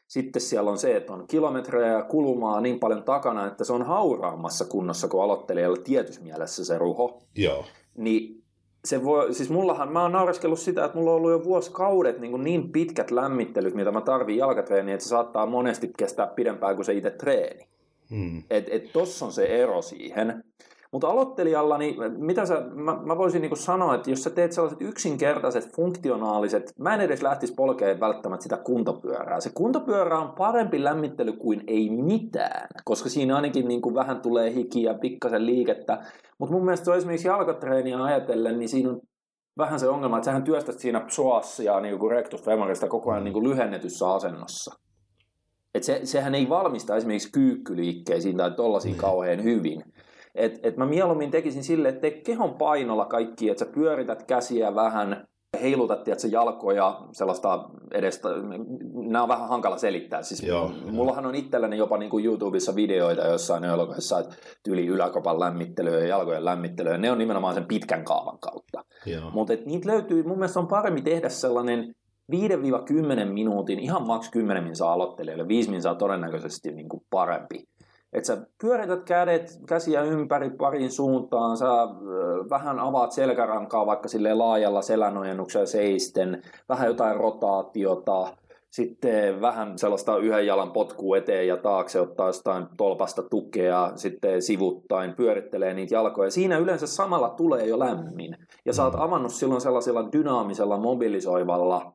Sitten 0.09 0.43
siellä 0.43 0.71
on 0.71 0.79
se, 0.79 0.97
että 0.97 1.13
on 1.13 1.27
kilometrejä 1.27 1.93
ja 1.93 2.03
kulumaa 2.03 2.61
niin 2.61 2.81
paljon 2.81 3.03
takana, 3.03 3.47
että 3.47 3.65
se 3.65 3.73
on 3.73 3.83
hauraammassa 3.83 4.65
kunnossa 4.65 5.09
kuin 5.09 5.23
aloittelijalla 5.23 5.77
tietyssä 5.85 6.23
mielessä 6.23 6.65
se 6.65 6.79
ruho 6.79 7.23
Joo. 7.37 7.65
niin 7.99 8.42
se 8.85 9.05
voi, 9.05 9.35
siis 9.35 9.51
mullahan, 9.51 9.93
mä 9.93 10.03
oon 10.03 10.13
naureskellut 10.13 10.59
sitä, 10.59 10.85
että 10.85 10.99
mulla 10.99 11.11
on 11.11 11.17
ollut 11.17 11.31
jo 11.31 11.45
vuosikaudet 11.45 12.21
niin, 12.21 12.31
kuin 12.31 12.45
niin 12.45 12.73
pitkät 12.73 13.11
lämmittelyt, 13.11 13.75
mitä 13.75 13.93
mä 13.93 14.01
tarviin 14.01 14.39
jalkatreeniin, 14.39 14.95
että 14.95 15.05
se 15.05 15.09
saattaa 15.09 15.47
monesti 15.47 15.91
kestää 15.99 16.27
pidempään 16.27 16.75
kuin 16.75 16.85
se 16.85 16.93
itse 16.93 17.11
treeni. 17.11 17.67
Mm. 18.11 18.43
Et, 18.51 18.67
et 18.71 18.93
tossa 18.93 19.27
on 19.27 19.33
se 19.33 19.45
ero 19.45 19.83
siihen. 19.83 20.45
Mutta 20.93 21.09
aloittelijalla, 21.09 21.79
niin 21.79 21.97
mitä 22.19 22.47
sä, 22.47 22.63
mä, 22.75 22.99
mä 23.05 23.19
voisin 23.19 23.41
niinku 23.41 23.57
sanoa, 23.57 23.95
että 23.95 24.11
jos 24.11 24.23
sä 24.23 24.31
teet 24.31 24.53
sellaiset 24.53 24.83
yksinkertaiset, 24.83 25.77
funktionaaliset, 25.77 26.73
mä 26.79 26.95
en 26.95 27.01
edes 27.01 27.23
lähtisi 27.23 27.55
polkeen 27.55 28.01
välttämättä 28.01 28.43
sitä 28.43 28.57
kuntopyörää. 28.57 29.41
Se 29.41 29.51
kuntopyörä 29.55 30.19
on 30.19 30.33
parempi 30.39 30.85
lämmittely 30.85 31.33
kuin 31.33 31.65
ei 31.67 31.91
mitään, 31.91 32.69
koska 32.85 33.09
siinä 33.09 33.37
ainakin 33.37 33.69
niinku 33.69 33.95
vähän 33.95 34.21
tulee 34.21 34.55
hikiä 34.55 34.91
ja 34.91 34.99
pikkasen 34.99 35.47
liikettä. 35.47 36.03
Mutta 36.39 36.55
mun 36.55 36.65
mielestä 36.65 36.85
se 36.85 36.91
on 36.91 36.97
esimerkiksi 36.97 37.29
jalkatreeniä 37.29 38.05
ajatellen, 38.05 38.59
niin 38.59 38.69
siinä 38.69 38.91
on 38.91 39.01
vähän 39.59 39.81
se 39.81 39.89
ongelma, 39.89 40.17
että 40.17 40.25
sähän 40.25 40.45
työstät 40.45 40.79
siinä 40.79 41.01
psoassia 41.01 41.81
niin 41.81 41.99
kuin 41.99 42.11
rectus 42.11 42.43
femorista 42.45 42.89
koko 42.89 43.11
ajan 43.11 43.25
niin 43.25 43.33
kuin 43.35 43.49
lyhennetyssä 43.49 44.13
asennossa. 44.13 44.81
Et 45.75 45.83
se, 45.83 46.01
sehän 46.05 46.35
ei 46.35 46.49
valmista 46.49 46.97
esimerkiksi 46.97 47.33
kyykkyliikkeisiin 47.33 48.37
tai 48.37 48.51
tollaisiin 48.51 48.95
Mm. 48.95 49.01
kauhean 49.01 49.43
hyvin. 49.43 49.83
Et, 50.35 50.61
et 50.63 50.77
mä 50.77 50.87
mieluummin 50.87 51.31
tekisin 51.31 51.65
sille, 51.65 51.89
että 51.89 52.01
tee 52.01 52.11
kehon 52.11 52.55
painolla 52.55 53.05
kaikki, 53.05 53.51
että 53.51 53.65
sä 53.65 53.71
pyörität 53.73 54.23
käsiä 54.23 54.75
vähän, 54.75 55.27
heilutat 55.61 56.05
tiedätkö, 56.05 56.29
jalkoja, 56.31 57.01
sellaista 57.13 57.71
edestä, 57.91 58.29
nämä 58.95 59.23
on 59.23 59.29
vähän 59.29 59.49
hankala 59.49 59.79
selittää. 59.79 60.23
Siis 60.23 60.43
Joo, 60.43 60.73
mullahan 60.91 61.27
on 61.27 61.35
itselläni 61.35 61.79
jopa 61.79 61.99
niin 61.99 62.11
kuin 62.11 62.25
YouTubessa 62.25 62.75
videoita 62.75 63.23
jossain 63.23 63.65
elokuvissa, 63.65 64.19
että 64.19 64.35
tyyli 64.63 64.87
yläkopan 64.87 65.41
lämmittelyä 65.41 65.99
ja 65.99 66.07
jalkojen 66.07 66.45
lämmittelyä, 66.45 66.99
ne 66.99 67.11
on 67.11 67.19
nimenomaan 67.19 67.55
sen 67.55 67.67
pitkän 67.67 68.05
kaavan 68.05 68.39
kautta. 68.39 68.85
Mutta 69.33 69.53
niitä 69.65 69.89
löytyy, 69.89 70.23
mun 70.23 70.39
mielestä 70.39 70.61
on 70.61 70.69
parempi 70.69 71.03
tehdä 71.03 71.29
sellainen 71.29 71.95
5-10 72.33 72.35
minuutin, 73.33 73.79
ihan 73.79 74.07
maks 74.07 74.31
10 74.31 74.65
min 74.65 74.77
saa 74.77 74.93
aloittelijoille, 74.93 75.49
5 75.49 75.71
min 75.71 75.83
saa 75.83 75.95
todennäköisesti 75.95 76.73
niin 76.73 76.89
kuin 76.89 77.03
parempi. 77.11 77.65
Että 78.13 78.27
sä 78.27 78.47
pyörität 78.61 79.05
kädet, 79.05 79.61
käsiä 79.67 80.03
ympäri 80.03 80.51
parin 80.51 80.91
suuntaan, 80.91 81.57
sä 81.57 81.67
vähän 82.51 82.79
avaat 82.79 83.13
selkärankaa 83.13 83.87
vaikka 83.87 84.09
sille 84.09 84.35
laajalla 84.35 84.83
selänojennuksen 84.83 85.67
seisten, 85.67 86.43
vähän 86.69 86.89
jotain 86.89 87.17
rotaatiota, 87.17 88.37
sitten 88.71 89.41
vähän 89.41 89.79
sellaista 89.79 90.17
yhden 90.17 90.47
jalan 90.47 90.73
potkua 90.73 91.17
eteen 91.17 91.49
ja 91.49 91.57
taakse, 91.57 92.01
ottaa 92.01 92.27
jostain 92.27 92.67
tolpasta 92.77 93.23
tukea, 93.23 93.93
sitten 93.95 94.43
sivuttain 94.43 95.15
pyörittelee 95.15 95.75
niitä 95.75 95.95
jalkoja. 95.95 96.31
Siinä 96.31 96.59
yleensä 96.59 96.87
samalla 96.87 97.31
tulee 97.31 97.67
jo 97.67 97.79
lämmin. 97.79 98.37
Ja 98.65 98.73
sä 98.73 98.85
oot 98.85 98.95
avannut 98.95 99.33
silloin 99.33 99.61
sellaisella 99.61 100.13
dynaamisella, 100.13 100.77
mobilisoivalla 100.77 101.93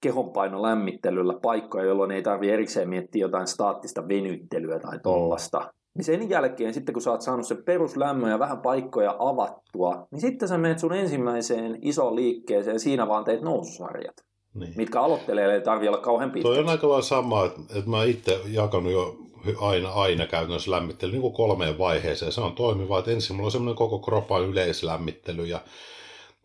kehonpaino 0.00 0.62
lämmittelyllä 0.62 1.34
paikkoja, 1.42 1.84
jolloin 1.84 2.10
ei 2.10 2.22
tarvitse 2.22 2.54
erikseen 2.54 2.88
miettiä 2.88 3.20
jotain 3.20 3.46
staattista 3.46 4.08
venyttelyä 4.08 4.78
tai 4.78 4.98
tollasta. 5.02 5.72
Niin 5.94 6.04
sen 6.04 6.30
jälkeen 6.30 6.74
sitten, 6.74 6.92
kun 6.92 7.02
sä 7.02 7.10
oot 7.10 7.22
saanut 7.22 7.46
sen 7.46 7.64
peruslämmön 7.64 8.30
ja 8.30 8.38
vähän 8.38 8.58
paikkoja 8.58 9.16
avattua, 9.18 10.06
niin 10.10 10.20
sitten 10.20 10.48
sä 10.48 10.58
menet 10.58 10.78
sun 10.78 10.94
ensimmäiseen 10.94 11.78
isoon 11.82 12.16
liikkeeseen 12.16 12.80
siinä 12.80 13.08
vaan 13.08 13.24
teet 13.24 13.42
noususarjat, 13.42 14.16
Niin. 14.54 14.72
mitkä 14.76 15.00
aloittelijalle 15.00 15.54
ei 15.54 15.60
tarvitse 15.60 15.90
olla 15.90 16.00
kauhean 16.00 16.30
pitkät. 16.30 16.52
Toi 16.52 16.58
on 16.58 16.68
aika 16.68 16.88
lailla 16.88 17.02
sama, 17.02 17.44
että, 17.44 17.60
että 17.74 17.90
mä 17.90 18.04
itse 18.04 18.40
jakanut 18.50 18.92
jo 18.92 19.16
aina, 19.60 19.88
aina 19.88 20.26
käytännössä 20.26 20.70
lämmittely 20.70 21.12
niin 21.12 21.22
kuin 21.22 21.34
kolmeen 21.34 21.78
vaiheeseen. 21.78 22.32
Se 22.32 22.40
on 22.40 22.52
toimiva, 22.52 22.98
että 22.98 23.10
ensin 23.10 23.36
mulla 23.36 23.46
on 23.46 23.52
semmoinen 23.52 23.76
koko 23.76 23.98
kropan 23.98 24.44
yleislämmittely 24.44 25.44
ja 25.46 25.60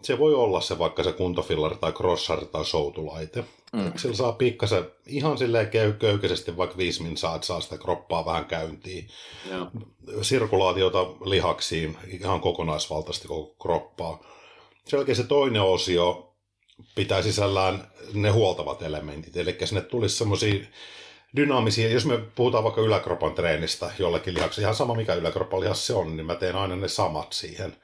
se 0.03 0.19
voi 0.19 0.33
olla 0.33 0.61
se 0.61 0.79
vaikka 0.79 1.03
se 1.03 1.11
kuntofillari 1.11 1.75
tai 1.75 1.91
crossari 1.91 2.45
tai 2.45 2.65
soutulaite. 2.65 3.43
Mm. 3.73 3.91
Sillä 3.95 4.15
saa 4.15 4.31
pikkasen 4.31 4.85
ihan 5.05 5.37
silleen 5.37 5.67
köy- 5.67 5.97
köykäisesti 5.99 6.57
vaikka 6.57 6.77
viisi 6.77 7.03
min 7.03 7.17
saa, 7.17 7.35
että 7.35 7.47
saa 7.47 7.61
sitä 7.61 7.77
kroppaa 7.77 8.25
vähän 8.25 8.45
käyntiin. 8.45 9.07
Joo. 9.49 9.67
Sirkulaatiota 10.21 11.03
lihaksiin 11.03 11.97
ihan 12.21 12.41
kokonaisvaltaisesti 12.41 13.27
koko 13.27 13.55
kroppaa. 13.61 14.23
Sen 14.87 14.97
jälkeen 14.97 15.15
se 15.15 15.23
toinen 15.23 15.61
osio 15.61 16.33
pitää 16.95 17.21
sisällään 17.21 17.87
ne 18.13 18.29
huoltavat 18.29 18.81
elementit. 18.81 19.37
Eli 19.37 19.57
sinne 19.63 19.81
tulisi 19.81 20.17
semmoisia 20.17 20.65
dynaamisia, 21.35 21.89
jos 21.89 22.05
me 22.05 22.17
puhutaan 22.17 22.63
vaikka 22.63 22.81
yläkropan 22.81 23.33
treenistä 23.33 23.91
jollekin 23.99 24.33
lihaksi, 24.33 24.61
ihan 24.61 24.75
sama 24.75 24.95
mikä 24.95 25.13
yläkropan 25.13 25.59
lihas 25.59 25.87
se 25.87 25.93
on, 25.93 26.17
niin 26.17 26.25
mä 26.25 26.35
teen 26.35 26.55
aina 26.55 26.75
ne 26.75 26.87
samat 26.87 27.33
siihen. 27.33 27.75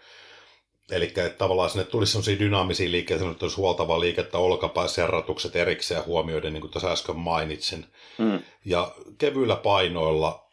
Eli 0.91 1.13
tavallaan 1.37 1.69
sinne 1.69 1.85
tulisi 1.85 2.11
sellaisia 2.11 2.39
dynaamisia 2.39 2.91
liikkeitä, 2.91 3.31
että 3.31 3.45
olisi 3.45 3.57
huoltavaa 3.57 3.99
liikettä, 3.99 4.37
olkapääserratukset 4.37 5.55
erikseen 5.55 6.05
huomioiden, 6.05 6.53
niin 6.53 6.61
kuin 6.61 6.71
tässä 6.71 6.91
äsken 6.91 7.19
mainitsin. 7.19 7.85
Mm. 8.17 8.39
Ja 8.65 8.91
kevyillä 9.17 9.55
painoilla 9.55 10.49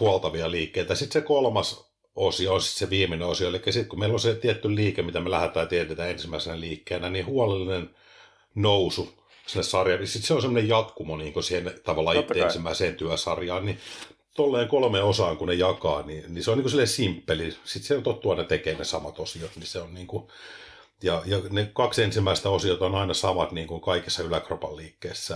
huoltavia 0.00 0.50
liikkeitä. 0.50 0.94
Sitten 0.94 1.22
se 1.22 1.26
kolmas 1.26 1.88
osio 2.16 2.54
on 2.54 2.60
sitten 2.60 2.78
se 2.78 2.90
viimeinen 2.90 3.28
osio, 3.28 3.48
eli 3.48 3.60
sitten 3.64 3.88
kun 3.88 3.98
meillä 3.98 4.14
on 4.14 4.20
se 4.20 4.34
tietty 4.34 4.74
liike, 4.74 5.02
mitä 5.02 5.20
me 5.20 5.30
lähdetään 5.30 5.68
tiedetään 5.68 6.10
ensimmäisenä 6.10 6.60
liikkeenä, 6.60 7.10
niin 7.10 7.26
huolellinen 7.26 7.90
nousu 8.54 9.18
sinne 9.46 9.62
sarjaan. 9.62 10.06
Sitten 10.06 10.26
se 10.26 10.34
on 10.34 10.42
semmoinen 10.42 10.68
jatkumo 10.68 11.16
niin 11.16 11.32
kuin 11.32 11.44
siihen 11.44 11.80
tavallaan 11.84 12.16
itse 12.16 12.40
ensimmäiseen 12.40 12.94
työsarjaan, 12.94 13.66
niin 13.66 13.78
tolleen 14.38 14.68
kolme 14.68 15.02
osaan, 15.02 15.36
kun 15.36 15.48
ne 15.48 15.54
jakaa, 15.54 16.02
niin, 16.02 16.34
niin 16.34 16.44
se 16.44 16.50
on 16.50 16.58
niin 16.58 16.70
kuin 16.70 16.86
simppeli. 16.86 17.56
Sitten 17.64 17.88
se 17.88 17.96
on 17.96 18.02
tottua 18.02 18.34
ne 18.34 18.44
tekee 18.44 18.74
ne 18.74 18.84
samat 18.84 19.18
osiot, 19.18 19.56
niin 19.56 19.66
se 19.66 19.80
on 19.80 19.94
niin 19.94 20.06
kuin, 20.06 20.28
ja, 21.02 21.22
ja 21.26 21.40
ne 21.50 21.70
kaksi 21.72 22.02
ensimmäistä 22.02 22.50
osiota 22.50 22.86
on 22.86 22.94
aina 22.94 23.14
samat 23.14 23.52
niin 23.52 23.66
kuin 23.66 23.80
kaikissa 23.80 24.22
yläkropan 24.22 24.76
liikkeissä 24.76 25.34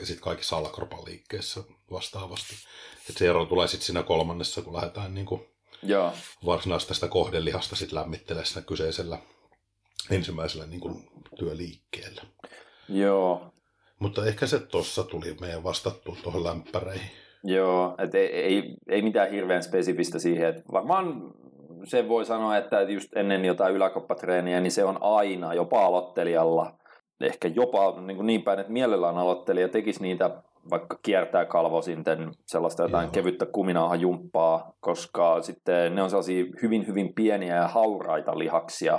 ja 0.00 0.06
sitten 0.06 0.20
kaikissa 0.20 0.56
alakropan 0.56 1.04
liikkeissä 1.04 1.60
vastaavasti. 1.92 2.54
Et 3.10 3.16
se 3.16 3.28
ero 3.28 3.46
tulee 3.46 3.68
sitten 3.68 3.86
siinä 3.86 4.02
kolmannessa, 4.02 4.62
kun 4.62 4.74
lähdetään 4.74 5.14
niin 5.14 5.26
kuin 5.26 5.48
Joo. 5.82 6.12
varsinaista 6.46 6.94
sitä 6.94 7.08
kohdelihasta 7.08 7.76
sit 7.76 7.92
lämmittelee 7.92 8.44
siinä 8.44 8.62
kyseisellä 8.62 9.18
ensimmäisellä 10.10 10.66
niin 10.66 10.80
kuin 10.80 11.10
työliikkeellä. 11.38 12.22
Joo. 12.88 13.52
Mutta 13.98 14.26
ehkä 14.26 14.46
se 14.46 14.58
tuossa 14.58 15.04
tuli 15.04 15.36
meidän 15.40 15.64
vastattua 15.64 16.16
tuohon 16.22 16.44
lämpäreihin. 16.44 17.19
Joo, 17.44 17.94
että 17.98 18.18
ei, 18.18 18.26
ei, 18.26 18.74
ei 18.88 19.02
mitään 19.02 19.30
hirveän 19.30 19.62
spesifistä 19.62 20.18
siihen. 20.18 20.48
Että 20.48 20.62
varmaan 20.72 21.34
se 21.84 22.08
voi 22.08 22.24
sanoa, 22.24 22.56
että 22.56 22.80
just 22.80 23.16
ennen 23.16 23.44
jotain 23.44 23.74
yläkoppatreeniä, 23.74 24.60
niin 24.60 24.70
se 24.70 24.84
on 24.84 24.98
aina 25.00 25.54
jopa 25.54 25.86
aloittelijalla, 25.86 26.72
ehkä 27.20 27.48
jopa 27.48 28.00
niin, 28.00 28.16
kuin 28.16 28.26
niin 28.26 28.42
päin, 28.42 28.58
että 28.58 28.72
mielellään 28.72 29.18
aloittelija 29.18 29.68
tekisi 29.68 30.02
niitä 30.02 30.30
vaikka 30.70 30.98
kiertää 31.02 31.44
kalvosinten 31.44 32.30
sellaista 32.46 32.82
jotain 32.82 33.04
Joo. 33.04 33.12
kevyttä 33.12 33.46
kuminauhajumppaa, 33.46 34.72
koska 34.80 35.42
sitten 35.42 35.94
ne 35.94 36.02
on 36.02 36.10
sellaisia 36.10 36.44
hyvin 36.62 36.86
hyvin 36.86 37.14
pieniä 37.14 37.56
ja 37.56 37.68
hauraita 37.68 38.38
lihaksia, 38.38 38.98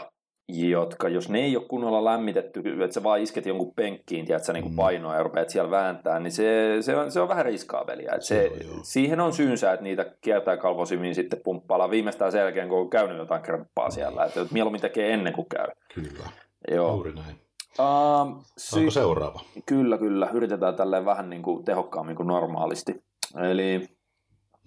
jotka, 0.60 1.10
jos 1.10 1.30
ne 1.30 1.40
ei 1.40 1.58
ole 1.58 1.66
kunnolla 1.66 2.06
lämmitetty, 2.06 2.84
että 2.84 2.94
sä 2.94 3.04
vaan 3.04 3.22
isket 3.22 3.46
jonkun 3.46 3.74
penkkiin, 3.76 4.26
tiedät 4.26 4.44
sä 4.44 4.54
niin 4.54 4.64
kuin 4.64 4.74
mm. 4.74 4.76
painoa 4.76 5.16
ja 5.16 5.24
rupeat 5.24 5.50
siellä 5.50 5.72
vääntää, 5.72 6.20
niin 6.20 6.32
se, 6.32 6.78
se, 6.82 6.96
on, 6.96 7.12
se 7.12 7.20
on 7.20 7.28
vähän 7.28 7.46
riskaavelia. 7.46 8.12
se, 8.20 8.52
se 8.60 8.68
on, 8.70 8.80
siihen 8.84 9.20
on 9.20 9.34
syynsä, 9.34 9.74
että 9.74 9.84
niitä 9.84 10.16
kiertää 10.22 10.58
kalvosimmin 10.58 11.16
sitten 11.16 11.42
pumppailla 11.44 11.90
viimeistään 11.90 12.32
sen 12.32 12.40
jälkeen, 12.40 12.70
kun 12.70 12.80
on 12.80 12.90
käynyt 12.90 13.18
jotain 13.18 13.42
kremppaa 13.42 13.90
siellä. 13.90 14.26
Että 14.26 14.46
mieluummin 14.52 14.82
tekee 14.82 15.14
ennen 15.14 15.34
kuin 15.34 15.50
käy. 15.50 15.68
Kyllä, 15.96 16.30
Joo. 16.72 16.94
juuri 16.94 17.14
näin. 17.14 17.36
Uh, 17.80 18.46
sy- 18.58 18.80
Onko 18.80 18.92
seuraava? 18.92 19.40
Kyllä, 19.66 19.98
kyllä. 19.98 20.30
Yritetään 20.34 20.76
tälleen 20.76 21.06
vähän 21.06 21.30
niin 21.30 21.42
kuin 21.42 21.66
tehokkaammin 21.66 22.16
kuin 22.16 22.28
normaalisti. 22.28 23.04
Eli... 23.52 23.88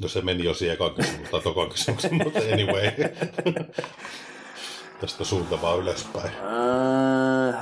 No 0.03 0.09
se 0.09 0.21
meni 0.23 0.45
jo 0.45 0.55
siihen 0.55 0.77
kysymyksen, 1.71 2.15
mutta 2.25 2.41
anyway. 2.53 2.85
Tästä 5.01 5.25
suunta 5.25 5.63
vaan 5.63 5.79
ylöspäin. 5.79 6.29
Äh, 6.29 7.55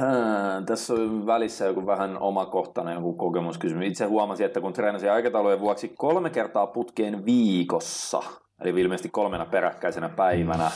tässä 0.67 0.95
on 0.95 1.27
välissä 1.27 1.65
joku 1.65 1.87
vähän 1.87 2.19
omakohtainen 2.19 2.95
joku 2.95 3.13
kokemuskysymys. 3.13 3.87
Itse 3.87 4.05
huomasin, 4.05 4.47
että 4.47 4.61
kun 4.61 4.73
treenasin 4.73 5.13
aikataulujen 5.13 5.61
vuoksi 5.61 5.89
kolme 5.89 6.31
kertaa 6.31 6.67
putkeen 6.67 7.25
viikossa, 7.25 8.23
eli 8.61 8.81
ilmeisesti 8.81 9.09
kolmena 9.09 9.47
peräkkäisenä 9.47 10.09
päivänä, 10.09 10.71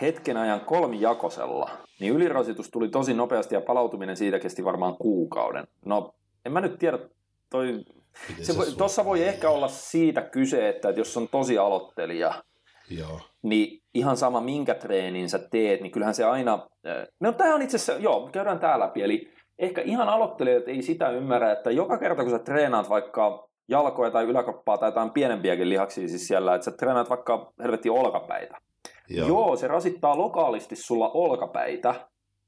hetken 0.00 0.36
ajan 0.36 0.60
kolmijakosella, 0.60 1.70
niin 2.00 2.14
ylirasitus 2.14 2.70
tuli 2.70 2.88
tosi 2.88 3.14
nopeasti 3.14 3.54
ja 3.54 3.60
palautuminen 3.60 4.16
siitä 4.16 4.38
kesti 4.38 4.64
varmaan 4.64 4.96
kuukauden. 4.96 5.66
No, 5.84 6.14
en 6.46 6.52
mä 6.52 6.60
nyt 6.60 6.78
tiedä, 6.78 6.98
toi... 7.50 7.84
Se 8.42 8.56
voi, 8.56 8.66
tossa 8.78 9.04
voi 9.04 9.22
ehkä 9.22 9.50
olla 9.50 9.68
siitä 9.68 10.22
kyse, 10.22 10.68
että 10.68 10.90
jos 10.90 11.16
on 11.16 11.28
tosi 11.28 11.58
aloittelija, 11.58 12.42
Joo. 12.90 13.20
niin 13.42 13.82
ihan 13.94 14.16
sama 14.16 14.40
minkä 14.40 14.74
treenin 14.74 15.28
sä 15.28 15.38
teet, 15.38 15.80
niin 15.80 15.92
kyllähän 15.92 16.14
se 16.14 16.24
aina... 16.24 16.66
No 17.20 17.32
tämä 17.32 17.54
on 17.54 17.62
itse 17.62 17.76
asiassa, 17.76 18.02
joo, 18.02 18.28
käydään 18.32 18.58
tää 18.58 18.80
läpi, 18.80 19.02
eli 19.02 19.32
ehkä 19.58 19.80
ihan 19.80 20.08
aloittelijat 20.08 20.68
ei 20.68 20.82
sitä 20.82 21.10
ymmärrä, 21.10 21.52
että 21.52 21.70
joka 21.70 21.98
kerta 21.98 22.22
kun 22.22 22.30
sä 22.30 22.38
treenaat 22.38 22.88
vaikka 22.88 23.48
jalkoja 23.68 24.10
tai 24.10 24.24
yläkroppaa 24.24 24.78
tai 24.78 24.88
jotain 24.88 25.10
pienempiäkin 25.10 25.68
lihaksia 25.68 26.08
siis 26.08 26.28
siellä, 26.28 26.54
että 26.54 26.64
sä 26.64 26.70
treenaat 26.70 27.10
vaikka 27.10 27.52
helvetti 27.62 27.90
olkapäitä, 27.90 28.58
Joo. 29.08 29.28
Joo, 29.28 29.56
se 29.56 29.68
rasittaa 29.68 30.18
lokaalisti 30.18 30.76
sulla 30.76 31.08
olkapäitä, 31.08 31.94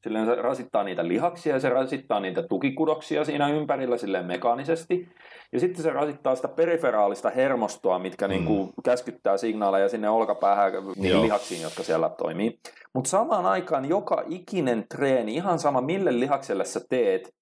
silleen 0.03 0.27
se 0.27 0.35
rasittaa 0.35 0.85
niitä 0.85 1.09
lihaksia 1.09 1.55
ja 1.55 1.61
se 1.61 1.69
rasittaa 1.69 2.21
niitä 2.21 2.43
tukikudoksia 2.43 3.25
siinä 3.25 3.49
ympärillä 3.49 3.97
silleen 3.97 4.27
mekaanisesti. 4.27 5.09
Ja 5.53 5.61
sitten 5.61 5.83
se 5.83 5.91
rasittaa 5.91 6.37
sitä 6.37 6.49
periferaalista 6.49 7.31
hermostoa, 7.31 7.99
mitkä 7.99 8.29
mm. 8.29 8.33
niinku 8.33 8.73
käskyttää 8.85 9.37
signaaleja 9.37 9.89
sinne 9.89 10.09
olkapäähän 10.09 10.73
niihin 10.97 11.23
lihaksiin, 11.23 11.63
jotka 11.63 11.83
siellä 11.83 12.09
toimii. 12.09 12.59
Mutta 12.95 13.11
samaan 13.11 13.47
aikaan 13.47 13.85
joka 13.85 14.25
ikinen 14.29 14.85
treeni, 14.89 15.35
ihan 15.35 15.59
sama 15.59 15.81
mille 15.81 16.21
lihakselle 16.21 16.65
sä 16.65 16.81
teet, 16.89 17.35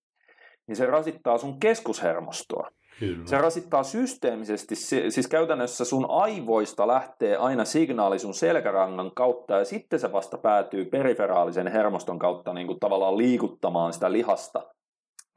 niin 0.66 0.76
se 0.76 0.86
rasittaa 0.86 1.38
sun 1.38 1.60
keskushermostoa. 1.60 2.70
Kyllä. 2.98 3.26
Se 3.26 3.38
rasittaa 3.38 3.82
systeemisesti, 3.82 4.76
siis 4.76 5.26
käytännössä 5.26 5.84
sun 5.84 6.06
aivoista 6.10 6.86
lähtee 6.86 7.36
aina 7.36 7.64
signaali 7.64 8.18
sun 8.18 8.34
selkärangan 8.34 9.10
kautta 9.14 9.54
ja 9.54 9.64
sitten 9.64 10.00
se 10.00 10.12
vasta 10.12 10.38
päätyy 10.38 10.84
periferaalisen 10.84 11.66
hermoston 11.66 12.18
kautta 12.18 12.52
niin 12.54 12.66
kuin 12.66 12.80
tavallaan 12.80 13.18
liikuttamaan 13.18 13.92
sitä 13.92 14.12
lihasta. 14.12 14.62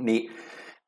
Niin 0.01 0.31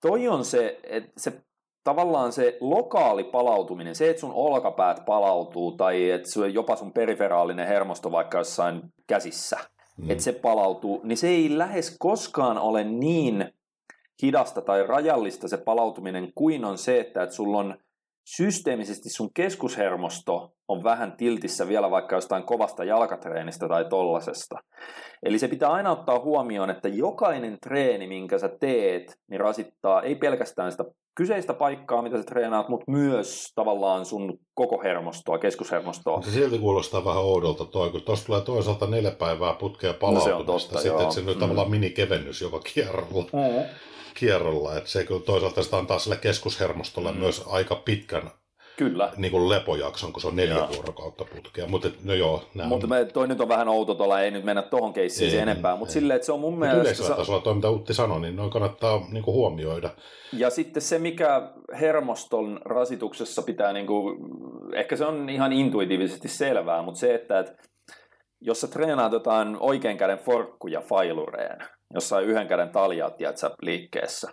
toi 0.02 0.28
on 0.28 0.46
se, 0.46 0.80
että 0.84 1.12
se 1.18 1.42
tavallaan 1.84 2.32
se 2.32 2.58
lokaali 2.62 3.24
palautuminen, 3.24 3.96
se, 3.96 4.10
että 4.10 4.20
sun 4.20 4.34
olkapäät 4.34 5.06
palautuu 5.06 5.72
tai 5.72 6.10
että 6.10 6.48
jopa 6.54 6.76
sun 6.76 6.94
periferaalinen 6.94 7.68
hermosto 7.68 8.12
vaikka 8.12 8.38
jossain 8.38 8.82
käsissä, 9.08 9.58
mm. 9.98 10.12
että 10.12 10.24
se 10.24 10.32
palautuu, 10.32 11.02
niin 11.04 11.18
se 11.18 11.28
ei 11.28 11.58
lähes 11.58 11.96
koskaan 12.00 12.58
ole 12.58 12.84
niin 12.84 13.54
hidasta 14.22 14.62
tai 14.62 14.88
rajallista 14.88 15.48
se 15.48 15.58
palautuminen 15.58 16.32
kuin 16.36 16.66
on 16.66 16.78
se, 16.78 17.00
että, 17.00 17.24
että 17.24 17.36
sulla 17.36 17.58
on 17.58 17.78
systeemisesti 18.26 19.10
sun 19.10 19.30
keskushermosto 19.34 20.52
on 20.68 20.84
vähän 20.84 21.18
tiltissä 21.18 21.68
vielä 21.68 21.92
vaikka 21.92 22.16
jostain 22.16 22.44
kovasta 22.44 22.84
jalkatreenistä 22.84 23.68
tai 23.68 23.86
tollasesta. 23.90 24.56
Eli 25.24 25.40
se 25.40 25.48
pitää 25.48 25.72
aina 25.72 25.92
ottaa 25.92 26.20
huomioon, 26.20 26.70
että 26.70 26.88
jokainen 26.88 27.58
treeni, 27.64 28.08
minkä 28.08 28.38
sä 28.38 28.50
teet, 28.60 29.18
niin 29.30 29.40
rasittaa 29.40 30.02
ei 30.02 30.16
pelkästään 30.16 30.72
sitä 30.72 30.84
kyseistä 31.16 31.54
paikkaa, 31.54 32.02
mitä 32.02 32.18
sä 32.18 32.24
treenaat, 32.24 32.70
mutta 32.70 32.92
myös 32.92 33.52
tavallaan 33.56 34.06
sun 34.06 34.40
koko 34.54 34.82
hermostoa, 34.84 35.38
keskushermostoa. 35.38 36.22
Se 36.22 36.32
silti 36.32 36.60
kuulostaa 36.60 37.06
vähän 37.06 37.24
oudolta 37.24 37.66
toi, 37.66 37.90
kun 37.90 38.02
tuossa 38.02 38.26
tulee 38.26 38.42
toisaalta 38.42 38.88
neljä 38.88 39.12
päivää 39.12 39.54
putkea 39.54 39.94
palautumista, 39.94 40.30
no 40.30 40.46
se 40.46 40.52
on 40.52 40.60
totta, 40.60 40.80
sitten 40.80 41.12
se 41.12 41.22
nyt 41.22 41.36
mm. 41.36 41.40
tavallaan 41.40 41.72
minikevennys 41.72 42.42
joka 42.42 42.60
kierrolla. 42.60 43.24
Mm 43.24 43.93
kierrolla, 44.14 44.78
että 44.78 44.90
se 44.90 45.04
kyllä 45.04 45.22
toisaalta 45.22 45.64
sitä 45.64 45.78
antaa 45.78 46.00
sille 46.00 46.18
keskushermostolle 46.18 47.12
mm. 47.12 47.18
myös 47.18 47.44
aika 47.48 47.76
pitkän 47.76 48.32
Kyllä. 48.78 49.12
Niin 49.18 49.32
kuin 49.32 49.50
lepojakson, 49.50 50.14
kun 50.14 50.22
se 50.22 50.28
on 50.28 50.36
neljä 50.36 50.56
joo. 50.56 50.70
vuorokautta 50.76 51.26
putkea. 51.36 51.68
Mutta 51.68 51.90
no 52.04 52.14
joo, 52.14 52.44
Mutta 52.66 52.88
on... 52.88 53.08
toi 53.14 53.28
nyt 53.28 53.42
on 53.42 53.48
vähän 53.48 53.68
outo 53.68 53.96
tuolla, 53.96 54.22
ei 54.22 54.32
nyt 54.32 54.44
mennä 54.44 54.62
tuohon 54.62 54.94
keissiin 54.94 55.34
ei, 55.34 55.40
enempää, 55.40 55.76
mutta 55.76 55.94
silleen, 55.94 56.16
että 56.16 56.26
se 56.26 56.32
on 56.32 56.40
mun 56.40 56.60
mielestä... 56.60 56.82
Yleisellä 56.82 57.16
tasolla 57.16 57.42
toi, 57.42 57.56
mitä 57.56 57.70
Utti 57.70 57.94
sanoi, 57.94 58.22
niin 58.22 58.36
noin 58.36 58.52
kannattaa 58.52 59.08
niin 59.12 59.24
kuin 59.24 59.36
huomioida. 59.36 59.90
Ja 60.34 60.50
sitten 60.50 60.82
se, 60.82 61.00
mikä 61.00 61.52
hermoston 61.80 62.62
rasituksessa 62.66 63.42
pitää, 63.42 63.74
niin 63.74 63.88
kuin, 63.88 64.18
ehkä 64.74 64.96
se 64.96 65.06
on 65.06 65.30
ihan 65.30 65.54
intuitiivisesti 65.54 66.28
selvää, 66.28 66.82
mutta 66.82 67.00
se, 67.00 67.16
että, 67.16 67.40
että 67.40 67.54
jos 68.42 68.62
sä 68.62 68.68
treenaat 68.68 69.12
jotain 69.12 69.58
oikean 69.60 69.98
käden 69.98 70.18
forkkuja 70.18 70.82
failureen, 70.82 71.60
jossain 71.94 72.26
yhden 72.26 72.48
käden 72.48 72.70
taljaa, 72.70 73.10
tiedätkö, 73.10 73.50
liikkeessä, 73.62 74.32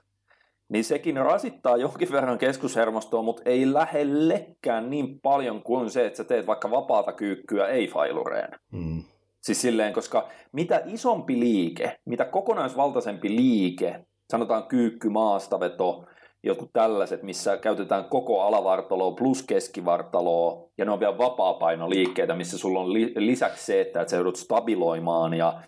niin 0.68 0.84
sekin 0.84 1.16
rasittaa 1.16 1.76
jonkin 1.76 2.12
verran 2.12 2.38
keskushermostoa, 2.38 3.22
mutta 3.22 3.42
ei 3.44 3.72
lähellekään 3.72 4.90
niin 4.90 5.20
paljon 5.20 5.62
kuin 5.62 5.90
se, 5.90 6.06
että 6.06 6.16
sä 6.16 6.24
teet 6.24 6.46
vaikka 6.46 6.70
vapaata 6.70 7.12
kyykkyä 7.12 7.66
ei-failureen. 7.66 8.58
Mm. 8.72 9.02
Siis 9.40 9.61
silleen, 9.61 9.92
koska 9.92 10.28
mitä 10.52 10.82
isompi 10.86 11.40
liike, 11.40 12.00
mitä 12.04 12.24
kokonaisvaltaisempi 12.24 13.36
liike, 13.36 14.04
sanotaan 14.30 14.64
kyykky, 14.64 15.08
maastaveto, 15.08 16.04
jotkut 16.42 16.70
tällaiset, 16.72 17.22
missä 17.22 17.56
käytetään 17.56 18.04
koko 18.04 18.40
alavartaloa 18.40 19.12
plus 19.12 19.42
keskivartaloa, 19.42 20.70
ja 20.78 20.84
ne 20.84 20.90
on 20.90 21.00
vielä 21.00 21.18
vapaa-painoliikkeitä, 21.18 22.34
missä 22.34 22.58
sulla 22.58 22.80
on 22.80 22.92
lisäksi 23.16 23.66
se, 23.66 23.80
että 23.80 24.08
sä 24.08 24.16
joudut 24.16 24.36
stabiloimaan 24.36 25.34
ja 25.34 25.62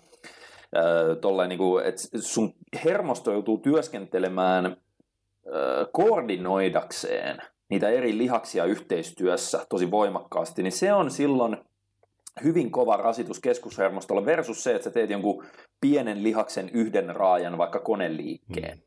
tolleen, 1.20 1.48
niin 1.48 1.58
kuin, 1.58 1.84
että 1.84 2.02
sun 2.20 2.54
hermosto 2.84 3.32
joutuu 3.32 3.58
työskentelemään 3.58 4.76
koordinoidakseen 5.92 7.42
niitä 7.68 7.88
eri 7.88 8.18
lihaksia 8.18 8.64
yhteistyössä 8.64 9.66
tosi 9.68 9.90
voimakkaasti, 9.90 10.62
niin 10.62 10.72
se 10.72 10.92
on 10.92 11.10
silloin 11.10 11.56
hyvin 12.44 12.70
kova 12.70 12.96
rasitus 12.96 13.40
keskushermostolle 13.40 14.26
versus 14.26 14.64
se, 14.64 14.74
että 14.74 14.84
sä 14.84 14.90
teet 14.90 15.10
jonkun 15.10 15.44
pienen 15.80 16.22
lihaksen 16.22 16.68
yhden 16.68 17.16
raajan 17.16 17.58
vaikka 17.58 17.78
koneliikkeen. 17.78 18.78
Mm. 18.78 18.82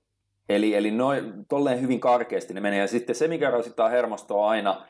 Eli, 0.49 0.75
eli 0.75 0.91
noin, 0.91 1.45
tolleen 1.49 1.81
hyvin 1.81 1.99
karkeasti 1.99 2.53
ne 2.53 2.61
menee. 2.61 2.79
Ja 2.79 2.87
sitten 2.87 3.15
se, 3.15 3.27
mikä 3.27 3.51
rasittaa 3.51 3.89
hermostoa 3.89 4.49
aina 4.49 4.85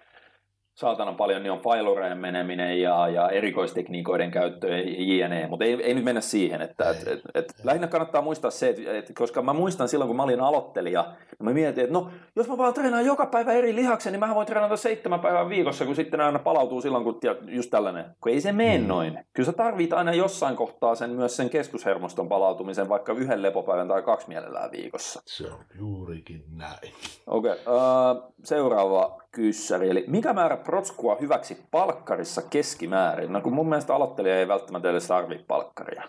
saatana 0.75 1.13
paljon, 1.13 1.43
niin 1.43 1.51
on 1.51 1.59
failureen 1.59 2.17
meneminen 2.17 2.81
ja, 2.81 3.07
ja 3.07 3.29
erikoistekniikoiden 3.29 4.31
käyttö 4.31 4.67
ja 4.67 5.27
jne. 5.27 5.47
Mutta 5.47 5.65
ei, 5.65 5.83
ei 5.83 5.93
nyt 5.93 6.03
mennä 6.03 6.21
siihen. 6.21 6.61
Että, 6.61 6.89
et, 6.89 7.07
et, 7.07 7.21
et, 7.33 7.53
lähinnä 7.63 7.87
kannattaa 7.87 8.21
muistaa 8.21 8.51
se, 8.51 8.69
että 8.69 8.91
et, 8.91 9.11
koska 9.17 9.41
mä 9.41 9.53
muistan 9.53 9.89
silloin, 9.89 10.07
kun 10.07 10.15
mä 10.15 10.23
olin 10.23 10.41
aloittelija, 10.41 11.03
niin 11.03 11.45
mä 11.45 11.53
mietin, 11.53 11.83
että 11.83 11.93
no, 11.93 12.09
jos 12.35 12.47
mä 12.47 12.57
vaan 12.57 12.73
treenaan 12.73 13.05
joka 13.05 13.25
päivä 13.25 13.53
eri 13.53 13.75
lihaksen, 13.75 14.13
niin 14.13 14.19
mä 14.19 14.35
voin 14.35 14.47
treenata 14.47 14.77
seitsemän 14.77 15.19
päivää 15.19 15.49
viikossa, 15.49 15.85
kun 15.85 15.95
sitten 15.95 16.21
aina 16.21 16.39
palautuu 16.39 16.81
silloin, 16.81 17.03
kun 17.03 17.19
just 17.47 17.69
tällainen. 17.69 18.05
Kun 18.21 18.31
ei 18.31 18.41
se 18.41 18.51
mene 18.51 18.77
mm. 18.77 18.87
noin. 18.87 19.25
Kyllä 19.33 19.47
sä 19.47 19.53
tarvit 19.53 19.93
aina 19.93 20.13
jossain 20.13 20.55
kohtaa 20.55 20.95
sen 20.95 21.09
myös 21.09 21.37
sen 21.37 21.49
keskushermoston 21.49 22.29
palautumisen, 22.29 22.89
vaikka 22.89 23.13
yhden 23.13 23.41
lepopäivän 23.41 23.87
tai 23.87 24.01
kaksi 24.01 24.27
mielellään 24.27 24.71
viikossa. 24.71 25.21
Se 25.25 25.51
on 25.51 25.59
juurikin 25.79 26.43
näin. 26.51 26.93
Okei, 27.27 27.51
okay, 27.51 27.75
uh, 27.75 28.33
seuraava 28.43 29.24
kyssäri. 29.35 29.89
Eli 29.89 30.03
mikä 30.07 30.33
määrä 30.33 30.57
protskua 30.57 31.17
hyväksi 31.21 31.57
palkkarissa 31.71 32.41
keskimäärin? 32.41 33.33
No 33.33 33.41
kun 33.41 33.53
mun 33.53 33.69
mielestä 33.69 33.95
aloittelija 33.95 34.39
ei 34.39 34.47
välttämättä 34.47 34.89
edes 34.89 35.07
tarvitse 35.07 35.45
palkkaria. 35.47 36.03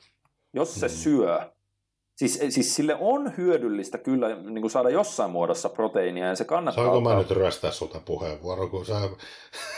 Jos 0.55 0.75
se 0.75 0.87
mm. 0.87 0.93
syö, 0.93 1.41
siis, 2.17 2.41
siis 2.49 2.75
sille 2.75 2.97
on 3.01 3.37
hyödyllistä 3.37 3.99
kyllä 3.99 4.29
niin 4.29 4.61
kuin 4.61 4.71
saada 4.71 4.91
jossain 4.91 5.31
muodossa 5.31 5.69
proteiinia 5.69 6.27
ja 6.27 6.35
se 6.35 6.45
kannattaa... 6.45 6.85
Saanko 6.85 7.01
mä 7.01 7.15
nyt 7.15 7.31
ryöstää 7.31 7.71
sulta 7.71 8.01
puheenvuoro, 8.05 8.69
kun 8.69 8.87
sä 8.87 8.95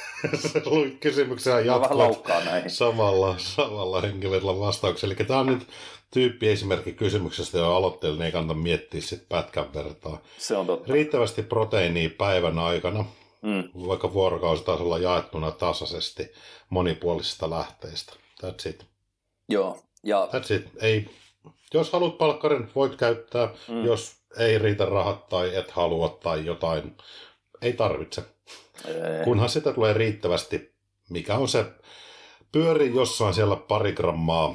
luit 0.70 1.00
kysymyksen 1.00 1.66
jatkoit 1.66 2.18
samalla, 2.66 3.34
samalla 3.38 4.00
henkivedellä 4.00 4.58
vastauksia. 4.58 5.06
Eli 5.06 5.14
tämä 5.14 5.40
on 5.40 5.46
nyt 5.46 5.66
tyyppi 6.10 6.48
esimerkki 6.48 6.92
kysymyksestä, 6.92 7.58
jo 7.58 7.76
aloitteellinen 7.76 8.26
ei 8.26 8.32
kannata 8.32 8.60
miettiä 8.60 9.00
sit 9.00 9.28
pätkän 9.28 9.74
vertaa. 9.74 10.22
Se 10.38 10.56
on 10.56 10.66
totta. 10.66 10.92
Riittävästi 10.92 11.42
proteiinia 11.42 12.10
päivän 12.18 12.58
aikana 12.58 13.04
mm. 13.42 13.88
vaikka 13.88 14.12
vuorokausitasolla 14.12 14.98
jaettuna 14.98 15.50
tasaisesti 15.50 16.32
monipuolisista 16.70 17.50
lähteistä. 17.50 18.12
That's 18.42 18.68
it. 18.68 18.86
Joo, 19.48 19.82
Ja, 20.02 20.28
That's 20.32 20.54
it. 20.54 20.68
Ei, 20.80 21.10
jos 21.74 21.92
haluat 21.92 22.18
palkkarin, 22.18 22.70
voit 22.74 22.96
käyttää. 22.96 23.48
Mm. 23.68 23.84
Jos 23.84 24.16
ei 24.38 24.58
riitä 24.58 24.84
rahat 24.84 25.28
tai 25.28 25.56
et 25.56 25.70
halua 25.70 26.18
tai 26.22 26.46
jotain, 26.46 26.96
ei 27.62 27.72
tarvitse. 27.72 28.22
Ei. 28.84 29.24
Kunhan 29.24 29.48
sitä 29.48 29.72
tulee 29.72 29.92
riittävästi, 29.92 30.74
mikä 31.10 31.34
on 31.34 31.48
se, 31.48 31.66
pyöri 32.52 32.94
jossain 32.94 33.34
siellä 33.34 33.56
pari 33.56 33.92
grammaa 33.92 34.54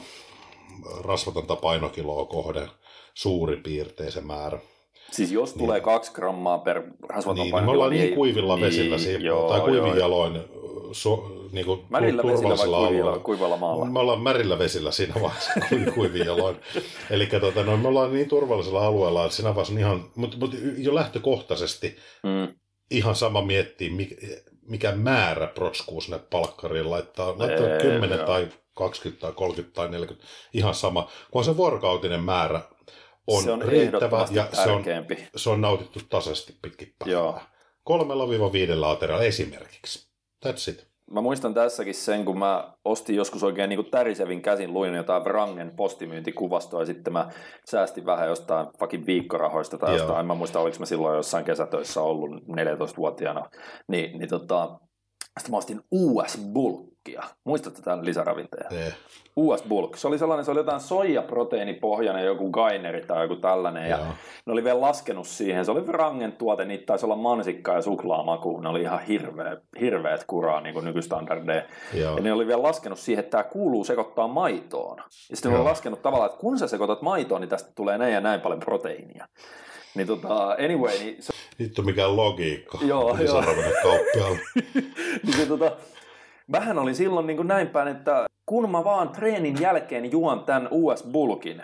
rasvatonta 1.01 1.55
painokiloa 1.55 2.25
kohden 2.25 2.69
suurin 3.13 3.63
piirtein 3.63 4.11
se 4.11 4.21
määrä. 4.21 4.59
Siis 5.13 5.31
jos 5.31 5.53
tulee 5.53 5.75
niin. 5.77 5.83
kaksi 5.83 6.11
grammaa 6.13 6.57
per 6.57 6.83
rasvaton 7.09 7.43
Niin, 7.43 7.51
paino, 7.51 7.65
me 7.65 7.71
ollaan 7.71 7.91
niin 7.91 8.03
ei- 8.03 8.11
kuivilla 8.15 8.59
vesillä 8.59 8.95
niin, 8.97 9.07
niin, 9.07 9.21
joo, 9.21 9.49
tai 9.49 9.61
kuivin 9.61 9.77
joo. 9.87 9.95
jaloin 9.95 10.39
su, 10.91 11.23
niin 11.51 11.65
kuin 11.65 11.79
Märillä 11.89 12.23
vesillä 12.23 12.49
vai 12.49 12.57
kuivilla, 12.57 12.77
alueella. 12.87 13.19
kuivalla 13.19 13.57
maalla? 13.57 13.85
Me 13.85 13.99
ollaan 13.99 14.21
märillä 14.21 14.59
vesillä 14.59 14.91
siinä 14.91 15.13
vaiheessa 15.21 15.51
kuin 15.69 15.93
kuivin 15.93 16.25
jaloin. 16.25 16.55
Eli 17.09 17.25
tota, 17.25 17.63
no, 17.63 17.77
me 17.77 17.87
ollaan 17.87 18.13
niin 18.13 18.29
turvallisella 18.29 18.85
alueella, 18.87 19.23
että 19.25 19.35
siinä 19.35 19.49
vaiheessa 19.49 19.73
on 19.73 19.79
ihan, 19.79 20.05
mutta, 20.15 20.37
mutta 20.37 20.57
jo 20.77 20.95
lähtökohtaisesti 20.95 21.97
Mm. 22.23 22.53
ihan 22.91 23.15
sama 23.15 23.41
miettiä, 23.41 23.91
mikä, 23.91 24.15
mikä 24.67 24.91
määrä 24.91 25.47
protskuu 25.47 26.01
sinne 26.01 26.19
palkkariin 26.29 26.89
laittaa. 26.91 27.27
Laittaa 27.37 27.67
Ei, 27.69 27.81
10 27.81 28.17
joo. 28.17 28.27
tai 28.27 28.47
20 28.73 29.21
tai 29.21 29.31
30 29.35 29.75
tai 29.75 29.89
40, 29.89 30.27
ihan 30.53 30.73
sama. 30.75 31.09
Kun 31.31 31.43
se 31.43 31.57
vuorokautinen 31.57 32.23
määrä 32.23 32.61
on, 33.27 33.43
se 33.43 33.51
on 33.51 33.61
riittävä 33.61 34.27
ja 34.31 34.47
se 34.63 34.69
on, 34.69 34.83
se 35.35 35.49
on 35.49 35.61
nautittu 35.61 35.99
tasaisesti 36.09 36.55
pitkin 36.61 36.93
Joo. 37.05 37.31
päivää. 37.31 37.53
Kolmella 37.83 38.29
viiva 38.29 38.51
viidellä 38.51 38.89
aterialla 38.89 39.23
esimerkiksi. 39.23 40.09
That's 40.45 40.69
it. 40.71 40.93
Mä 41.11 41.21
muistan 41.21 41.53
tässäkin 41.53 41.93
sen, 41.93 42.25
kun 42.25 42.39
mä 42.39 42.73
ostin 42.85 43.15
joskus 43.15 43.43
oikein 43.43 43.69
niin 43.69 43.77
kuin 43.77 43.91
tärisevin 43.91 44.41
käsin, 44.41 44.73
luin 44.73 44.93
jotain 44.93 45.23
Wrangen 45.23 45.75
postimyyntikuvastoa 45.75 46.81
ja 46.81 46.85
sitten 46.85 47.13
mä 47.13 47.29
säästin 47.65 48.05
vähän 48.05 48.27
jostain 48.27 48.67
fucking 48.79 49.05
viikkorahoista 49.05 49.77
tai 49.77 49.89
Joo. 49.89 49.97
jostain, 49.97 50.19
en 50.19 50.25
mä 50.25 50.35
muista 50.35 50.59
oliko 50.59 50.79
mä 50.79 50.85
silloin 50.85 51.15
jossain 51.15 51.45
kesätöissä 51.45 52.01
ollut 52.01 52.31
14-vuotiaana, 52.31 53.49
niin, 53.87 54.19
niin 54.19 54.29
tota, 54.29 54.79
sitten 55.37 55.51
mä 55.51 55.57
ostin 55.57 55.81
US-bulkkia. 57.03 57.23
Muistatte 57.43 57.81
tämän 57.81 58.05
lisäravinteen? 58.05 58.65
Ne, 58.71 58.93
US-bulk. 59.35 59.95
Se 59.95 60.07
oli 60.07 60.17
sellainen, 60.17 60.45
se 60.45 60.51
oli 60.51 60.59
jotain 60.59 60.79
soijaproteiinipohjainen, 60.79 62.25
joku 62.25 62.49
gaineri 62.49 63.01
tai 63.01 63.23
joku 63.23 63.35
tällainen, 63.35 63.89
ja 63.89 63.97
ne 64.45 64.53
oli 64.53 64.63
vielä 64.63 64.81
laskenut 64.81 65.27
siihen. 65.27 65.65
Se 65.65 65.71
oli 65.71 65.81
Wrangen 65.81 66.31
tuote, 66.31 66.65
niitä 66.65 66.85
taisi 66.85 67.05
olla 67.05 67.15
mansikka 67.15 67.73
ja 67.73 67.81
suklaamaku. 67.81 68.59
Ne 68.59 68.69
oli 68.69 68.81
ihan 68.81 69.01
hirveä, 69.01 69.57
hirveät 69.79 70.23
kuraa 70.23 70.61
niin 70.61 70.73
kuin 70.73 70.85
nykystandardeja. 70.85 71.63
Joo. 71.93 72.15
Ja 72.15 72.23
ne 72.23 72.33
oli 72.33 72.47
vielä 72.47 72.63
laskenut 72.63 72.99
siihen, 72.99 73.23
että 73.23 73.31
tämä 73.31 73.43
kuuluu 73.43 73.83
sekoittaa 73.83 74.27
maitoon. 74.27 74.97
Ja 75.29 75.35
sitten 75.35 75.51
ne 75.51 75.57
oli 75.57 75.69
laskenut 75.69 76.01
tavallaan, 76.01 76.29
että 76.29 76.41
kun 76.41 76.59
sä 76.59 76.67
sekoitat 76.67 77.01
maitoon, 77.01 77.41
niin 77.41 77.49
tästä 77.49 77.71
tulee 77.75 77.97
näin 77.97 78.13
ja 78.13 78.21
näin 78.21 78.41
paljon 78.41 78.59
proteiinia. 78.59 79.27
Niin 79.95 80.07
tota, 80.07 80.51
anyway, 80.51 80.97
niin 80.99 81.15
se, 81.19 81.33
Vittu 81.59 81.81
mikä 81.81 82.15
logiikka. 82.15 82.79
Joo, 82.81 83.17
joo. 83.17 83.43
Kauppiaalle. 83.83 84.39
niin 85.23 85.37
se 85.37 85.45
tota, 85.45 85.71
vähän 86.51 86.79
oli 86.79 86.95
silloin 86.95 87.27
niin 87.27 87.37
kuin 87.37 87.47
näin 87.47 87.67
päin, 87.67 87.87
että 87.87 88.25
kun 88.45 88.71
mä 88.71 88.83
vaan 88.83 89.09
treenin 89.09 89.61
jälkeen 89.61 90.11
juon 90.11 90.43
tämän 90.43 90.67
US-bulkin, 90.71 91.61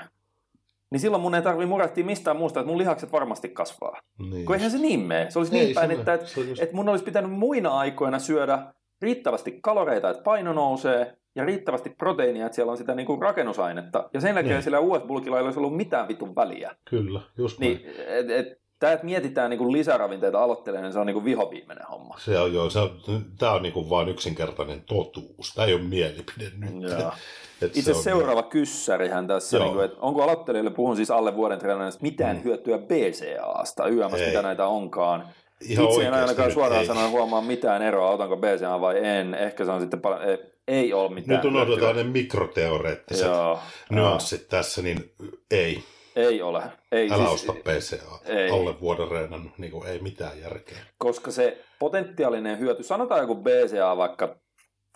niin 0.92 1.00
silloin 1.00 1.22
mun 1.22 1.36
ei 1.36 1.42
tarvi 1.42 1.66
murehtia 1.66 2.06
mistään 2.06 2.38
muusta, 2.38 2.60
että 2.60 2.68
mun 2.70 2.78
lihakset 2.78 3.12
varmasti 3.12 3.50
kasvaa. 3.50 4.00
Niin. 4.32 4.46
Kun 4.46 4.56
eihän 4.56 4.72
se 4.72 4.78
niin 4.78 5.00
mene. 5.00 5.30
Se 5.32 5.40
olisi 5.40 5.58
Ei 5.58 5.66
niin 5.66 5.76
päin, 5.76 5.90
se 5.90 5.96
että, 5.96 6.14
että, 6.14 6.26
just- 6.42 6.62
että 6.64 6.76
mun 6.76 6.90
olisi 6.90 7.04
pitänyt 7.06 7.32
muina 7.32 7.70
aikoina 7.70 8.20
syödä 8.20 8.60
riittävästi 9.02 9.60
kaloreita, 9.64 10.10
että 10.10 10.24
paino 10.24 10.54
nousee, 10.54 11.16
ja 11.36 11.46
riittävästi 11.46 11.90
proteiinia, 11.90 12.46
että 12.46 12.56
siellä 12.56 12.72
on 12.72 12.78
sitä 12.78 12.96
niin 12.96 13.06
kuin 13.06 13.22
rakennusainetta. 13.22 14.10
Ja 14.14 14.22
sen 14.22 14.36
jälkeen 14.36 14.54
Niin. 14.56 14.64
sillä 14.64 14.80
US-bulkilla 14.80 15.38
ei 15.38 15.44
olisi 15.44 15.60
ollut 15.60 15.76
mitään 15.76 16.08
vitun 16.08 16.36
väliä. 16.36 16.76
Kyllä, 16.90 17.22
just 17.38 17.60
Niin, 17.60 17.82
et, 18.08 18.30
et, 18.32 18.59
tämä, 18.80 18.94
että 18.94 19.06
mietitään 19.06 19.50
niin 19.50 19.72
lisäravinteita 19.72 20.44
aloittelemaan, 20.44 20.84
niin 20.84 20.94
se 20.94 21.00
on 21.00 21.08
niin 21.08 21.26
vihoviimeinen 21.26 21.86
homma. 21.92 22.16
Se 22.20 22.40
on 22.40 22.54
joo, 22.54 22.70
se 22.70 22.80
on, 22.80 23.00
tämä 23.40 23.52
on 23.52 23.64
niinku 23.64 23.90
vain 23.90 24.10
yksinkertainen 24.10 24.82
totuus. 24.82 25.54
Tämä 25.56 25.66
ei 25.68 25.74
ole 25.74 25.82
mielipide 25.82 26.46
nyt. 26.58 26.82
Joo. 27.00 27.12
Et 27.62 27.78
Itse 27.78 27.92
se 27.92 27.98
on- 27.98 28.04
seuraava 28.04 28.44
kyssärihän 28.44 29.28
tässä, 29.28 29.58
Joo. 29.58 29.66
niin 29.66 29.74
kuin, 29.74 29.86
että 29.86 29.98
onko 30.02 30.24
aloittelijoille, 30.24 30.72
puhun 30.72 30.96
siis 30.96 31.12
alle 31.12 31.36
vuoden 31.36 31.60
treenaajista, 31.60 32.02
mitään 32.02 32.36
Mm. 32.38 32.44
hyötyä 32.44 32.78
BCAasta, 32.78 33.88
YMS, 33.88 34.12
mitä 34.28 34.42
näitä 34.42 34.68
onkaan. 34.68 35.28
Ihan 35.62 35.86
Itse 35.86 36.06
en 36.08 36.14
ainakaan 36.14 36.52
suoraan 36.52 36.82
ei. 36.82 36.88
sanoen 36.88 37.12
huomaa 37.12 37.42
mitään 37.42 37.82
eroa, 37.82 38.10
otanko 38.12 38.38
BCA 38.38 38.82
vai 38.82 39.06
en. 39.06 39.34
Ehkä 39.34 39.66
se 39.66 39.72
on 39.72 39.82
sitten 39.82 40.02
paljon, 40.02 40.24
ei, 40.30 40.38
ei 40.68 40.94
ole 40.94 41.10
mitään 41.14 41.36
Nyt 41.38 41.46
unohdetaan 41.46 41.96
ne 41.96 42.04
mikroteoreettiset 42.04 43.28
Joo, 43.28 43.60
nyanssit 43.90 44.48
tässä, 44.48 44.82
niin 44.82 45.12
ei. 45.52 45.84
Ei 46.28 46.42
ole. 46.42 46.64
Ei, 46.92 47.10
Älä 47.12 47.18
siis, 47.18 47.34
osta 47.34 47.54
PCA. 47.54 48.20
ei. 48.26 48.50
Alle 48.50 48.80
vuoden 48.82 49.08
reenan, 49.12 49.52
niin 49.58 49.72
kuin, 49.72 49.88
ei 49.88 50.00
mitään 50.00 50.40
järkeä. 50.42 50.78
koska 50.98 51.32
se 51.32 51.58
potentiaalinen 51.80 52.60
hyöty, 52.60 52.84
sanotaan 52.84 53.22
joku 53.22 53.36
BCA 53.36 53.98
vaikka, 53.98 54.36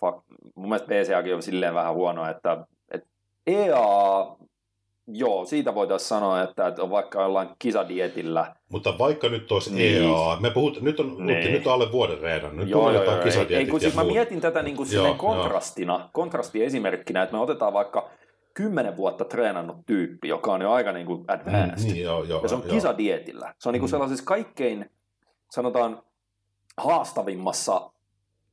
fuck, 0.00 0.18
mun 0.54 0.68
mielestä 0.68 0.88
BCAkin 0.88 1.34
on 1.34 1.42
silleen 1.42 1.74
vähän 1.74 1.94
huono, 1.94 2.30
että, 2.30 2.66
että 2.90 3.08
EA, 3.46 3.76
joo, 5.06 5.44
siitä 5.44 5.74
voitaisiin 5.74 6.08
sanoa, 6.08 6.42
että, 6.42 6.66
että 6.66 6.82
on 6.82 6.90
vaikka 6.90 7.22
jollain 7.22 7.48
kisadietillä, 7.58 8.54
Mutta 8.68 8.98
vaikka 8.98 9.28
nyt 9.28 9.52
olisi 9.52 9.74
Niin. 9.74 10.02
EA, 10.04 10.36
me 10.40 10.50
puhut, 10.50 10.80
nyt 10.80 11.00
on, 11.00 11.26
Niin. 11.26 11.26
niin. 11.26 11.52
nyt 11.52 11.66
on 11.66 11.72
alle 11.72 11.92
vuoden 11.92 12.18
reenan, 12.18 12.56
nyt 12.56 12.68
Joo, 12.68 12.90
joo, 12.90 13.00
jotain 13.00 13.34
joo. 13.34 13.46
Ei, 13.48 13.56
ei, 13.56 13.66
kun 13.66 13.80
siis 13.80 13.94
mä 13.94 14.04
mietin 14.04 14.40
tätä 14.40 14.62
niin 14.62 14.76
kuin 14.76 14.88
Joo, 14.92 15.14
kontrastina, 15.14 16.08
kontrastiesimerkkinä, 16.12 17.22
että 17.22 17.36
me 17.36 17.42
otetaan 17.42 17.72
vaikka 17.72 18.10
kymmenen 18.54 18.96
vuotta 18.96 19.24
treenannut 19.24 19.76
tyyppi, 19.86 20.28
joka 20.28 20.52
on 20.52 20.62
jo 20.62 20.72
aika 20.72 20.92
niin 20.92 21.06
kuin 21.06 21.24
advanced, 21.28 21.86
Mm, 21.88 21.92
niin, 21.92 22.02
joo, 22.04 22.24
joo, 22.24 22.42
ja 22.42 22.48
se 22.48 22.54
on 22.54 22.62
joo. 22.64 22.70
kisadietillä. 22.74 23.54
Se 23.58 23.68
on 23.68 23.72
niin 23.72 23.80
kuin 23.80 23.88
Mm. 23.88 23.90
sellaisessa 23.90 24.24
kaikkein, 24.24 24.90
sanotaan, 25.50 26.02
haastavimmassa 26.78 27.90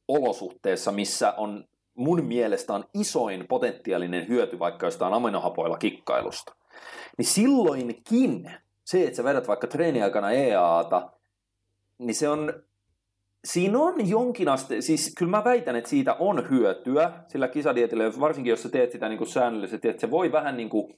olosuhteessa, 0.08 0.92
missä 0.92 1.34
on 1.38 1.66
mun 1.96 2.26
mielestä 2.26 2.74
on 2.74 2.86
isoin 2.94 3.48
potentiaalinen 3.48 4.28
hyöty 4.28 4.60
vaikka 4.60 4.88
jostain 4.88 5.14
aminohapoilla 5.14 5.78
kikkailusta. 5.78 6.56
Niin 7.18 7.26
silloinkin 7.26 8.52
se, 8.84 9.04
että 9.04 9.18
sä 9.18 9.24
vedät 9.24 9.48
vaikka 9.48 9.68
treeniaikana 9.68 10.32
EAata, 10.32 11.10
niin 11.98 12.16
se 12.16 12.30
on, 12.30 12.54
siinä 13.46 13.80
on 13.80 14.10
jonkin 14.10 14.50
aste, 14.50 14.82
siis 14.82 15.14
kyllä 15.18 15.32
mä 15.32 15.44
väitän, 15.44 15.76
että 15.76 15.90
siitä 15.90 16.14
on 16.14 16.50
hyötyä 16.50 17.12
sillä 17.28 17.48
kisadietillä, 17.48 18.20
varsinkin 18.20 18.52
jos 18.52 18.64
sä 18.64 18.70
teet 18.70 18.92
sitä 18.92 19.10
niin 19.10 19.18
kuin 19.18 19.28
säännöllisesti, 19.28 19.88
että 19.90 20.02
se 20.02 20.12
voi 20.12 20.32
vähän 20.32 20.58
niin 20.58 20.70
kuin 20.70 20.94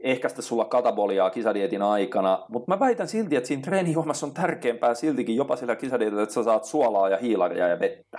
ehkäistä 0.00 0.42
sulla 0.42 0.64
kataboliaa 0.64 1.30
kisadietin 1.30 1.82
aikana, 1.82 2.44
mutta 2.48 2.74
mä 2.74 2.80
väitän 2.80 3.08
silti, 3.08 3.36
että 3.36 3.46
siinä 3.48 3.62
treenijuomassa 3.62 4.26
on 4.26 4.34
tärkeämpää 4.34 4.94
siltikin 4.94 5.36
jopa 5.36 5.56
sillä 5.56 5.76
kisadietillä, 5.76 6.22
että 6.22 6.34
sä 6.34 6.44
saat 6.44 6.64
suolaa 6.64 7.08
ja 7.08 7.16
hiilaria 7.16 7.68
ja 7.68 7.80
vettä. 7.80 8.18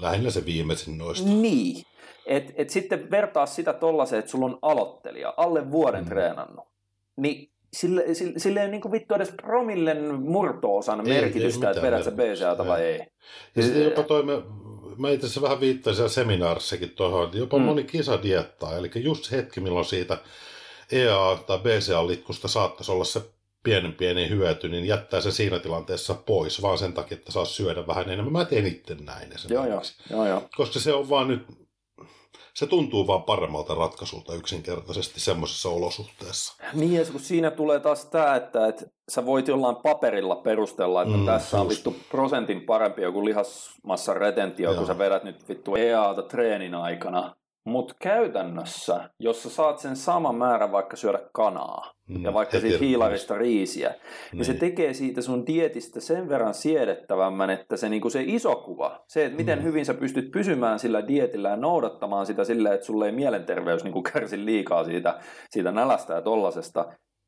Lähinnä 0.00 0.30
se 0.30 0.44
viimeisin 0.44 0.98
noista. 0.98 1.28
Niin. 1.28 1.84
Et, 2.26 2.52
et 2.56 2.70
sitten 2.70 3.10
vertaa 3.10 3.46
sitä 3.46 3.72
tollaiseen, 3.72 4.18
että 4.18 4.30
sulla 4.30 4.46
on 4.46 4.58
aloittelija, 4.62 5.34
alle 5.36 5.70
vuoden 5.70 6.00
Mm. 6.00 6.04
mm. 6.04 6.08
treenannut. 6.08 6.64
Niin 7.16 7.50
sille, 7.72 8.14
sille, 8.14 8.38
sille 8.38 8.62
ei 8.62 8.68
niin 8.68 8.92
vittu 8.92 9.14
edes 9.14 9.30
promillen 9.42 10.14
murto-osan 10.14 11.06
Ei, 11.08 11.14
ei 11.14 11.20
merkitystä, 11.22 11.70
että 11.70 11.82
vedät 11.82 12.04
sä 12.04 12.10
merkitystä, 12.10 12.46
BCAta 12.46 12.66
vai 12.66 12.82
ei. 12.82 13.00
Ja 13.56 13.62
sitten 13.62 13.84
jopa 13.84 14.02
toi, 14.02 14.22
me, 14.22 14.32
mä 14.98 15.10
itse 15.10 15.26
asiassa 15.26 15.42
vähän 15.42 15.60
viittasin 15.60 16.10
seminaarissakin 16.10 16.90
tuohon, 16.90 17.30
jopa 17.32 17.58
Mm. 17.58 17.64
moni 17.64 17.84
kisa 17.84 18.22
diettaa, 18.22 18.76
eli 18.76 18.90
just 18.94 19.24
se 19.24 19.36
hetki, 19.36 19.60
milloin 19.60 19.84
siitä 19.84 20.18
EA- 20.92 21.38
tai 21.46 21.58
BCA-litkusta 21.58 22.48
saattaisi 22.48 22.92
olla 22.92 23.04
se 23.04 23.20
pienen 23.62 23.92
pieni 23.92 24.28
hyöty, 24.28 24.68
niin 24.68 24.84
jättää 24.86 25.20
se 25.20 25.30
siinä 25.30 25.58
tilanteessa 25.58 26.14
pois, 26.14 26.62
vaan 26.62 26.78
sen 26.78 26.92
takia, 26.92 27.18
että 27.18 27.32
saa 27.32 27.44
syödä 27.44 27.86
vähän 27.86 28.08
enemmän. 28.10 28.32
Mä 28.32 28.44
teen 28.44 28.66
itse 28.66 28.94
näin 28.94 29.28
Joo, 29.48 29.66
joo, 29.66 29.80
esimerkiksi. 29.80 30.02
joo, 30.10 30.26
joo. 30.26 30.42
Koska 30.56 30.80
se 30.80 30.92
on 30.92 31.08
vaan 31.10 31.28
nyt, 31.28 31.42
se 32.58 32.66
tuntuu 32.66 33.06
vaan 33.06 33.22
paremmalta 33.22 33.74
ratkaisulta 33.74 34.34
yksinkertaisesti 34.34 35.20
semmoisessa 35.20 35.68
olosuhteessa. 35.68 36.62
Niin, 36.72 36.92
ja 36.92 37.04
kun 37.12 37.20
siinä 37.20 37.50
tulee 37.50 37.80
taas 37.80 38.04
tämä, 38.04 38.36
että, 38.36 38.66
että 38.66 38.86
sä 39.08 39.26
voit 39.26 39.48
jollain 39.48 39.76
paperilla 39.76 40.36
perustella, 40.36 41.02
että 41.02 41.16
mm, 41.16 41.26
tässä 41.26 41.60
on 41.60 41.66
just. 41.66 41.76
vittu 41.76 41.96
prosentin 42.08 42.60
parempi 42.60 43.02
joku 43.02 43.24
lihasmassan 43.24 44.16
retentio, 44.16 44.68
kun 44.68 44.76
Joo. 44.76 44.86
sä 44.86 44.98
vedät 44.98 45.24
nyt 45.24 45.48
vittu 45.48 45.76
EAta 45.76 46.22
treenin 46.22 46.74
aikana. 46.74 47.36
Mutta 47.68 47.94
käytännössä, 48.00 49.10
jos 49.18 49.42
sä 49.42 49.50
saat 49.50 49.78
sen 49.78 49.96
saman 49.96 50.34
määrän 50.34 50.72
vaikka 50.72 50.96
syödä 50.96 51.20
kanaa, 51.32 51.98
Mm, 52.08 52.24
ja 52.24 52.34
vaikka 52.34 52.60
siitä 52.60 52.78
hiilarista 52.78 53.38
riisiä, 53.38 53.88
niin. 53.88 53.98
niin 54.32 54.44
se 54.44 54.54
tekee 54.54 54.94
siitä 54.94 55.22
sun 55.22 55.46
dietistä 55.46 56.00
sen 56.00 56.28
verran 56.28 56.54
siedettävämmän, 56.54 57.50
että 57.50 57.76
se, 57.76 57.88
niin 57.88 58.10
se 58.10 58.22
iso 58.26 58.56
kuva, 58.56 59.04
se, 59.08 59.24
että 59.24 59.36
miten 59.36 59.58
Mm. 59.58 59.64
hyvin 59.64 59.86
sä 59.86 59.94
pystyt 59.94 60.30
pysymään 60.30 60.78
sillä 60.78 61.08
dietillä 61.08 61.48
ja 61.48 61.56
noudattamaan 61.56 62.26
sitä 62.26 62.44
silleen, 62.44 62.74
että 62.74 62.86
sulle 62.86 63.06
ei 63.06 63.12
mielenterveys 63.12 63.84
niin 63.84 64.02
kärsi 64.12 64.44
liikaa 64.44 64.84
siitä, 64.84 65.18
siitä 65.50 65.72
nälästä 65.72 66.14
ja 66.14 66.22
tollasesta, 66.22 66.84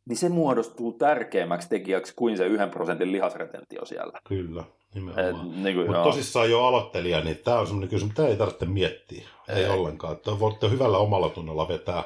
niin 0.09 0.17
se 0.17 0.29
muodostuu 0.29 0.93
tärkeämmäksi 0.93 1.69
tekijäksi 1.69 2.13
kuin 2.17 2.37
se 2.37 2.47
yhden 2.47 2.71
prosentin 2.71 3.13
lihasretentio 3.13 3.85
siellä. 3.85 4.19
Kyllä, 4.29 4.65
Et, 4.91 4.95
nimenomaan. 4.95 5.63
niin 5.63 5.77
kuin, 5.77 5.87
Mutta 5.87 6.03
tosissaan 6.03 6.51
jo 6.51 6.65
aloittelija, 6.65 7.21
niin 7.21 7.39
tämä 7.45 7.59
on 7.59 7.67
semmoinen 7.67 7.91
kysymys, 7.91 8.17
mitä 8.19 8.29
ei 8.29 8.37
tarvitse 8.37 8.67
miettiä. 8.67 9.29
Ei, 9.49 9.65
Ei. 9.65 9.71
ollenkaan. 9.71 10.13
Että 10.13 10.41
voitte 10.41 10.71
hyvällä 10.71 10.99
omalla 10.99 11.29
tunnolla 11.29 11.69
vetää 11.69 12.05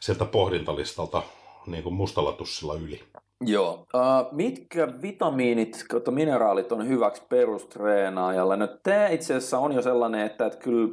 sieltä 0.00 0.24
pohdintalistalta 0.24 1.22
niin 1.66 1.82
kuin 1.82 1.94
mustalla 1.94 2.32
tussilla 2.32 2.74
yli. 2.74 3.00
Joo. 3.40 3.72
Uh, 3.94 4.32
mitkä 4.32 4.88
vitamiinit, 5.02 5.84
kautta 5.90 6.10
mineraalit 6.10 6.72
on 6.72 6.88
hyväksi 6.88 7.22
perustreenaajalle? 7.28 8.56
No 8.56 8.66
tämä 8.82 9.08
itse 9.08 9.34
asiassa 9.34 9.58
on 9.58 9.72
jo 9.72 9.82
sellainen, 9.82 10.26
että, 10.26 10.46
että 10.46 10.58
kyllä, 10.58 10.88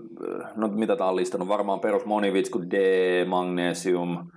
no 0.56 0.68
mitä 0.68 0.96
tämä 0.96 1.10
on 1.10 1.16
listannut, 1.16 1.48
varmaan 1.48 1.80
perus 1.80 2.06
monivitsku 2.06 2.62
D, 2.62 2.76
magnesium, 3.26 4.28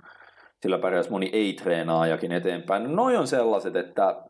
sillä 0.61 0.77
pärjäs 0.77 1.09
moni 1.09 1.29
ei-treenaajakin 1.33 2.31
eteenpäin. 2.31 2.83
No 2.83 2.89
noi 2.89 3.17
on 3.17 3.27
sellaiset, 3.27 3.75
että 3.75 4.21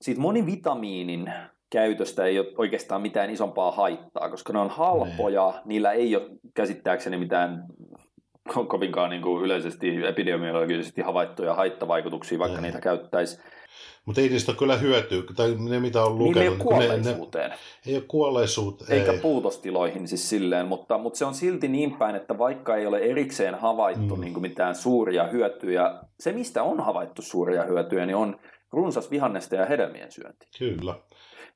siitä 0.00 0.20
monivitamiinin 0.20 1.32
käytöstä 1.74 2.24
ei 2.24 2.38
ole 2.38 2.52
oikeastaan 2.58 3.02
mitään 3.02 3.30
isompaa 3.30 3.70
haittaa, 3.70 4.30
koska 4.30 4.52
ne 4.52 4.58
on 4.58 4.70
halpoja, 4.70 5.52
ne. 5.56 5.60
niillä 5.64 5.92
ei 5.92 6.16
ole 6.16 6.26
käsittääkseni 6.54 7.16
mitään 7.16 7.64
kovinkaan 8.68 9.10
niin 9.10 9.22
kuin 9.22 9.44
yleisesti 9.44 10.06
epidemiologisesti 10.06 11.02
havaittuja 11.02 11.54
haittavaikutuksia, 11.54 12.38
vaikka 12.38 12.60
ne. 12.60 12.66
niitä 12.66 12.80
käyttäisi. 12.80 13.40
Mutta 14.06 14.20
ei 14.20 14.28
niistä 14.28 14.52
ole 14.52 14.58
kyllä 14.58 14.76
hyötyä, 14.76 15.22
tai 15.36 15.56
ne 15.58 15.80
mitä 15.80 16.04
on 16.04 16.18
lukenut. 16.18 16.34
Niin 16.34 16.42
ei 16.42 16.48
ole 16.48 16.56
kuolleisuuteen. 16.56 17.50
Ne, 17.50 17.56
ne, 17.56 17.92
ei 17.92 17.96
ole 17.96 18.04
kuolleisuuteen. 18.08 18.98
Eikä 18.98 19.12
ei. 19.12 19.18
puutostiloihin 19.18 20.08
siis 20.08 20.30
silleen, 20.30 20.66
mutta, 20.66 20.98
mutta 20.98 21.18
se 21.18 21.24
on 21.24 21.34
silti 21.34 21.68
niin 21.68 21.96
päin, 21.96 22.16
että 22.16 22.38
vaikka 22.38 22.76
ei 22.76 22.86
ole 22.86 22.98
erikseen 22.98 23.54
havaittu 23.54 24.16
mm. 24.16 24.20
niin 24.20 24.32
kuin 24.32 24.42
mitään 24.42 24.74
suuria 24.74 25.24
hyötyjä, 25.24 25.94
se 26.20 26.32
mistä 26.32 26.62
on 26.62 26.80
havaittu 26.80 27.22
suuria 27.22 27.62
hyötyjä, 27.62 28.06
niin 28.06 28.16
on 28.16 28.36
runsas 28.72 29.10
vihannesta 29.10 29.54
ja 29.54 29.66
hedelmien 29.66 30.12
syönti. 30.12 30.46
Kyllä. 30.58 30.94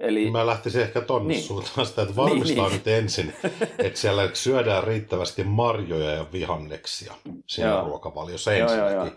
Eli... 0.00 0.30
Mä 0.30 0.46
lähtisin 0.46 0.82
ehkä 0.82 1.00
tonne 1.00 1.34
niin. 1.34 1.42
suuntaan 1.42 1.86
sitä, 1.86 2.02
että 2.02 2.16
varmistaa 2.16 2.68
niin, 2.68 2.72
nyt 2.72 2.84
niin. 2.84 2.96
ensin, 2.96 3.32
että 3.78 4.00
siellä 4.00 4.30
syödään 4.32 4.84
riittävästi 4.84 5.44
marjoja 5.44 6.10
ja 6.10 6.26
vihanneksia 6.32 7.14
siinä 7.46 7.70
joo. 7.70 7.84
ruokavaliossa 7.84 8.52
ensinnäkin. 8.52 8.92
Joo, 8.92 9.04
joo, 9.04 9.04
joo. 9.04 9.16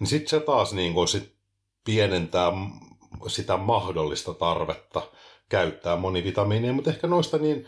Niin 0.00 0.08
sitten 0.08 0.28
se 0.28 0.40
taas 0.40 0.72
niin 0.72 0.94
kuin 0.94 1.08
sit 1.08 1.32
pienentää 1.84 2.52
sitä 3.26 3.56
mahdollista 3.56 4.34
tarvetta 4.34 5.02
käyttää 5.48 5.96
monivitamiinia, 5.96 6.72
mutta 6.72 6.90
ehkä 6.90 7.06
noista 7.06 7.38
niin 7.38 7.66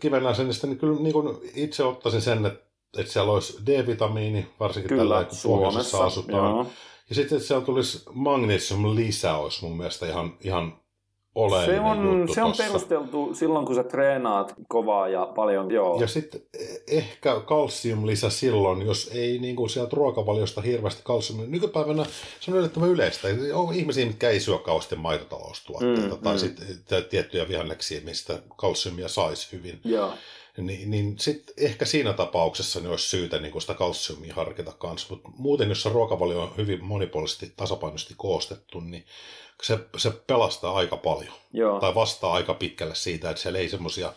kivenäisenistä, 0.00 0.66
niin 0.66 0.78
kyllä 0.78 1.00
niin 1.00 1.12
kuin 1.12 1.38
itse 1.54 1.84
ottaisin 1.84 2.22
sen, 2.22 2.46
että, 2.46 2.64
että 2.98 3.12
siellä 3.12 3.32
olisi 3.32 3.58
D-vitamiini, 3.66 4.46
varsinkin 4.60 4.88
kyllä, 4.88 5.02
tällä, 5.02 5.24
kun 5.24 5.36
Suomessa 5.36 6.04
asutaan. 6.04 6.50
Joo. 6.50 6.66
Ja 7.08 7.14
sitten, 7.14 7.36
että 7.36 7.48
siellä 7.48 7.66
tulisi 7.66 8.02
magnesium 8.12 8.96
lisä, 8.96 9.36
olisi 9.36 9.64
mun 9.64 9.76
mielestä 9.76 10.06
ihan, 10.06 10.36
ihan 10.40 10.80
oleellinen 11.36 11.82
se 11.82 11.90
on, 11.90 12.18
juttu 12.18 12.34
Se 12.34 12.42
on 12.42 12.50
tossa. 12.50 12.64
perusteltu 12.64 13.34
silloin, 13.34 13.66
kun 13.66 13.74
sä 13.74 13.84
treenaat 13.84 14.54
kovaa 14.68 15.08
ja 15.08 15.26
paljon, 15.26 15.70
joo. 15.70 16.00
Ja 16.00 16.06
sitten 16.06 16.40
ehkä 16.90 17.40
kalsiumlisä 17.40 18.30
silloin, 18.30 18.86
jos 18.86 19.10
ei 19.14 19.38
niin 19.38 19.56
kuin 19.56 19.70
sieltä 19.70 19.96
ruokavaliosta 19.96 20.60
hirveästi 20.60 21.00
kalsiumia. 21.04 21.46
Nykypäivänä 21.46 22.04
se 22.40 22.50
on 22.50 22.58
yllättävän 22.58 22.88
yleistä. 22.88 23.28
On 23.54 23.74
ihmisiä, 23.74 24.06
mitkä 24.06 24.30
ei 24.30 24.40
syö 24.40 24.58
kauheasti 24.58 24.96
maitotaloustuotteita 24.96 26.16
mm, 26.16 26.22
tai 26.22 26.34
mm. 26.34 26.38
sitten 26.38 27.04
tiettyjä 27.10 27.48
vihanneksia, 27.48 28.00
mistä 28.04 28.38
kalsiumia 28.56 29.08
saisi 29.08 29.48
hyvin. 29.52 29.80
Joo. 29.84 30.12
Niin, 30.56 30.90
niin 30.90 31.18
sitten 31.18 31.54
ehkä 31.58 31.84
siinä 31.84 32.12
tapauksessa 32.12 32.80
niin 32.80 32.90
olisi 32.90 33.08
syytä 33.08 33.38
niin 33.38 33.60
sitä 33.60 33.74
kalsiumia 33.74 34.34
harkita 34.34 34.72
kanssa. 34.72 35.06
Mutta 35.10 35.28
muuten, 35.38 35.68
jos 35.68 35.82
se 35.82 35.88
ruokavalio 35.88 36.42
on 36.42 36.56
hyvin 36.56 36.84
monipuolisesti 36.84 37.52
tasapainoisesti 37.56 38.14
koostettu, 38.16 38.80
niin 38.80 39.06
se, 39.62 39.78
se 39.96 40.10
pelastaa 40.10 40.76
aika 40.76 40.96
paljon. 40.96 41.34
Joo. 41.52 41.80
Tai 41.80 41.94
vastaa 41.94 42.32
aika 42.32 42.54
pitkälle 42.54 42.94
siitä, 42.94 43.30
että 43.30 43.42
siellä 43.42 43.58
ei 43.58 43.68
semmoisia 43.68 44.12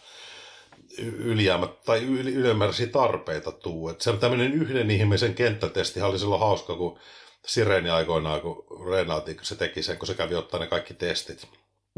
ylijäämät 0.98 1.82
tai 1.84 2.04
ylimääräisiä 2.04 2.88
tarpeita 2.88 3.52
tuu. 3.52 3.90
Että 3.90 4.04
se 4.04 4.14
tämmöinen 4.14 4.54
yhden 4.54 4.92
ihmisen 4.92 5.36
kenttätesti 5.36 6.02
oli 6.02 6.20
silloin 6.20 6.42
hauska, 6.42 6.76
kun 6.76 7.00
Sireni 7.46 7.90
aikoinaan, 7.90 8.42
kun 8.42 8.66
Renati, 8.90 9.36
kun 9.36 9.46
se 9.46 9.56
teki 9.56 9.84
sen, 9.84 9.98
kun 9.98 10.08
se 10.08 10.14
kävi 10.14 10.36
ottaa 10.36 10.60
ne 10.60 10.68
kaikki 10.68 10.94
testit. 10.94 11.48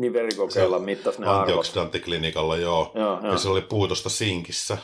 Niin 0.02 0.14
verikokeilla 0.14 0.80
mittas 0.80 1.20
ne 1.20 1.28
Antioksidanttiklinikalla, 1.28 2.58
joo. 2.58 2.92
joo, 2.96 3.20
joo. 3.24 3.32
Ja 3.32 3.38
se 3.38 3.50
oli 3.50 3.62
puutosta 3.62 4.10
sinkissä. 4.10 4.78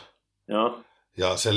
Joo. 0.47 0.79
Ja 1.17 1.37
se, 1.37 1.49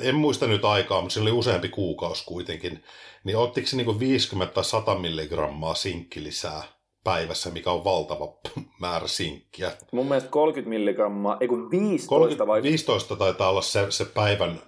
en 0.00 0.14
muista 0.14 0.46
nyt 0.46 0.64
aikaa, 0.64 1.00
mutta 1.00 1.14
se 1.14 1.20
oli 1.20 1.32
useampi 1.32 1.68
kuukausi 1.68 2.24
kuitenkin. 2.26 2.84
Niin 3.24 3.36
ottiko 3.36 3.66
se 3.66 3.76
niin 3.76 4.00
50 4.00 4.54
tai 4.54 4.64
100 4.64 4.94
milligrammaa 4.94 5.74
sinkkilisää 5.74 6.62
päivässä, 7.04 7.50
mikä 7.50 7.70
on 7.70 7.84
valtava 7.84 8.34
määrä 8.80 9.06
sinkkiä. 9.06 9.72
Mun 9.92 10.06
mielestä 10.06 10.30
30 10.30 10.68
milligrammaa, 10.68 11.36
ei 11.40 11.48
kun 11.48 11.70
15 11.70 12.08
30, 12.08 12.46
vai? 12.46 12.62
15 12.62 13.16
taitaa 13.16 13.50
olla 13.50 13.62
se, 13.62 13.86
se 13.90 14.04
päivän 14.04 14.60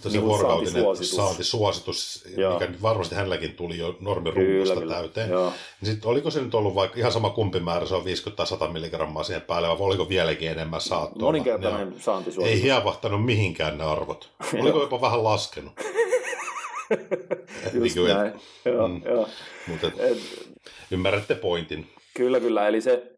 se 0.00 0.08
niin 0.08 0.22
vuorokautinen 0.22 0.72
saantisuositus, 0.72 1.16
saantisuositus 1.16 2.24
mikä 2.36 2.82
varmasti 2.82 3.14
hänelläkin 3.14 3.52
tuli 3.52 3.78
jo 3.78 3.96
normirummasta 4.00 4.86
täyteen. 4.88 5.30
Niin 5.30 5.92
sitten 5.92 6.10
oliko 6.10 6.30
se 6.30 6.42
nyt 6.42 6.54
ollut 6.54 6.74
vaikka 6.74 6.98
ihan 6.98 7.12
sama 7.12 7.30
kumpi 7.30 7.60
määrä, 7.60 7.86
se 7.86 7.94
on 7.94 8.04
50 8.04 8.36
tai 8.36 8.46
100 8.46 8.68
milligrammaa 8.68 9.24
siihen 9.24 9.42
päälle, 9.42 9.68
vai 9.68 9.76
oliko 9.78 10.08
vieläkin 10.08 10.50
enemmän 10.50 10.80
saattoa? 10.80 11.22
Moninkertainen 11.22 11.94
saantisuositus. 12.00 12.56
Ei 12.56 12.62
hiavahtanut 12.62 13.24
mihinkään 13.24 13.78
ne 13.78 13.84
arvot. 13.84 14.30
Oliko 14.60 14.80
jopa 14.80 15.00
vähän 15.00 15.24
laskenut? 15.24 15.72
Just 17.74 17.96
niin 17.96 18.08
näin. 18.08 18.32
Joo, 18.64 18.88
mm. 18.88 19.02
joo. 19.04 19.28
Mutta 19.66 19.86
et, 19.98 20.18
ymmärrätte 20.90 21.34
pointin. 21.34 21.90
Kyllä, 22.14 22.40
kyllä. 22.40 22.68
Eli 22.68 22.80
se, 22.80 23.17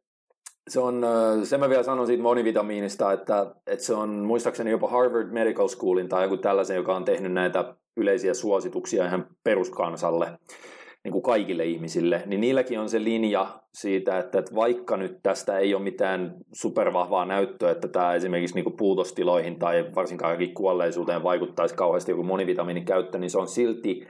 se 0.70 0.80
on, 0.80 1.06
se 1.44 1.58
mä 1.58 1.68
vielä 1.68 1.82
sanon 1.82 2.06
siitä 2.06 2.22
monivitamiinista, 2.22 3.12
että, 3.12 3.54
että 3.66 3.84
se 3.84 3.94
on 3.94 4.10
muistaakseni 4.10 4.70
jopa 4.70 4.88
Harvard 4.88 5.30
Medical 5.30 5.68
Schoolin 5.68 6.08
tai 6.08 6.24
joku 6.24 6.36
tällaisen, 6.36 6.76
joka 6.76 6.96
on 6.96 7.04
tehnyt 7.04 7.32
näitä 7.32 7.74
yleisiä 7.96 8.34
suosituksia 8.34 9.06
ihan 9.06 9.26
peruskansalle, 9.44 10.38
niin 11.04 11.12
kuin 11.12 11.22
kaikille 11.22 11.64
ihmisille, 11.64 12.22
niin 12.26 12.40
niilläkin 12.40 12.80
on 12.80 12.88
se 12.88 13.04
linja 13.04 13.60
siitä, 13.74 14.18
että, 14.18 14.38
että 14.38 14.54
vaikka 14.54 14.96
nyt 14.96 15.18
tästä 15.22 15.58
ei 15.58 15.74
ole 15.74 15.82
mitään 15.82 16.34
supervahvaa 16.52 17.24
näyttöä, 17.24 17.70
että 17.70 17.88
tämä 17.88 18.14
esimerkiksi 18.14 18.54
niin 18.54 18.64
kuin 18.64 18.76
puutostiloihin 18.76 19.58
tai 19.58 19.86
varsinkaan 19.94 20.36
kuolleisuuteen 20.54 21.22
vaikuttaisi 21.22 21.74
kauheasti 21.74 22.12
joku 22.12 22.22
monivitamiinin 22.22 22.84
käyttö, 22.84 23.18
niin 23.18 23.30
se 23.30 23.38
on 23.38 23.48
silti 23.48 24.06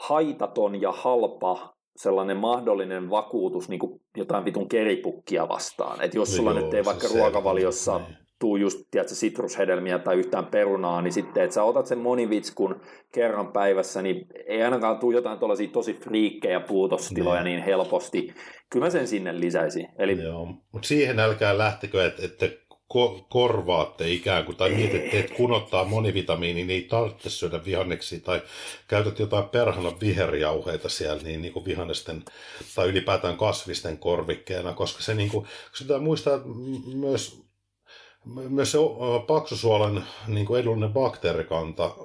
haitaton 0.00 0.80
ja 0.80 0.92
halpa 0.92 1.74
sellainen 1.96 2.36
mahdollinen 2.36 3.10
vakuutus 3.10 3.68
niin 3.68 3.78
kuin 3.78 4.00
jotain 4.16 4.44
vitun 4.44 4.68
keripukkia 4.68 5.48
vastaan. 5.48 6.04
Että 6.04 6.16
jos 6.16 6.36
sulla 6.36 6.54
no 6.54 6.60
nyt 6.60 6.74
ei 6.74 6.84
vaikka 6.84 7.08
ruokavaliossa 7.14 7.98
niin. 7.98 8.16
tuu 8.38 8.56
just 8.56 8.78
tiedätkö, 8.90 9.14
sitrushedelmiä 9.14 9.98
tai 9.98 10.16
yhtään 10.16 10.46
perunaa, 10.46 11.02
niin 11.02 11.12
sitten, 11.12 11.44
että 11.44 11.54
sä 11.54 11.62
otat 11.62 11.86
sen 11.86 11.98
monivitskun 11.98 12.80
kerran 13.12 13.52
päivässä, 13.52 14.02
niin 14.02 14.26
ei 14.46 14.62
ainakaan 14.62 14.98
tuu 14.98 15.10
jotain 15.10 15.38
tuollaisia 15.38 15.68
tosi 15.68 15.94
friikkejä 15.94 16.60
puutostiloja 16.60 17.42
niin. 17.42 17.54
niin 17.56 17.64
helposti. 17.64 18.34
Kyllä 18.70 18.86
mä 18.86 18.90
sen 18.90 19.08
sinne 19.08 19.40
lisäisin. 19.40 19.88
Eli... 19.98 20.22
Joo, 20.22 20.48
mutta 20.72 20.88
siihen 20.88 21.18
älkää 21.18 21.58
lähtekö, 21.58 22.06
että, 22.06 22.24
että 22.24 22.46
ko- 22.92 23.24
korvaatte 23.28 24.10
ikään 24.10 24.44
kuin, 24.44 24.56
tai 24.56 24.70
mietitte, 24.70 25.18
että 25.18 25.34
kun 25.34 25.52
ottaa 25.52 25.84
monivitamiini, 25.84 26.54
niin 26.54 26.70
ei 26.70 26.82
tarvitse 26.82 27.30
syödä 27.30 27.64
vihanneksia, 27.64 28.20
tai 28.20 28.42
käytät 28.88 29.18
jotain 29.18 29.48
perhana 29.48 29.92
viherjauheita 30.00 30.88
siellä, 30.88 31.22
niin, 31.22 31.42
niin 31.42 31.52
kuin 31.52 31.64
vihannesten, 31.64 32.24
tai 32.74 32.88
ylipäätään 32.88 33.36
kasvisten 33.36 33.98
korvikkeena, 33.98 34.72
koska 34.72 35.02
se 35.02 35.14
niin 35.14 35.28
kuin, 35.30 35.46
pitää 35.78 35.98
muistaa, 35.98 36.40
myös, 36.94 37.42
myös 38.48 38.72
se 38.72 38.78
paksusuolen 39.26 40.04
niin 40.26 40.46
kuin 40.46 40.60
edullinen 40.60 40.92
bakteerikanta 40.92 41.96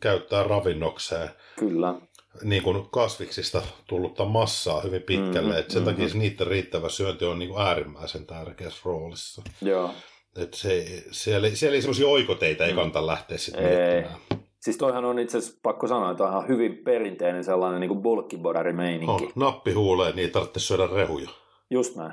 käyttää 0.00 0.42
ravinnokseen. 0.42 1.30
Kyllä 1.58 1.94
niin 2.42 2.62
kuin 2.62 2.90
kasviksista 2.90 3.62
tullutta 3.86 4.24
massaa 4.24 4.80
hyvin 4.80 5.02
pitkälle. 5.02 5.40
Mm-hmm, 5.40 5.58
että 5.58 5.72
sen 5.72 5.82
mm-hmm. 5.82 6.02
takia 6.02 6.18
niiden 6.18 6.46
riittävä 6.46 6.88
syönti 6.88 7.24
on 7.24 7.38
niin 7.38 7.48
kuin 7.48 7.62
äärimmäisen 7.62 8.26
tärkeässä 8.26 8.80
roolissa. 8.84 9.42
Joo. 9.62 9.94
Et 10.42 10.54
se, 10.54 10.84
siellä, 11.10 11.48
siellä 11.54 11.74
ei 11.74 11.82
semmoisia 11.82 12.08
oikoteita, 12.08 12.64
ei 12.64 12.72
mm. 12.72 12.76
kannata 12.76 13.06
lähteä 13.06 13.38
sitten 13.38 13.64
miettimään. 13.64 14.20
Siis 14.60 14.76
toihan 14.76 15.04
on 15.04 15.18
itse 15.18 15.38
asiassa 15.38 15.58
pakko 15.62 15.86
sanoa, 15.86 16.10
että 16.10 16.24
on 16.24 16.48
hyvin 16.48 16.76
perinteinen 16.76 17.44
sellainen 17.44 17.80
niin 17.80 18.02
bulkkibodari-meininki. 18.02 19.24
Oh, 19.24 19.32
nappi 19.36 19.72
huuleen, 19.72 20.16
niin 20.16 20.26
ei 20.26 20.30
tarvitse 20.30 20.60
syödä 20.60 20.86
rehuja. 20.86 21.28
Just 21.70 21.96
näin. 21.96 22.12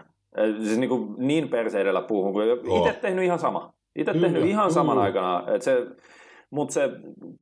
Siis 0.63 0.77
niin, 0.77 0.89
kuin 0.89 1.15
niin 1.17 1.49
perseidellä 1.49 2.01
puuhun, 2.01 2.33
kun 2.33 2.77
itse 2.77 2.99
tehnyt 3.01 3.25
ihan 3.25 3.39
sama. 3.39 3.73
Itse 3.95 4.13
tehnyt 4.13 4.45
ihan 4.45 4.71
saman 4.71 4.97
mm. 4.97 5.03
aikana. 5.03 5.43
Että 5.47 5.65
se, 5.65 5.87
mutta 6.49 6.73
se, 6.73 6.89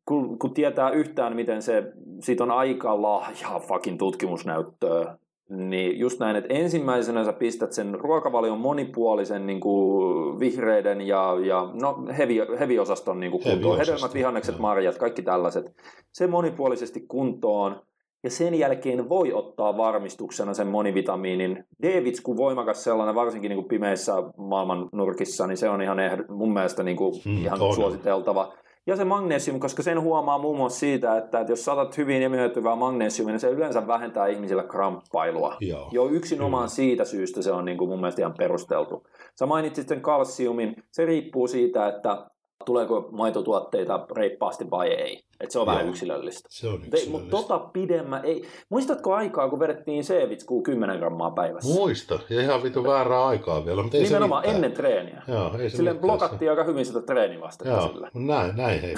kun, 0.06 0.40
kun 0.40 0.54
tietää 0.54 0.90
yhtään, 0.90 1.36
miten 1.36 1.62
se, 1.62 1.84
siitä 2.20 2.44
on 2.44 2.52
aika 2.52 3.02
lahjaa 3.02 3.60
fucking 3.60 4.00
tutkimusnäyttöä 4.00 5.18
niin 5.52 6.00
just 6.00 6.20
näin, 6.20 6.36
että 6.36 6.54
ensimmäisenä 6.54 7.26
sä 7.26 7.34
pistät 7.34 7.72
sen 7.72 8.00
ruokavalion 8.00 8.60
monipuolisen 8.60 9.48
niin 9.48 9.60
kuin 9.60 10.40
vihreiden 10.40 11.02
ja, 11.02 11.38
ja 11.46 11.70
no, 11.82 12.06
hevi, 12.18 12.38
heviosaston 12.60 13.20
niin 13.20 13.32
kuin 13.32 13.44
kuntoon. 13.44 13.78
Hedelmät, 13.78 14.14
vihannekset, 14.14 14.60
marjat, 14.60 14.98
kaikki 14.98 15.22
tällaiset. 15.22 15.66
Se 16.14 16.28
monipuolisesti 16.28 17.06
kuntoon. 17.08 17.82
Ja 18.24 18.30
sen 18.30 18.56
jälkeen 18.56 19.10
voi 19.10 19.34
ottaa 19.34 19.78
varmistuksena 19.78 20.54
sen 20.54 20.68
monivitamiinin. 20.68 21.64
D-vitsku 21.84 22.38
voimakas 22.38 22.84
sellainen, 22.84 23.16
varsinkin 23.16 23.50
niin 23.50 23.58
kuin 23.58 23.68
pimeissä 23.68 24.14
maailman 24.38 24.90
nurkissa, 24.92 25.48
niin 25.48 25.58
se 25.58 25.70
on 25.70 25.82
ihan 25.82 25.98
ehd- 25.98 26.34
mun 26.34 26.54
mielestä 26.54 26.84
niin 26.84 26.98
kuin 26.98 27.14
mm, 27.26 27.38
ihan 27.38 27.62
on. 27.62 27.76
suositeltava. 27.76 28.54
Ja 28.88 28.96
se 28.96 29.04
magnesium, 29.06 29.60
koska 29.60 29.84
sen 29.84 30.02
huomaa 30.02 30.38
muun 30.38 30.58
muassa 30.58 30.80
siitä, 30.80 31.18
että, 31.18 31.40
että 31.40 31.52
jos 31.52 31.66
saatat 31.66 31.98
hyvin 31.98 32.22
emioituvaa 32.24 32.76
magnesiumia, 32.76 33.34
niin 33.34 33.40
se 33.40 33.50
yleensä 33.50 33.88
vähentää 33.88 34.28
ihmisillä 34.28 34.64
kramppailua. 34.64 35.58
Joo, 35.60 35.90
Jo 35.92 36.10
yksinomaan 36.10 36.62
kyllä. 36.64 36.76
siitä 36.76 37.06
syystä 37.06 37.42
se 37.42 37.52
on 37.52 37.66
niin 37.66 37.78
kuin 37.78 37.90
mun 37.90 38.00
mielestä 38.00 38.22
ihan 38.22 38.34
perusteltu. 38.38 39.08
Sä 39.40 39.46
mainitsit 39.46 39.88
sen 39.88 40.02
kalsiumin, 40.02 40.76
se 40.92 41.06
riippuu 41.06 41.48
siitä, 41.48 41.88
että 41.88 42.31
tuleeko 42.66 43.10
maitotuotteita 43.12 44.06
reippaasti 44.16 44.70
vai 44.72 44.88
ei. 44.88 45.24
Et 45.40 45.52
se 45.52 45.60
on 45.60 45.66
vähän 45.66 45.82
Joo. 45.82 45.90
yksilöllistä. 45.90 46.50
Se 46.52 46.68
on 46.68 46.74
Mutta 46.82 46.98
yksilöllistä. 46.98 47.32
tota 47.32 47.60
pidemmän 47.60 48.26
ei. 48.26 48.44
Muistatko 48.70 49.14
aikaa, 49.14 49.50
kun 49.50 49.60
vedettiin 49.60 50.04
C-vitskuu 50.04 50.62
10 50.64 50.98
grammaa 51.00 51.32
päivässä? 51.32 51.74
Muista, 51.74 52.20
ja 52.30 52.42
ihan 52.42 52.64
vitu 52.64 52.84
väärää 52.84 53.26
aikaa 53.26 53.66
vielä, 53.66 53.82
mutta 53.82 53.98
ei 53.98 54.04
Nimenomaan 54.04 54.44
se 54.44 54.48
mitään. 54.48 54.56
ennen 54.64 54.78
treeniä. 54.78 55.22
Joo, 55.28 55.58
ei 55.60 55.70
se 55.70 55.76
Silleen 55.78 56.00
blokattiin 56.00 56.52
aika 56.52 56.64
hyvin 56.64 56.86
sitä 56.86 57.02
treenivastetta 57.02 57.74
Joo, 57.74 57.88
sillä. 57.88 58.12
näin, 58.14 58.56
näin 58.58 58.82
hei. 58.82 58.96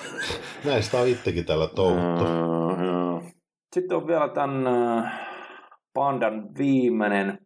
näin 0.64 0.82
sitä 0.82 0.98
on 0.98 1.08
itsekin 1.08 1.44
täällä 1.44 1.66
touhuttu. 1.66 2.24
Mm. 2.24 3.30
Sitten 3.74 3.96
on 3.96 4.06
vielä 4.06 4.28
tämän 4.28 4.66
äh, 4.66 5.12
Pandan 5.94 6.48
viimeinen. 6.58 7.38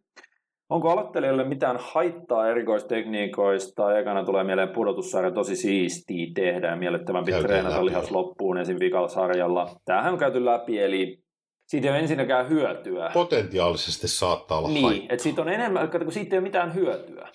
Onko 0.73 0.89
aloittelijalle 0.89 1.43
mitään 1.43 1.77
haittaa 1.79 2.47
erikoistekniikoista? 2.49 3.99
Ekana 3.99 4.23
tulee 4.25 4.43
mieleen 4.43 4.69
pudotussarja, 4.69 5.31
tosi 5.31 5.55
siistiä 5.55 6.27
tehdä 6.35 6.67
ja 6.69 6.75
mielettömämpi 6.75 7.31
Käytiin 7.31 7.47
treenata 7.47 7.75
läpi 7.75 7.85
lihas 7.85 8.11
loppuun 8.11 8.57
esim. 8.57 8.77
vikalla 8.79 9.07
sarjalla. 9.07 9.69
Tämähän 9.85 10.13
on 10.13 10.19
käyty 10.19 10.45
läpi, 10.45 10.79
eli 10.79 11.19
siitä 11.67 11.87
ei 11.87 11.91
ole 11.91 11.99
ensinnäkään 11.99 12.49
hyötyä. 12.49 13.11
Potentiaalisesti 13.13 14.07
saattaa 14.07 14.57
olla 14.57 14.67
Niin, 14.67 14.85
haittaa. 14.85 15.07
että 15.09 15.23
siitä 15.23 15.41
on 15.41 15.49
enemmän, 15.49 15.89
kun 15.89 16.11
siitä 16.11 16.35
ei 16.35 16.37
ole 16.39 16.43
mitään 16.43 16.73
hyötyä. 16.75 17.27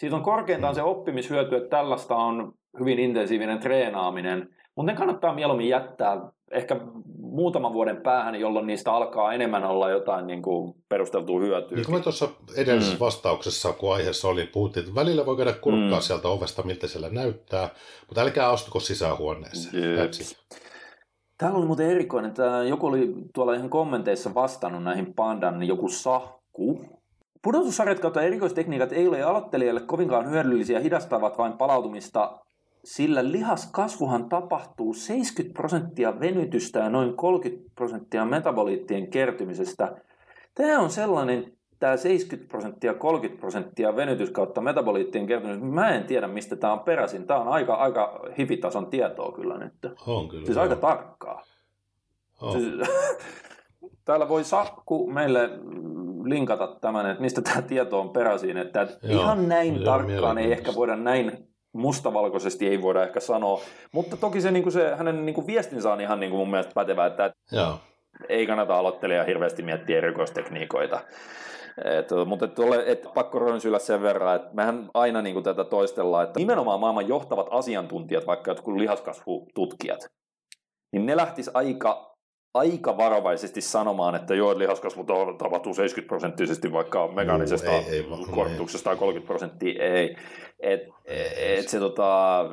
Siitä 0.00 0.16
on 0.16 0.22
korkeintaan 0.22 0.74
Mm. 0.74 0.76
se 0.76 0.82
oppimishyöty, 0.82 1.56
että 1.56 1.68
tällaista 1.76 2.16
on 2.16 2.52
hyvin 2.80 2.98
intensiivinen 2.98 3.58
treenaaminen, 3.58 4.48
mutta 4.76 4.92
ne 4.92 4.98
kannattaa 4.98 5.34
mieluummin 5.34 5.68
jättää 5.68 6.20
ehkä 6.50 6.76
muutaman 7.20 7.72
vuoden 7.72 7.96
päähän, 7.96 8.40
jolloin 8.40 8.66
niistä 8.66 8.92
alkaa 8.92 9.32
enemmän 9.32 9.64
olla 9.64 9.90
jotain 9.90 10.26
niin 10.26 10.42
kuin 10.42 10.74
perusteltua 10.88 11.40
hyötyä. 11.40 11.76
Niin 11.76 11.86
kuin 11.86 11.94
me 11.98 12.02
tuossa 12.02 12.28
edellisessä 12.56 12.94
Mm. 12.96 13.00
vastauksessa, 13.00 13.72
kun 13.72 13.94
aiheessa 13.94 14.28
oli, 14.28 14.46
puhuttiin, 14.46 14.84
että 14.86 14.94
välillä 15.00 15.26
voi 15.26 15.36
käydä 15.36 15.52
kurkkaa 15.52 15.98
Mm. 15.98 16.02
sieltä 16.02 16.28
ovesta, 16.28 16.62
miltä 16.62 16.86
siellä 16.86 17.08
näyttää, 17.10 17.68
mutta 18.06 18.20
älkää 18.20 18.48
astuko 18.50 18.80
sisähuoneeseen. 18.80 20.10
Täällä 21.38 21.58
oli 21.58 21.66
muuten 21.66 21.90
erikoinen, 21.90 22.28
että 22.28 22.62
joku 22.68 22.86
oli 22.86 23.14
tuolla 23.34 23.54
ihan 23.54 23.70
kommenteissa 23.70 24.34
vastannut 24.34 24.82
näihin 24.82 25.14
pandan, 25.14 25.58
niin 25.58 25.68
joku 25.68 25.88
sahku. 25.88 26.84
Pudotussarjat 27.42 27.98
kautta 27.98 28.22
erikoistekniikat 28.22 28.92
ei 28.92 29.08
ole 29.08 29.22
aloittelijalle 29.22 29.80
kovinkaan 29.80 30.30
hyödyllisiä, 30.30 30.80
hidastavat 30.80 31.38
vain 31.38 31.52
palautumista, 31.52 32.38
sillä 32.86 33.32
lihaskasvuhan 33.32 34.28
tapahtuu 34.28 34.94
70 34.94 35.58
prosenttia 35.58 36.20
venytystä 36.20 36.78
ja 36.78 36.90
noin 36.90 37.16
30 37.16 37.70
prosenttia 37.74 38.24
metaboliittien 38.24 39.10
kertymisestä. 39.10 39.96
Tämä 40.54 40.80
on 40.80 40.90
sellainen, 40.90 41.52
tämä 41.78 41.96
70 41.96 42.50
prosenttia, 42.50 42.94
30 42.94 43.40
prosenttia 43.40 43.96
venytys 43.96 44.30
kautta 44.30 44.60
metaboliittien 44.60 45.26
kertymisestä. 45.26 45.66
Mä 45.66 45.88
en 45.88 46.04
tiedä, 46.04 46.28
mistä 46.28 46.56
tämä 46.56 46.72
on 46.72 46.80
peräisin. 46.80 47.26
Tämä 47.26 47.40
on 47.40 47.48
aika, 47.48 47.74
aika 47.74 48.20
hivitason 48.38 48.86
tietoa 48.86 49.32
kyllä 49.32 49.58
nyt. 49.58 49.74
On 50.06 50.28
kyllä. 50.28 50.46
Siis 50.46 50.56
joo. 50.56 50.62
aika 50.62 50.76
tarkkaa. 50.76 51.42
On. 52.40 52.52
Siis, 52.52 52.74
täällä 54.04 54.28
voi 54.28 54.44
Sakku 54.44 55.10
meille 55.10 55.50
linkata 56.24 56.76
tämän, 56.80 57.10
että 57.10 57.22
mistä 57.22 57.42
tämä 57.42 57.62
tieto 57.62 58.00
on 58.00 58.10
peräisin. 58.10 58.56
Että, 58.56 58.86
Joo, 59.02 59.22
ihan 59.22 59.48
näin 59.48 59.84
tarkkaan 59.84 60.38
ei 60.38 60.52
ehkä 60.52 60.74
voida 60.74 60.96
näin 60.96 61.55
mustavalkoisesti 61.76 62.68
ei 62.68 62.82
voida 62.82 63.02
ehkä 63.02 63.20
sanoa. 63.20 63.60
Mutta 63.92 64.16
toki 64.16 64.40
se, 64.40 64.50
niin 64.50 64.62
kuin 64.62 64.72
se 64.72 64.94
hänen 64.96 65.26
niin 65.26 65.34
kuin 65.34 65.46
viestinsä 65.46 65.92
on 65.92 66.00
ihan 66.00 66.20
niin 66.20 66.30
kuin 66.30 66.38
mun 66.38 66.50
mielestä 66.50 66.72
pätevä, 66.74 67.06
että 67.06 67.32
Joo. 67.52 67.78
ei 68.28 68.46
kannata 68.46 68.78
aloittelijaa 68.78 69.24
hirveästi 69.24 69.62
miettiä 69.62 69.98
erikoistekniikoita. 69.98 71.00
Et, 71.84 72.08
mutta 72.26 72.44
et, 72.44 72.58
ole, 72.58 72.82
et, 72.86 73.06
pakko 73.14 73.38
rönsyillä 73.38 73.78
sen 73.78 74.02
verran, 74.02 74.36
että 74.36 74.48
mehän 74.52 74.90
aina 74.94 75.22
niin 75.22 75.34
kuin 75.34 75.44
tätä 75.44 75.64
toistellaan, 75.64 76.24
että 76.24 76.40
nimenomaan 76.40 76.80
maailman 76.80 77.08
johtavat 77.08 77.46
asiantuntijat, 77.50 78.26
vaikka 78.26 78.50
jotkut 78.50 78.76
lihaskasvututkijat, 78.76 80.06
niin 80.92 81.06
ne 81.06 81.16
lähtis 81.16 81.50
aika, 81.54 82.14
aika 82.54 82.96
varovaisesti 82.96 83.60
sanomaan, 83.60 84.14
että 84.14 84.34
joo, 84.34 84.58
lihaskasvu 84.58 85.04
tapahtuu 85.38 85.74
70 85.74 86.08
prosenttisesti 86.08 86.72
vaikka 86.72 87.08
mekaanisesta 87.08 87.70
Juu, 87.70 87.84
ei- 87.90 87.96
ei 87.96 88.02
tai 88.84 88.96
30 88.96 89.26
prosenttia, 89.26 89.84
ei. 89.84 90.16
Et, 90.60 90.80
et 91.04 91.68
se 91.68 91.78
tota, 91.78 92.44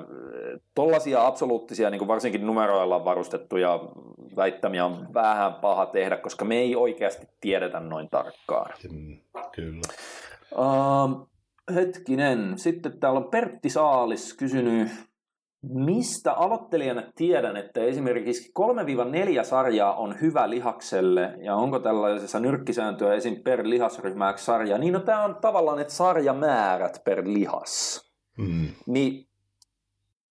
tollaisia 0.76 1.26
absoluuttisia, 1.26 1.90
niin 1.90 2.00
kuin 2.00 2.08
varsinkin 2.08 2.46
numeroilla 2.46 3.06
varustettuja 3.06 3.80
väittämiä 4.36 4.86
on 4.86 5.08
vähän 5.14 5.54
paha 5.54 5.86
tehdä, 5.86 6.18
koska 6.18 6.46
me 6.46 6.56
ei 6.56 6.76
oikeasti 6.76 7.28
tiedetä 7.42 7.80
noin 7.80 8.10
tarkkaan. 8.10 8.72
Mm, 8.92 9.20
Kyllä. 9.52 9.82
Uh, 10.56 11.30
hetkinen, 11.76 12.54
sitten 12.58 13.00
täällä 13.00 13.20
on 13.20 13.30
Pertti 13.30 13.70
Saalis 13.70 14.34
kysynyt, 14.34 14.92
mistä 15.64 16.34
aloittelijana 16.34 17.04
tiedän, 17.16 17.58
että 17.58 17.82
esimerkiksi 17.82 18.52
3-4 19.40 19.44
sarjaa 19.44 19.96
on 19.96 20.22
hyvä 20.22 20.50
lihakselle, 20.50 21.34
ja 21.42 21.56
onko 21.56 21.80
tällaisessa 21.80 22.40
nyrkkisääntöä 22.40 23.14
esim. 23.14 23.44
per 23.44 23.70
lihasryhmä 23.70 24.34
sarja, 24.38 24.78
niin 24.78 24.94
no 24.94 25.00
tämä 25.00 25.24
on 25.24 25.36
tavallaan, 25.36 25.80
että 25.80 25.94
sarjamäärät 25.94 27.02
per 27.04 27.24
lihas. 27.26 28.02
Mm. 28.38 28.68
Niin 28.86 29.28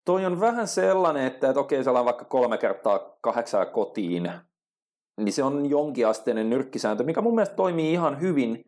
toi 0.05 0.27
on 0.27 0.41
vähän 0.41 0.69
sellainen, 0.69 1.27
että, 1.27 1.49
että 1.49 1.61
okei, 1.61 1.85
sellainen 1.85 2.07
vaikka 2.07 2.25
kolme 2.25 2.59
kertaa 2.59 3.17
kahdeksaa 3.21 3.67
kotiin, 3.67 4.31
niin 5.17 5.33
se 5.33 5.45
on 5.45 5.71
jonkinasteinen 5.71 6.51
nyrkkisääntö, 6.51 7.05
mikä 7.05 7.21
mun 7.21 7.35
mielestä 7.35 7.57
toimii 7.57 7.93
ihan 7.93 8.21
hyvin, 8.21 8.65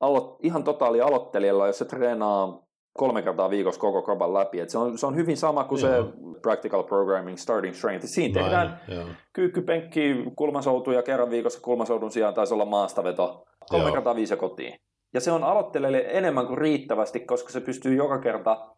alo- 0.00 0.38
ihan 0.42 0.64
totaali 0.64 1.00
aloittelijalla, 1.00 1.66
jos 1.66 1.78
se 1.78 1.84
treenaa 1.84 2.67
kolme 2.92 3.22
kertaa 3.22 3.50
viikossa 3.50 3.80
koko 3.80 4.02
kropan 4.02 4.34
läpi. 4.34 4.60
Et 4.60 4.70
se, 4.70 4.78
on, 4.78 4.98
se 4.98 5.06
on 5.06 5.16
hyvin 5.16 5.36
sama 5.36 5.64
kuin 5.64 5.80
se 5.80 5.96
Joo. 5.96 6.12
practical 6.42 6.82
programming 6.82 7.36
starting 7.36 7.74
strength. 7.74 8.04
Et 8.04 8.10
Siinä 8.10 8.42
tehdään 8.42 8.80
joo. 8.88 9.04
kyykkypenkki, 9.32 10.24
kulmasoutuja 10.36 11.02
kerran 11.02 11.30
viikossa 11.30 11.60
kulmasoudun 11.60 12.10
sijaan 12.10 12.34
taisi 12.34 12.54
olla 12.54 12.64
maastaveto 12.64 13.44
kolme 13.68 13.84
Joo. 13.84 13.94
kertaa 13.94 14.16
viisi 14.16 14.32
ja 14.32 14.36
kotiin. 14.36 14.74
Ja 15.14 15.20
se 15.20 15.32
on 15.32 15.44
aloittelijalle 15.44 16.04
enemmän 16.08 16.46
kuin 16.46 16.58
riittävästi, 16.58 17.20
koska 17.20 17.52
se 17.52 17.60
pystyy 17.60 17.94
joka 17.94 18.18
kerta 18.18 18.68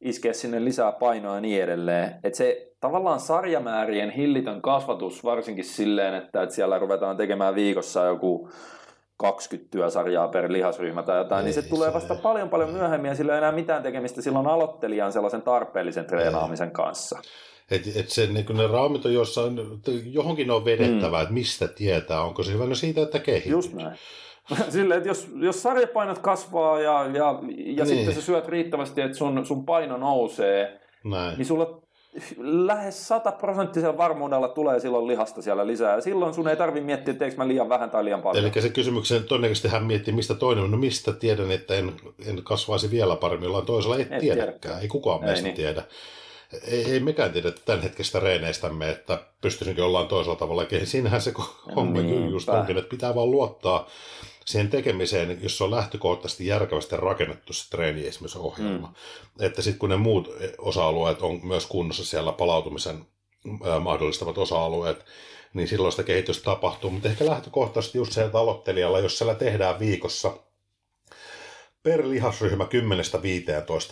iskeä 0.00 0.32
sinne 0.32 0.64
lisää 0.64 0.92
painoa 0.92 1.34
ja 1.34 1.40
niin 1.40 1.62
edelleen. 1.62 2.14
Että 2.24 2.36
se 2.36 2.72
tavallaan 2.80 3.20
sarjamäärien 3.20 4.10
hillitön 4.10 4.62
kasvatus, 4.62 5.24
varsinkin 5.24 5.64
silleen, 5.64 6.14
että, 6.14 6.42
että 6.42 6.54
siellä 6.54 6.78
ruvetaan 6.78 7.16
tekemään 7.16 7.54
viikossa 7.54 8.04
joku 8.04 8.48
20 9.16 9.70
työsarjaa 9.70 10.28
per 10.28 10.52
lihasryhmä 10.52 11.02
tai 11.02 11.18
jotain, 11.18 11.38
Ei 11.38 11.44
niin 11.44 11.54
se 11.54 11.68
tulee 11.68 11.88
se- 11.88 11.94
vasta 11.94 12.14
paljon 12.14 12.48
paljon 12.48 12.70
myöhemmin 12.70 13.08
ja 13.08 13.14
sillä 13.14 13.32
ei 13.32 13.38
enää 13.38 13.52
mitään 13.52 13.82
tekemistä 13.82 14.22
silloin 14.22 14.46
aloittelijan 14.46 15.12
sellaisen 15.12 15.42
tarpeellisen 15.42 16.04
treenaamisen 16.04 16.70
kanssa. 16.70 17.18
Et, 17.70 17.82
et 17.96 18.08
se, 18.10 18.26
niin 18.26 18.46
kun 18.46 18.56
ne 18.56 18.66
raamit 18.66 19.06
on 19.06 19.14
jossain, 19.14 19.60
johonkin 20.04 20.50
on 20.50 20.64
vedettävä, 20.64 21.16
mm. 21.16 21.22
että 21.22 21.34
mistä 21.34 21.68
tietää, 21.68 22.22
onko 22.22 22.42
se 22.42 22.52
hyvä 22.52 22.66
no 22.66 22.74
siitä, 22.74 23.02
että 23.02 23.18
kehittyy. 23.18 23.52
Just 23.52 23.72
näin. 23.72 23.96
Silleen, 24.68 24.98
että 24.98 25.08
jos, 25.10 25.28
jos 25.40 25.62
sarjapainot 25.62 26.18
kasvaa 26.18 26.80
ja, 26.80 27.06
ja, 27.06 27.10
ja 27.12 27.34
Niin. 27.42 27.86
sitten 27.86 28.14
sä 28.14 28.20
syöt 28.22 28.48
riittävästi, 28.48 29.00
että 29.00 29.16
sun, 29.18 29.46
sun 29.46 29.64
paino 29.66 29.96
nousee, 29.96 30.80
Näin. 31.04 31.36
niin 31.38 31.46
sulla 31.46 31.82
lähes 32.38 33.08
sataprosenttisella 33.08 33.98
varmuudella 33.98 34.48
tulee 34.48 34.80
silloin 34.80 35.06
lihasta 35.06 35.42
siellä 35.42 35.66
lisää. 35.66 35.94
Ja 35.94 36.00
silloin 36.00 36.34
sun 36.34 36.48
ei 36.48 36.56
tarvi 36.56 36.80
miettiä, 36.80 37.12
että 37.12 37.18
teekö 37.18 37.36
mä 37.36 37.48
liian 37.48 37.68
vähän 37.68 37.90
tai 37.90 38.04
liian 38.04 38.22
paljon. 38.22 38.44
Eli 38.44 38.62
se 38.62 38.68
kysymyksen 38.68 39.24
todennäköisesti 39.24 39.68
hän 39.68 39.84
miettii, 39.84 40.14
mistä 40.14 40.34
toinen 40.34 40.64
on. 40.64 40.70
No 40.70 40.76
mistä 40.76 41.12
tiedän, 41.12 41.50
että 41.50 41.74
en, 41.74 41.92
en 42.26 42.42
kasvaisi 42.42 42.90
vielä 42.90 43.16
paremmin, 43.16 43.44
jollain 43.46 43.66
toisella 43.66 43.96
ei 43.96 44.02
Et 44.02 44.08
tiedäkään. 44.08 44.36
tiedäkään. 44.46 44.80
Ei 44.82 44.88
kukaan 44.88 45.20
Ei 45.20 45.26
meistä 45.26 45.44
niin. 45.44 45.56
tiedä. 45.56 45.82
Ei, 46.68 46.92
ei 46.92 47.00
mekään 47.00 47.32
tiedä 47.32 47.52
tämän 47.64 47.82
hetkestä 47.82 48.20
reeneistämme, 48.20 48.90
että 48.90 49.18
pystyisinkö 49.40 49.80
jollain 49.82 50.08
toisella 50.08 50.36
tavalla. 50.36 50.64
Siinähän 50.84 51.20
se 51.20 51.32
homma 51.76 52.00
Niinpä. 52.00 52.30
just 52.30 52.48
onkin, 52.48 52.78
että 52.78 52.90
pitää 52.90 53.14
vaan 53.14 53.30
luottaa 53.30 53.86
siihen 54.44 54.70
tekemiseen, 54.70 55.38
jos 55.42 55.58
se 55.58 55.64
on 55.64 55.70
lähtökohtaisesti 55.70 56.46
järkevästi 56.46 56.96
rakennettu 56.96 57.52
se 57.52 57.70
treeni, 57.70 58.06
esimerkiksi 58.06 58.38
ohjelma. 58.38 58.86
Mm. 58.86 59.44
Että 59.46 59.62
sitten 59.62 59.78
kun 59.78 59.88
ne 59.88 59.96
muut 59.96 60.30
osa-alueet 60.58 61.22
on 61.22 61.40
myös 61.46 61.66
kunnossa 61.66 62.04
siellä 62.04 62.32
palautumisen 62.32 63.06
ää, 63.64 63.80
mahdollistavat 63.80 64.38
osa-alueet, 64.38 65.04
niin 65.54 65.68
silloin 65.68 65.92
sitä 65.92 66.02
kehitystä 66.02 66.44
tapahtuu. 66.44 66.90
Mutta 66.90 67.08
ehkä 67.08 67.26
lähtökohtaisesti 67.26 67.98
just 67.98 68.12
sieltä 68.12 68.38
aloittelijalla, 68.38 68.98
jos 68.98 69.18
siellä 69.18 69.34
tehdään 69.34 69.78
viikossa 69.78 70.36
per 71.82 72.08
lihasryhmä 72.08 72.64
10-15 72.64 72.68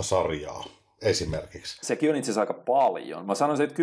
sarjaa 0.03 0.65
esimerkiksi. 1.03 1.79
Sekin 1.83 2.11
on 2.11 2.17
itse 2.17 2.31
asiassa 2.31 2.41
aika 2.41 2.55
paljon. 2.55 3.27
Mä 3.27 3.35
sanoisin, 3.35 3.67
että 3.67 3.83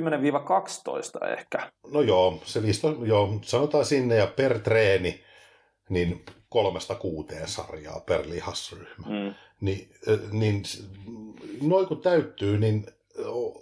10-12 1.25 1.27
ehkä. 1.39 1.71
No 1.91 2.01
joo, 2.01 2.41
se 2.45 2.61
15, 2.61 3.05
joo, 3.05 3.39
sanotaan 3.41 3.85
sinne 3.85 4.15
ja 4.15 4.27
per 4.27 4.59
treeni, 4.59 5.23
niin 5.89 6.25
kolmesta 6.49 6.95
kuuteen 6.95 7.47
sarjaa 7.47 7.99
per 7.99 8.21
lihasryhmä. 8.29 9.05
Mm. 9.07 9.33
Niin, 9.61 9.89
äh, 10.09 10.19
niin 10.31 10.65
s- 10.65 10.89
noin 11.61 11.87
kun 11.87 12.01
täyttyy, 12.01 12.57
niin 12.57 12.85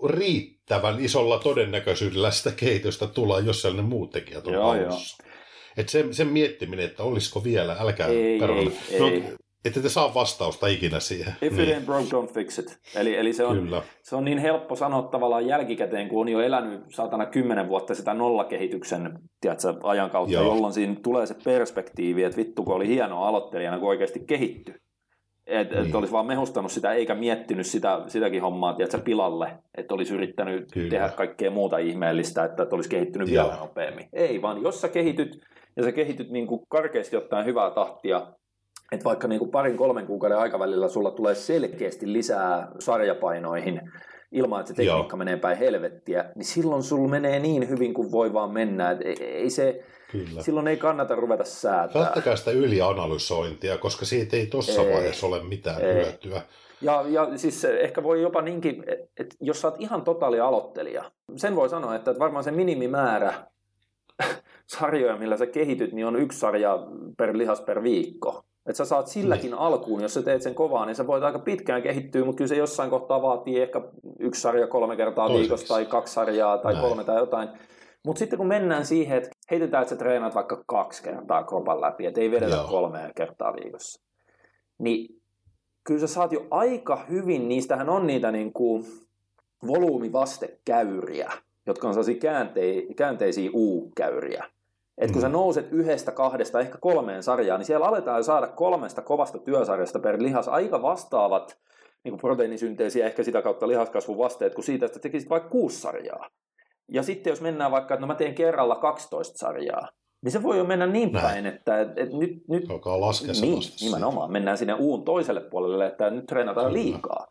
riittävän 0.09 1.05
isolla 1.05 1.39
todennäköisyydellä 1.39 2.31
sitä 2.31 2.51
kehitystä 2.51 3.07
tulee, 3.07 3.41
jos 3.41 3.61
sellainen 3.61 3.85
muut 3.85 4.11
tekijät 4.11 4.47
on 4.47 4.53
joo, 4.53 4.76
joo. 4.76 4.99
Että 5.77 5.91
sen, 5.91 6.14
sen 6.14 6.27
miettiminen, 6.27 6.85
että 6.85 7.03
olisiko 7.03 7.43
vielä, 7.43 7.76
älkää 7.80 8.07
ei, 8.07 8.23
ei, 8.26 8.39
no, 8.99 9.07
ei. 9.07 9.23
Ette 9.68 9.80
te 9.81 9.89
saa 9.89 10.14
vastausta 10.14 10.68
ikinä 10.68 10.99
siihen. 10.99 11.34
If 11.41 11.53
niin. 11.53 11.69
it 11.69 11.77
ain't 11.77 11.85
broke, 11.85 12.10
don't 12.10 12.34
fix 12.34 12.60
it. 12.60 12.80
Eli, 12.95 13.15
eli 13.15 13.34
se, 13.34 13.45
on, 13.45 13.60
Kyllä. 13.60 13.81
se 14.03 14.15
on 14.15 14.26
niin 14.26 14.38
helppo 14.38 14.76
sanoa 14.76 15.02
tavallaan 15.02 15.48
jälkikäteen, 15.48 16.10
kun 16.10 16.22
on 16.22 16.30
jo 16.30 16.41
elänyt 16.41 16.81
saatana 16.89 17.26
kymmenen 17.26 17.69
vuotta 17.69 17.95
sitä 17.95 18.14
nollakehityksen 18.14 19.19
tiedätkö, 19.41 19.73
ajan 19.84 20.10
kautta, 20.10 20.34
Joo. 20.34 20.44
jolloin 20.44 20.73
siinä 20.73 20.95
tulee 21.03 21.26
se 21.26 21.35
perspektiivi, 21.44 22.23
että 22.23 22.38
vittu 22.38 22.64
kun 22.64 22.76
oli 22.76 22.88
hieno 22.88 23.23
aloittelijana, 23.23 23.80
kun 23.80 23.89
oikeasti 23.89 24.19
kehittyi. 24.19 24.76
Että 25.48 25.76
niin. 25.76 25.88
et 25.88 25.95
olisi 25.95 26.14
vaan 26.14 26.26
mehustanut 26.26 26.72
sitä, 26.72 26.94
eikä 26.94 27.15
miettinyt 27.15 27.65
sitä, 27.65 28.02
sitäkin 28.07 28.41
hommaa 28.41 28.73
tiedätkö, 28.73 28.99
pilalle, 28.99 29.52
että 29.77 29.94
olisi 29.94 30.14
yrittänyt 30.14 30.72
Kyllä. 30.72 30.89
tehdä 30.89 31.10
kaikkea 31.10 31.52
muuta 31.52 31.77
ihmeellistä, 31.77 32.44
että, 32.44 32.64
että 32.64 32.76
olisi 32.76 32.89
kehittynyt 32.89 33.30
Joo. 33.30 33.45
vielä 33.45 33.60
nopeammin. 33.60 34.10
Ei, 34.14 34.41
vaan 34.41 34.61
jos 34.61 34.81
sä 34.81 34.88
kehityt, 34.88 35.41
ja 35.76 35.84
sä 35.84 35.91
kehityt 35.91 36.30
niin 36.30 36.48
kuin 36.48 36.61
karkeasti 36.69 37.18
ottaen 37.18 37.45
hyvää 37.45 37.72
tahtia, 37.72 38.27
että 38.91 39.03
vaikka 39.03 39.27
niin 39.27 39.39
kuin 39.39 39.51
parin 39.51 39.77
kolmen 39.77 40.05
kuukauden 40.05 40.38
aikavälillä 40.38 40.88
sulla 40.88 41.11
tulee 41.11 41.35
selkeästi 41.35 42.14
lisää 42.14 42.72
sarjapainoihin 42.80 43.81
ilman, 44.31 44.59
että 44.59 44.68
se 44.68 44.76
tekniikka 44.76 45.14
Joo. 45.14 45.18
menee 45.18 45.38
päin 45.38 45.57
helvettiä, 45.57 46.26
niin 46.35 46.45
silloin 46.45 46.84
sulla 46.84 47.09
menee 47.09 47.39
niin 47.39 47.69
hyvin 47.69 47.93
kuin 47.93 48.11
voi 48.11 48.34
vaan 48.34 48.51
mennä. 48.51 48.91
Et 48.91 49.19
ei 49.22 49.49
se, 49.49 49.84
Kyllä. 50.11 50.41
Silloin 50.41 50.68
ei 50.68 50.77
kannata 50.77 51.15
ruveta 51.15 51.43
säätää. 51.43 52.01
Välttäkää 52.01 52.35
sitä 52.35 52.51
ylianalysointia, 52.51 53.77
koska 53.77 54.05
siitä 54.05 54.38
ei 54.38 54.47
tuossa 54.47 54.81
vaiheessa 54.81 55.27
ole 55.27 55.43
mitään 55.43 55.81
ei. 55.81 55.93
hyötyä. 55.93 56.41
Ja, 56.81 57.05
ja 57.07 57.38
siis 57.38 57.65
ehkä 57.65 58.03
voi 58.03 58.22
jopa 58.22 58.41
niinkin, 58.41 58.84
että 59.18 59.35
jos 59.41 59.61
sä 59.61 59.68
oot 59.68 59.81
ihan 59.81 60.01
totaali 60.01 60.39
aloittelija, 60.39 61.11
sen 61.35 61.55
voi 61.55 61.69
sanoa, 61.69 61.95
että 61.95 62.19
varmaan 62.19 62.43
se 62.43 62.51
minimimäärä 62.51 63.34
sarjoja, 64.77 65.18
millä 65.18 65.38
sä 65.38 65.45
kehityt, 65.45 65.93
niin 65.93 66.05
on 66.05 66.15
yksi 66.15 66.39
sarja 66.39 66.80
per 67.18 67.38
lihas 67.38 67.61
per 67.61 67.84
viikko. 67.84 68.47
Että 68.68 68.77
sä 68.77 68.85
saat 68.85 69.07
silläkin 69.07 69.52
niin. 69.52 69.60
alkuun, 69.60 70.02
jos 70.02 70.14
sä 70.14 70.22
teet 70.22 70.41
sen 70.41 70.56
kovaa, 70.56 70.85
niin 70.85 70.95
sä 70.95 71.07
voit 71.07 71.23
aika 71.23 71.39
pitkään 71.39 71.81
kehittyä, 71.81 72.26
mutta 72.26 72.38
kyllä 72.38 72.49
se 72.49 72.56
jossain 72.56 72.89
kohtaa 72.89 73.22
vaatii 73.22 73.61
ehkä 73.61 73.81
yksi 74.19 74.41
sarja 74.41 74.68
kolme 74.68 74.95
kertaa 74.95 75.27
Toiseksi. 75.27 75.41
viikossa 75.41 75.73
tai 75.73 75.85
kaksi 75.85 76.14
sarjaa 76.14 76.57
tai 76.57 76.73
Näin. 76.73 76.85
kolme 76.85 77.03
tai 77.03 77.18
jotain. 77.18 77.49
Mutta 78.06 78.19
sitten 78.19 78.38
kun 78.38 78.48
mennään 78.48 78.85
siihen, 78.85 79.18
että 79.18 79.30
heitetään, 79.52 79.81
että 79.81 79.89
sä 79.95 79.99
treenaat 79.99 80.35
vaikka 80.35 80.64
kaksi 80.68 81.03
kertaa 81.03 81.44
kropan 81.44 81.81
läpi, 81.81 82.06
että 82.06 82.22
ei 82.22 82.31
vedetä 82.31 82.56
Joo. 82.56 82.68
kolme 82.68 83.11
kertaa 83.15 83.53
viikossa, 83.64 84.02
niin 84.80 85.22
kyllä 85.84 85.99
sä 85.99 86.07
saat 86.07 86.31
jo 86.31 86.48
aika 86.52 87.06
hyvin, 87.10 87.48
niistähän 87.49 87.89
on 87.89 88.07
niitä 88.07 88.31
niin 88.31 88.53
kuin 88.53 88.85
volyymivastekäyriä, 89.68 91.31
jotka 91.68 91.88
on 91.88 91.94
sellaisia 91.94 92.15
käänte- 92.15 92.94
käänteisiä 92.95 93.49
U-käyriä. 93.53 94.45
Et 94.98 95.11
kun 95.11 95.19
mm. 95.19 95.22
sä 95.22 95.30
nouset 95.30 95.68
yhdestä, 95.72 96.11
kahdesta, 96.11 96.60
ehkä 96.60 96.78
kolmeen 96.78 97.24
sarjaan, 97.24 97.60
niin 97.60 97.65
siellä 97.65 97.86
aletaan 97.86 98.24
saada 98.24 98.48
kolmesta 98.48 99.02
kovasta 99.02 99.38
työsarjasta 99.38 99.99
per 99.99 100.22
lihas 100.22 100.48
aika 100.48 100.82
vastaavat 100.82 101.57
niin 102.03 102.18
proteiinisynteesiä, 102.18 103.06
ehkä 103.06 103.24
sitä 103.24 103.41
kautta 103.41 103.68
lihaskasvun 103.68 104.18
vasteet, 104.18 104.56
kuin 104.56 104.65
siitä, 104.65 104.86
että 104.86 104.99
tekisit 104.99 105.30
vaikka 105.30 105.49
kuusi 105.49 105.82
sarjaa. 105.82 106.30
Ja 106.91 107.03
sitten 107.03 107.32
jos 107.32 107.41
mennään 107.41 107.72
vaikka, 107.72 107.94
että 107.94 108.02
no 108.02 108.07
mä 108.07 108.15
teen 108.15 108.36
kerralla 108.36 108.76
12 108.76 109.38
sarjaa, 109.38 109.88
niin 110.24 110.32
se 110.32 110.44
voi 110.44 110.57
jo 110.57 110.64
mennä 110.64 110.88
niin 110.88 111.11
Näin. 111.11 111.26
päin, 111.26 111.45
että, 111.45 111.82
että 111.82 112.18
nyt... 112.18 112.32
nyt 112.49 112.69
Alkaa 112.69 113.02
laskea 113.02 113.34
niin, 113.41 113.61
nimenomaan. 113.82 114.32
Mennään 114.32 114.57
sinne 114.57 114.74
uun 114.74 115.06
toiselle 115.06 115.41
puolelle, 115.41 115.88
että 115.88 116.10
nyt 116.10 116.26
treenataan 116.26 116.68
Kyllä. 116.68 116.84
liikaa. 116.84 117.28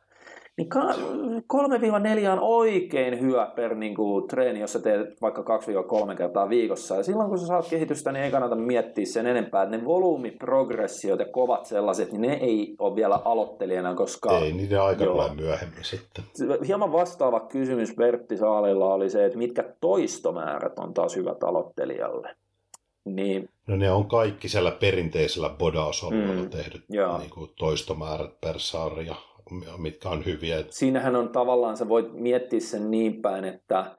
Niin 0.56 0.68
3-4 2.26 2.28
on 2.32 2.38
oikein 2.40 3.20
hyvä 3.20 3.52
per 3.56 3.74
niin 3.74 3.94
kuin, 3.94 4.28
treeni, 4.28 4.60
jos 4.60 4.72
sä 4.72 4.78
teet 4.78 5.22
vaikka 5.22 5.42
2-3 6.12 6.16
kertaa 6.16 6.48
viikossa. 6.48 6.96
Ja 6.96 7.02
silloin 7.02 7.28
kun 7.28 7.38
sä 7.38 7.46
saat 7.46 7.68
kehitystä, 7.68 8.12
niin 8.12 8.24
ei 8.24 8.30
kannata 8.30 8.56
miettiä 8.56 9.06
sen 9.06 9.26
enempää. 9.26 9.62
Että 9.62 9.76
ne 9.76 9.84
volyymiprogressiot 9.84 11.20
ja 11.20 11.26
kovat 11.26 11.66
sellaiset, 11.66 12.12
niin 12.12 12.20
ne 12.20 12.32
ei 12.32 12.76
ole 12.78 12.96
vielä 12.96 13.20
aloittelijana, 13.24 13.94
koska... 13.94 14.38
Ei, 14.38 14.52
niiden 14.52 14.82
aika 14.82 15.04
tulee 15.04 15.34
myöhemmin 15.34 15.84
sitten. 15.84 16.24
Hieman 16.66 16.92
vastaava 16.92 17.40
kysymys 17.40 17.98
Vertti 17.98 18.36
Saalilla 18.36 18.94
oli 18.94 19.10
se, 19.10 19.24
että 19.24 19.38
mitkä 19.38 19.64
toistomäärät 19.80 20.78
on 20.78 20.94
taas 20.94 21.16
hyvät 21.16 21.44
aloittelijalle. 21.44 22.36
Niin, 23.04 23.48
no 23.66 23.76
ne 23.76 23.90
on 23.90 24.08
kaikki 24.08 24.48
siellä 24.48 24.70
perinteisellä 24.70 25.48
bodausalueella 25.48 26.42
mm, 26.42 26.50
tehdyt 26.50 26.84
niin 26.88 27.30
kuin 27.30 27.50
toistomäärät 27.58 28.40
per 28.40 28.54
sarja 28.58 29.14
mitkä 29.78 30.08
on 30.08 30.24
hyviä. 30.24 30.64
Siinähän 30.70 31.16
on 31.16 31.28
tavallaan, 31.28 31.76
sä 31.76 31.88
voit 31.88 32.12
miettiä 32.12 32.60
sen 32.60 32.90
niin 32.90 33.22
päin, 33.22 33.44
että 33.44 33.96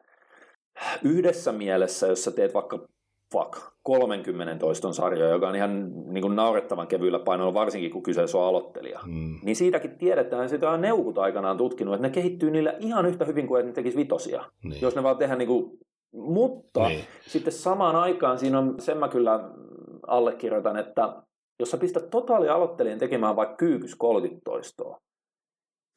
yhdessä 1.03 1.51
mielessä, 1.51 2.07
jos 2.07 2.23
sä 2.23 2.31
teet 2.31 2.53
vaikka 2.53 2.87
fuck, 3.31 3.57
30 3.83 4.55
toiston 4.55 4.93
sarjoja, 4.93 5.31
joka 5.31 5.49
on 5.49 5.55
ihan 5.55 5.91
niin 6.13 6.21
kuin 6.21 6.35
naurettavan 6.35 6.87
kevyillä 6.87 7.19
painoilla, 7.19 7.53
varsinkin 7.53 7.91
kun 7.91 8.03
kyseessä 8.03 8.37
on 8.37 8.45
aloittelija. 8.45 8.99
Mm. 9.05 9.39
Niin 9.43 9.55
siitäkin 9.55 9.97
tiedetään, 9.97 10.49
sitä 10.49 10.69
on 10.69 10.81
neukut 10.81 11.17
aikanaan 11.17 11.57
tutkinut, 11.57 11.93
että 11.93 12.07
ne 12.07 12.13
kehittyy 12.13 12.51
niillä 12.51 12.73
ihan 12.79 13.05
yhtä 13.05 13.25
hyvin 13.25 13.47
kuin 13.47 13.59
että 13.59 13.69
ne 13.69 13.73
tekisi 13.73 13.97
vitosia. 13.97 14.45
Niin. 14.63 14.81
Jos 14.81 14.95
ne 14.95 15.03
vaan 15.03 15.17
tehdään 15.17 15.39
niin 15.39 15.47
kuin, 15.47 15.79
mutta 16.11 16.87
niin. 16.87 17.01
sitten 17.27 17.53
samaan 17.53 17.95
aikaan 17.95 18.39
siinä 18.39 18.59
on, 18.59 18.75
sen 18.79 18.97
mä 18.97 19.07
kyllä 19.07 19.49
allekirjoitan, 20.07 20.77
että 20.77 21.13
jos 21.59 21.71
sä 21.71 21.77
pistät 21.77 22.09
totaali 22.09 22.49
aloittelijan 22.49 22.99
tekemään 22.99 23.35
vaikka 23.35 23.55
kyykys 23.55 23.95
30 23.95 24.41
toistoa, 24.45 24.97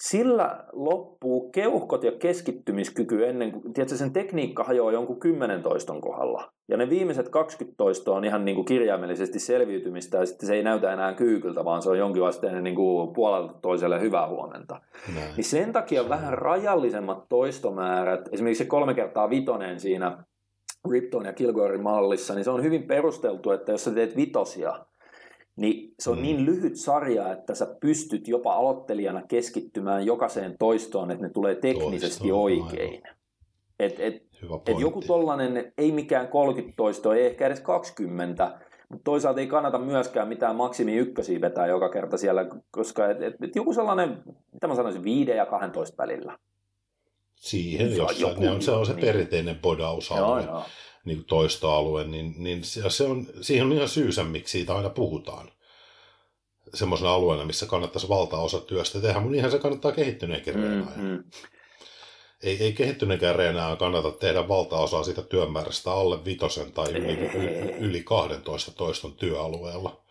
sillä 0.01 0.65
loppuu 0.73 1.51
keuhkot 1.51 2.05
ja 2.05 2.13
keskittymiskyky 2.13 3.29
ennen 3.29 3.53
kuin, 3.53 3.73
tiedätkö, 3.73 3.97
sen 3.97 4.13
tekniikka 4.13 4.65
hajoaa 4.65 4.93
jonkun 4.93 5.21
10 5.21 5.63
toiston 5.63 6.01
kohdalla. 6.01 6.53
Ja 6.69 6.77
ne 6.77 6.91
viimeiset 6.91 7.29
20 7.29 7.77
toistoa 7.77 8.17
on 8.17 8.25
ihan 8.25 8.45
niin 8.45 8.55
kuin 8.55 8.65
kirjaimellisesti 8.65 9.39
selviytymistä 9.39 10.19
ja 10.19 10.27
sitten 10.27 10.47
se 10.47 10.55
ei 10.55 10.63
näytä 10.63 10.93
enää 10.93 11.15
kyykyltä, 11.15 11.65
vaan 11.65 11.83
se 11.83 11.91
on 11.91 11.99
jonkinlaisten 11.99 12.65
niin 12.65 12.77
kuin 12.77 13.13
puolelta 13.13 13.55
toiselle 13.63 14.01
hyvää 14.01 14.29
huomenta. 14.29 14.81
Näin. 15.15 15.37
Niin 15.37 15.45
sen 15.45 15.73
takia 15.73 16.09
vähän 16.09 16.39
rajallisemmat 16.39 17.29
toistomäärät, 17.29 18.29
esimerkiksi 18.33 18.65
se 18.65 18.69
kolme 18.69 18.95
kertaa 18.95 19.31
vitonen 19.31 19.81
siinä 19.81 20.25
Ripton 20.91 21.25
ja 21.25 21.33
Kilgorein 21.33 21.83
mallissa, 21.83 22.35
niin 22.35 22.45
se 22.45 22.51
on 22.51 22.63
hyvin 22.63 22.83
perusteltu, 22.83 23.51
että 23.51 23.73
jos 23.73 23.85
sä 23.85 23.91
teet 23.91 24.17
vitosia, 24.17 24.85
niin 25.57 25.95
se 25.99 26.11
on 26.11 26.17
mm. 26.17 26.23
niin 26.23 26.47
lyhyt 26.47 26.77
sarja, 26.77 27.33
että 27.33 27.55
sä 27.55 27.77
pystyt 27.81 28.29
jopa 28.29 28.55
aloittelijana 28.55 29.23
keskittymään 29.29 30.07
jokaiseen 30.07 30.57
toistoon, 30.59 31.11
että 31.11 31.27
ne 31.27 31.33
tulee 31.33 31.55
teknisesti 31.55 32.29
Toistoon, 32.29 32.43
oikein. 32.43 33.03
Et, 33.79 34.01
et, 34.01 34.15
et 34.67 34.81
joku 34.81 35.01
tollanen, 35.01 35.73
ei 35.79 35.93
mikään 35.93 36.29
30 36.29 36.77
toistoa, 36.77 37.15
ei 37.15 37.27
ehkä 37.27 37.47
edes 37.47 37.61
20, 37.61 38.59
mutta 38.89 39.05
toisaalta 39.05 39.41
ei 39.41 39.47
kannata 39.47 39.79
myöskään 39.79 40.29
mitään 40.29 40.57
maksimi 40.57 40.97
ykkösiä 40.97 41.41
vetää 41.41 41.67
joka 41.67 41.89
kerta 41.89 42.17
siellä, 42.17 42.47
koska 42.71 43.11
et, 43.11 43.23
et, 43.23 43.35
et 43.43 43.57
joku 43.57 43.73
sellainen, 43.73 44.23
mitä 44.53 44.67
mä 44.67 44.75
sanoisin, 44.75 45.05
5 45.05 45.31
ja 45.31 45.47
12 45.47 46.03
välillä. 46.03 46.39
Siihen, 47.41 47.97
jos 47.97 48.21
joku, 48.21 48.47
on, 48.47 48.63
se 48.63 48.71
on 48.71 48.87
se 48.87 48.93
niin. 48.93 49.07
perinteinen 49.07 49.59
bodausalue. 49.59 50.43
Joo, 50.43 50.55
joo 50.55 50.65
niin 51.05 51.25
toistoalue, 51.25 52.05
niin, 52.05 52.35
niin 52.39 52.65
se, 52.65 52.91
se 52.91 53.05
on, 53.05 53.27
siihen 53.41 53.67
on 53.67 53.73
ihan 53.73 53.89
syysä, 53.89 54.25
miksi 54.25 54.53
siitä 54.53 54.75
aina 54.75 54.91
puhutaan. 54.91 55.49
Semmoisena 56.75 57.15
alueena, 57.15 57.45
missä 57.45 57.67
kannattaisi 57.67 58.09
valtaosa 58.09 58.61
työstä 58.61 59.01
tehdä, 59.01 59.21
mutta 59.21 59.33
niinhän 59.33 59.51
se 59.51 59.59
kannattaa 59.59 59.93
kehittyneenkin 59.93 60.57
mm, 60.57 60.87
mm. 60.97 61.25
Ei, 62.43 62.57
ei 62.65 62.73
kehittyneenkään 62.73 63.37
reenaa 63.37 63.77
kannata 63.77 64.11
tehdä 64.11 64.49
valtaosaa 64.49 65.03
siitä 65.03 65.23
työmäärästä 65.23 65.93
alle 65.93 66.25
vitosen 66.25 66.73
tai 66.73 66.91
yli, 66.91 67.13
yli, 67.13 67.71
yli 67.71 68.03
12 68.03 68.73
toiston 68.73 69.13
työalueella. 69.13 70.03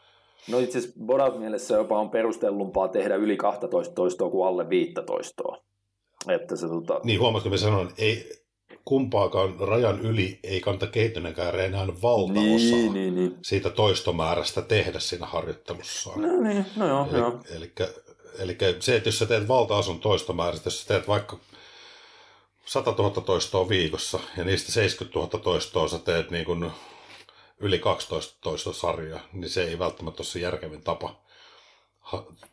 No 0.48 0.60
itse 0.60 0.78
asiassa 0.78 1.00
Bodat 1.06 1.40
mielessä 1.40 1.76
jopa 1.76 2.00
on 2.00 2.10
perustellumpaa 2.10 2.88
tehdä 2.88 3.16
yli 3.16 3.38
12 3.38 3.94
toistoa 3.94 4.30
kuin 4.30 4.48
alle 4.48 4.70
15. 4.70 5.44
Että 6.28 6.56
se, 6.56 6.68
tota... 6.68 7.00
Niin 7.04 7.20
huomasitko, 7.20 7.56
että 7.56 7.66
sanoin, 7.66 7.90
ei, 7.98 8.40
kumpaakaan 8.86 9.56
rajan 9.60 10.00
yli 10.00 10.40
ei 10.44 10.62
kannata 10.62 10.88
kehittyneenkään 10.88 11.60
enää 11.60 11.88
valtaosaa 11.88 12.78
niin, 12.78 12.94
niin, 12.94 13.16
niin. 13.16 13.38
siitä 13.42 13.70
toistomäärästä 13.70 14.62
tehdä 14.62 15.00
siinä 15.00 15.26
harjoittelussa. 15.26 16.10
No 16.16 16.42
niin, 16.42 16.66
no 16.76 16.88
joo, 16.88 17.08
eli, 17.12 17.18
joo. 17.18 17.40
Eli, 17.50 17.72
eli 18.40 18.58
se, 18.80 18.96
että 18.96 19.10
jos 19.10 19.20
sä 19.20 19.26
teet 19.26 19.48
valtaosan 19.48 20.00
toistomäärästä, 20.00 20.68
jos 20.68 20.82
sä 20.82 20.88
teet 20.88 21.08
vaikka 21.08 21.38
100 22.66 22.92
000 22.98 23.22
toistoa 23.22 23.70
viikossa 23.70 24.20
ja 24.38 24.44
niistä 24.44 24.72
70 24.72 25.20
000 25.20 25.44
toistoa 25.44 25.88
sä 25.88 26.00
teet 26.00 26.32
niin 26.32 26.46
kuin 26.46 26.72
yli 27.60 27.80
12 27.80 28.38
toista 28.42 28.74
sarjaa, 28.74 29.20
niin 29.34 29.50
se 29.50 29.64
ei 29.64 29.80
välttämättä 29.80 30.22
ole 30.22 30.28
se 30.28 30.40
järkevin 30.40 30.82
tapa 30.82 31.22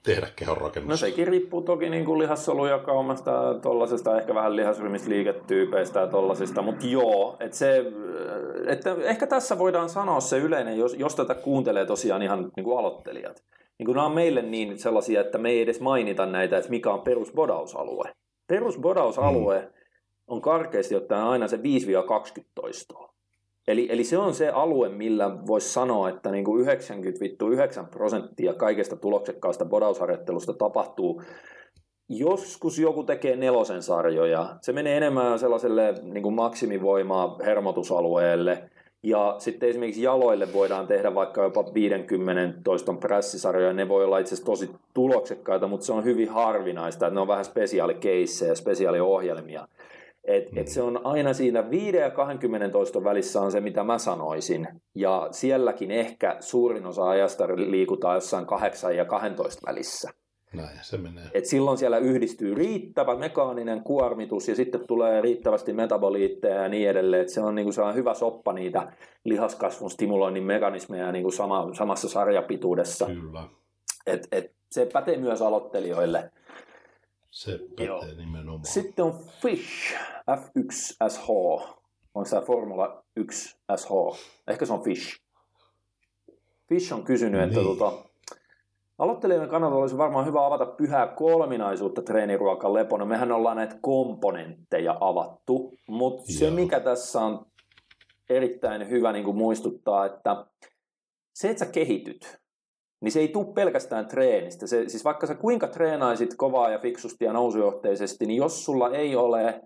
tehdä 0.02 0.28
kehonrakennusta? 0.36 0.92
No 0.92 0.96
sekin 0.96 1.26
riippuu 1.26 1.62
toki 1.62 1.90
niin 1.90 2.04
kuin 2.04 2.18
lihassoluakaumasta, 2.18 3.54
tuollaisesta 3.62 4.20
ehkä 4.20 4.34
vähän 4.34 4.56
lihasrymisliiketyypeistä 4.56 6.00
ja 6.00 6.06
tuollaisista, 6.06 6.62
mutta 6.62 6.86
joo, 6.86 7.36
että 7.40 7.56
se, 7.56 7.84
että 8.66 8.96
ehkä 9.02 9.26
tässä 9.26 9.58
voidaan 9.58 9.88
sanoa 9.88 10.20
se 10.20 10.38
yleinen, 10.38 10.78
jos, 10.78 10.94
jos 10.94 11.14
tätä 11.14 11.34
kuuntelee 11.34 11.86
tosiaan 11.86 12.22
ihan 12.22 12.52
niin 12.56 12.64
kuin 12.64 12.78
aloittelijat. 12.78 13.44
Niin 13.78 13.86
kuin 13.86 13.94
nämä 13.94 14.06
on 14.06 14.14
meille 14.14 14.42
niin 14.42 14.78
sellaisia, 14.78 15.20
että 15.20 15.38
me 15.38 15.50
ei 15.50 15.60
edes 15.60 15.80
mainita 15.80 16.26
näitä, 16.26 16.58
että 16.58 16.70
mikä 16.70 16.90
on 16.90 17.00
perusbodausalue. 17.00 18.12
Perusbodausalue 18.46 19.60
hmm. 19.60 19.70
on 20.26 20.40
karkeasti 20.40 20.96
ottaen 20.96 21.22
aina 21.22 21.48
se 21.48 21.56
5-20 21.56 21.60
toistoa. 22.54 23.15
Eli, 23.68 23.86
eli 23.90 24.04
se 24.04 24.18
on 24.18 24.34
se 24.34 24.48
alue, 24.48 24.88
millä 24.88 25.46
voisi 25.46 25.72
sanoa, 25.72 26.08
että 26.08 26.30
niin 26.30 26.44
kuin 26.44 26.60
99 26.60 27.86
prosenttia 27.86 28.54
kaikesta 28.54 28.96
tuloksekkaasta 28.96 29.64
bodausharjoittelusta 29.64 30.52
tapahtuu 30.52 31.22
joskus 32.08 32.78
joku 32.78 33.02
tekee 33.02 33.36
nelosen 33.36 33.82
sarjoja. 33.82 34.56
Se 34.60 34.72
menee 34.72 34.96
enemmän 34.96 35.38
sellaiselle 35.38 35.94
niin 36.02 36.22
kuin 36.22 36.34
maksimivoimaa 36.34 37.38
hermotusalueelle. 37.44 38.70
Ja 39.02 39.34
sitten 39.38 39.68
esimerkiksi 39.68 40.02
jaloille 40.02 40.52
voidaan 40.52 40.86
tehdä 40.86 41.14
vaikka 41.14 41.42
jopa 41.42 41.64
50 41.74 42.60
toiston 42.64 42.98
pressisarjoja. 42.98 43.72
Ne 43.72 43.88
voi 43.88 44.04
olla 44.04 44.18
itse 44.18 44.34
asiassa 44.34 44.52
tosi 44.52 44.70
tuloksekkaita, 44.94 45.68
mutta 45.68 45.86
se 45.86 45.92
on 45.92 46.04
hyvin 46.04 46.28
harvinaista. 46.28 47.06
Että 47.06 47.14
ne 47.14 47.20
on 47.20 47.28
vähän 47.28 47.44
spesiaalikeissejä, 47.44 48.54
spesiaaliohjelmia. 48.54 49.68
Et, 50.26 50.52
mm. 50.52 50.58
et 50.58 50.68
se 50.68 50.82
on 50.82 51.00
aina 51.06 51.32
siinä 51.32 51.70
5 51.70 51.96
ja 51.96 52.10
20 52.10 52.68
toiston 52.68 53.04
välissä 53.04 53.40
on 53.40 53.52
se, 53.52 53.60
mitä 53.60 53.84
mä 53.84 53.98
sanoisin. 53.98 54.68
Ja 54.94 55.28
sielläkin 55.30 55.90
ehkä 55.90 56.36
suurin 56.40 56.86
osa 56.86 57.08
ajasta 57.08 57.48
liikutaan 57.48 58.14
jossain 58.14 58.46
8 58.46 58.96
ja 58.96 59.04
12 59.04 59.60
välissä. 59.66 60.10
Näin 60.52 60.78
se 60.82 60.98
menee. 60.98 61.24
Et 61.34 61.44
silloin 61.44 61.78
siellä 61.78 61.98
yhdistyy 61.98 62.54
riittävä 62.54 63.16
mekaaninen 63.16 63.82
kuormitus 63.82 64.48
ja 64.48 64.54
sitten 64.54 64.86
tulee 64.86 65.20
riittävästi 65.20 65.72
metaboliitteja 65.72 66.62
ja 66.62 66.68
niin 66.68 66.90
edelleen. 66.90 67.22
Et 67.22 67.28
se 67.28 67.40
on 67.40 67.54
niinku 67.54 67.72
sellainen 67.72 67.98
hyvä 67.98 68.14
soppa 68.14 68.52
niitä 68.52 68.92
lihaskasvun 69.24 69.90
stimuloinnin 69.90 70.44
mekanismeja 70.44 71.12
niinku 71.12 71.30
sama, 71.30 71.68
samassa 71.72 72.08
sarjapituudessa. 72.08 73.06
Kyllä. 73.06 73.42
Et, 74.06 74.28
et 74.32 74.54
se 74.70 74.88
pätee 74.92 75.16
myös 75.16 75.42
aloittelijoille. 75.42 76.30
Se 77.30 77.58
pätee 77.58 77.86
Joo. 77.86 78.04
nimenomaan. 78.16 78.64
Sitten 78.64 79.04
on 79.04 79.24
Fish, 79.42 79.94
F1SH. 80.30 81.28
Onko 82.14 82.28
se 82.28 82.40
Formula 82.40 83.04
1 83.16 83.56
SH? 83.76 83.90
Ehkä 84.48 84.66
se 84.66 84.72
on 84.72 84.82
Fish. 84.82 85.20
Fish 86.68 86.92
on 86.92 87.04
kysynyt, 87.04 87.40
niin. 87.40 87.48
että 87.48 87.60
tota, 87.60 87.92
Aloittelijoiden 88.98 89.48
kannalta 89.48 89.76
olisi 89.76 89.98
varmaan 89.98 90.26
hyvä 90.26 90.46
avata 90.46 90.66
pyhää 90.66 91.06
kolminaisuutta 91.06 92.02
treeniruokan 92.02 92.74
lepona. 92.74 93.04
Mehän 93.04 93.32
ollaan 93.32 93.56
näitä 93.56 93.78
komponentteja 93.80 94.96
avattu, 95.00 95.72
mutta 95.88 96.32
se 96.32 96.50
mikä 96.50 96.80
tässä 96.80 97.20
on 97.20 97.46
erittäin 98.30 98.90
hyvä 98.90 99.12
niin 99.12 99.24
kuin 99.24 99.36
muistuttaa, 99.36 100.06
että 100.06 100.46
se, 101.32 101.50
että 101.50 101.64
sä 101.64 101.72
kehityt, 101.72 102.38
niin 103.00 103.12
se 103.12 103.20
ei 103.20 103.28
tule 103.28 103.54
pelkästään 103.54 104.08
treenistä. 104.08 104.66
Se, 104.66 104.88
siis 104.88 105.04
vaikka 105.04 105.26
sä 105.26 105.34
kuinka 105.34 105.68
treenaisit 105.68 106.34
kovaa 106.34 106.70
ja 106.70 106.78
fiksusti 106.78 107.24
ja 107.24 107.32
nousujohteisesti, 107.32 108.26
niin 108.26 108.36
jos 108.36 108.64
sulla 108.64 108.90
ei 108.90 109.16
ole 109.16 109.60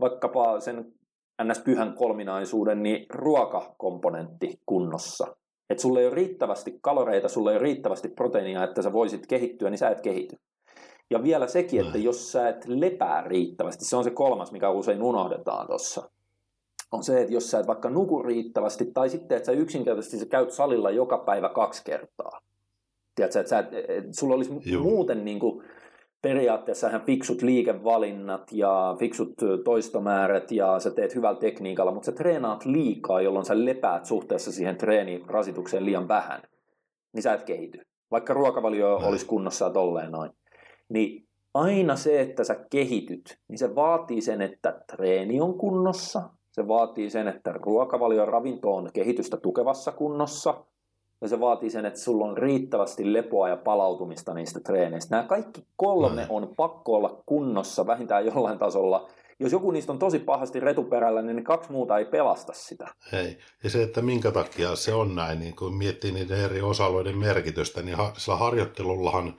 vaikkapa 0.00 0.60
sen 0.60 0.92
ns. 1.44 1.58
pyhän 1.64 1.94
kolminaisuuden, 1.94 2.82
niin 2.82 3.06
ruokakomponentti 3.12 4.60
kunnossa, 4.66 5.36
että 5.70 5.82
sulle 5.82 6.00
ei 6.00 6.06
ole 6.06 6.14
riittävästi 6.14 6.78
kaloreita, 6.82 7.28
sulle 7.28 7.50
ei 7.50 7.56
ole 7.56 7.62
riittävästi 7.62 8.08
proteiinia, 8.08 8.64
että 8.64 8.82
sä 8.82 8.92
voisit 8.92 9.26
kehittyä, 9.26 9.70
niin 9.70 9.78
sä 9.78 9.88
et 9.88 10.00
kehity. 10.00 10.36
Ja 11.10 11.22
vielä 11.22 11.46
sekin, 11.46 11.86
että 11.86 11.98
jos 11.98 12.32
sä 12.32 12.48
et 12.48 12.64
lepää 12.66 13.22
riittävästi, 13.22 13.84
se 13.84 13.96
on 13.96 14.04
se 14.04 14.10
kolmas, 14.10 14.52
mikä 14.52 14.70
usein 14.70 15.02
unohdetaan 15.02 15.66
tuossa, 15.66 16.10
on 16.92 17.04
se, 17.04 17.20
että 17.20 17.34
jos 17.34 17.50
sä 17.50 17.58
et 17.58 17.66
vaikka 17.66 17.90
nuku 17.90 18.22
riittävästi, 18.22 18.90
tai 18.94 19.08
sitten, 19.08 19.36
että 19.36 19.46
sä 19.46 19.52
yksinkertaisesti 19.52 20.18
sä 20.18 20.26
käyt 20.26 20.52
salilla 20.52 20.90
joka 20.90 21.18
päivä 21.18 21.48
kaksi 21.48 21.84
kertaa. 21.84 22.40
Tiedätkö, 23.16 23.40
että 23.40 23.50
sä, 23.50 23.58
että 23.58 24.10
sulla 24.12 24.34
olisi 24.34 24.52
Joo. 24.64 24.82
muuten 24.82 25.24
niin 25.24 25.38
kuin, 25.38 25.64
periaatteessa 26.22 26.88
ihan 26.88 27.02
fiksut 27.02 27.42
liikevalinnat 27.42 28.52
ja 28.52 28.96
fiksut 28.98 29.34
toistomäärät 29.64 30.52
ja 30.52 30.78
sä 30.78 30.90
teet 30.90 31.14
hyvällä 31.14 31.40
tekniikalla, 31.40 31.92
mutta 31.92 32.06
sä 32.06 32.12
treenaat 32.12 32.64
liikaa, 32.64 33.20
jolloin 33.20 33.44
sä 33.44 33.64
lepäät 33.64 34.04
suhteessa 34.04 34.52
siihen 34.52 34.76
treenirasitukseen 34.76 35.84
liian 35.84 36.08
vähän, 36.08 36.42
niin 37.12 37.22
sä 37.22 37.32
et 37.32 37.42
kehity. 37.42 37.80
Vaikka 38.10 38.34
ruokavalio 38.34 38.98
no. 38.98 39.08
olisi 39.08 39.26
kunnossa 39.26 39.64
ja 39.64 39.70
tolleen 39.70 40.12
noin. 40.12 40.30
Niin 40.88 41.26
aina 41.54 41.96
se, 41.96 42.20
että 42.20 42.44
sä 42.44 42.56
kehityt, 42.70 43.38
niin 43.48 43.58
se 43.58 43.74
vaatii 43.74 44.20
sen, 44.20 44.42
että 44.42 44.80
treeni 44.96 45.40
on 45.40 45.58
kunnossa, 45.58 46.22
se 46.52 46.68
vaatii 46.68 47.10
sen, 47.10 47.28
että 47.28 47.52
ruokavalio 47.52 48.26
ravinto 48.26 48.74
on 48.74 48.90
kehitystä 48.92 49.36
tukevassa 49.36 49.92
kunnossa, 49.92 50.64
ja 51.20 51.28
se 51.28 51.40
vaatii 51.40 51.70
sen, 51.70 51.86
että 51.86 52.00
sulla 52.00 52.24
on 52.24 52.38
riittävästi 52.38 53.12
lepoa 53.12 53.48
ja 53.48 53.56
palautumista 53.56 54.34
niistä 54.34 54.60
treeneistä. 54.60 55.16
Nämä 55.16 55.28
kaikki 55.28 55.66
kolme 55.76 56.22
mm. 56.22 56.30
on 56.30 56.54
pakko 56.56 56.94
olla 56.94 57.22
kunnossa 57.26 57.86
vähintään 57.86 58.26
jollain 58.26 58.58
tasolla. 58.58 59.08
Jos 59.38 59.52
joku 59.52 59.70
niistä 59.70 59.92
on 59.92 59.98
tosi 59.98 60.18
pahasti 60.18 60.60
retuperällä, 60.60 61.22
niin 61.22 61.36
ne 61.36 61.42
kaksi 61.42 61.72
muuta 61.72 61.98
ei 61.98 62.04
pelasta 62.04 62.52
sitä. 62.52 62.88
Hei. 63.12 63.38
Ja 63.64 63.70
se, 63.70 63.82
että 63.82 64.02
minkä 64.02 64.30
takia 64.30 64.76
se 64.76 64.94
on 64.94 65.14
näin, 65.14 65.40
niin 65.40 65.56
kun 65.56 65.76
miettii 65.76 66.12
niiden 66.12 66.40
eri 66.40 66.62
osa-alueiden 66.62 67.18
merkitystä, 67.18 67.82
niin 67.82 67.96
sillä 68.16 68.36
harjoittelullahan 68.36 69.34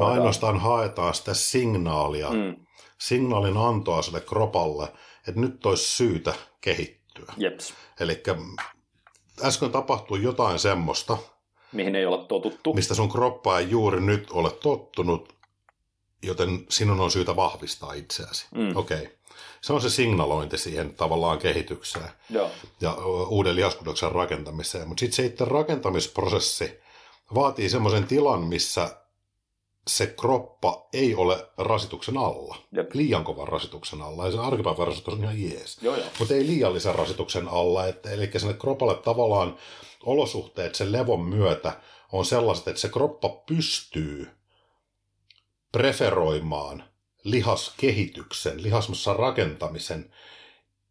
ainoastaan 0.00 0.60
haetaan 0.60 1.14
sitä 1.14 1.34
signaalia, 1.34 2.30
mm. 2.30 2.56
signaalin 2.98 3.56
antoa 3.56 4.02
sille 4.02 4.20
kropalle, 4.20 4.88
että 5.28 5.40
nyt 5.40 5.66
olisi 5.66 5.96
syytä 5.96 6.34
kehittyä. 6.60 7.32
Eli 8.00 8.22
äsken 9.44 9.70
tapahtui 9.70 10.22
jotain 10.22 10.58
semmoista, 10.58 11.18
mihin 11.72 11.96
ei 11.96 12.06
ole 12.06 12.26
totuttu. 12.26 12.74
Mistä 12.74 12.94
sun 12.94 13.08
kroppa 13.08 13.58
ei 13.58 13.70
juuri 13.70 14.00
nyt 14.00 14.30
ole 14.30 14.50
tottunut, 14.50 15.34
joten 16.22 16.66
sinun 16.68 17.00
on 17.00 17.10
syytä 17.10 17.36
vahvistaa 17.36 17.92
itseäsi. 17.92 18.46
Mm. 18.54 18.76
Okei. 18.76 18.98
Okay. 18.98 19.18
Se 19.60 19.72
on 19.72 19.80
se 19.80 19.90
signalointi 19.90 20.58
siihen 20.58 20.94
tavallaan 20.94 21.38
kehitykseen 21.38 22.10
Joo. 22.30 22.50
ja 22.80 22.94
uuden 23.28 23.56
lihaskudoksen 23.56 24.12
rakentamiseen. 24.12 24.88
Mutta 24.88 25.00
sitten 25.00 25.16
se 25.16 25.24
itse 25.26 25.44
rakentamisprosessi 25.44 26.80
vaatii 27.34 27.68
semmoisen 27.68 28.06
tilan, 28.06 28.40
missä 28.44 28.96
se 29.88 30.06
kroppa 30.06 30.88
ei 30.92 31.14
ole 31.14 31.46
rasituksen 31.58 32.16
alla. 32.16 32.56
Jep. 32.72 32.94
Liian 32.94 33.24
kovan 33.24 33.48
rasituksen 33.48 34.02
alla. 34.02 34.26
Ja 34.26 34.32
se 34.32 34.38
arkipäivän 34.38 34.86
rasitus 34.86 35.14
on 35.14 35.22
ihan 35.22 35.42
jees. 35.42 35.78
Mutta 36.18 36.34
ei 36.34 36.46
liiallisen 36.46 36.94
rasituksen 36.94 37.48
alla. 37.48 37.86
Että, 37.86 38.10
eli 38.10 38.30
sinne 38.36 38.54
kropalle 38.54 38.94
tavallaan 38.94 39.56
olosuhteet 40.02 40.74
sen 40.74 40.92
levon 40.92 41.20
myötä 41.20 41.72
on 42.12 42.24
sellaiset, 42.24 42.68
että 42.68 42.80
se 42.80 42.88
kroppa 42.88 43.28
pystyy 43.28 44.28
preferoimaan 45.72 46.84
lihaskehityksen, 47.24 48.62
lihasmassa 48.62 49.14
rakentamisen, 49.14 50.14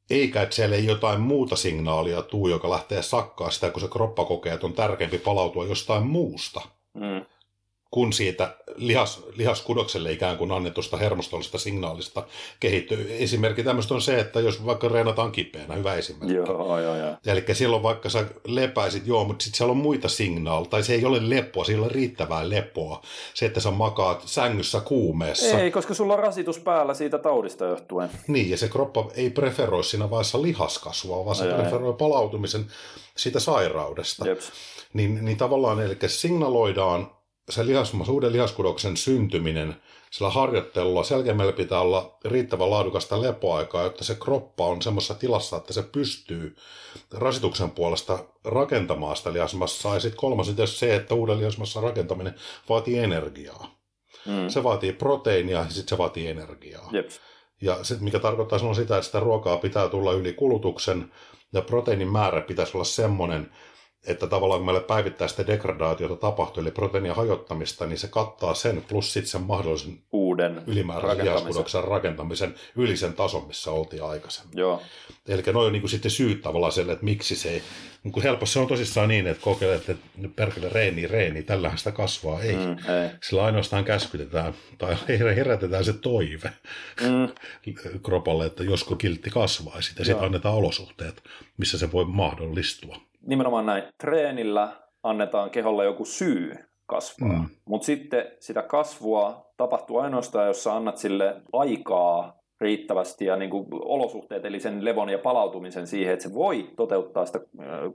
eikä 0.10 0.42
että 0.42 0.56
siellä 0.56 0.76
ei 0.76 0.86
jotain 0.86 1.22
muuta 1.22 1.56
signaalia 1.56 2.22
tuu, 2.22 2.48
joka 2.48 2.70
lähtee 2.70 3.02
sakkaa 3.02 3.52
sitä, 3.52 3.70
kun 3.70 3.82
se 3.82 3.88
kroppa 3.88 4.26
kokee, 4.26 4.54
että 4.54 4.68
on 4.68 4.74
tärkeämpi 4.74 5.18
palautua 5.18 5.66
jostain 5.66 6.06
muusta. 6.08 6.62
Mm 6.94 7.26
kun 7.92 8.14
siitä 8.14 8.56
lihas, 8.76 9.24
lihaskudokselle 9.36 10.12
ikään 10.12 10.38
kuin 10.38 10.52
annetusta 10.52 10.98
hermostollisesta 10.98 11.58
signaalista 11.58 12.24
kehittyy. 12.60 13.16
Esimerkki 13.20 13.64
tämmöistä 13.64 13.94
on 13.94 14.02
se, 14.02 14.20
että 14.20 14.40
jos 14.40 14.66
vaikka 14.66 14.88
reenataan 14.88 15.32
kipeänä, 15.32 15.76
hyvä 15.76 15.94
esimerkki. 15.94 16.34
Joo, 16.34 16.82
joo, 16.82 16.96
joo. 16.96 17.16
Eli 17.26 17.46
silloin 17.54 17.84
vaikka 17.84 18.10
sä 18.10 18.26
lepäisit, 18.48 19.08
joo, 19.08 19.24
mutta 19.24 19.44
sitten 19.44 19.58
siellä 19.58 19.72
on 19.72 19.78
muita 19.78 20.10
signaaleja, 20.10 20.70
tai 20.70 20.84
se 20.84 20.94
ei 20.94 21.06
ole 21.06 21.30
lepoa, 21.30 21.66
ei 21.70 21.76
ole 21.76 21.88
riittävää 21.88 22.50
lepoa. 22.50 23.02
Se, 23.34 23.46
että 23.46 23.60
sä 23.60 23.72
makaat 23.72 24.22
sängyssä 24.26 24.80
kuumeessa. 24.80 25.60
Ei, 25.60 25.72
koska 25.72 25.94
sulla 25.94 26.14
on 26.14 26.20
rasitus 26.20 26.60
päällä 26.60 26.94
siitä 26.94 27.18
taudista 27.18 27.66
johtuen. 27.66 28.10
Niin, 28.28 28.50
ja 28.50 28.58
se 28.58 28.70
kroppa 28.70 29.10
ei 29.16 29.30
preferoi 29.30 29.84
siinä 29.84 30.10
vaiheessa 30.10 30.42
lihaskasvua, 30.42 31.26
vaan 31.26 31.36
se 31.36 31.46
preferoi 31.46 31.94
palautumisen 31.94 32.66
siitä 33.18 33.40
sairaudesta. 33.40 34.28
Jeps. 34.28 34.52
Niin, 34.94 35.26
niin 35.26 35.38
tavallaan, 35.38 35.82
eli 35.82 35.98
signaloidaan 36.08 37.17
se 37.50 37.66
lihas, 37.66 37.94
uuden 38.10 38.34
lihaskudoksen 38.34 38.98
syntyminen 38.98 39.76
sillä 40.12 40.30
harjoittelulla 40.30 41.04
selkeämmällä 41.04 41.54
pitää 41.54 41.80
olla 41.80 42.18
riittävän 42.26 42.70
laadukasta 42.70 43.22
lepoaikaa, 43.22 43.84
jotta 43.84 44.04
se 44.04 44.16
kroppa 44.16 44.66
on 44.66 44.82
semmoisessa 44.82 45.14
tilassa, 45.14 45.58
että 45.58 45.74
se 45.74 45.84
pystyy 45.84 46.56
rasituksen 47.14 47.72
puolesta 47.72 48.20
rakentamaan 48.44 49.16
sitä 49.16 49.34
lihasmassaa. 49.34 49.94
Ja 49.94 50.00
sitten 50.00 50.20
kolmas 50.20 50.50
on 50.50 50.68
se, 50.68 50.96
että 50.96 51.16
uuden 51.16 51.40
lihasmassan 51.40 51.84
rakentaminen 51.84 52.36
vaatii 52.70 52.98
energiaa. 53.00 53.78
Mm. 54.26 54.50
Se 54.50 54.64
vaatii 54.64 54.94
proteiinia 54.94 55.58
ja 55.58 55.70
sitten 55.70 55.90
se 55.90 55.98
vaatii 55.98 56.28
energiaa. 56.28 56.90
Jeps. 56.92 57.22
Ja 57.62 57.84
se, 57.84 57.98
mikä 58.00 58.20
tarkoittaa 58.20 58.60
silloin 58.60 58.76
sitä, 58.76 58.98
että 58.98 59.06
sitä 59.06 59.20
ruokaa 59.20 59.58
pitää 59.58 59.90
tulla 59.90 60.14
yli 60.14 60.34
kulutuksen 60.34 61.12
ja 61.54 61.62
proteiinin 61.62 62.12
määrä 62.12 62.42
pitäisi 62.42 62.78
olla 62.78 62.86
semmoinen, 62.86 63.52
että 64.08 64.28
tavallaan 64.28 64.60
kun 64.60 64.66
meille 64.66 64.82
päivittäistä 64.82 65.48
degradaatiota 65.48 66.16
tapahtuu, 66.16 66.62
eli 66.62 66.72
proteiinin 66.72 67.16
hajottamista, 67.16 67.86
niin 67.86 68.00
se 68.00 68.08
kattaa 68.08 68.54
sen, 68.54 68.84
plus 68.88 69.14
sitten 69.14 69.30
sen 69.30 69.42
mahdollisen 69.42 70.00
Uuden 70.12 70.62
ylimääräisen 70.68 71.26
lihaskudoksen 71.26 71.84
rakentamisen 71.84 72.56
yli 72.76 72.98
sen 72.98 73.14
tason, 73.14 73.48
missä 73.48 73.72
oltiin 73.72 74.04
aikaisemmin. 74.04 74.58
Joo. 74.58 74.82
Eli 75.28 75.42
noin 75.54 75.68
on 75.68 75.72
niin 75.72 75.82
kuin 75.82 75.92
sitten 75.92 76.12
syyt 76.12 76.42
tavallaan 76.42 76.72
sille, 76.72 76.92
että 76.92 77.06
miksi 77.06 77.36
se 77.36 77.50
ei, 77.50 77.64
niin 78.04 78.12
kuin 78.12 78.24
helposti 78.24 78.54
se 78.54 78.60
on 78.60 78.68
tosissaan 78.68 79.10
niin, 79.10 79.28
että 79.28 79.44
kokeilee, 79.44 79.76
että 79.76 79.96
perkele 80.36 80.70
reeni, 80.70 81.08
reeni, 81.08 81.44
tällähän 81.44 81.78
sitä 81.78 81.92
kasvaa. 81.92 82.42
Ei. 82.42 82.56
Mm, 82.56 82.72
ei. 82.72 83.10
Sillä 83.24 83.46
ainoastaan 83.46 83.86
käskytetään 83.86 84.54
tai 84.78 84.96
herätetään 85.36 85.86
se 85.86 85.94
toive 85.94 86.54
mm. 87.02 87.30
kropalle, 88.04 88.46
että 88.46 88.64
josko 88.64 88.96
kiltti 88.96 89.30
kasvaisi. 89.30 89.94
Ja 90.00 90.06
sitten 90.06 90.26
annetaan 90.26 90.56
olosuhteet, 90.56 91.24
missä 91.58 91.78
se 91.78 91.92
voi 91.92 92.06
mahdollistua 92.06 93.07
nimenomaan 93.28 93.66
näin, 93.66 93.84
treenillä 94.02 94.70
annetaan 95.04 95.50
keholle 95.50 95.86
joku 95.86 96.06
syy 96.06 96.56
kasvaa. 96.86 97.40
Mm. 97.40 97.50
Mutta 97.70 97.86
sitten 97.86 98.26
sitä 98.40 98.62
kasvua 98.62 99.52
tapahtuu 99.58 99.98
ainoastaan, 99.98 100.48
jos 100.48 100.64
sä 100.64 100.76
annat 100.76 100.98
sille 100.98 101.42
aikaa 101.54 102.38
riittävästi 102.62 103.26
ja 103.26 103.36
niin 103.36 103.50
kuin 103.50 103.66
olosuhteet, 103.72 104.46
eli 104.46 104.60
sen 104.60 104.86
levon 104.86 105.10
ja 105.10 105.18
palautumisen 105.18 105.88
siihen, 105.88 106.14
että 106.14 106.24
se 106.24 106.34
voi 106.34 106.70
toteuttaa 106.76 107.26
sitä 107.26 107.40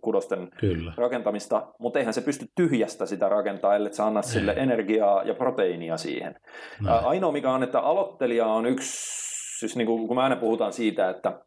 kudosten 0.00 0.50
Kyllä. 0.60 0.92
rakentamista, 0.96 1.66
mutta 1.78 1.98
eihän 1.98 2.14
se 2.14 2.20
pysty 2.20 2.46
tyhjästä 2.54 3.06
sitä 3.06 3.28
rakentaa, 3.28 3.76
ellei 3.76 3.92
sä 3.92 4.06
annat 4.06 4.24
sille 4.24 4.54
energiaa 4.56 5.22
ja 5.22 5.34
proteiinia 5.34 5.96
siihen. 5.96 6.34
Näin. 6.80 7.04
Ainoa 7.04 7.32
mikä 7.32 7.50
on, 7.50 7.62
että 7.62 7.80
aloittelija 7.80 8.46
on 8.46 8.66
yksi, 8.66 8.92
siis 9.58 9.76
niin 9.76 9.86
kuin, 9.86 10.08
kun 10.08 10.16
me 10.16 10.22
aina 10.22 10.36
puhutaan 10.36 10.72
siitä, 10.72 11.10
että 11.10 11.40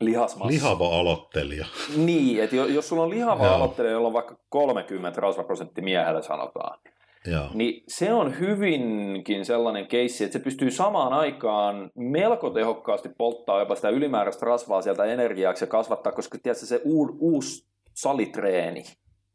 lihasmassa. 0.00 0.52
Lihava 0.52 0.98
aloittelija. 0.98 1.66
Niin, 1.96 2.42
että 2.42 2.56
jos 2.56 2.88
sulla 2.88 3.02
on 3.02 3.10
lihava 3.10 3.44
Joo. 3.44 3.54
aloittelija, 3.54 3.92
jolla 3.92 4.06
on 4.06 4.14
vaikka 4.14 4.36
30 4.48 5.20
rasvaprosentti 5.20 5.82
miehellä 5.82 6.22
sanotaan, 6.22 6.78
Joo. 7.26 7.46
niin 7.54 7.84
se 7.88 8.12
on 8.12 8.38
hyvinkin 8.38 9.44
sellainen 9.44 9.86
keissi, 9.86 10.24
että 10.24 10.38
se 10.38 10.44
pystyy 10.44 10.70
samaan 10.70 11.12
aikaan 11.12 11.90
melko 11.94 12.50
tehokkaasti 12.50 13.08
polttaa 13.18 13.60
jopa 13.60 13.74
sitä 13.74 13.88
ylimääräistä 13.88 14.46
rasvaa 14.46 14.82
sieltä 14.82 15.04
energiaksi 15.04 15.64
ja 15.64 15.68
kasvattaa, 15.68 16.12
koska 16.12 16.38
tiedätkö, 16.42 16.66
se 16.66 16.80
u- 16.84 17.16
uusi 17.20 17.66
salitreeni 17.94 18.84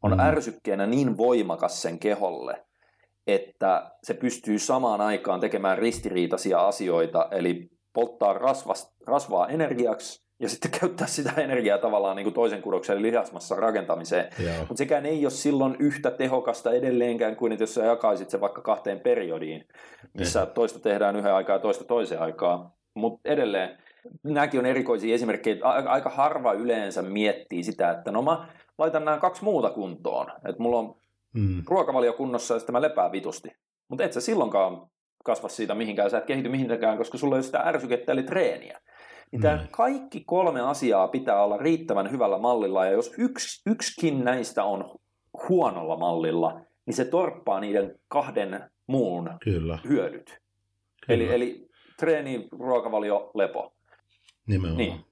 on 0.02 0.12
mm. 0.12 0.20
ärsykkeenä 0.20 0.86
niin 0.86 1.16
voimakas 1.16 1.82
sen 1.82 1.98
keholle, 1.98 2.64
että 3.26 3.90
se 4.02 4.14
pystyy 4.14 4.58
samaan 4.58 5.00
aikaan 5.00 5.40
tekemään 5.40 5.78
ristiriitaisia 5.78 6.66
asioita, 6.66 7.28
eli 7.30 7.70
polttaa 7.92 8.32
rasvas, 8.32 8.94
rasvaa 9.06 9.48
energiaksi 9.48 10.29
ja 10.40 10.48
sitten 10.48 10.70
käyttää 10.80 11.06
sitä 11.06 11.32
energiaa 11.36 11.78
tavallaan 11.78 12.16
niin 12.16 12.24
kuin 12.24 12.34
toisen 12.34 12.62
kudoksen 12.62 13.02
lihasmassa 13.02 13.54
rakentamiseen. 13.54 14.32
Mutta 14.58 14.76
sekään 14.76 15.06
ei 15.06 15.24
ole 15.24 15.30
silloin 15.30 15.76
yhtä 15.78 16.10
tehokasta 16.10 16.72
edelleenkään 16.72 17.36
kuin, 17.36 17.52
että 17.52 17.62
jos 17.62 17.74
sä 17.74 17.84
jakaisit 17.84 18.30
se 18.30 18.40
vaikka 18.40 18.62
kahteen 18.62 19.00
periodiin, 19.00 19.68
missä 20.14 20.44
mm. 20.44 20.50
toista 20.50 20.78
tehdään 20.78 21.16
yhden 21.16 21.34
aikaa 21.34 21.56
ja 21.56 21.60
toista 21.60 21.84
toiseen 21.84 22.20
aikaa. 22.20 22.76
Mutta 22.94 23.28
edelleen, 23.28 23.78
nämäkin 24.22 24.60
on 24.60 24.66
erikoisia 24.66 25.14
esimerkkejä. 25.14 25.56
Aika 25.64 26.10
harva 26.10 26.52
yleensä 26.52 27.02
miettii 27.02 27.62
sitä, 27.62 27.90
että 27.90 28.10
no 28.10 28.22
mä 28.22 28.46
laitan 28.78 29.04
nämä 29.04 29.18
kaksi 29.18 29.44
muuta 29.44 29.70
kuntoon. 29.70 30.26
Että 30.48 30.62
mulla 30.62 30.78
on 30.78 30.96
mm. 31.34 31.62
ruokavalio 31.66 32.12
kunnossa 32.12 32.54
ja 32.54 32.58
sitten 32.58 32.72
mä 32.72 32.80
lepään 32.80 33.12
vitusti. 33.12 33.48
Mutta 33.88 34.04
et 34.04 34.12
sä 34.12 34.20
silloinkaan 34.20 34.86
kasva 35.24 35.48
siitä 35.48 35.74
mihinkään, 35.74 36.10
sä 36.10 36.18
et 36.18 36.26
kehity 36.26 36.48
mihinkään, 36.48 36.98
koska 36.98 37.18
sulla 37.18 37.34
ei 37.34 37.38
ole 37.38 37.42
sitä 37.42 37.58
ärsykettä 37.58 38.12
eli 38.12 38.22
treeniä. 38.22 38.80
Niin 39.32 39.42
tämä 39.42 39.66
kaikki 39.70 40.22
kolme 40.26 40.60
asiaa 40.60 41.08
pitää 41.08 41.44
olla 41.44 41.56
riittävän 41.56 42.10
hyvällä 42.10 42.38
mallilla, 42.38 42.86
ja 42.86 42.92
jos 42.92 43.14
yksi, 43.18 43.70
yksikin 43.70 44.24
näistä 44.24 44.64
on 44.64 44.98
huonolla 45.48 45.96
mallilla, 45.96 46.60
niin 46.86 46.94
se 46.94 47.04
torppaa 47.04 47.60
niiden 47.60 47.98
kahden 48.08 48.70
muun 48.86 49.30
Kyllä. 49.44 49.78
hyödyt. 49.88 50.26
Kyllä. 51.06 51.24
Eli, 51.24 51.34
eli 51.34 51.68
treeni, 51.96 52.48
ruokavalio, 52.52 53.30
lepo. 53.34 53.72
Nimenomaan. 54.46 54.76
Niin. 54.76 55.04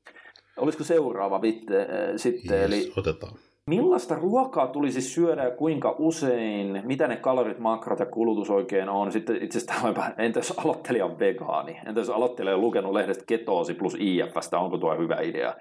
Olisiko 0.56 0.84
seuraava 0.84 1.42
vitte, 1.42 1.80
äh, 1.80 1.88
sitten? 2.16 2.58
Yes, 2.58 2.66
eli 2.66 2.92
otetaan. 2.96 3.38
Millaista 3.68 4.14
ruokaa 4.14 4.66
tulisi 4.66 5.00
syödä 5.00 5.44
ja 5.44 5.50
kuinka 5.50 5.94
usein, 5.98 6.82
mitä 6.84 7.08
ne 7.08 7.16
kalorit, 7.16 7.58
makrot 7.58 7.98
ja 7.98 8.06
kulutus 8.06 8.50
oikein 8.50 8.88
on? 8.88 9.12
Sitten 9.12 9.42
itse 9.42 9.58
asiassa 9.58 10.12
entä 10.18 10.38
jos 10.38 10.54
aloittelija 10.58 11.04
on 11.04 11.18
vegaani? 11.18 11.80
Entä 11.86 12.00
jos 12.00 12.10
aloittelija 12.10 12.54
on 12.54 12.60
lukenut 12.60 12.92
lehdestä 12.92 13.24
ketoosi 13.26 13.74
plus 13.74 13.96
IFstä, 13.98 14.58
onko 14.58 14.78
tuo 14.78 14.98
hyvä 14.98 15.20
idea? 15.20 15.54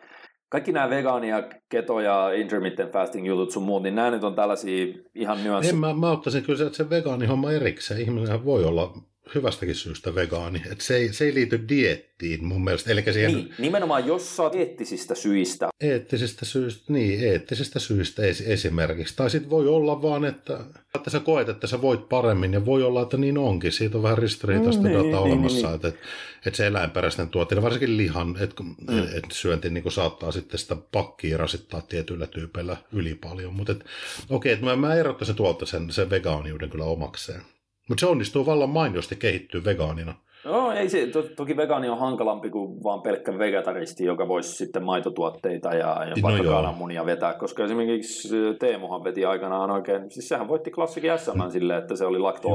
Kaikki 0.49 0.71
nämä 0.71 0.89
vegaania, 0.89 1.43
keto 1.69 1.99
ja 1.99 2.31
intermittent 2.31 2.91
fasting 2.91 3.27
jutut 3.27 3.51
sun 3.51 3.63
muut, 3.63 3.83
niin 3.83 3.95
nämä 3.95 4.11
nyt 4.11 4.23
on 4.23 4.35
tällaisia 4.35 4.93
ihan 5.15 5.43
nyanssi. 5.43 5.69
En 5.69 5.77
mä, 5.77 5.93
mä 5.93 6.11
ottaisin 6.11 6.43
kyllä 6.43 6.57
se, 6.57 6.73
se 6.73 6.89
vegaanihomma 6.89 7.51
erikseen. 7.51 8.01
Ihminen 8.01 8.45
voi 8.45 8.63
olla 8.63 8.93
hyvästäkin 9.35 9.75
syystä 9.75 10.15
vegaani. 10.15 10.61
Et 10.71 10.81
se, 10.81 10.95
ei, 10.95 11.13
se 11.13 11.25
ei 11.25 11.33
liity 11.33 11.65
diettiin 11.69 12.45
mun 12.45 12.63
mielestä. 12.63 12.91
Eli 12.91 13.03
siihen... 13.13 13.33
Niin, 13.33 13.53
nimenomaan 13.59 14.07
jos 14.07 14.35
sä 14.35 14.43
eettisistä 14.53 15.15
syistä. 15.15 15.69
Eettisistä 15.81 16.45
syistä, 16.45 16.93
niin, 16.93 17.23
eettisistä 17.23 17.79
syistä 17.79 18.21
esimerkiksi. 18.45 19.15
Tai 19.15 19.29
sitten 19.29 19.49
voi 19.49 19.67
olla 19.67 20.01
vaan, 20.01 20.25
että, 20.25 20.59
että 20.95 21.09
sä 21.09 21.19
koet, 21.19 21.49
että 21.49 21.67
sä 21.67 21.81
voit 21.81 22.09
paremmin, 22.09 22.53
ja 22.53 22.65
voi 22.65 22.83
olla, 22.83 23.01
että 23.01 23.17
niin 23.17 23.37
onkin. 23.37 23.71
Siitä 23.71 23.97
on 23.97 24.03
vähän 24.03 24.17
ristiriitaista 24.17 24.83
mm, 24.83 24.89
dataa 24.89 25.03
niin, 25.03 25.15
olemassa, 25.15 25.67
niin, 25.67 25.75
että, 25.75 25.87
että, 25.87 26.01
että 26.45 26.57
se 26.57 26.67
eläinperäisten 26.67 27.29
tuotteiden, 27.29 27.63
varsinkin 27.63 27.97
lihan, 27.97 28.37
että, 28.39 28.63
mm. 28.63 29.03
että 29.03 29.33
syönti 29.33 29.69
niin 29.69 29.91
saattaa 29.91 30.31
sitten 30.31 30.59
sitä 30.59 30.75
pakkia 30.91 31.37
rasittaa 31.37 31.81
tietyillä 31.81 32.27
tyypeillä 32.27 32.77
yli 32.91 33.15
paljon. 33.15 33.53
Mutta 33.53 33.73
okei, 33.73 33.87
okay, 34.29 34.51
että 34.51 34.65
mä, 34.65 34.75
mä 34.75 34.95
erottaisin 34.95 35.35
tuolta 35.35 35.65
sen, 35.65 35.91
sen 35.91 36.09
vegaaniuden 36.09 36.69
kyllä 36.69 36.85
omakseen. 36.85 37.41
Mutta 37.87 37.99
se 37.99 38.05
onnistuu 38.05 38.45
vallan 38.45 38.69
mainiosti 38.69 39.15
kehittyä 39.15 39.63
vegaanina. 39.63 40.15
No 40.47 40.71
ei 40.71 40.89
se, 40.89 41.07
to, 41.07 41.23
toki 41.35 41.57
vegaani 41.57 41.89
on 41.89 41.99
hankalampi 41.99 42.49
kuin 42.49 42.83
vaan 42.83 43.01
pelkkä 43.01 43.37
vegetaristi, 43.37 44.05
joka 44.05 44.27
voisi 44.27 44.51
sitten 44.51 44.83
maitotuotteita 44.83 45.73
ja, 45.73 46.05
ja 46.05 46.15
vaikka 46.21 46.43
no 46.43 46.51
kananmunia 46.51 47.05
vetää, 47.05 47.33
koska 47.33 47.65
esimerkiksi 47.65 48.29
Teemuhan 48.59 49.03
veti 49.03 49.25
aikanaan 49.25 49.71
oikein, 49.71 50.11
siis 50.11 50.29
sehän 50.29 50.47
voitti 50.47 50.71
klassikin 50.71 51.11
SM 51.19 51.43
mm. 51.43 51.51
silleen, 51.51 51.79
että 51.79 51.95
se 51.95 52.05
oli 52.05 52.19
lakto 52.19 52.49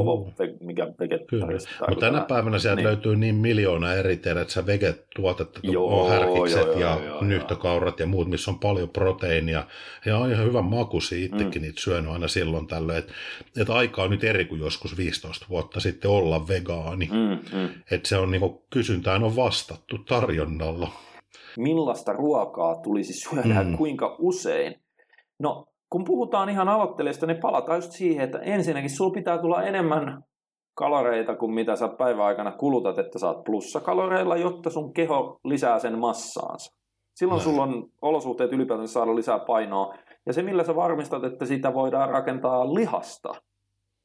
mikä 0.60 0.86
vegetaristi. 1.00 1.70
Mutta 1.88 2.06
tänä 2.06 2.20
päivänä 2.20 2.58
sieltä 2.58 2.76
niin. 2.76 2.86
löytyy 2.86 3.16
niin 3.16 3.34
miljoona 3.34 3.94
eri 3.94 4.16
terätsä 4.16 4.66
vegetuotetta, 4.66 5.60
on 5.78 6.10
härkikset 6.10 6.66
joo, 6.66 6.78
ja 6.78 7.00
joo, 7.06 7.24
nyhtökaurat 7.24 8.00
ja 8.00 8.06
muut, 8.06 8.28
missä 8.28 8.50
on 8.50 8.58
paljon 8.58 8.88
proteiinia 8.88 9.64
ja 10.06 10.18
on 10.18 10.30
ihan 10.30 10.46
hyvä 10.46 10.62
makusi 10.62 11.24
itsekin 11.24 11.62
mm. 11.62 11.66
niitä 11.66 11.80
syönyt 11.80 12.12
aina 12.12 12.28
silloin 12.28 12.66
tällöin, 12.66 12.98
että 12.98 13.12
et 13.56 13.70
aika 13.70 14.02
on 14.02 14.10
nyt 14.10 14.24
eri 14.24 14.44
kuin 14.44 14.60
joskus 14.60 14.96
15 14.96 15.46
vuotta 15.48 15.80
sitten 15.80 16.10
olla 16.10 16.48
vegaani. 16.48 17.08
Mm, 17.12 17.58
mm. 17.58 17.68
Että 17.90 18.08
se 18.08 18.16
on 18.16 18.30
niin 18.30 18.58
kysyntään 18.70 19.24
on 19.24 19.36
vastattu 19.36 19.98
tarjonnalla. 19.98 20.88
Millaista 21.56 22.12
ruokaa 22.12 22.74
tulisi 22.74 23.12
syödä 23.12 23.62
mm. 23.62 23.76
kuinka 23.76 24.16
usein? 24.18 24.74
No, 25.38 25.66
kun 25.90 26.04
puhutaan 26.04 26.48
ihan 26.48 26.68
aloittelijasta, 26.68 27.26
niin 27.26 27.40
palataan 27.40 27.78
just 27.78 27.92
siihen, 27.92 28.24
että 28.24 28.38
ensinnäkin 28.38 28.90
sulla 28.90 29.14
pitää 29.14 29.38
tulla 29.38 29.62
enemmän 29.62 30.24
kaloreita 30.74 31.36
kuin 31.36 31.54
mitä 31.54 31.76
sä 31.76 31.88
päivän 31.88 32.24
aikana 32.24 32.52
kulutat, 32.52 32.98
että 32.98 33.18
saat 33.18 33.44
plussakaloreilla, 33.44 34.36
jotta 34.36 34.70
sun 34.70 34.92
keho 34.92 35.40
lisää 35.44 35.78
sen 35.78 35.98
massaansa. 35.98 36.76
Silloin 37.14 37.38
Näin. 37.38 37.50
sulla 37.50 37.62
on 37.62 37.90
olosuhteet 38.02 38.52
ylipäätään 38.52 38.88
saada 38.88 39.16
lisää 39.16 39.38
painoa. 39.38 39.94
Ja 40.26 40.32
se, 40.32 40.42
millä 40.42 40.64
sä 40.64 40.76
varmistat, 40.76 41.24
että 41.24 41.46
sitä 41.46 41.74
voidaan 41.74 42.10
rakentaa 42.10 42.74
lihasta, 42.74 43.34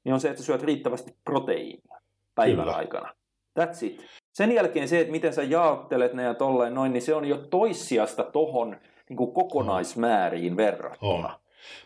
niin 0.04 0.14
on 0.14 0.20
se, 0.20 0.30
että 0.30 0.42
sä 0.42 0.46
syöt 0.46 0.64
riittävästi 0.64 1.16
proteiinia 1.26 1.98
päivän 2.36 2.66
Kyllä. 2.66 2.78
aikana. 2.78 3.14
That's 3.60 3.86
it. 3.86 4.06
Sen 4.34 4.52
jälkeen 4.52 4.88
se, 4.88 5.00
että 5.00 5.12
miten 5.12 5.34
sä 5.34 5.44
jaottelet 5.44 6.14
ne 6.14 6.24
ja 6.24 6.34
tolleen 6.34 6.74
noin, 6.74 6.94
niin 6.94 7.02
se 7.02 7.16
on 7.16 7.26
jo 7.26 7.38
toissijasta 7.38 8.24
tohon 8.24 8.78
niin 9.10 9.18
kuin 9.18 9.34
kokonaismääriin 9.34 10.58
verrattuna. 10.58 11.40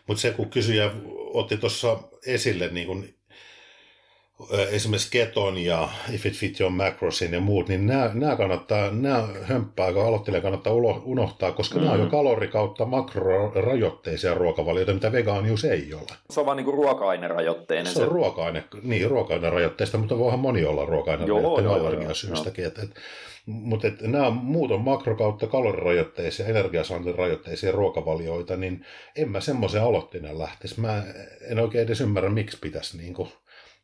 Mutta 0.06 0.20
se, 0.20 0.30
kun 0.30 0.50
kysyjä 0.50 0.90
otti 1.34 1.56
tuossa 1.56 1.98
esille 2.26 2.68
niin 2.68 2.86
kuin 2.86 3.14
esimerkiksi 4.70 5.10
keton 5.10 5.58
ja 5.58 5.88
if 6.12 6.26
it 6.26 6.34
fit 6.34 6.60
your 6.60 6.72
macrosin 6.72 7.32
ja 7.32 7.40
muut, 7.40 7.68
niin 7.68 7.86
nämä, 7.86 8.10
nämä 8.14 8.36
kannattaa, 8.36 8.90
nämä 8.90 9.28
hömppää, 9.42 9.88
joka 9.88 10.06
aloittelee 10.06 10.40
kannattaa 10.40 10.72
unohtaa, 11.04 11.52
koska 11.52 11.74
mm-hmm. 11.74 11.90
nämä 11.90 11.94
on 11.94 12.04
jo 12.04 12.10
kalori 12.10 12.48
kautta 12.48 12.84
makrorajoitteisia 12.84 14.34
ruokavalioita, 14.34 14.94
mitä 14.94 15.12
vegaanius 15.12 15.64
ei 15.64 15.94
ole. 15.94 16.16
Se 16.30 16.40
on 16.40 16.46
vaan 16.46 16.56
niin 16.56 16.64
kuin 16.64 16.76
ruoka-ainerajoitteinen. 16.76 17.86
Se, 17.86 17.92
se 17.92 18.02
on 18.02 18.12
ruoka-aine, 18.12 18.64
niin 18.82 19.10
ruoka-ainerajoitteista, 19.10 19.98
mutta 19.98 20.18
voihan 20.18 20.40
moni 20.40 20.64
olla 20.64 20.84
ruoka-ainerajoitteinen 20.84 21.72
allergiasyystäkin. 21.72 22.64
Et, 22.64 22.74
mutta 23.46 23.86
et 23.86 24.00
nämä 24.00 24.30
muut 24.30 24.70
on 24.70 24.80
makro- 24.80 25.16
kautta 25.18 25.46
kalorirajoitteisia, 25.46 26.46
energiasaantirajoitteisia 26.46 27.72
ruokavalioita, 27.72 28.56
niin 28.56 28.86
en 29.16 29.30
mä 29.30 29.40
semmoisen 29.40 29.82
aloitteena 29.82 30.38
lähtisi. 30.38 30.80
Mä 30.80 31.02
en 31.50 31.58
oikein 31.58 31.84
edes 31.84 32.00
ymmärrä, 32.00 32.30
miksi 32.30 32.58
pitäisi 32.60 32.98
niin 32.98 33.14
kuin 33.14 33.28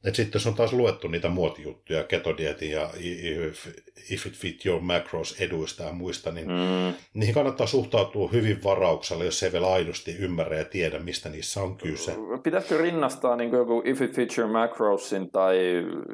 Et 0.04 0.14
sitten 0.14 0.38
jos 0.38 0.46
on 0.46 0.54
taas 0.54 0.72
luettu 0.72 1.08
niitä 1.08 1.28
muotijuttuja, 1.28 2.04
ketodietin 2.04 2.70
ja 2.70 2.90
if, 3.00 3.66
if 4.10 4.26
it 4.26 4.34
fit 4.34 4.66
your 4.66 4.80
macros 4.80 5.40
eduista 5.40 5.82
ja 5.82 5.92
muista, 5.92 6.30
niin 6.30 6.46
mm. 6.46 6.94
niihin 7.14 7.34
kannattaa 7.34 7.66
suhtautua 7.66 8.28
hyvin 8.32 8.64
varauksella, 8.64 9.24
jos 9.24 9.42
ei 9.42 9.52
vielä 9.52 9.72
aidosti 9.72 10.16
ymmärrä 10.18 10.58
ja 10.58 10.64
tiedä, 10.64 10.98
mistä 10.98 11.28
niissä 11.28 11.62
on 11.62 11.76
kyse. 11.76 12.12
Pitäisikö 12.42 12.78
rinnastaa 12.78 13.36
niin 13.36 13.50
kuin 13.50 13.58
joku 13.58 13.82
if 13.84 14.00
it 14.02 14.14
fit 14.14 14.38
your 14.38 14.50
macrosin 14.50 15.30
tai 15.30 15.58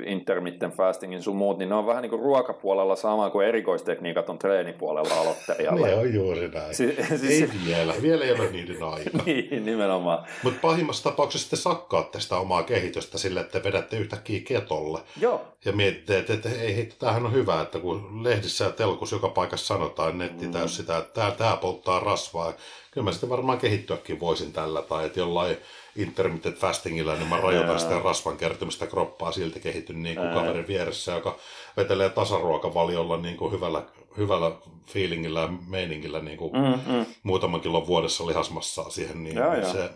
intermittent 0.06 0.74
fastingin 0.74 1.22
sun 1.22 1.36
muut, 1.36 1.58
niin 1.58 1.68
ne 1.68 1.74
on 1.74 1.86
vähän 1.86 2.02
niin 2.02 2.10
kuin 2.10 2.22
ruokapuolella 2.22 2.96
sama 2.96 3.30
kuin 3.30 3.46
erikoistekniikat 3.46 4.28
on 4.28 4.38
treenipuolella 4.38 5.14
aloittelijalle. 5.14 5.86
ne 5.86 5.94
on 5.94 6.14
juuri 6.14 6.48
näin. 6.48 6.74
Si- 6.74 6.96
siis... 7.20 7.42
Ei 7.42 7.48
vielä, 7.66 7.94
vielä 8.02 8.24
ei 8.24 8.32
ole 8.32 8.50
niiden 8.50 8.82
aika. 8.82 9.18
niin, 9.26 9.64
nimenomaan. 9.64 10.26
Mutta 10.42 10.58
pahimmassa 10.62 11.10
tapauksessa 11.10 11.50
te 11.50 11.56
sakkaatte 11.56 12.20
sitä 12.20 12.36
omaa 12.36 12.62
kehitystä 12.62 13.18
sille, 13.18 13.40
että 13.40 13.60
vedätte 13.74 13.96
yhtäkkiä 13.96 14.40
ketolle. 14.40 15.00
Joo. 15.20 15.44
Ja 15.64 15.72
mietitte, 15.72 16.18
että, 16.18 16.32
että 16.34 16.48
ei, 16.48 16.80
että 16.80 16.94
tämähän 16.98 17.26
on 17.26 17.32
hyvä, 17.32 17.60
että 17.60 17.78
kun 17.78 18.24
lehdissä 18.24 18.64
ja 18.64 18.70
telkus 18.70 19.12
joka 19.12 19.28
paikassa 19.28 19.66
sanotaan 19.66 20.18
netti 20.18 20.46
mm. 20.46 20.52
sitä, 20.66 20.98
että 20.98 21.14
tämä, 21.14 21.30
tämä 21.30 21.56
polttaa 21.56 22.00
rasvaa. 22.00 22.52
Kyllä 22.90 23.04
mä 23.04 23.12
sitten 23.12 23.30
varmaan 23.30 23.58
kehittyäkin 23.58 24.20
voisin 24.20 24.52
tällä, 24.52 24.82
tai 24.82 25.06
että 25.06 25.20
jollain 25.20 25.56
intermittent 25.96 26.56
fastingilla, 26.56 27.14
niin 27.14 27.28
mä 27.28 27.36
rajoitan 27.36 27.80
sitä 27.80 28.00
rasvan 28.04 28.36
kertymistä 28.36 28.86
kroppaa 28.86 29.32
silti 29.32 29.60
kehityn 29.60 30.02
niin 30.02 30.16
kuin 30.16 30.30
kaverin 30.30 30.68
vieressä, 30.68 31.12
joka 31.12 31.38
vetelee 31.76 32.10
tasaruokavaliolla 32.10 33.16
niin 33.16 33.36
kuin 33.36 33.52
hyvällä, 33.52 33.82
hyvällä 34.16 34.52
feelingillä 34.86 35.40
ja 35.40 35.48
meiningillä 35.68 36.20
niin 36.20 36.38
kuin 36.38 36.52
mm, 36.52 36.92
mm. 36.94 37.06
muutaman 37.22 37.60
kilon 37.60 37.86
vuodessa 37.86 38.26
lihasmassaa 38.26 38.90
siihen, 38.90 39.24
niin 39.24 39.36
joo, 39.36 39.72
se, 39.72 39.90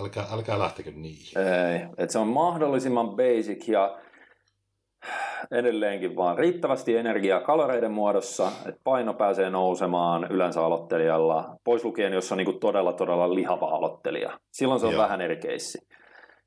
älkää, 0.00 0.24
älkää 0.32 0.58
lähtekö 0.58 0.90
niihin. 0.90 1.38
Ei, 1.38 1.80
että 1.98 2.12
se 2.12 2.18
on 2.18 2.28
mahdollisimman 2.28 3.10
basic 3.10 3.68
ja 3.68 3.98
edelleenkin 5.50 6.16
vaan 6.16 6.38
riittävästi 6.38 6.96
energiaa 6.96 7.40
kaloreiden 7.40 7.92
muodossa, 7.92 8.52
että 8.66 8.80
paino 8.84 9.14
pääsee 9.14 9.50
nousemaan 9.50 10.26
yleensä 10.30 10.64
aloittelijalla, 10.64 11.56
pois 11.64 11.84
lukien, 11.84 12.12
jos 12.12 12.32
on 12.32 12.38
niin 12.38 12.60
todella 12.60 12.92
todella 12.92 13.34
lihava 13.34 13.66
aloittelija. 13.66 14.38
Silloin 14.52 14.80
se 14.80 14.86
on 14.86 14.92
Joo. 14.92 15.02
vähän 15.02 15.20
eri 15.20 15.36
keissi. 15.36 15.78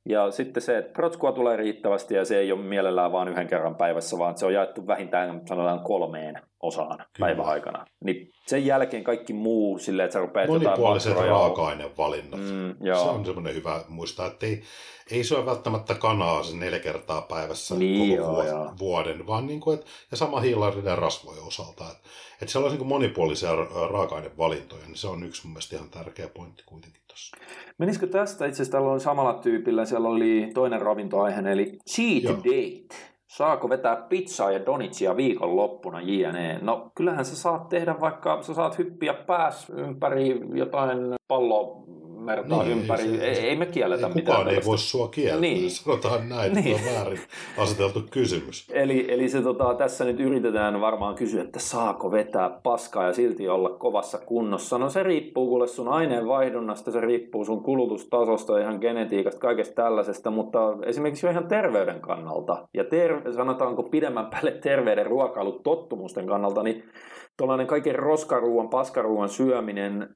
Ja 0.09 0.31
sitten 0.31 0.63
se, 0.63 0.77
että 0.77 0.93
protskua 0.93 1.31
tulee 1.31 1.57
riittävästi 1.57 2.15
ja 2.15 2.25
se 2.25 2.37
ei 2.39 2.51
ole 2.51 2.61
mielellään 2.61 3.11
vain 3.11 3.27
yhden 3.27 3.47
kerran 3.47 3.75
päivässä, 3.75 4.17
vaan 4.17 4.37
se 4.37 4.45
on 4.45 4.53
jaettu 4.53 4.87
vähintään 4.87 5.41
sanotaan 5.47 5.79
kolmeen 5.83 6.41
osaan 6.61 7.05
päivän 7.19 7.45
aikana. 7.45 7.85
Niin 8.03 8.31
sen 8.47 8.65
jälkeen 8.65 9.03
kaikki 9.03 9.33
muu 9.33 9.79
silleen, 9.79 10.05
että 10.05 10.13
sä 10.13 10.19
rupeat 10.19 10.47
Monipuoliset 10.47 11.17
raaka-ainevalinnat. 11.17 12.39
Mm, 12.39 12.75
se 12.83 13.09
on 13.09 13.25
semmoinen 13.25 13.55
hyvä 13.55 13.83
muistaa, 13.87 14.27
että 14.27 14.45
ei, 14.45 14.63
ei 15.11 15.23
syö 15.23 15.45
välttämättä 15.45 15.95
kanaa 15.95 16.43
sen 16.43 16.59
neljä 16.59 16.79
kertaa 16.79 17.21
päivässä 17.21 17.75
niin 17.75 18.19
koko 18.19 18.43
joo, 18.43 18.73
vuoden, 18.79 19.27
vaan 19.27 19.47
niin 19.47 19.59
kuin, 19.59 19.79
että, 19.79 19.91
ja 20.11 20.17
sama 20.17 20.39
hiilarinen 20.39 20.97
rasvojen 20.97 21.43
osalta. 21.43 21.83
Että, 21.83 22.09
että 22.41 22.51
siellä 22.51 22.65
olisi 22.65 22.77
niin 22.77 22.87
monipuolisia 22.87 23.55
raaka-ainevalintoja, 23.91 24.85
niin 24.85 24.97
se 24.97 25.07
on 25.07 25.23
yksi 25.23 25.41
mun 25.43 25.53
mielestä 25.53 25.75
ihan 25.75 25.89
tärkeä 25.89 26.27
pointti 26.27 26.63
kuitenkin 26.65 27.01
tuossa. 27.07 27.37
Menisikö 27.77 28.07
tästä 28.07 28.45
itse 28.45 28.55
asiassa 28.55 28.71
tällä 28.71 28.91
oli 28.91 28.99
samalla 28.99 29.33
tyypillä, 29.33 29.85
siellä 29.85 30.09
oli 30.09 30.51
toinen 30.53 30.81
ravintoaihe, 30.81 31.51
eli 31.51 31.79
cheat 31.89 32.23
Joo. 32.23 32.37
date. 32.37 33.16
Saako 33.27 33.69
vetää 33.69 33.95
pizzaa 33.95 34.51
ja 34.51 34.65
donitsia 34.65 35.17
viikonloppuna 35.17 36.01
jne? 36.01 36.59
No 36.61 36.91
kyllähän 36.95 37.25
sä 37.25 37.35
saat 37.35 37.69
tehdä 37.69 37.95
vaikka, 38.01 38.41
sä 38.41 38.53
saat 38.53 38.77
hyppiä 38.77 39.13
pääs 39.13 39.69
ympäri 39.69 40.41
jotain 40.53 40.97
pallo 41.27 41.83
mertaa 42.27 42.63
niin, 42.63 42.77
ympäri. 42.77 43.03
Ei, 43.03 43.17
se, 43.17 43.23
ei, 43.23 43.49
ei 43.49 43.55
me 43.55 43.65
kielletä 43.65 44.07
ei, 44.07 44.13
mitään. 44.13 44.37
Kukaan 44.37 44.55
ei 44.55 44.61
voi 44.65 44.77
sua 44.77 45.07
kieltää. 45.07 45.39
Niin. 45.39 45.71
Sanotaan 45.71 46.29
näin, 46.29 46.53
niin. 46.53 46.75
että 46.75 46.89
on 46.89 46.95
väärin 46.95 47.19
aseteltu 47.57 48.03
kysymys. 48.11 48.67
Eli, 48.71 49.05
eli 49.09 49.29
se, 49.29 49.41
tota, 49.41 49.73
tässä 49.73 50.05
nyt 50.05 50.19
yritetään 50.19 50.81
varmaan 50.81 51.15
kysyä, 51.15 51.41
että 51.41 51.59
saako 51.59 52.11
vetää 52.11 52.49
paskaa 52.63 53.07
ja 53.07 53.13
silti 53.13 53.49
olla 53.49 53.69
kovassa 53.69 54.17
kunnossa. 54.17 54.77
No 54.77 54.89
se 54.89 55.03
riippuu 55.03 55.47
kuule 55.47 55.67
sun 55.67 55.87
aineenvaihdunnasta, 55.87 56.91
se 56.91 57.01
riippuu 57.01 57.45
sun 57.45 57.63
kulutustasosta, 57.63 58.59
ihan 58.59 58.77
genetiikasta, 58.81 59.39
kaikesta 59.39 59.83
tällaisesta, 59.83 60.31
mutta 60.31 60.59
esimerkiksi 60.85 61.25
jo 61.25 61.31
ihan 61.31 61.47
terveyden 61.47 62.01
kannalta 62.01 62.67
ja 62.73 62.83
ter- 62.83 63.33
sanotaanko 63.33 63.83
pidemmän 63.83 64.27
päälle 64.27 64.51
terveyden 64.51 65.05
ruokailutottumusten 65.05 66.27
kannalta, 66.27 66.63
niin 66.63 66.83
tuollainen 67.37 67.67
kaiken 67.67 67.95
roskaruuan, 67.95 68.69
paskaruuan 68.69 69.29
syöminen 69.29 70.09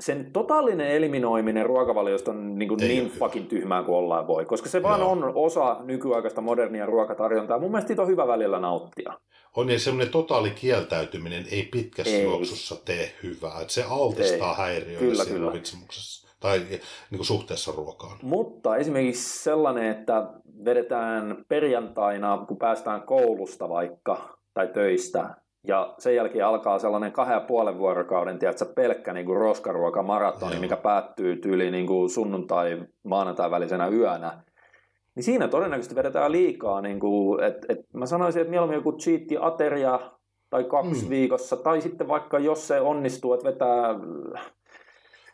sen 0.00 0.32
totaalinen 0.32 0.88
eliminoiminen 0.88 1.66
ruokavaliosta 1.66 2.30
on 2.30 2.58
niin, 2.58 2.68
kuin 2.68 2.78
niin 2.78 3.10
fucking 3.10 3.48
tyhmää 3.48 3.82
kuin 3.82 3.96
ollaan 3.96 4.26
voi, 4.26 4.44
koska 4.44 4.68
se 4.68 4.82
vaan 4.82 5.00
Joo. 5.00 5.10
on 5.10 5.32
osa 5.34 5.76
nykyaikaista 5.84 6.40
modernia 6.40 6.86
ruokatarjontaa. 6.86 7.58
Mun 7.58 7.70
mielestä 7.70 7.88
siitä 7.88 8.02
on 8.02 8.08
hyvä 8.08 8.26
välillä 8.26 8.60
nauttia. 8.60 9.12
On 9.56 9.70
ja 9.70 9.78
semmoinen 9.78 10.12
totaali 10.12 10.50
kieltäytyminen 10.50 11.44
ei 11.50 11.62
pitkässä 11.62 12.16
ei. 12.16 12.22
juoksussa 12.22 12.76
tee 12.84 13.14
hyvää. 13.22 13.60
Että 13.60 13.72
se 13.72 13.84
altistaa 13.90 14.50
ei. 14.50 14.56
häiriöille 14.56 14.98
kyllä, 14.98 15.24
siinä 15.24 15.46
ravitsemuksessa 15.46 16.28
tai 16.40 16.58
niin 16.58 16.80
kuin 17.16 17.26
suhteessa 17.26 17.72
ruokaan. 17.76 18.18
Mutta 18.22 18.76
esimerkiksi 18.76 19.42
sellainen, 19.42 19.90
että 19.90 20.26
vedetään 20.64 21.44
perjantaina, 21.48 22.44
kun 22.48 22.56
päästään 22.56 23.02
koulusta 23.02 23.68
vaikka 23.68 24.38
tai 24.54 24.68
töistä, 24.68 25.34
ja 25.66 25.94
sen 25.98 26.14
jälkeen 26.14 26.46
alkaa 26.46 26.78
sellainen 26.78 27.12
kahden 27.12 27.34
ja 27.34 27.40
puolen 27.40 27.78
vuorokauden, 27.78 28.38
tiedätkö, 28.38 28.64
pelkkä 28.64 29.12
niin 29.12 29.26
kuin 29.26 29.38
roskaruoka 29.38 30.02
maratoni, 30.02 30.58
mikä 30.58 30.76
päättyy 30.76 31.36
tyyli 31.36 31.70
niin 31.70 31.86
kuin 31.86 32.10
sunnuntai 32.10 32.82
maanantai 33.04 33.50
välisenä 33.50 33.88
yönä. 33.88 34.42
Niin 35.14 35.24
siinä 35.24 35.48
todennäköisesti 35.48 35.94
vedetään 35.94 36.32
liikaa, 36.32 36.80
niin 36.80 37.00
kuin, 37.00 37.42
että, 37.42 37.66
että 37.68 37.98
mä 37.98 38.06
sanoisin, 38.06 38.40
että 38.40 38.50
mieluummin 38.50 38.76
joku 38.76 38.92
cheatti 38.92 39.36
ateria 39.40 40.00
tai 40.50 40.64
kaksi 40.64 41.04
mm. 41.04 41.10
viikossa, 41.10 41.56
tai 41.56 41.80
sitten 41.80 42.08
vaikka 42.08 42.38
jos 42.38 42.68
se 42.68 42.80
onnistuu, 42.80 43.34
että 43.34 43.48
vetää... 43.48 43.94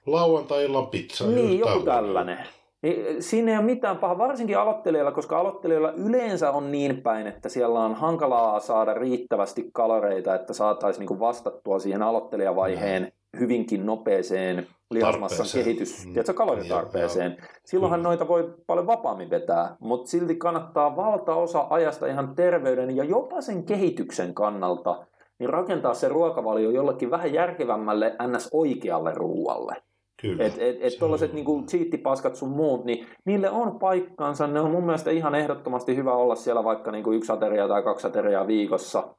Lauantai-illan 0.06 0.86
pizza. 0.86 1.26
Niin, 1.26 1.58
joku 1.58 1.80
tällainen. 1.80 2.38
Niin, 2.82 3.22
siinä 3.22 3.50
ei 3.50 3.56
ole 3.56 3.64
mitään 3.66 3.98
pahaa, 3.98 4.18
varsinkin 4.18 4.58
aloittelijoilla, 4.58 5.12
koska 5.12 5.38
aloittelijoilla 5.38 5.92
yleensä 5.92 6.50
on 6.50 6.72
niin 6.72 7.02
päin, 7.02 7.26
että 7.26 7.48
siellä 7.48 7.80
on 7.80 7.94
hankalaa 7.94 8.60
saada 8.60 8.94
riittävästi 8.94 9.70
kaloreita, 9.72 10.34
että 10.34 10.52
saataisiin 10.52 11.06
niin 11.06 11.20
vastattua 11.20 11.78
siihen 11.78 12.02
aloittelijavaiheen 12.02 13.02
mm. 13.02 13.40
hyvinkin 13.40 13.86
nopeeseen 13.86 14.66
lihasmassan 14.90 15.46
kehitys, 15.54 16.06
mm. 16.06 16.12
tiedätkö, 16.12 16.34
kaloritarpeeseen. 16.34 17.36
Ja, 17.38 17.46
Silloinhan 17.64 18.00
mm. 18.00 18.04
noita 18.04 18.28
voi 18.28 18.54
paljon 18.66 18.86
vapaammin 18.86 19.30
vetää, 19.30 19.76
mutta 19.80 20.10
silti 20.10 20.34
kannattaa 20.34 20.96
valtaosa 20.96 21.66
ajasta 21.70 22.06
ihan 22.06 22.34
terveyden 22.34 22.96
ja 22.96 23.04
jopa 23.04 23.40
sen 23.40 23.64
kehityksen 23.64 24.34
kannalta 24.34 25.06
niin 25.38 25.50
rakentaa 25.50 25.94
se 25.94 26.08
ruokavalio 26.08 26.70
jollekin 26.70 27.10
vähän 27.10 27.32
järkevämmälle 27.32 28.16
ns. 28.26 28.48
oikealle 28.52 29.12
ruualle. 29.14 29.76
Kyllä. 30.20 30.44
Että 30.44 30.64
et, 30.64 30.76
et 30.80 30.98
tuollaiset 30.98 31.32
niinku 31.32 31.62
cheattipaskat 31.66 32.36
sun 32.36 32.48
muut, 32.48 32.84
niin 32.84 33.06
niille 33.24 33.51
on 33.51 33.78
paikkansa. 33.78 34.47
Ne 34.47 34.60
on 34.60 34.70
mun 34.70 34.84
mielestä 34.84 35.10
ihan 35.10 35.34
ehdottomasti 35.34 35.97
hyvä 35.97 36.12
olla 36.12 36.34
siellä 36.34 36.64
vaikka 36.64 36.90
niinku 36.90 37.12
yksi 37.12 37.32
ateria 37.32 37.68
tai 37.68 37.82
kaksi 37.82 38.06
ateriaa 38.06 38.47
viikossa. 38.47 39.14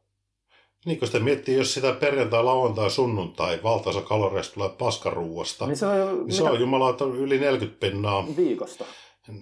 Niin, 0.86 0.99
kun 0.99 1.07
sitä 1.07 1.19
miettii, 1.19 1.57
jos 1.57 1.74
sitä 1.74 1.94
perjantai, 1.94 2.44
lauantai, 2.44 2.90
sunnuntai 2.90 3.60
valtaisa 3.64 4.02
kaloreista 4.02 4.53
tulee 4.53 4.69
paskaruuasta, 4.78 5.68
niin 5.68 5.78
se 5.78 5.86
on, 5.86 6.26
niin 6.26 6.34
se 6.34 6.44
on 6.44 6.60
jumalauta 6.60 7.06
yli 7.06 7.40
40 7.40 7.80
pinnaa. 7.80 8.26
Viikosta. 8.38 8.86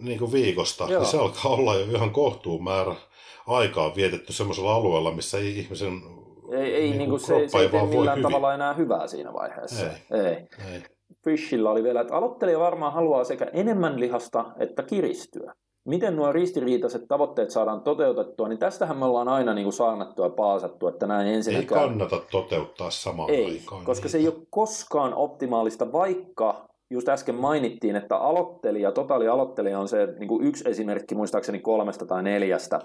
Niin 0.02 0.20
kuin 0.20 0.32
viikosta. 0.32 0.84
Joo. 0.90 1.02
Niin 1.02 1.12
se 1.12 1.18
alkaa 1.18 1.52
olla 1.52 1.76
jo 1.76 1.86
ihan 1.86 2.12
kohtuun 2.12 2.64
määrä 2.64 2.96
aikaa 3.48 3.96
vietetty 3.96 4.34
semmoisella 4.34 4.76
alueella, 4.76 5.12
missä 5.12 5.38
ei 5.38 5.60
ihmisen 5.60 6.02
ei, 6.52 6.76
ei, 6.76 6.82
niin 6.82 6.92
kuin 6.92 6.98
niinku 6.98 7.18
se, 7.18 7.48
se 7.48 7.58
ei 7.58 7.70
tee 7.70 7.86
millään 7.86 8.22
tavalla 8.22 8.54
enää 8.54 8.74
hyvää 8.74 9.08
siinä 9.08 9.34
vaiheessa. 9.34 9.86
Ei. 9.86 10.22
ei. 10.22 10.48
ei. 10.74 10.84
Fishillä 11.24 11.72
oli 11.72 11.84
vielä, 11.84 12.02
että 12.02 12.16
aloittelija 12.16 12.60
varmaan 12.60 12.94
haluaa 12.94 13.24
sekä 13.24 13.48
enemmän 13.54 14.00
lihasta 14.00 14.46
että 14.60 14.84
kiristyä. 14.84 15.54
Miten 15.86 16.16
nuo 16.16 16.32
ristiriitaiset 16.32 17.08
tavoitteet 17.08 17.50
saadaan 17.50 17.82
toteutettua, 17.82 18.48
niin 18.48 18.60
tästähän 18.60 18.98
me 18.98 19.06
ollaan 19.06 19.28
aina 19.28 19.54
niin 19.54 19.66
kuin 19.66 19.74
saarnattu 19.74 20.24
ja 20.24 20.30
paasattu, 20.30 20.88
että 20.88 21.08
näin 21.08 21.28
ensinnäkään... 21.28 21.82
Ei 21.82 21.88
kannata 21.88 22.22
toteuttaa 22.32 22.92
samaan 22.92 23.30
ei, 23.30 23.46
aikaan. 23.46 23.86
koska 23.86 24.06
niitä. 24.06 24.12
se 24.12 24.18
ei 24.18 24.28
ole 24.28 24.48
koskaan 24.50 25.14
optimaalista, 25.14 25.92
vaikka 25.92 26.66
just 26.90 27.10
äsken 27.10 27.36
mainittiin, 27.36 27.96
että 27.96 28.18
aloittelija, 28.18 28.92
totaali 28.92 29.28
aloittelija 29.28 29.80
on 29.80 29.88
se 29.88 30.08
niin 30.20 30.28
kuin 30.28 30.46
yksi 30.46 30.70
esimerkki 30.70 31.16
muistaakseni 31.16 31.60
kolmesta 31.60 32.06
tai 32.06 32.24
neljästä 32.24 32.80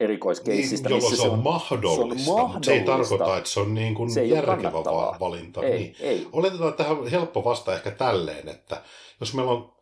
erikoiskeissistä. 0.00 0.88
Niin, 0.88 1.02
missä 1.02 1.16
se 1.16 1.28
on, 1.28 1.38
mahdollista, 1.38 2.24
se 2.24 2.32
on 2.32 2.36
mahdollista, 2.36 2.48
mutta 2.52 2.64
se 2.66 2.72
ei 2.72 2.84
tarkoita, 2.84 3.36
että 3.36 3.50
se 3.50 3.60
on 3.60 3.74
niin 3.74 3.94
kuin 3.94 4.10
se 4.10 4.20
ei 4.20 4.30
järkevä 4.30 4.72
valinta. 5.20 5.62
Ei, 5.62 5.78
niin. 5.78 5.96
ei. 6.00 6.28
Oletetaan, 6.32 6.70
että 6.70 6.84
tähän 6.84 7.06
helppo 7.06 7.44
vasta 7.44 7.74
ehkä 7.74 7.90
tälleen, 7.90 8.48
että 8.48 8.82
jos 9.20 9.34
meillä 9.34 9.52
on 9.52 9.74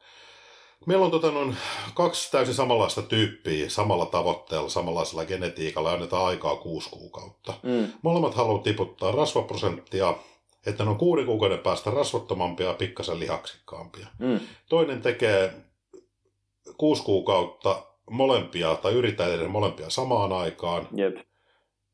Meillä 0.86 1.04
on 1.04 1.10
tota, 1.10 1.30
noin 1.30 1.56
kaksi 1.94 2.30
täysin 2.30 2.54
samanlaista 2.54 3.02
tyyppiä 3.02 3.70
samalla 3.70 4.06
tavoitteella, 4.06 4.68
samanlaisella 4.68 5.24
genetiikalla 5.24 5.88
ja 5.88 5.94
annetaan 5.94 6.26
aikaa 6.26 6.56
kuusi 6.56 6.90
kuukautta. 6.90 7.54
Mm. 7.62 7.92
Molemmat 8.02 8.34
haluaa 8.34 8.62
tiputtaa 8.62 9.12
rasvaprosenttia, 9.12 10.14
että 10.66 10.84
ne 10.84 10.90
on 10.90 10.98
kuuden 10.98 11.26
kuukauden 11.26 11.58
päästä 11.58 11.90
rasvattomampia 11.90 12.66
ja 12.66 12.74
pikkasen 12.74 13.20
lihaksikkaampia. 13.20 14.06
Mm. 14.18 14.40
Toinen 14.68 15.02
tekee 15.02 15.52
kuusi 16.76 17.02
kuukautta 17.02 17.82
molempia, 18.10 18.74
tai 18.74 18.92
yrittää 18.92 19.28
tehdä 19.28 19.48
molempia 19.48 19.90
samaan 19.90 20.32
aikaan, 20.32 20.88
Jep. 20.96 21.16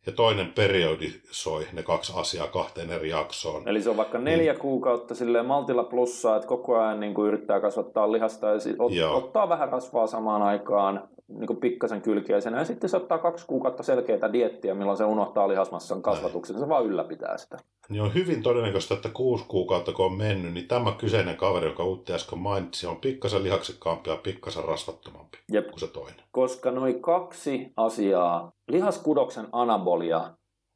Ja 0.09 0.13
toinen 0.13 0.53
periodisoi 0.55 1.67
ne 1.73 1.83
kaksi 1.83 2.13
asiaa 2.17 2.47
kahteen 2.47 2.91
eri 2.91 3.11
jaksoon. 3.11 3.69
Eli 3.69 3.83
se 3.83 3.91
on 3.91 3.97
vaikka 3.97 4.19
neljä 4.19 4.53
mm. 4.53 4.59
kuukautta 4.59 5.15
silleen 5.15 5.47
maltilla 5.47 5.85
plussaa, 5.85 6.37
että 6.37 6.49
koko 6.49 6.79
ajan 6.79 7.01
niin 7.01 7.15
kuin 7.15 7.29
yrittää 7.29 7.61
kasvattaa 7.61 8.13
lihasta 8.13 8.49
ja 8.49 8.61
sit 8.61 8.77
ot, 8.79 8.93
ottaa 9.13 9.49
vähän 9.49 9.69
rasvaa 9.69 10.07
samaan 10.07 10.43
aikaan, 10.43 11.09
niin 11.29 11.47
kuin 11.47 11.61
pikkasen 11.61 12.03
kylkiäisenä, 12.03 12.59
ja 12.59 12.65
sitten 12.65 12.91
se 12.91 12.97
ottaa 12.97 13.19
kaksi 13.19 13.47
kuukautta 13.47 13.83
selkeää 13.83 14.33
diettiä, 14.33 14.75
milloin 14.75 14.99
se 14.99 15.05
unohtaa 15.05 15.49
lihasmassan 15.49 16.03
kasvatuksen, 16.03 16.59
se 16.59 16.69
vaan 16.69 16.87
ylläpitää 16.87 17.39
sitä. 17.39 17.59
Niin 17.89 18.03
on 18.03 18.15
hyvin 18.15 18.43
todennäköistä, 18.43 18.95
että 18.95 19.09
kuusi 19.09 19.45
kuukautta 19.49 19.93
kun 19.93 20.07
on 20.07 20.17
mennyt, 20.17 20.55
niin 20.55 20.69
tämä 20.69 20.93
kyseinen 20.93 21.37
kaveri, 21.37 21.67
joka 21.67 21.85
Utti 21.85 22.13
äsken 22.13 22.39
mainitsi, 22.39 22.87
on 22.87 22.97
pikkasen 22.97 23.43
lihaksikkaampi 23.43 24.11
ja 24.11 24.17
pikkasen 24.17 24.65
rasvattomampi 24.65 25.39
Jep. 25.53 25.67
kuin 25.67 25.81
se 25.81 25.87
toinen. 25.87 26.21
Koska 26.33 26.71
noin 26.71 27.03
kaksi 27.03 27.73
asiaa, 27.77 28.53
lihaskudoksen 28.69 29.47
anabolia 29.53 30.31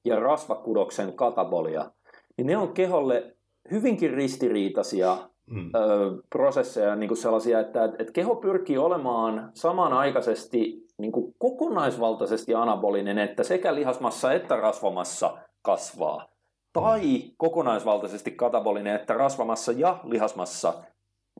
ja 0.04 0.20
rasvakudoksen 0.20 1.12
katabolia, 1.12 1.90
niin 2.36 2.46
ne 2.46 2.56
on 2.56 2.72
keholle 2.72 3.36
hyvinkin 3.70 4.10
ristiriitaisia 4.10 5.16
mm. 5.46 5.70
ö, 5.74 6.22
prosesseja, 6.30 6.96
niin 6.96 7.08
kuin 7.08 7.18
sellaisia, 7.18 7.60
että, 7.60 7.84
että 7.84 8.12
keho 8.12 8.36
pyrkii 8.36 8.78
olemaan 8.78 9.50
samanaikaisesti 9.54 10.86
niin 10.98 11.12
kuin 11.12 11.34
kokonaisvaltaisesti 11.38 12.54
anabolinen, 12.54 13.18
että 13.18 13.42
sekä 13.42 13.74
lihasmassa 13.74 14.32
että 14.32 14.56
rasvamassa 14.56 15.38
kasvaa. 15.62 16.28
Tai 16.72 17.22
kokonaisvaltaisesti 17.36 18.30
katabolinen, 18.30 18.94
että 18.94 19.14
rasvamassa 19.14 19.72
ja 19.72 20.00
lihasmassa 20.04 20.74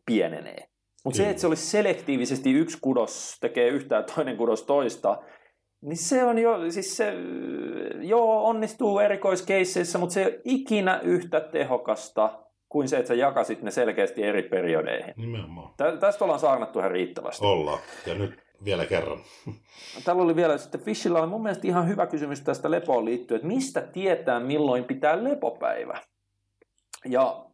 pienenee. 0.07 0.69
Mutta 1.05 1.16
se, 1.16 1.31
että 1.31 1.41
se 1.41 1.47
olisi 1.47 1.66
selektiivisesti 1.66 2.53
yksi 2.53 2.79
kudos 2.81 3.37
tekee 3.41 3.69
yhtään 3.69 4.05
toinen 4.15 4.37
kudos 4.37 4.62
toista, 4.62 5.23
niin 5.83 5.97
se 5.97 6.25
on 6.25 6.39
jo, 6.39 6.71
siis 6.71 6.97
se, 6.97 7.15
joo, 8.01 8.45
onnistuu 8.45 8.99
erikoiskeisseissä, 8.99 9.99
mutta 9.99 10.13
se 10.13 10.21
ei 10.21 10.27
ole 10.27 10.41
ikinä 10.45 11.01
yhtä 11.03 11.41
tehokasta 11.41 12.39
kuin 12.69 12.89
se, 12.89 12.97
että 12.97 13.09
sä 13.09 13.15
jakasit 13.15 13.63
ne 13.63 13.71
selkeästi 13.71 14.23
eri 14.23 14.43
periodeihin. 14.43 15.15
Nimenomaan. 15.17 15.75
Tä, 15.77 15.97
tästä 15.97 16.25
ollaan 16.25 16.41
saarnattu 16.41 16.79
ihan 16.79 16.91
riittävästi. 16.91 17.47
Ollaan, 17.47 17.79
ja 18.07 18.15
nyt 18.15 18.43
vielä 18.65 18.87
kerran. 18.87 19.19
Täällä 20.05 20.23
oli 20.23 20.37
vielä 20.37 20.59
sitten 20.59 20.81
Fishillä 20.81 21.19
oli 21.19 21.27
mun 21.27 21.43
mielestä 21.43 21.67
ihan 21.67 21.89
hyvä 21.89 22.07
kysymys 22.07 22.41
tästä 22.41 22.71
lepoon 22.71 23.05
liittyen, 23.05 23.37
että 23.37 23.49
mistä 23.49 23.81
tietää 23.81 24.41
milloin 24.41 24.85
pitää 24.85 25.25
lepopäivä? 25.25 26.01
Ja 27.07 27.45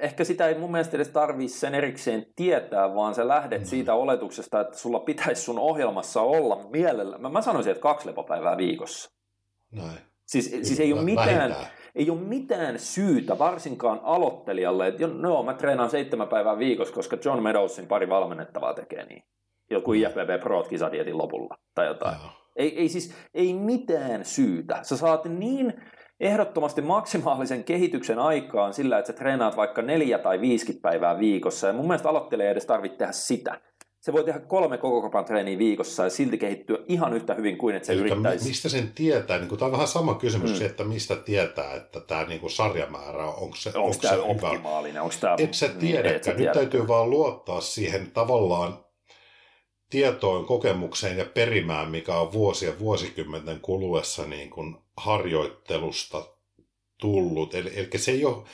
ehkä 0.00 0.24
sitä 0.24 0.48
ei 0.48 0.58
mun 0.58 0.70
mielestä 0.70 0.96
edes 0.96 1.08
tarvii 1.08 1.48
sen 1.48 1.74
erikseen 1.74 2.26
tietää, 2.36 2.94
vaan 2.94 3.14
sä 3.14 3.28
lähdet 3.28 3.60
mm. 3.60 3.66
siitä 3.66 3.94
oletuksesta, 3.94 4.60
että 4.60 4.78
sulla 4.78 5.00
pitäisi 5.00 5.42
sun 5.42 5.58
ohjelmassa 5.58 6.20
olla 6.20 6.68
mielellä. 6.70 7.18
Mä, 7.18 7.28
mä 7.28 7.42
sanoisin, 7.42 7.70
että 7.70 7.82
kaksi 7.82 8.08
lepopäivää 8.08 8.56
viikossa. 8.56 9.10
Näin. 9.72 9.98
Siis, 10.26 10.50
siis 10.62 10.80
ei, 10.80 10.92
ole 10.92 11.02
mitään, 11.02 11.56
ei 11.94 12.10
ole 12.10 12.20
mitään 12.20 12.78
syytä, 12.78 13.38
varsinkaan 13.38 14.00
aloittelijalle, 14.02 14.86
että 14.86 15.06
no, 15.06 15.42
mä 15.42 15.54
treenaan 15.54 15.90
seitsemän 15.90 16.28
päivää 16.28 16.58
viikossa, 16.58 16.94
koska 16.94 17.18
John 17.24 17.42
Meadowsin 17.42 17.86
pari 17.86 18.08
valmennettavaa 18.08 18.74
tekee 18.74 19.06
niin. 19.06 19.22
Joku 19.70 19.92
IFBB 19.92 20.42
Pro 20.42 20.62
kisadietin 20.62 21.18
lopulla 21.18 21.54
tai 21.74 21.86
jotain. 21.86 22.16
Ei, 22.56 22.78
ei 22.78 22.88
siis 22.88 23.14
ei 23.34 23.54
mitään 23.54 24.24
syytä. 24.24 24.78
Sä 24.82 24.96
saat 24.96 25.24
niin 25.24 25.74
ehdottomasti 26.20 26.82
maksimaalisen 26.82 27.64
kehityksen 27.64 28.18
aikaan 28.18 28.74
sillä, 28.74 28.98
että 28.98 29.12
sä 29.12 29.18
treenaat 29.18 29.56
vaikka 29.56 29.82
neljä 29.82 30.18
tai 30.18 30.40
viisi 30.40 30.78
päivää 30.82 31.18
viikossa. 31.18 31.66
Ja 31.66 31.72
mun 31.72 31.86
mielestä 31.86 32.08
aloittelee 32.08 32.50
edes 32.50 32.66
tarvitse 32.66 32.98
tehdä 32.98 33.12
sitä. 33.12 33.60
Se 34.00 34.12
voi 34.12 34.24
tehdä 34.24 34.40
kolme 34.40 34.78
koko 34.78 35.00
kropan 35.00 35.24
treeniä 35.24 35.58
viikossa 35.58 36.04
ja 36.04 36.10
silti 36.10 36.38
kehittyä 36.38 36.78
ihan 36.88 37.12
yhtä 37.12 37.34
hyvin 37.34 37.58
kuin 37.58 37.76
että 37.76 37.86
se 37.86 37.92
Eli 37.92 38.00
yrittäisi. 38.00 38.48
Mistä 38.48 38.68
sen 38.68 38.92
tietää? 38.94 39.38
Niin 39.38 39.48
tämä 39.48 39.66
on 39.66 39.72
vähän 39.72 39.88
sama 39.88 40.14
kysymys, 40.14 40.50
mm. 40.50 40.56
se, 40.56 40.64
että 40.64 40.84
mistä 40.84 41.16
tietää, 41.16 41.74
että 41.74 42.00
tämä 42.00 42.24
niin 42.24 42.40
kuin 42.40 42.50
sarjamäärä, 42.50 43.24
onko 43.26 43.56
se, 43.56 43.68
onko, 43.68 43.80
onko 43.80 43.96
tämä 44.02 44.14
se 44.14 44.20
optimaalinen? 44.20 45.02
Onko 45.02 45.14
tämä... 45.20 45.36
Et 45.38 45.54
sä 45.54 45.68
tiedä, 45.68 46.10
niin, 46.10 46.24
sä 46.24 46.34
nyt 46.34 46.52
täytyy 46.52 46.88
vaan 46.88 47.10
luottaa 47.10 47.60
siihen 47.60 48.10
tavallaan 48.10 48.85
tietoon, 49.90 50.46
kokemukseen 50.46 51.18
ja 51.18 51.24
perimään, 51.24 51.90
mikä 51.90 52.16
on 52.16 52.32
vuosien 52.32 52.78
vuosikymmenten 52.78 53.60
kuluessa 53.60 54.26
niin 54.26 54.50
kuin 54.50 54.76
harjoittelusta 54.96 56.26
tullut. 56.98 57.54
Eli, 57.54 57.70
eli 57.74 57.88
se 57.96 58.10
ei 58.10 58.24
ole, 58.24 58.44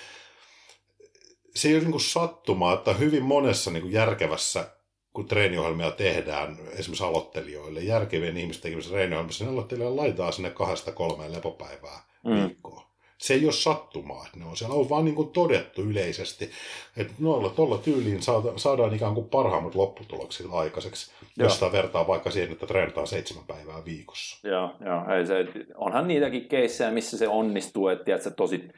se 1.54 1.68
ei 1.68 1.74
ole 1.74 1.82
niin 1.82 1.90
kuin 1.90 2.00
sattumaa, 2.00 2.74
että 2.74 2.92
hyvin 2.92 3.22
monessa 3.22 3.70
niin 3.70 3.82
kuin 3.82 3.92
järkevässä, 3.92 4.76
kun 5.12 5.28
treeniohjelmia 5.28 5.90
tehdään 5.90 6.58
esimerkiksi 6.72 7.04
aloittelijoille, 7.04 7.80
järkevien 7.80 8.36
ihmisten 8.36 8.62
tekemisessä 8.62 8.94
treeniohjelmissa, 8.94 9.44
niin 9.44 9.52
aloittelijoille 9.52 10.00
laitetaan 10.00 10.32
sinne 10.32 10.50
kahdesta 10.50 10.92
kolmeen 10.92 11.32
lepopäivää 11.32 12.06
mm. 12.24 12.34
viikkoon 12.34 12.91
se 13.22 13.34
ei 13.34 13.44
ole 13.44 13.52
sattumaa, 13.52 14.26
että 14.26 14.38
ne 14.38 14.44
on 14.44 14.56
siellä 14.56 14.74
on 14.74 14.88
vaan 14.88 15.04
niin 15.04 15.14
kuin 15.14 15.28
todettu 15.28 15.82
yleisesti, 15.82 16.50
että 16.96 17.12
noilla 17.18 17.50
tuolla 17.50 17.78
tyyliin 17.78 18.22
saada, 18.22 18.52
saadaan 18.56 18.94
ikään 18.94 19.14
kuin 19.14 19.28
parhaimmat 19.28 19.74
lopputulokset 19.74 20.46
aikaiseksi, 20.52 21.10
joo. 21.36 21.46
jos 21.46 21.54
sitä 21.54 21.72
vertaa 21.72 22.06
vaikka 22.06 22.30
siihen, 22.30 22.52
että 22.52 22.66
treenataan 22.66 23.06
seitsemän 23.06 23.44
päivää 23.46 23.84
viikossa. 23.84 24.48
Joo, 24.48 24.70
joo 24.84 25.16
ei 25.16 25.26
se, 25.26 25.46
onhan 25.74 26.08
niitäkin 26.08 26.48
keissejä, 26.48 26.90
missä 26.90 27.18
se 27.18 27.28
onnistuu, 27.28 27.88
että 27.88 28.18
se 28.18 28.30
tosi 28.30 28.70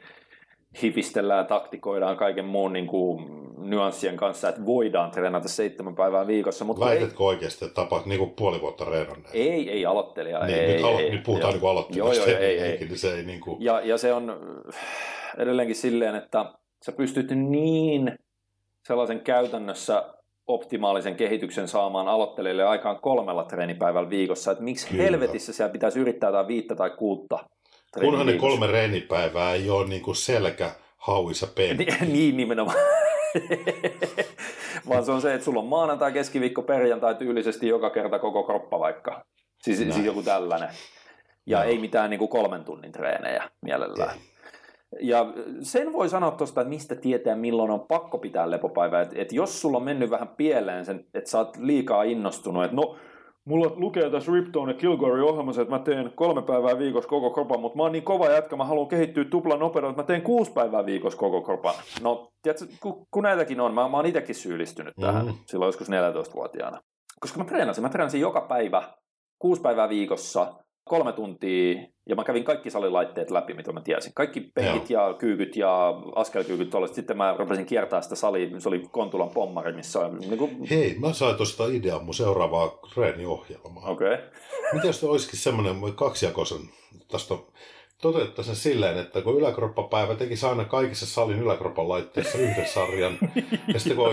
hifistellään 0.81 1.37
ja 1.37 1.43
taktikoidaan 1.43 2.17
kaiken 2.17 2.45
muun 2.45 2.73
niin 2.73 2.87
kuin, 2.87 3.45
nyanssien 3.57 4.17
kanssa, 4.17 4.49
että 4.49 4.65
voidaan 4.65 5.11
treenata 5.11 5.47
seitsemän 5.47 5.95
päivää 5.95 6.27
viikossa. 6.27 6.65
Mutta 6.65 6.85
Väitätkö 6.85 7.23
ei... 7.23 7.27
oikeasti, 7.27 7.65
että 7.65 7.75
tapaat 7.81 8.05
niin 8.05 8.19
kuin 8.19 8.29
puoli 8.29 8.61
vuotta 8.61 8.85
treenanneet? 8.85 9.35
Ei, 9.35 9.71
ei 9.71 9.85
aloittelija. 9.85 10.45
Niin, 10.45 10.59
ei, 10.59 10.73
nyt, 10.73 10.83
alo- 10.83 10.99
ei, 10.99 11.11
nyt 11.11 11.23
puhutaan 11.23 11.53
niin 11.53 11.69
aloittelijasta. 11.69 12.29
Joo, 12.29 12.29
joo, 12.29 12.39
ei, 12.39 12.59
ei. 12.59 12.77
Niin 12.77 12.97
se 12.97 13.15
ei 13.15 13.23
niin 13.23 13.39
kuin... 13.39 13.57
ja, 13.59 13.81
ja 13.81 13.97
se 13.97 14.13
on 14.13 14.39
edelleenkin 15.37 15.75
silleen, 15.75 16.15
että 16.15 16.45
sä 16.85 16.91
pystyt 16.91 17.31
niin 17.31 18.19
sellaisen 18.87 19.21
käytännössä 19.21 20.13
optimaalisen 20.47 21.15
kehityksen 21.15 21.67
saamaan 21.67 22.07
aloittelijalle 22.07 22.63
aikaan 22.63 22.99
kolmella 22.99 23.43
treenipäivällä 23.43 24.09
viikossa, 24.09 24.51
että 24.51 24.63
miksi 24.63 24.87
Kyllä. 24.87 25.03
helvetissä 25.03 25.53
siellä 25.53 25.71
pitäisi 25.71 25.99
yrittää 25.99 26.27
jotain 26.27 26.47
viittä 26.47 26.75
tai 26.75 26.89
kuutta 26.89 27.39
Kunhan 27.99 28.27
ne 28.27 28.33
kolme 28.33 28.67
reenipäivää 28.67 29.53
ei 29.53 29.69
ole 29.69 29.87
niin 29.87 30.01
kuin 30.01 30.15
selkä, 30.15 30.71
hauissa 30.97 31.47
penkki. 31.47 32.05
niin 32.13 32.37
nimenomaan. 32.37 32.77
Vaan 34.89 35.05
se 35.05 35.11
on 35.11 35.21
se, 35.21 35.33
että 35.33 35.45
sulla 35.45 35.59
on 35.59 35.67
maanantai, 35.67 36.11
keskiviikko, 36.11 36.61
perjantai 36.61 37.15
tyylisesti 37.15 37.67
joka 37.67 37.89
kerta 37.89 38.19
koko 38.19 38.43
kroppa 38.43 38.79
vaikka. 38.79 39.25
Siis, 39.61 39.77
siis 39.77 39.97
joku 39.97 40.23
tällainen. 40.23 40.69
Ja 41.45 41.57
no. 41.57 41.63
ei 41.63 41.77
mitään 41.77 42.09
niin 42.09 42.19
kuin 42.19 42.29
kolmen 42.29 42.63
tunnin 42.63 42.91
treenejä 42.91 43.49
mielellään. 43.61 44.15
Ei. 44.15 44.35
Ja 44.99 45.25
sen 45.61 45.93
voi 45.93 46.09
sanoa 46.09 46.31
tuosta, 46.31 46.61
että 46.61 46.69
mistä 46.69 46.95
tietää, 46.95 47.35
milloin 47.35 47.71
on 47.71 47.79
pakko 47.79 48.17
pitää 48.17 48.51
lepopäivää. 48.51 49.01
Että 49.01 49.15
et 49.17 49.33
jos 49.33 49.61
sulla 49.61 49.77
on 49.77 49.83
mennyt 49.83 50.09
vähän 50.09 50.27
pieleen 50.27 50.85
sen, 50.85 51.05
että 51.13 51.29
sä 51.29 51.37
oot 51.37 51.57
liikaa 51.57 52.03
innostunut, 52.03 52.63
että 52.63 52.75
no 52.75 52.97
Mulla 53.45 53.71
lukee 53.75 54.09
tässä 54.09 54.31
Riptone 54.31 54.71
ja 54.71 54.77
Kilgore 54.77 55.23
ohjelmassa, 55.23 55.61
että 55.61 55.73
mä 55.73 55.79
teen 55.79 56.11
kolme 56.15 56.41
päivää 56.41 56.79
viikossa 56.79 57.09
koko 57.09 57.29
kropan, 57.29 57.59
mutta 57.59 57.77
mä 57.77 57.83
oon 57.83 57.91
niin 57.91 58.03
kova 58.03 58.29
jätkä, 58.29 58.55
mä 58.55 58.65
haluan 58.65 58.87
kehittyä 58.87 59.25
tuplan 59.25 59.59
nopeudella, 59.59 59.91
että 59.91 60.01
mä 60.01 60.07
teen 60.07 60.21
kuusi 60.21 60.51
päivää 60.51 60.85
viikossa 60.85 61.19
koko 61.19 61.41
kropan. 61.41 61.73
No, 62.01 62.31
tiedätkö, 62.41 62.65
kun, 62.79 63.07
kun 63.11 63.23
näitäkin 63.23 63.61
on, 63.61 63.73
mä, 63.73 63.89
mä 63.89 63.97
oon 63.97 64.05
itsekin 64.05 64.35
syyllistynyt 64.35 64.93
tähän 65.01 65.25
mm-hmm. 65.25 65.39
silloin 65.45 65.67
joskus 65.67 65.89
14-vuotiaana. 65.89 66.81
Koska 67.19 67.39
mä 67.39 67.45
treenasin, 67.45 67.83
mä 67.83 67.89
treenasin 67.89 68.21
joka 68.21 68.41
päivä, 68.41 68.83
kuusi 69.39 69.61
päivää 69.61 69.89
viikossa, 69.89 70.53
kolme 70.85 71.13
tuntia, 71.13 71.81
ja 72.09 72.15
mä 72.15 72.23
kävin 72.23 72.43
kaikki 72.43 72.69
salilaitteet 72.69 73.31
läpi, 73.31 73.53
mitä 73.53 73.71
mä 73.71 73.81
tiesin. 73.81 74.13
Kaikki 74.13 74.41
penkit 74.41 74.89
ja 74.89 75.15
kyykyt 75.19 75.55
ja 75.55 75.89
askelkyykyt 76.15 76.69
tuollaista. 76.69 76.95
Sitten 76.95 77.17
mä 77.17 77.35
rupesin 77.37 77.65
kiertää 77.65 78.01
sitä 78.01 78.15
salia, 78.15 78.59
se 78.59 78.69
oli 78.69 78.83
Kontulan 78.91 79.29
pommari, 79.29 79.73
missä 79.73 79.99
on... 79.99 80.19
Niin 80.19 80.37
kuin... 80.37 80.63
Hei, 80.69 80.95
mä 80.99 81.13
sain 81.13 81.35
tuosta 81.35 81.65
ideaa 81.67 81.99
mun 81.99 82.13
seuraavaa 82.13 82.79
treeniohjelmaa. 82.93 83.89
Okei. 83.89 84.13
Okay. 84.13 84.25
Mitä 84.73 84.87
jos 84.87 85.03
olisikin 85.03 85.39
semmoinen 85.39 85.93
kaksijakoisen, 85.95 86.61
tästä 87.11 87.33
on 88.03 88.13
toteuttaisi 88.13 88.47
sen 88.47 88.55
silleen, 88.55 88.97
että 88.97 89.21
kun 89.21 89.39
yläkroppapäivä 89.39 90.15
teki 90.15 90.35
aina 90.49 90.65
kaikissa 90.65 91.05
salin 91.05 91.39
yläkroppan 91.39 91.89
laitteissa 91.89 92.37
yhden 92.37 92.67
sarjan, 92.67 93.17
ja 93.73 93.79
sitten 93.79 93.97
kun 93.97 94.07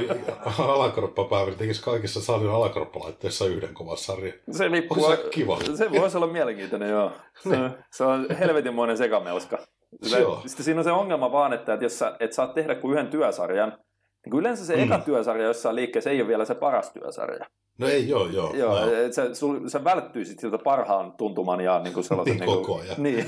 alakroppapäivä 0.59 1.47
niin 1.47 1.59
tekisi 1.59 1.83
kaikissa 1.83 2.21
salin 2.21 2.51
alakroppalaitteissa 2.51 3.47
yhden 3.47 3.75
kovan 3.75 3.97
sarjan. 3.97 4.35
Se, 4.51 4.71
lippuu, 4.71 5.11
se 5.11 5.25
kiva? 5.31 5.59
Se 5.75 5.91
voisi 5.91 6.17
olla 6.17 6.27
mielenkiintoinen, 6.27 6.91
joo. 6.91 7.13
Se, 7.43 7.49
niin. 7.49 7.71
se 7.93 8.05
on 8.05 8.27
helvetinmoinen 8.41 8.97
sekamelska. 8.97 9.59
Se, 10.03 10.17
sitten 10.47 10.65
siinä 10.65 10.81
on 10.81 10.85
se 10.85 10.93
ongelma 10.93 11.33
vaan, 11.33 11.53
että, 11.53 11.73
että 11.73 11.85
jos 11.85 11.99
sä 11.99 12.17
et 12.21 12.33
saa 12.33 12.47
tehdä 12.47 12.75
kuin 12.75 12.93
yhden 12.93 13.11
työsarjan, 13.11 13.79
niin 14.27 14.39
yleensä 14.41 14.67
se 14.67 14.77
mm. 14.77 14.83
eka 14.83 14.99
työsarja 14.99 15.45
jossain 15.45 15.77
liikkeessä 15.77 16.11
ei 16.11 16.21
ole 16.21 16.29
vielä 16.29 16.45
se 16.45 16.55
paras 16.55 16.91
työsarja. 16.91 17.47
No 17.78 17.89
ei, 17.89 18.09
joo, 18.09 18.27
joo. 18.27 18.55
joo 18.55 18.81
no. 18.81 18.93
Et 18.93 19.12
sä, 19.12 19.35
sul, 19.35 19.69
sä 19.69 19.85
välttyisit 19.85 20.39
siltä 20.39 20.59
parhaan 20.59 21.12
tuntuman 21.12 21.61
ja 21.61 21.78
niin 21.78 21.94
kuin 21.94 22.05
sellaisen... 22.05 22.36
niin, 22.36 22.47
koko 22.47 22.81
ajan. 22.81 22.97
Niin. 22.99 23.27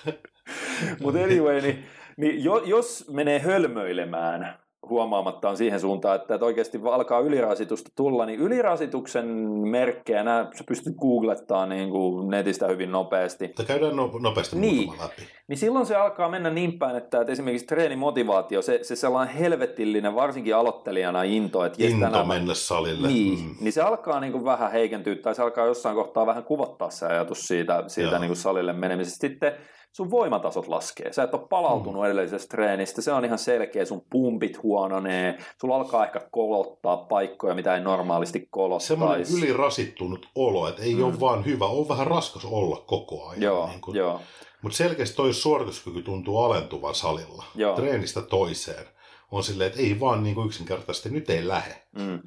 Mutta 1.02 1.20
anyway, 1.20 1.60
niin, 1.60 1.84
niin 2.16 2.44
jo, 2.44 2.62
jos 2.64 3.10
menee 3.10 3.38
hölmöilemään 3.38 4.58
huomaamatta 4.88 5.48
on 5.48 5.56
siihen 5.56 5.80
suuntaan, 5.80 6.16
että, 6.16 6.34
että 6.34 6.46
oikeasti 6.46 6.80
alkaa 6.84 7.20
ylirasitusta 7.20 7.90
tulla, 7.96 8.26
niin 8.26 8.40
ylirasituksen 8.40 9.26
merkkejä, 9.68 10.22
nämä 10.24 10.46
sä 10.58 10.64
pystyt 10.68 10.96
googlettaa 10.96 11.66
niin 11.66 11.90
kuin 11.90 12.28
netistä 12.28 12.66
hyvin 12.66 12.92
nopeasti. 12.92 13.46
Mutta 13.46 13.64
käydään 13.64 13.96
no, 13.96 14.10
nopeasti 14.20 14.56
Niin. 14.56 14.90
läpi. 15.02 15.22
Niin 15.48 15.58
silloin 15.58 15.86
se 15.86 15.96
alkaa 15.96 16.28
mennä 16.28 16.50
niin 16.50 16.78
päin, 16.78 16.96
että, 16.96 17.20
että 17.20 17.32
esimerkiksi 17.32 17.66
treenimotivaatio, 17.66 18.62
se, 18.62 18.78
se 18.82 18.96
sellainen 18.96 19.34
helvetillinen, 19.36 20.14
varsinkin 20.14 20.56
aloittelijana 20.56 21.22
into, 21.22 21.64
että 21.64 21.84
Into 21.84 22.06
tänään 22.06 22.28
mennä 22.28 22.54
salille. 22.54 23.08
Niin, 23.08 23.38
Mm. 23.38 23.54
niin 23.60 23.72
se 23.72 23.82
alkaa 23.82 24.20
niin 24.20 24.32
kuin 24.32 24.44
vähän 24.44 24.72
heikentyä, 24.72 25.14
tai 25.16 25.34
se 25.34 25.42
alkaa 25.42 25.66
jossain 25.66 25.96
kohtaa 25.96 26.26
vähän 26.26 26.44
kuvottaa 26.44 26.90
se 26.90 27.06
ajatus 27.06 27.38
siitä, 27.48 27.84
siitä 27.86 28.10
Joo. 28.10 28.20
niin 28.20 28.28
kuin 28.28 28.36
salille 28.36 28.72
menemisestä. 28.72 29.20
Sitten 29.20 29.52
sun 29.92 30.10
voimatasot 30.10 30.68
laskee. 30.68 31.12
Sä 31.12 31.22
et 31.22 31.34
ole 31.34 31.48
palautunut 31.48 32.02
mm. 32.02 32.06
edellisestä 32.06 32.48
treenistä, 32.48 33.02
se 33.02 33.12
on 33.12 33.24
ihan 33.24 33.38
selkeä, 33.38 33.84
sun 33.84 34.04
pumpit 34.10 34.62
huononee, 34.62 35.38
sulla 35.60 35.76
alkaa 35.76 36.04
ehkä 36.04 36.20
kolottaa 36.30 36.96
paikkoja, 36.96 37.54
mitä 37.54 37.74
ei 37.74 37.80
normaalisti 37.80 38.38
Semmoinen 38.38 38.50
kolottaisi. 38.50 39.38
ylirasittunut 39.38 40.28
olo, 40.34 40.68
että 40.68 40.82
ei 40.82 40.94
mm. 40.94 41.04
ole 41.04 41.20
vaan 41.20 41.44
hyvä, 41.44 41.66
on 41.66 41.88
vähän 41.88 42.06
raskas 42.06 42.44
olla 42.44 42.84
koko 42.86 43.28
ajan. 43.28 43.42
Joo, 43.42 43.66
niin 43.66 43.80
kuin. 43.80 43.96
joo. 43.96 44.20
Mutta 44.62 44.78
selkeästi 44.78 45.16
toi 45.16 45.34
suorituskyky 45.34 46.02
tuntuu 46.02 46.38
alentuvan 46.38 46.94
salilla. 46.94 47.44
Joo. 47.54 47.76
Treenistä 47.76 48.22
toiseen. 48.22 48.86
On 49.30 49.44
silleen, 49.44 49.68
että 49.68 49.80
ei 49.80 50.00
vaan 50.00 50.22
niin 50.22 50.34
kuin 50.34 50.46
yksinkertaisesti, 50.46 51.10
nyt 51.10 51.30
ei 51.30 51.48
lähe. 51.48 51.82
Mm. 51.98 52.22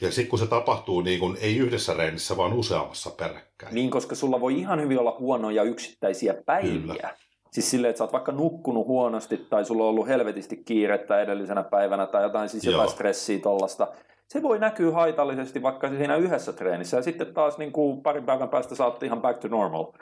Ja 0.00 0.12
sitten 0.12 0.30
kun 0.30 0.38
se 0.38 0.46
tapahtuu 0.46 1.00
niin 1.00 1.20
kuin, 1.20 1.36
ei 1.40 1.56
yhdessä 1.56 1.94
reenissä, 1.94 2.36
vaan 2.36 2.52
useammassa 2.52 3.10
peräkkäin. 3.10 3.74
Niin, 3.74 3.90
koska 3.90 4.14
sulla 4.14 4.40
voi 4.40 4.58
ihan 4.58 4.80
hyvin 4.80 4.98
olla 4.98 5.16
huonoja 5.18 5.62
yksittäisiä 5.62 6.34
päiviä. 6.46 6.94
Kyllä. 6.94 7.14
Siis 7.52 7.70
silleen, 7.70 7.90
että 7.90 7.98
sä 7.98 8.04
oot 8.04 8.12
vaikka 8.12 8.32
nukkunut 8.32 8.86
huonosti 8.86 9.36
tai 9.36 9.64
sulla 9.64 9.82
on 9.84 9.90
ollut 9.90 10.08
helvetisti 10.08 10.56
kiirettä 10.56 11.20
edellisenä 11.20 11.62
päivänä 11.62 12.06
tai 12.06 12.22
jotain, 12.22 12.48
siis 12.48 12.64
jotain 12.64 12.86
Joo. 12.86 12.92
stressiä 12.92 13.38
tollasta. 13.38 13.88
Se 14.28 14.42
voi 14.42 14.58
näkyä 14.58 14.92
haitallisesti 14.92 15.62
vaikka 15.62 15.88
siinä 15.88 16.16
yhdessä 16.16 16.52
treenissä 16.52 16.96
ja 16.96 17.02
sitten 17.02 17.34
taas 17.34 17.58
niin 17.58 17.72
kuin 17.72 18.02
parin 18.02 18.24
päivän 18.24 18.48
päästä 18.48 18.84
oot 18.84 19.02
ihan 19.02 19.22
back 19.22 19.40
to 19.40 19.48
normal. 19.48 19.92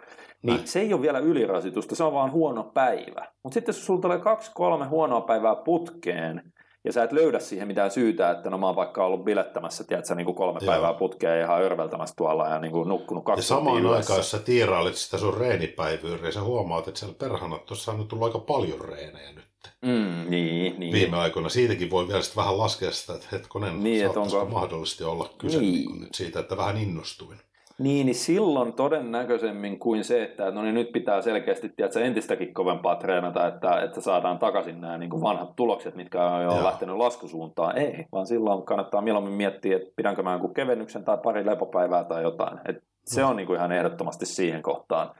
Niin 0.43 0.57
Näin. 0.57 0.69
se 0.69 0.81
ei 0.81 0.93
ole 0.93 1.03
vielä 1.03 1.19
ylirasitusta, 1.19 1.95
se 1.95 2.05
on 2.05 2.13
vaan 2.13 2.33
huono 2.33 2.63
päivä. 2.63 3.27
Mutta 3.43 3.55
sitten 3.55 3.73
jos 3.73 3.87
sulla 3.87 4.01
tulee 4.01 4.19
kaksi, 4.19 4.51
kolme 4.55 4.87
huonoa 4.87 5.21
päivää 5.21 5.57
putkeen, 5.57 6.53
ja 6.85 6.93
sä 6.93 7.03
et 7.05 7.13
löydä 7.13 7.39
siihen 7.41 7.69
mitään 7.69 7.91
syytä, 7.91 8.31
että 8.31 8.51
no 8.51 8.59
mä 8.59 8.67
oon 8.67 8.77
vaikka 8.77 9.07
ollut 9.07 9.25
bilettämässä, 9.25 9.85
tiedätkö, 9.85 10.15
niin 10.15 10.25
kuin 10.25 10.35
kolme 10.35 10.59
Joo. 10.63 10.73
päivää 10.73 10.93
putkeen 10.95 11.39
ja 11.39 11.45
ihan 11.45 11.63
örveltämässä 11.63 12.15
tuolla 12.17 12.49
ja 12.49 12.59
niin 12.59 12.73
kuin 12.73 12.89
nukkunut 12.89 13.23
Ja 13.23 13.27
kaksi 13.27 13.49
samaan 13.49 13.77
tuntia 13.83 13.97
aikaan, 13.97 14.17
jos 14.19 14.31
sä 14.31 14.39
tiirailet 14.39 14.95
sitä 14.97 15.19
sun 15.19 15.37
reenipäivyyriä, 15.37 16.31
sä 16.33 16.43
huomaat, 16.43 16.89
että 16.89 17.01
siellä 17.01 17.15
perhana, 17.19 17.59
tuossa 17.59 17.93
on 17.93 17.99
nyt 17.99 18.09
tullut 18.09 18.27
aika 18.27 18.39
paljon 18.39 18.81
reenejä 18.81 19.33
nyt 19.33 19.45
Mm, 19.83 20.31
niin, 20.31 20.81
niin. 20.81 20.93
viime 20.93 21.17
aikoina. 21.17 21.49
Siitäkin 21.49 21.91
voi 21.91 22.09
vielä 22.09 22.23
sitten 22.23 22.43
vähän 22.43 22.59
laskea 22.59 22.93
sitä, 22.93 23.15
että 23.15 23.27
hetkonen, 23.33 23.85
Niin, 23.85 24.07
että 24.07 24.21
onko- 24.21 24.45
mahdollisesti 24.45 25.05
olla 25.05 25.31
kyse 25.39 25.59
Niin. 25.61 25.89
niin. 25.89 26.01
nyt 26.01 26.15
siitä, 26.15 26.41
että 26.41 26.57
vähän 26.57 26.77
innostuin. 26.77 27.39
Niin, 27.79 28.07
niin 28.07 28.15
silloin 28.15 28.73
todennäköisemmin 28.73 29.79
kuin 29.79 30.05
se, 30.05 30.23
että 30.23 30.51
no 30.51 30.63
niin 30.63 30.75
nyt 30.75 30.93
pitää 30.93 31.23
selkeästi 31.23 31.69
tiedätkö, 31.69 32.01
entistäkin 32.05 32.55
kovempaa 32.55 32.97
treenata, 32.97 33.47
että, 33.47 33.81
että 33.83 34.01
saadaan 34.01 34.39
takaisin 34.39 34.81
nämä 34.81 34.99
niin 34.99 35.11
kuin 35.11 35.23
vanhat 35.23 35.57
tulokset, 35.57 35.95
mitkä 35.95 36.25
on 36.25 36.43
jo 36.43 36.51
Joo. 36.55 36.65
lähtenyt 36.65 36.97
laskusuuntaan. 36.97 37.79
Ei, 37.79 38.07
vaan 38.13 38.27
silloin 38.27 38.63
kannattaa 38.63 39.01
mieluummin 39.03 39.33
miettiä, 39.35 39.77
että 39.77 39.91
pidänkö 39.97 40.23
mä 40.23 40.33
jonkun 40.33 40.55
kevennyksen 40.55 41.05
tai 41.05 41.19
pari 41.19 41.47
lepopäivää 41.47 42.05
tai 42.05 42.23
jotain. 42.23 42.59
Et 42.69 42.85
se 43.05 43.21
No. 43.21 43.29
on 43.29 43.37
niin 43.37 43.47
kuin 43.47 43.57
ihan 43.57 43.73
ehdottomasti 43.73 44.27
siihen 44.27 44.63
kohtaan 44.63 45.11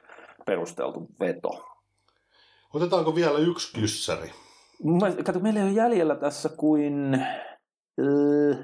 perusteltu 0.47 1.07
veto. 1.21 1.65
Otetaanko 2.75 3.15
vielä 3.15 3.39
yksi 3.39 3.81
kyssäri? 3.81 4.31
Mielestä- 4.83 5.23
Kato, 5.23 5.39
meillä 5.41 5.61
ei 5.61 5.67
ole 5.67 5.73
jäljellä 5.75 6.15
tässä 6.15 6.49
kuin... 6.57 7.27
öö, 8.01 8.55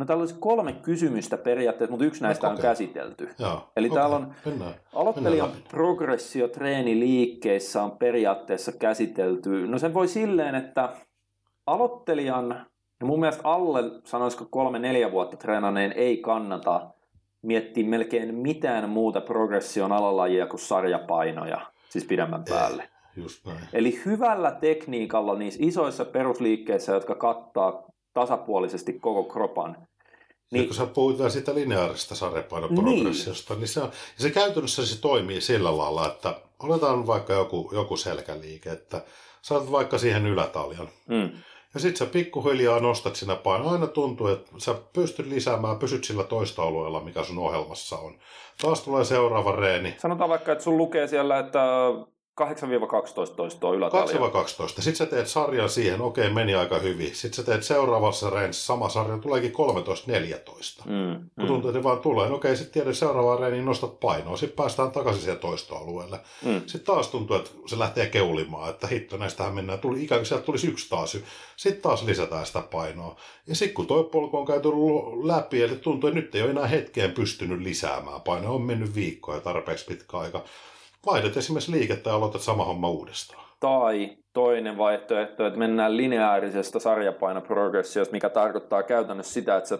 No 0.00 0.06
täällä 0.06 0.22
olisi 0.22 0.36
kolme 0.40 0.72
kysymystä 0.72 1.36
periaatteessa, 1.36 1.90
mutta 1.90 2.04
yksi 2.04 2.22
näistä 2.22 2.48
on 2.48 2.58
käsitelty. 2.58 3.28
Joo. 3.38 3.68
Eli 3.76 3.86
okei, 3.86 3.98
täällä 3.98 4.16
on 4.16 4.34
Mennään. 4.44 4.74
Aloittelijan 4.94 5.48
Mennään 5.48 5.50
läpi. 5.50 5.62
progressiotreeni-liikkeissä 5.70 7.82
on 7.82 7.90
periaatteessa 7.90 8.72
käsitelty. 8.72 9.66
No 9.66 9.78
sen 9.78 9.94
voi 9.94 10.08
silleen, 10.08 10.54
että 10.54 10.88
aloittelijan, 11.66 12.66
ja 13.00 13.06
mun 13.06 13.20
mielestä 13.20 13.42
alle, 13.44 13.82
sanoisiko 14.04 14.46
kolme-neljä 14.50 15.12
vuotta 15.12 15.36
treenaneen, 15.36 15.92
ei 15.92 16.16
kannata 16.16 16.90
miettiä 17.42 17.88
melkein 17.88 18.34
mitään 18.34 18.88
muuta 18.88 19.20
progression 19.20 19.92
alalajia 19.92 20.46
kuin 20.46 20.60
sarjapainoja, 20.60 21.60
siis 21.88 22.04
pidemmän 22.04 22.44
päälle. 22.48 22.88
Just 23.16 23.46
näin. 23.46 23.58
Eli 23.72 24.02
hyvällä 24.04 24.50
tekniikalla 24.50 25.34
niissä 25.34 25.60
isoissa 25.62 26.04
perusliikkeissä, 26.04 26.92
jotka 26.92 27.14
kattaa 27.14 27.82
tasapuolisesti 28.12 28.92
koko 28.92 29.24
kropan, 29.24 29.76
Niin. 30.50 30.66
Kun 30.66 30.74
sä 30.74 30.86
vielä 31.18 31.30
siitä 31.30 31.54
lineaarista 31.54 32.14
sarjapainoprogressiosta, 32.14 33.54
niin. 33.54 33.60
niin 33.60 33.68
se, 33.68 33.80
on, 33.80 33.90
se 34.18 34.30
käytännössä 34.30 34.86
se 34.86 35.00
toimii 35.00 35.40
sillä 35.40 35.78
lailla, 35.78 36.06
että 36.06 36.34
otetaan 36.58 37.06
vaikka 37.06 37.32
joku, 37.32 37.70
joku 37.72 37.96
selkäliike, 37.96 38.70
että 38.70 39.02
saatat 39.42 39.72
vaikka 39.72 39.98
siihen 39.98 40.26
ylätaljan. 40.26 40.88
mm, 41.08 41.30
Ja 41.74 41.80
sit 41.80 41.96
sä 41.96 42.06
pikkuhiljaa 42.06 42.80
nostat 42.80 43.16
sinä 43.16 43.36
painoa. 43.36 43.72
Aina 43.72 43.86
tuntuu, 43.86 44.26
että 44.26 44.50
sä 44.58 44.74
pystyt 44.92 45.26
lisäämään, 45.26 45.78
pysyt 45.78 46.04
sillä 46.04 46.24
toista 46.24 46.62
alueella, 46.62 47.00
mikä 47.00 47.24
sun 47.24 47.38
ohjelmassa 47.38 47.98
on. 47.98 48.18
Taas 48.62 48.80
tulee 48.80 49.04
seuraava 49.04 49.52
reeni. 49.52 49.94
sanotaan 49.98 50.30
vaikka, 50.30 50.52
että 50.52 50.64
sun 50.64 50.76
lukee 50.76 51.06
siellä, 51.06 51.38
että 51.38 51.60
8-12 52.40 53.34
toistoa 53.36 53.74
ylätalja. 53.74 54.14
2-12. 54.16 54.18
Sitten 54.66 54.96
sä 54.96 55.06
teet 55.06 55.28
sarjan 55.28 55.68
siihen, 55.68 56.00
okei, 56.00 56.30
meni 56.30 56.54
aika 56.54 56.78
hyvin. 56.78 57.14
Sitten 57.14 57.34
sä 57.34 57.42
teet 57.42 57.62
seuraavassa 57.62 58.30
reenissä 58.30 58.64
sama 58.66 58.88
sarja, 58.88 59.18
tuleekin 59.18 59.52
13-14. 59.52 60.82
Mm, 60.84 61.30
Kun 61.38 61.46
tuntuu, 61.46 61.70
että 61.70 61.82
vaan 61.82 61.98
tulee, 61.98 62.28
no 62.28 62.34
okei, 62.34 62.56
sitten 62.56 62.72
tiedät 62.72 62.96
seuraavaan 62.96 63.38
reeniin 63.38 63.64
nostat 63.64 64.00
painoa, 64.00 64.36
sitten 64.36 64.56
päästään 64.56 64.92
takaisin 64.92 65.22
siihen 65.22 65.38
toistoalueelle. 65.38 66.20
mm. 66.44 66.60
Sitten 66.66 66.94
taas 66.94 67.08
tuntuu, 67.08 67.36
että 67.36 67.50
se 67.66 67.78
lähtee 67.78 68.06
keulimaan, 68.06 68.70
että 68.70 68.86
hitto, 68.86 69.16
näistähän 69.16 69.54
mennään, 69.54 69.78
tuli, 69.78 70.04
ikään 70.04 70.18
kuin 70.18 70.26
sieltä 70.26 70.44
tulisi 70.44 70.66
yksi 70.68 70.88
taas. 70.88 71.16
Sitten 71.56 71.82
taas 71.82 72.02
lisätään 72.02 72.46
sitä 72.46 72.60
painoa. 72.60 73.16
Ja 73.46 73.54
sitten 73.54 73.74
kun 73.74 73.86
toi 73.86 74.04
polku 74.04 74.38
on 74.38 74.46
käyty 74.46 74.68
läpi, 75.22 75.62
eli 75.62 75.76
tuntuu, 75.76 76.08
että 76.08 76.20
nyt 76.20 76.34
ei 76.34 76.42
ole 76.42 76.50
enää 76.50 76.66
hetkeen 76.66 77.12
pystynyt 77.12 77.60
lisäämään 77.60 78.20
painoa, 78.20 78.50
on 78.50 78.62
mennyt 78.62 78.94
viikkoja 78.94 79.40
tarpeeksi 79.40 79.84
pitkä 79.84 80.18
aika. 80.18 80.44
Vaihdat 81.06 81.36
esimerkiksi 81.36 81.72
liikettä 81.72 82.10
ja 82.10 82.16
aloitat 82.16 82.40
sama 82.42 82.64
homma 82.64 82.88
uudestaan. 82.90 83.44
Tai 83.60 84.16
toinen 84.32 84.78
vaihtoehto, 84.78 85.46
että 85.46 85.58
mennään 85.58 85.96
lineaarisesta 85.96 86.80
sarjapainoprogressiosta, 86.80 88.12
mikä 88.12 88.28
tarkoittaa 88.28 88.82
käytännössä 88.82 89.32
sitä, 89.32 89.56
että 89.56 89.68
sä 89.68 89.78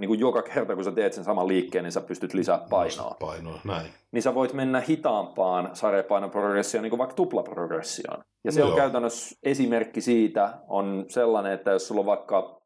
niin 0.00 0.08
kuin 0.08 0.20
joka 0.20 0.42
kerta, 0.42 0.74
kun 0.74 0.84
sä 0.84 0.92
teet 0.92 1.12
sen 1.12 1.24
saman 1.24 1.48
liikkeen, 1.48 1.84
niin 1.84 1.92
sä 1.92 2.00
pystyt 2.00 2.34
lisää 2.34 2.66
painoa. 2.70 3.16
Painoa, 3.20 3.60
näin. 3.64 3.86
Niin 4.12 4.22
sä 4.22 4.34
voit 4.34 4.52
mennä 4.52 4.80
hitaampaan 4.80 5.70
sarjapainoprogressioon, 5.72 6.82
niin 6.82 6.90
kuin 6.90 6.98
vaikka 6.98 7.16
tuplaprogressioon. 7.16 8.24
Ja 8.44 8.52
se 8.52 8.60
No 8.60 8.66
on 8.66 8.70
joo. 8.70 8.76
käytännössä 8.76 9.36
esimerkki 9.42 10.00
siitä, 10.00 10.54
on 10.68 11.04
sellainen, 11.08 11.52
että 11.52 11.70
jos 11.70 11.88
sulla 11.88 12.00
on 12.00 12.06
vaikka, 12.06 12.60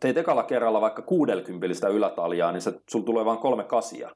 teet 0.00 0.16
ekalla 0.16 0.42
kerralla 0.42 0.80
vaikka 0.80 1.02
60 1.02 1.88
ylätaljaa, 1.88 2.52
niin 2.52 2.62
se, 2.62 2.72
sulla 2.90 3.04
tulee 3.04 3.24
vain 3.24 3.38
kolme 3.38 3.64
kasia. 3.64 4.10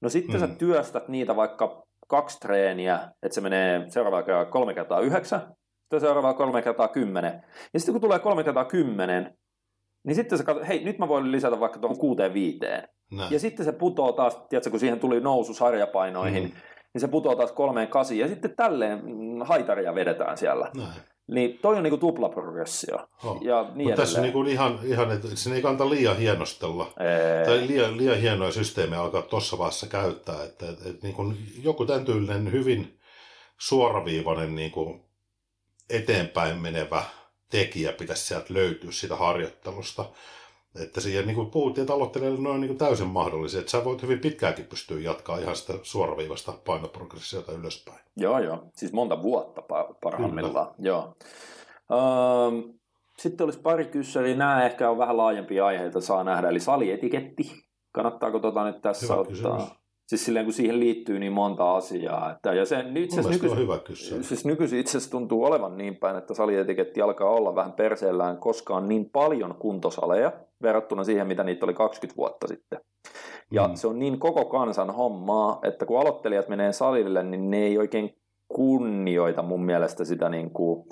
No 0.00 0.08
sitten 0.08 0.40
mm. 0.40 0.40
sä 0.40 0.54
työstät 0.54 1.08
niitä 1.08 1.36
vaikka 1.36 1.82
kaksi 2.08 2.40
treeniä, 2.40 3.00
että 3.22 3.34
se 3.34 3.40
menee 3.40 3.84
seuraavalla 3.90 4.22
kerralla 4.22 4.50
kolme 4.50 4.74
kertaa 4.74 5.00
yhdeksän, 5.00 5.40
sitten 5.80 6.00
seuraavalla 6.00 6.36
kolme 6.36 6.62
kertaa 6.62 6.88
kymmenen. 6.88 7.42
Ja 7.74 7.80
sitten 7.80 7.92
kun 7.94 8.00
tulee 8.00 8.18
kolme 8.18 8.44
kertaa 8.44 8.64
kymmenen, 8.64 9.36
niin 10.04 10.14
sitten 10.14 10.38
sä 10.38 10.44
katsot, 10.44 10.68
hei, 10.68 10.84
nyt 10.84 10.98
mä 10.98 11.08
voin 11.08 11.32
lisätä 11.32 11.60
vaikka 11.60 11.78
tuohon 11.78 11.98
kuuteen 11.98 12.34
viiteen. 12.34 12.88
näin. 13.10 13.32
Ja 13.32 13.38
sitten 13.40 13.64
se 13.64 13.72
putoo 13.72 14.12
taas, 14.12 14.36
tiedätkö, 14.48 14.70
kun 14.70 14.80
siihen 14.80 15.00
tuli 15.00 15.20
nousu 15.20 15.54
sarjapainoihin, 15.54 16.42
Mm. 16.42 16.50
niin 16.94 17.00
se 17.00 17.08
putoo 17.08 17.36
taas 17.36 17.52
kolmeen 17.52 17.88
kasiin, 17.88 18.20
ja 18.20 18.28
sitten 18.28 18.56
tälleen 18.56 18.98
mm, 19.04 19.40
haitaria 19.40 19.94
vedetään 19.94 20.36
siellä. 20.38 20.70
näin. 20.76 20.88
Niin 21.26 21.58
toi 21.62 21.76
on 21.76 21.82
niinku 21.82 21.96
tuplaprogressio. 21.96 23.08
Oh. 23.24 23.42
Ja 23.42 23.70
niin 23.74 23.88
tässä 23.88 24.02
edelleen. 24.02 24.22
niin 24.22 24.32
kuin 24.32 24.48
ihan, 24.48 24.78
ihan, 24.84 25.10
että 25.10 25.28
sen 25.34 25.52
ei 25.52 25.62
kannata 25.62 25.90
liian 25.90 26.16
hienostella. 26.16 26.92
Ee, 27.00 27.44
Tai 27.44 27.66
liian, 27.66 27.96
liian 27.96 28.20
hienoja 28.20 28.52
systeemejä 28.52 29.02
alkaa 29.02 29.22
tuossa 29.22 29.58
vaiheessa 29.58 29.86
käyttää. 29.86 30.44
Että, 30.44 30.70
että, 30.70 30.88
että 30.88 31.06
niin 31.06 31.14
kuin 31.14 31.36
joku 31.62 31.86
tämän 31.86 32.04
tyylinen 32.04 32.52
hyvin 32.52 32.98
suoraviivainen 33.58 34.56
niin 34.56 34.70
kuin 34.70 35.04
eteenpäin 35.90 36.56
menevä 36.56 37.02
tekijä 37.50 37.92
pitäisi 37.92 38.26
sieltä 38.26 38.54
löytyä 38.54 38.92
siitä 38.92 39.16
harjoittelusta. 39.16 40.04
Että 40.82 41.00
siihen 41.00 41.26
niin 41.26 41.34
kuin 41.34 41.50
puhuttiin, 41.50 41.82
että 41.82 41.94
aloittelijalle 41.94 42.40
ne 42.40 42.48
on 42.48 42.60
niin 42.60 42.78
täysin 42.78 43.06
mahdollisia. 43.06 43.60
Että 43.60 43.70
sä 43.70 43.84
voit 43.84 44.02
hyvin 44.02 44.18
pitkäänkin 44.18 44.64
pystyä 44.64 45.00
jatkaa 45.00 45.38
ihan 45.38 45.56
sitä 45.56 45.72
suoraviivasta 45.82 46.52
painoprogressiota 46.66 47.52
ylöspäin. 47.52 47.98
Joo, 48.16 48.38
joo. 48.38 48.58
Siis 48.76 48.92
monta 48.92 49.22
vuotta 49.22 49.60
pa- 49.60 49.94
parhaimmillaan. 50.02 50.74
Joo. 50.78 51.14
Öö, 51.90 52.74
sitten 53.18 53.44
olisi 53.44 53.58
pari 53.58 53.84
kyssäriä. 53.84 54.36
Nämä 54.36 54.66
ehkä 54.66 54.90
on 54.90 54.98
vähän 54.98 55.16
laajempia 55.16 55.66
aiheita, 55.66 56.00
saa 56.00 56.24
nähdä. 56.24 56.48
Eli 56.48 56.60
salietiketti. 56.60 57.64
Kannattaako 57.92 58.38
tota 58.38 58.64
nyt 58.64 58.82
tässä 58.82 59.06
Hyvä 59.06 59.20
ottaa? 59.20 59.30
kysymys. 59.32 59.83
Siis 60.08 60.24
silleen, 60.24 60.46
kun 60.46 60.52
siihen 60.52 60.80
liittyy 60.80 61.18
niin 61.18 61.32
monta 61.32 61.76
asiaa. 61.76 62.32
Että, 62.32 62.54
ja 62.54 62.66
se, 62.66 62.84
itse 62.94 63.22
Mun 63.22 63.30
nykyisin, 63.30 63.58
on 63.58 63.62
hyvä 63.62 63.78
kysymys. 63.78 64.28
siis 64.28 64.44
nykyisin 64.44 64.78
itse 64.78 64.90
asiassa 64.90 65.10
tuntuu 65.10 65.44
olevan 65.44 65.78
niin 65.78 65.96
päin, 65.96 66.16
että 66.16 66.34
salietiketti 66.34 67.02
alkaa 67.02 67.30
olla 67.30 67.54
vähän 67.54 67.72
perseellään, 67.72 68.36
koska 68.38 68.76
on 68.76 68.88
niin 68.88 69.10
paljon 69.10 69.54
kuntosaleja 69.58 70.32
verrattuna 70.62 71.04
siihen, 71.04 71.26
mitä 71.26 71.44
niitä 71.44 71.66
oli 71.66 71.74
20 71.74 72.16
vuotta 72.16 72.46
sitten. 72.48 72.80
Ja 73.52 73.68
mm. 73.68 73.74
se 73.74 73.86
on 73.86 73.98
niin 73.98 74.20
koko 74.20 74.44
kansan 74.44 74.90
hommaa, 74.90 75.58
että 75.62 75.86
kun 75.86 76.00
aloittelijat 76.00 76.48
menee 76.48 76.72
salille, 76.72 77.22
niin 77.22 77.50
ne 77.50 77.58
ei 77.58 77.78
oikein 77.78 78.16
kunnioita 78.48 79.42
mun 79.42 79.64
mielestä 79.64 80.04
sitä 80.04 80.28
niin 80.28 80.50
kuin... 80.50 80.84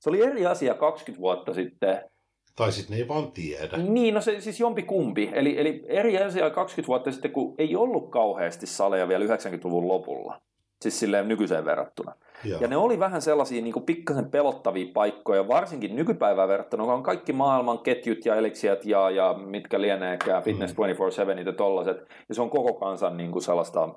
Se 0.00 0.10
oli 0.10 0.22
eri 0.22 0.46
asia 0.46 0.74
20 0.74 1.20
vuotta 1.20 1.54
sitten, 1.54 2.10
Tai 2.56 2.72
sitten 2.72 2.96
ne 2.96 3.02
ei 3.02 3.08
vaan 3.08 3.32
tiedä. 3.32 3.76
niin, 3.76 4.14
no 4.14 4.20
se 4.20 4.40
siis 4.40 4.60
jompi 4.60 4.82
kumpi. 4.82 5.30
Eli, 5.32 5.58
eli 5.58 5.84
eri 5.86 6.18
asia 6.18 6.50
20 6.50 6.86
vuotta 6.88 7.12
sitten, 7.12 7.30
kun 7.30 7.54
ei 7.58 7.76
ollut 7.76 8.10
kauheasti 8.10 8.66
saleja 8.66 9.08
vielä 9.08 9.24
90-luvun 9.24 9.88
lopulla. 9.88 10.40
Siis 10.82 11.00
silleen 11.00 11.28
nykyiseen 11.28 11.64
verrattuna. 11.64 12.14
Ja, 12.44 12.58
Ja 12.60 12.68
ne 12.68 12.76
oli 12.76 12.98
vähän 12.98 13.22
sellaisia 13.22 13.62
niin 13.62 13.82
pikkasen 13.86 14.30
pelottavia 14.30 14.86
paikkoja, 14.94 15.48
varsinkin 15.48 15.96
nykypäivään 15.96 16.48
verrattuna, 16.48 16.84
kun 16.84 16.92
on 16.92 17.02
kaikki 17.02 17.32
maailman 17.32 17.78
ketjut 17.78 18.24
ja 18.24 18.34
eliksiät 18.34 18.84
ja, 18.84 19.10
ja 19.10 19.34
mitkä 19.46 19.80
lieneekään, 19.80 20.42
Fitness 20.42 20.74
24-7 20.74 21.46
ja 21.46 21.52
tollaset. 21.52 21.96
Ja 22.28 22.34
se 22.34 22.42
on 22.42 22.50
koko 22.50 22.74
kansan 22.74 23.16
niin 23.16 23.32
kuin 23.32 23.42
sellaista 23.42 23.88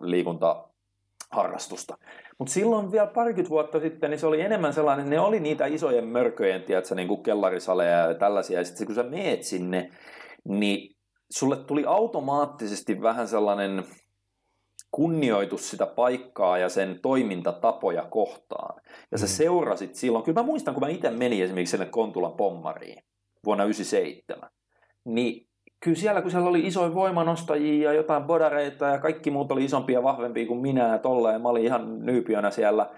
liikuntaharrastusta. 1.34 1.97
Mutta 2.38 2.53
silloin 2.53 2.91
vielä 2.91 3.07
parikymmentä 3.07 3.49
vuotta 3.49 3.80
sitten, 3.80 4.10
niin 4.10 4.19
se 4.19 4.27
oli 4.27 4.41
enemmän 4.41 4.73
sellainen, 4.73 5.10
ne 5.10 5.19
oli 5.19 5.39
niitä 5.39 5.65
isojen 5.65 6.07
mörköjen, 6.07 6.64
tiedätkö, 6.64 6.95
niin 6.95 7.07
kuin 7.07 7.23
kellarisaleja 7.23 7.97
ja 7.97 8.14
tällaisia. 8.14 8.60
Ja 8.60 8.65
sitten 8.65 8.85
kun 8.85 8.95
sä 8.95 9.03
meet 9.03 9.43
sinne, 9.43 9.89
niin 10.43 10.95
sulle 11.31 11.55
tuli 11.55 11.84
automaattisesti 11.88 13.01
vähän 13.01 13.27
sellainen 13.27 13.84
kunnioitus 14.91 15.69
sitä 15.69 15.85
paikkaa 15.85 16.57
ja 16.57 16.69
sen 16.69 16.99
toimintatapoja 17.01 18.03
kohtaan. 18.10 18.81
Ja 19.11 19.18
sä 19.18 19.26
Mm. 19.26 19.30
seurasit 19.30 19.95
silloin, 19.95 20.23
kyllä 20.23 20.39
mä 20.41 20.45
muistan, 20.45 20.73
kun 20.73 20.84
mä 20.84 20.89
itse 20.89 21.10
menin 21.10 21.43
esimerkiksi 21.43 21.72
sinne 21.72 21.85
Kontulan 21.85 22.34
pommariin 22.34 23.03
vuonna 23.45 23.64
1997, 23.64 24.49
niin 25.05 25.47
kyllä 25.84 25.97
siellä, 25.97 26.22
kun 26.22 26.31
siellä 26.31 26.49
oli 26.49 26.68
isoja 26.68 26.93
voimanostajia 26.93 27.91
ja 27.91 27.97
jotain 27.97 28.23
bodareita 28.23 28.85
ja 28.85 28.97
kaikki 28.97 29.31
muut 29.31 29.51
oli 29.51 29.65
isompia 29.65 29.99
ja 29.99 30.03
vahvempia 30.03 30.47
kuin 30.47 30.61
minä 30.61 30.88
ja 30.88 30.97
tolleen, 30.97 31.41
mä 31.41 31.49
olin 31.49 31.64
ihan 31.64 32.05
nyypiönä 32.05 32.51
siellä, 32.51 32.89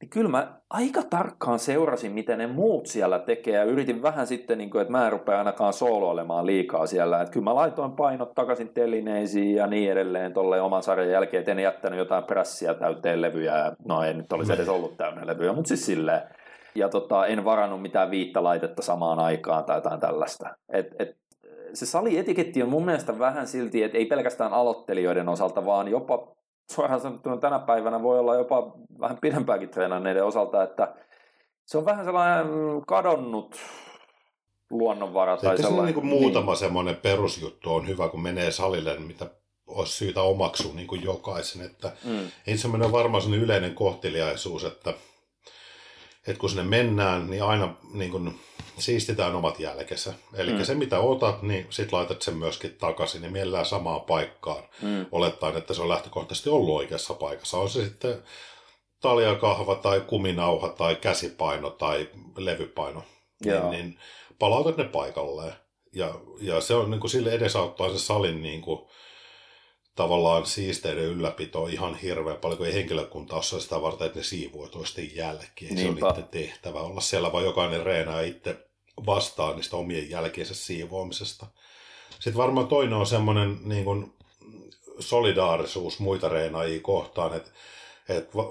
niin 0.00 0.10
kyllä 0.10 0.30
mä 0.30 0.52
aika 0.70 1.02
tarkkaan 1.02 1.58
seurasin, 1.58 2.12
miten 2.12 2.38
ne 2.38 2.46
muut 2.46 2.86
siellä 2.86 3.18
tekee 3.18 3.54
ja 3.54 3.64
yritin 3.64 4.02
vähän 4.02 4.26
sitten, 4.26 4.58
niin 4.58 4.70
kuin, 4.70 4.82
että 4.82 4.92
mä 4.92 5.06
en 5.06 5.12
rupea 5.12 5.38
ainakaan 5.38 5.72
sooloilemaan 5.72 6.46
liikaa 6.46 6.86
siellä. 6.86 7.20
Että 7.20 7.32
kyllä 7.32 7.44
mä 7.44 7.54
laitoin 7.54 7.92
painot 7.92 8.34
takaisin 8.34 8.68
telineisiin 8.68 9.54
ja 9.54 9.66
niin 9.66 9.92
edelleen 9.92 10.32
tolleen 10.32 10.62
oman 10.62 10.82
sarjan 10.82 11.10
jälkeen, 11.10 11.40
et 11.40 11.48
en 11.48 11.58
jättänyt 11.58 11.98
jotain 11.98 12.24
prässiä 12.24 12.74
täyteen 12.74 13.22
levyjä. 13.22 13.72
No 13.88 14.02
ei 14.02 14.14
nyt 14.14 14.32
olisi 14.32 14.52
edes 14.52 14.68
ollut 14.68 14.96
täynnä 14.96 15.26
levyjä, 15.26 15.52
mutta 15.52 15.68
siis 15.68 15.86
silleen. 15.86 16.22
Ja 16.74 16.88
tota, 16.88 17.26
en 17.26 17.44
varannut 17.44 17.82
mitään 17.82 18.10
viittä 18.10 18.42
laitetta 18.42 18.82
samaan 18.82 19.18
aikaan 19.18 19.64
tai 19.64 19.76
jotain 19.76 20.00
tällaista. 20.00 20.48
Et, 20.68 20.86
et, 20.98 21.16
se 21.76 21.86
salietiketti 21.86 22.62
on 22.62 22.68
mun 22.68 22.84
mielestä 22.84 23.18
vähän 23.18 23.46
silti, 23.48 23.82
että 23.82 23.98
ei 23.98 24.06
pelkästään 24.06 24.52
aloittelijoiden 24.52 25.28
osalta, 25.28 25.66
vaan 25.66 25.88
jopa 25.88 26.28
suoraan 26.72 27.00
sanottuna 27.00 27.36
tänä 27.36 27.58
päivänä 27.58 28.02
voi 28.02 28.18
olla 28.18 28.34
jopa 28.34 28.72
vähän 29.00 29.18
pidempääkin 29.20 29.68
treenanneiden 29.68 30.24
osalta, 30.24 30.62
että 30.62 30.94
se 31.66 31.78
on 31.78 31.84
vähän 31.84 32.04
sellainen 32.04 32.46
kadonnut 32.86 33.56
luonnonvara 34.70 35.36
tai 35.36 35.50
Ehkä 35.54 35.62
sellainen. 35.62 35.84
niin 35.86 35.94
kuin 35.94 36.06
muutama 36.06 36.54
semmoinen 36.54 36.96
perusjuttu 36.96 37.74
on 37.74 37.88
hyvä, 37.88 38.08
kun 38.08 38.22
menee 38.22 38.50
salille, 38.50 38.98
mitä 38.98 39.26
olisi 39.66 39.92
syytä 39.92 40.22
omaksua 40.22 40.74
niin 40.74 40.86
kuin 40.88 41.02
jokaisen. 41.04 41.62
Että 41.66 41.92
Mm. 42.04 42.18
ensimmäinen 42.46 42.86
on 42.86 42.92
varmaan 42.92 43.22
sellainen 43.22 43.44
yleinen 43.44 43.74
kohteliaisuus, 43.74 44.64
että, 44.64 44.94
että 46.28 46.40
kun 46.40 46.48
sinne 46.50 46.64
mennään, 46.64 47.30
niin 47.30 47.42
aina 47.42 47.74
niin 47.92 48.10
kuin 48.10 48.34
siistitään 48.78 49.34
omat 49.34 49.60
jälkensä. 49.60 50.14
Eli 50.34 50.52
Mm. 50.52 50.64
se, 50.64 50.74
mitä 50.74 51.00
otat, 51.00 51.42
niin 51.42 51.66
sit 51.70 51.92
laitat 51.92 52.22
sen 52.22 52.36
myöskin 52.36 52.74
takaisin 52.80 53.22
ja 53.24 53.30
mielellään 53.30 53.66
samaan 53.66 54.00
paikkaan. 54.00 54.62
Mm. 54.82 55.06
Olettaen, 55.12 55.56
että 55.56 55.74
se 55.74 55.82
on 55.82 55.88
lähtökohtaisesti 55.88 56.50
ollut 56.50 56.76
oikeassa 56.76 57.14
paikassa. 57.14 57.58
On 57.58 57.70
se 57.70 57.84
sitten 57.84 58.22
taljakahva 59.00 59.74
tai 59.74 60.00
kuminauha 60.00 60.68
tai 60.68 60.96
käsipaino 60.96 61.70
tai 61.70 62.08
levypaino. 62.36 63.02
Joo. 63.44 63.70
Niin, 63.70 63.70
niin 63.70 63.98
palautat 64.38 64.76
ne 64.76 64.84
paikalleen. 64.84 65.52
Ja, 65.92 66.14
ja 66.40 66.60
se 66.60 66.74
on 66.74 66.90
niin 66.90 67.00
kuin 67.00 67.10
sille 67.10 67.32
edesauttaa 67.32 67.88
se 67.92 67.98
salin 67.98 68.42
niin 68.42 68.62
kuin, 68.62 68.80
tavallaan 69.94 70.46
siisteiden 70.46 71.04
ylläpito 71.04 71.66
ihan 71.66 71.94
hirveän 71.94 72.36
paljon, 72.36 72.58
kun 72.58 72.66
ei 72.66 72.74
henkilökunta 72.74 73.34
ole 73.36 73.42
sitä 73.42 73.82
varten, 73.82 74.06
että 74.06 74.18
ne 74.18 74.24
siivoo 74.24 74.68
toisten 74.68 75.16
jälkiä. 75.16 75.68
Ei 75.70 75.76
se 75.76 75.82
Niinpä. 75.82 76.06
on 76.06 76.12
niiden 76.14 76.28
tehtävä 76.30 76.80
olla 76.80 77.00
siellä, 77.00 77.32
vaan 77.32 77.44
jokainen 77.44 77.82
reenaa 77.82 78.20
itse 78.20 78.65
vastaa 79.06 79.54
niistä 79.54 79.76
omien 79.76 80.10
jälkiensä 80.10 80.54
siivoamisesta. 80.54 81.46
Sitten 82.10 82.36
varmaan 82.36 82.68
toinen 82.68 82.94
on 82.94 83.06
semmoinen 83.06 83.58
niin 83.64 83.84
kuin 83.84 84.12
solidaarisuus 84.98 85.98
muita 85.98 86.28
reenaajia 86.28 86.80
kohtaan, 86.80 87.36
että 87.36 87.50
et 88.08 88.36
va, 88.36 88.44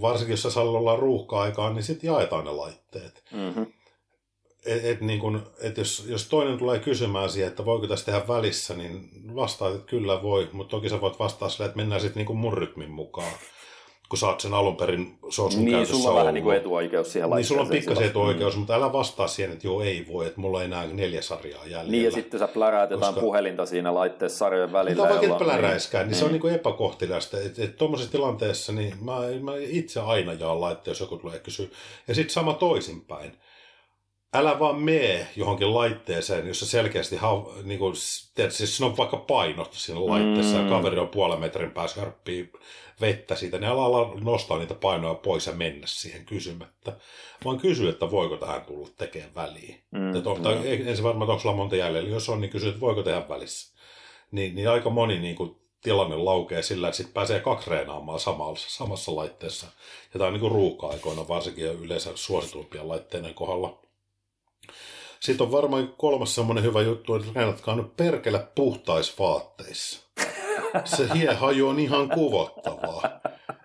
varsinkin 0.00 0.32
jos 0.32 0.54
salilla 0.54 0.78
ollaan 0.78 0.98
ruuhka-aikaan, 0.98 1.74
niin 1.74 1.82
sitten 1.82 2.08
jaetaan 2.08 2.44
ne 2.44 2.50
laitteet. 2.50 3.24
Mm-hmm. 3.32 3.66
Et, 4.66 4.84
et 4.84 5.00
niin 5.00 5.20
kun, 5.20 5.50
et 5.60 5.76
jos, 5.76 6.04
jos 6.08 6.28
toinen 6.28 6.58
tulee 6.58 6.78
kysymään 6.78 7.30
siihen, 7.30 7.48
että 7.48 7.64
voiko 7.64 7.86
tässä 7.86 8.06
tehdä 8.06 8.28
välissä, 8.28 8.74
niin 8.74 9.10
vastaat, 9.34 9.74
että 9.74 9.86
kyllä 9.86 10.22
voi, 10.22 10.48
mutta 10.52 10.70
toki 10.70 10.88
sä 10.88 11.00
voit 11.00 11.18
vastaa 11.18 11.48
sille, 11.48 11.66
että 11.66 11.76
mennään 11.76 12.00
sitten 12.00 12.26
niin 12.26 12.36
mun 12.36 12.58
rytmin 12.58 12.90
mukaan. 12.90 13.32
Kun 14.08 14.18
saat 14.18 14.40
sen 14.40 14.54
alun 14.54 14.76
perin, 14.76 15.18
se 15.30 15.42
on 15.42 15.52
sun 15.52 15.64
Niin, 15.64 15.70
käytössä 15.72 15.94
sulla 15.96 16.08
on 16.08 16.14
vähän 16.14 16.22
ollut. 16.22 16.34
niin 16.34 16.44
kuin 16.44 16.56
etuoikeus 16.56 17.12
siihen 17.12 17.30
Niin 17.30 17.44
sulla 17.44 17.62
on 17.62 17.68
pikkasen 17.68 18.04
etuoikeus, 18.06 18.56
mutta 18.56 18.74
älä 18.74 18.92
vastaa 18.92 19.28
siihen, 19.28 19.52
että 19.52 19.66
joo 19.66 19.82
ei 19.82 20.06
voi, 20.12 20.26
että 20.26 20.40
mulla 20.40 20.58
on 20.58 20.64
enää 20.64 20.86
neljä 20.86 21.22
sarjaa 21.22 21.62
jäljellä. 21.66 21.90
Niin, 21.90 22.04
ja 22.04 22.10
sitten 22.10 22.40
sä 22.40 22.48
pläräät 22.48 22.90
jotain 22.90 23.14
Koska- 23.14 23.20
puhelinta 23.26 23.66
siinä 23.66 23.94
laitteessa 23.94 24.38
sarjojen 24.38 24.72
välillä. 24.72 25.02
On 25.02 25.08
vaikka 25.08 25.26
jolla- 25.26 25.38
pläräiskään, 25.38 26.02
niin, 26.04 26.10
niin 26.10 26.18
se 26.18 26.24
on 26.24 26.32
niin. 26.32 26.42
niin 26.42 26.54
epäkohteliasta. 26.54 27.36
Että 27.40 27.64
et, 27.64 27.76
tuommoisessa 27.76 28.12
tilanteessa 28.12 28.72
niin 28.72 28.94
mä, 29.04 29.14
mä 29.40 29.52
itse 29.60 30.00
aina 30.00 30.32
jaan 30.32 30.60
laitteen, 30.60 30.92
jos 30.92 31.00
joku 31.00 31.16
tulee 31.16 31.38
kysyä. 31.38 31.66
Ja 32.08 32.14
sitten 32.14 32.32
sama 32.34 32.54
toisinpäin. 32.54 33.32
Älä 34.34 34.58
vaan 34.58 34.80
mee 34.80 35.26
johonkin 35.36 35.74
laitteeseen, 35.74 36.48
jossa 36.48 36.66
selkeästi, 36.66 37.16
hau, 37.16 37.42
niin 37.64 37.78
kuin, 37.78 37.94
teet, 38.34 38.52
siis 38.52 38.80
on 38.82 38.96
vaikka 38.96 39.16
painot 39.16 39.72
siinä 39.72 40.06
laitteessa 40.06 40.56
Mm. 40.58 40.64
ja 40.64 40.70
kaveri 40.70 40.98
on 40.98 41.08
puolen 41.08 41.40
metrin 41.40 41.70
päässä 41.70 42.00
hörppii 42.00 42.52
vettä 43.00 43.34
siitä, 43.34 43.58
niin 43.58 43.70
älä 43.70 43.82
ala 43.82 44.12
nostaa 44.20 44.58
niitä 44.58 44.74
painoja 44.74 45.14
pois 45.14 45.46
ja 45.46 45.52
mennä 45.52 45.86
siihen 45.86 46.24
kysymättä. 46.26 46.96
Vaan 47.44 47.60
kysy, 47.60 47.88
että 47.88 48.10
voiko 48.10 48.36
tähän 48.36 48.62
tulla 48.62 48.88
tekemään 48.98 49.34
väliin. 49.34 49.80
Mm, 49.90 49.98
Mm, 50.00 50.26
on, 50.26 50.42
tai 50.42 50.58
ensin 50.86 51.04
varmaan, 51.04 51.26
että 51.26 51.32
onko 51.32 51.42
sulla 51.42 51.56
monta 51.56 51.76
jäljellä. 51.76 52.10
Jos 52.10 52.28
on, 52.28 52.40
niin 52.40 52.50
kysy, 52.50 52.68
että 52.68 52.80
voiko 52.80 53.02
tehdä 53.02 53.28
välissä. 53.28 53.78
Niin, 54.30 54.54
niin 54.54 54.70
aika 54.70 54.90
moni 54.90 55.18
niin 55.18 55.36
kuin, 55.36 55.56
tilanne 55.82 56.16
laukee 56.16 56.62
sillä, 56.62 56.88
että 56.88 56.96
sitten 56.96 57.14
pääsee 57.14 57.40
kaksi 57.40 57.70
reenaamaan 57.70 58.20
samassa, 58.20 58.70
samassa 58.70 59.16
laitteessa. 59.16 59.66
Ja 60.14 60.18
tämä 60.18 60.26
on 60.26 60.32
niin 60.32 60.40
kuin 60.40 60.52
ruuhka-aikoina 60.52 61.28
varsinkin 61.28 61.64
ja 61.64 61.72
yleensä 61.72 62.10
suosituimpien 62.14 62.88
laitteiden 62.88 63.34
kohdalla. 63.34 63.78
Sitten 65.20 65.46
on 65.46 65.52
varmaan 65.52 65.94
kolmas 65.98 66.34
semmoinen 66.34 66.64
hyvä 66.64 66.82
juttu, 66.82 67.14
että 67.14 67.28
reenatkaa 67.34 67.76
nyt 67.76 67.96
perkele 67.96 68.46
puhtais 68.54 69.18
vaatteissa. 69.18 70.00
Se 70.96 71.08
hiehaju 71.14 71.68
on 71.68 71.78
ihan 71.78 72.08
kuvottavaa. 72.08 73.20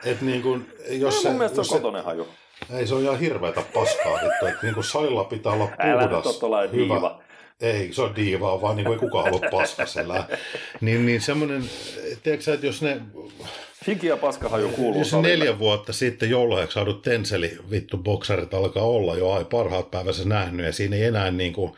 Et 0.05 0.21
niin 0.21 0.41
kuin, 0.41 0.65
jos 0.89 1.15
Se, 1.15 1.21
se, 1.21 1.27
mun 1.29 1.37
mielestä 1.37 1.59
jos 1.59 1.67
se 1.67 1.75
on 1.75 1.81
kotonen 1.81 2.03
haju. 2.03 2.27
ei, 2.73 2.87
se 2.87 2.95
on 2.95 3.01
ihan 3.01 3.19
hirveätä 3.19 3.61
paskaa 3.73 4.13
vittu. 4.13 4.45
Että 4.45 4.59
niin 4.63 4.73
kuin 4.73 4.83
salilla 4.83 5.23
pitää 5.23 5.53
olla 5.53 5.69
Älä 5.79 6.01
nyt 6.01 6.09
puhdas, 6.09 6.25
ole 6.25 6.35
tollainen 6.39 6.71
hyvä. 6.75 6.93
diiva. 6.93 7.19
Ei, 7.61 7.93
se 7.93 8.01
on 8.01 8.15
diivaa, 8.15 8.61
vaan 8.61 8.75
niin 8.75 8.85
kuin 8.85 8.93
ei 8.95 8.99
kukaan 8.99 9.25
halua 9.25 9.41
paskasella. 9.51 10.25
niin, 10.81 11.05
niin 11.05 11.21
semmoinen, 11.21 11.63
tiedätkö 12.23 12.43
sä, 12.43 12.53
että 12.53 12.65
jos 12.65 12.81
ne, 12.81 13.01
Hiki 13.87 14.07
ja 14.07 14.17
paskahaju 14.17 14.69
kuuluu 14.69 14.99
jos 14.99 15.09
salille. 15.09 15.27
neljä 15.37 15.59
vuotta 15.59 15.93
sitten 15.93 16.29
jouluheeksi 16.29 16.73
saadut 16.73 17.01
tenseli 17.01 17.57
vittu 17.71 17.97
boksarit 17.97 18.53
alkaa 18.53 18.83
olla 18.83 19.15
jo 19.15 19.31
ai 19.31 19.45
parhaat 19.45 19.91
päivässä 19.91 20.27
nähnyt, 20.27 20.65
ja 20.65 20.73
siinä 20.73 20.95
ei 20.95 21.03
enää 21.03 21.31
niin 21.31 21.53
kuin, 21.53 21.73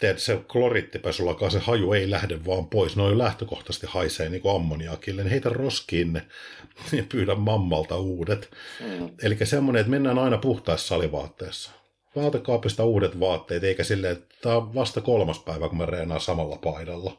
tiedätkö, 0.00 0.22
se 0.22 0.40
klorittipesullakaan 0.52 1.50
se 1.50 1.58
haju 1.58 1.92
ei 1.92 2.10
lähde 2.10 2.44
vaan 2.46 2.66
pois. 2.66 2.96
Ne 2.96 3.02
on 3.02 3.10
jo 3.10 3.18
lähtökohtaisesti 3.18 3.86
haisee 3.90 4.28
niin 4.28 4.42
kuin 4.42 4.56
ammoniakille, 4.56 5.22
niin 5.22 5.30
heitä 5.30 5.48
roskiin 5.48 6.12
ne 6.12 6.22
ja 6.96 7.02
pyydä 7.08 7.34
mammalta 7.34 7.96
uudet. 7.96 8.50
Mm. 8.80 9.10
Eli 9.22 9.36
semmoinen, 9.44 9.80
että 9.80 9.90
mennään 9.90 10.18
aina 10.18 10.38
puhtaissa 10.38 10.88
salivaatteessa. 10.88 11.70
Vaatekaapista 12.16 12.84
uudet 12.84 13.20
vaatteet, 13.20 13.64
eikä 13.64 13.84
silleen, 13.84 14.12
että 14.12 14.34
tämä 14.42 14.56
on 14.56 14.74
vasta 14.74 15.00
kolmas 15.00 15.38
päivä, 15.38 15.68
kun 15.68 15.78
mä 15.78 15.86
reenaan 15.86 16.20
samalla 16.20 16.56
paidalla. 16.56 17.18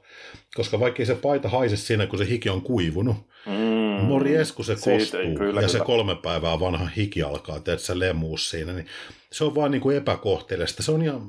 Koska 0.56 0.80
vaikka 0.80 1.06
se 1.06 1.16
paita 1.16 1.50
haise 1.50 1.78
siinä, 1.78 2.08
kun 2.08 2.20
se 2.20 2.28
hiki 2.28 2.50
on 2.50 2.62
kuivunut, 2.62 3.16
Mm. 3.46 4.06
morjes, 4.06 4.52
kun 4.52 4.66
se 4.66 4.76
Siitä 4.76 5.00
kostuu 5.00 5.36
kyllä, 5.38 5.62
ja 5.62 5.68
se 5.68 5.72
kyllä. 5.72 5.86
kolme 5.86 6.16
päivää 6.16 6.60
vanha 6.60 6.86
hiki 6.98 7.22
alkaa, 7.24 7.60
teet 7.60 7.80
sä 7.80 8.00
lemuus 8.00 8.50
siinä, 8.50 8.74
niin 8.74 8.86
se 9.32 9.44
on 9.44 9.56
vaan 9.56 9.72
niin 9.72 9.82
kuin 9.82 9.98
epäkohteleista. 9.98 10.84
Se 10.84 10.92
on 10.92 11.02
ihan, 11.02 11.22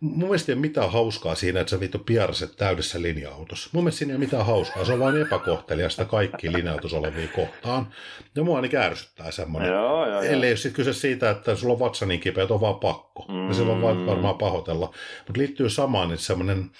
mun 0.00 0.18
mielestä 0.18 0.52
ei 0.52 0.54
ole 0.54 0.60
mitään 0.60 0.92
hauskaa 0.92 1.34
siinä, 1.34 1.60
että 1.60 1.70
sä 1.70 1.80
vittu 1.80 1.98
piarset 1.98 2.56
täydessä 2.56 3.02
linja-autossa. 3.02 3.70
Mun 3.72 3.84
mielestä 3.84 3.98
siinä 3.98 4.12
ei 4.12 4.16
ole 4.16 4.24
mitään 4.24 4.46
hauskaa, 4.46 4.84
se 4.84 4.92
on 4.92 4.98
vain 4.98 5.20
epäkohteliasta 5.20 6.04
kaikki 6.04 6.52
linja 6.52 6.78
olevia 6.92 7.28
kohtaan. 7.28 7.86
Ja 8.34 8.44
mua 8.44 8.56
ainakin 8.56 8.78
ärsyttää 8.78 9.30
semmoinen. 9.30 9.70
Joo, 9.70 10.06
joo, 10.06 10.22
joo. 10.22 10.22
Ellei 10.22 10.50
ole 10.50 10.56
sitten 10.56 10.72
kyse 10.72 10.92
siitä, 10.92 11.30
että 11.30 11.56
sulla 11.56 11.72
on 11.72 11.80
vatsa 11.80 12.06
niin 12.06 12.20
kipeä, 12.20 12.42
että 12.42 12.54
on 12.54 12.60
vaan 12.60 12.80
pakko. 12.80 13.24
Mm. 13.28 13.48
Ja 13.48 13.54
silloin 13.54 13.82
vaan 13.82 14.06
varmaan 14.06 14.38
pahoitella. 14.38 14.94
Mutta 15.26 15.40
liittyy 15.40 15.70
samaan, 15.70 16.12
että 16.12 16.24
semmoinen 16.24 16.70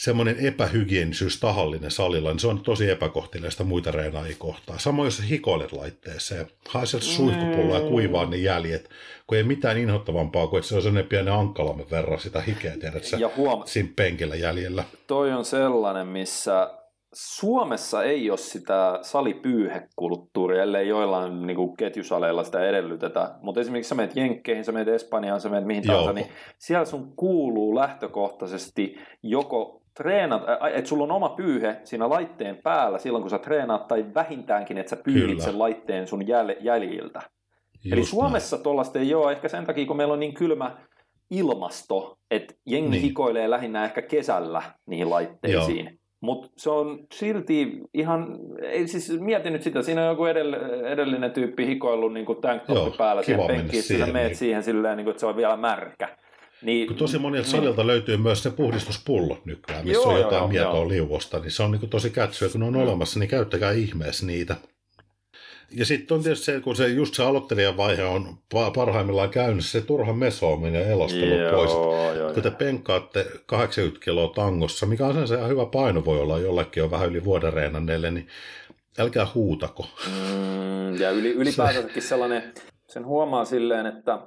semmoinen 0.00 0.46
epähygienisyys 0.46 1.40
tahallinen 1.40 1.90
salilla, 1.90 2.30
niin 2.30 2.38
se 2.38 2.46
on 2.46 2.60
tosi 2.60 2.90
epäkohteliasta 2.90 3.64
muita 3.64 3.90
reenaajia 3.90 4.36
kohtaan. 4.38 4.78
Samoin 4.80 5.06
jos 5.06 5.22
hikoilet 5.30 5.72
laitteeseen, 5.72 6.46
haiset 6.68 7.02
suihkupulloa 7.02 7.78
ja 7.78 7.88
kuivaa 7.88 8.26
ne 8.26 8.36
jäljet, 8.36 8.90
kun 9.26 9.38
ei 9.38 9.44
mitään 9.44 9.78
inhottavampaa 9.78 10.46
kuin, 10.46 10.58
että 10.58 10.68
se 10.68 10.76
on 10.76 10.82
sellainen 10.82 11.08
pieni 11.08 11.30
ankkalamme 11.30 11.84
verran 11.90 12.20
sitä 12.20 12.40
hikeä, 12.40 12.76
tiedät 12.76 13.04
sä, 13.04 13.16
ja 13.16 13.30
huom- 13.36 13.62
siinä 13.64 13.88
penkillä 13.96 14.36
jäljellä. 14.36 14.84
Toi 15.06 15.32
on 15.32 15.44
sellainen, 15.44 16.06
missä 16.06 16.70
Suomessa 17.12 18.02
ei 18.04 18.30
ole 18.30 18.38
sitä 18.38 18.98
salipyyhekulttuuria, 19.02 20.62
ellei 20.62 20.88
joillain 20.88 21.46
niin 21.46 21.56
kuin 21.56 21.76
ketjusaleilla 21.76 22.44
sitä 22.44 22.68
edellytetä. 22.68 23.34
Mutta 23.42 23.60
esimerkiksi 23.60 23.88
sä 23.88 23.94
menet 23.94 24.16
Jenkkeihin, 24.16 24.64
sä 24.64 24.72
menet 24.72 24.88
Espanjaan, 24.88 25.40
sä 25.40 25.48
menet 25.48 25.66
mihin 25.66 25.86
tahansa, 25.86 26.12
niin 26.12 26.26
siellä 26.58 26.84
sun 26.84 27.12
kuuluu 27.16 27.74
lähtökohtaisesti 27.74 28.98
joko 29.22 29.79
treenat, 29.94 30.42
että 30.72 30.88
sulla 30.88 31.04
on 31.04 31.12
oma 31.12 31.28
pyyhe 31.28 31.76
siinä 31.84 32.08
laitteen 32.08 32.56
päällä 32.56 32.98
silloin, 32.98 33.22
kun 33.22 33.30
sä 33.30 33.38
treenaat, 33.38 33.88
tai 33.88 34.06
vähintäänkin, 34.14 34.78
että 34.78 34.90
sä 34.90 34.96
pyyhit 34.96 35.26
Kyllä. 35.26 35.44
sen 35.44 35.58
laitteen 35.58 36.06
sun 36.06 36.28
jäl, 36.28 36.54
jäljiltä. 36.60 37.22
Just 37.84 37.92
Eli 37.92 38.04
Suomessa 38.04 38.58
tuollaista 38.58 38.98
ei 38.98 39.14
ole, 39.14 39.32
ehkä 39.32 39.48
sen 39.48 39.66
takia, 39.66 39.86
kun 39.86 39.96
meillä 39.96 40.14
on 40.14 40.20
niin 40.20 40.34
kylmä 40.34 40.76
ilmasto, 41.30 42.18
että 42.30 42.54
jengi 42.66 42.90
niin. 42.90 43.02
hikoilee 43.02 43.50
lähinnä 43.50 43.84
ehkä 43.84 44.02
kesällä 44.02 44.62
niihin 44.86 45.10
laitteisiin. 45.10 46.00
Mutta 46.20 46.48
se 46.56 46.70
on 46.70 46.98
silti 47.14 47.80
ihan, 47.94 48.38
ei 48.62 48.88
siis 48.88 49.20
mieti 49.20 49.50
nyt 49.50 49.62
sitä, 49.62 49.82
siinä 49.82 50.02
on 50.02 50.08
joku 50.08 50.24
edellinen 50.86 51.30
tyyppi 51.30 51.66
hikoillut 51.66 52.12
niin 52.12 52.26
tank 52.40 52.62
päällä 52.98 53.22
siihen 53.22 53.46
penkkiin, 53.46 53.82
sä 53.82 54.06
meet 54.06 54.26
niin. 54.26 54.36
siihen 54.36 54.62
silleen, 54.62 54.96
niin 54.96 55.04
kuin, 55.04 55.10
että 55.10 55.20
se 55.20 55.26
on 55.26 55.36
vielä 55.36 55.56
märkä. 55.56 56.08
Niin, 56.62 56.86
Kun 56.86 56.96
tosi 56.96 57.18
monilta 57.18 57.46
niin. 57.46 57.56
salilta 57.56 57.86
löytyy 57.86 58.16
myös 58.16 58.44
ne 58.44 58.50
puhdistuspullot 58.50 59.46
nykyään, 59.46 59.86
missä 59.86 60.02
joo, 60.02 60.12
on 60.12 60.20
jotain 60.20 60.40
joo, 60.40 60.48
mietoa 60.48 60.74
joo. 60.74 60.88
liuosta, 60.88 61.38
niin 61.38 61.50
se 61.50 61.62
on 61.62 61.70
niin 61.70 61.90
tosi 61.90 62.10
kätsyä, 62.10 62.48
kun 62.48 62.60
ne 62.60 62.66
on 62.66 62.72
mm. 62.72 62.80
olemassa, 62.80 63.18
niin 63.18 63.28
käyttäkää 63.28 63.72
ihmeessä 63.72 64.26
niitä. 64.26 64.56
Ja 65.70 65.86
sitten 65.86 66.16
on 66.16 66.22
tietysti 66.22 66.44
se, 66.44 66.60
kun 66.60 66.76
se 66.76 66.88
just 66.88 67.14
se 67.14 67.22
aloittelijan 67.22 67.76
vaihe 67.76 68.04
on 68.04 68.38
parhaimmillaan 68.74 69.30
käynnissä, 69.30 69.80
se 69.80 69.86
turha 69.86 70.12
mesoaminen 70.12 70.80
ja 70.80 70.86
elostelu 70.86 71.34
joo, 71.34 71.50
pois. 71.50 71.72
Joo, 72.16 72.32
kun 72.34 72.42
te 72.42 72.50
penkkaatte 72.50 73.26
80 73.46 74.04
kiloa 74.04 74.28
tangossa, 74.28 74.86
mikä 74.86 75.06
on 75.06 75.28
se 75.28 75.34
ihan 75.34 75.50
hyvä 75.50 75.66
paino 75.66 76.04
voi 76.04 76.20
olla, 76.20 76.38
jollekin 76.38 76.82
on 76.82 76.90
vähän 76.90 77.08
yli 77.08 77.24
vuoden 77.24 77.52
reenanneille, 77.52 78.10
niin 78.10 78.28
älkää 78.98 79.26
huutako. 79.34 79.86
Mm, 80.06 81.00
ja 81.00 81.10
yli, 81.10 81.30
ylipäätänsäkin 81.30 82.02
sellainen, 82.02 82.54
sen 82.88 83.06
huomaa 83.06 83.44
silleen, 83.44 83.86
että 83.86 84.18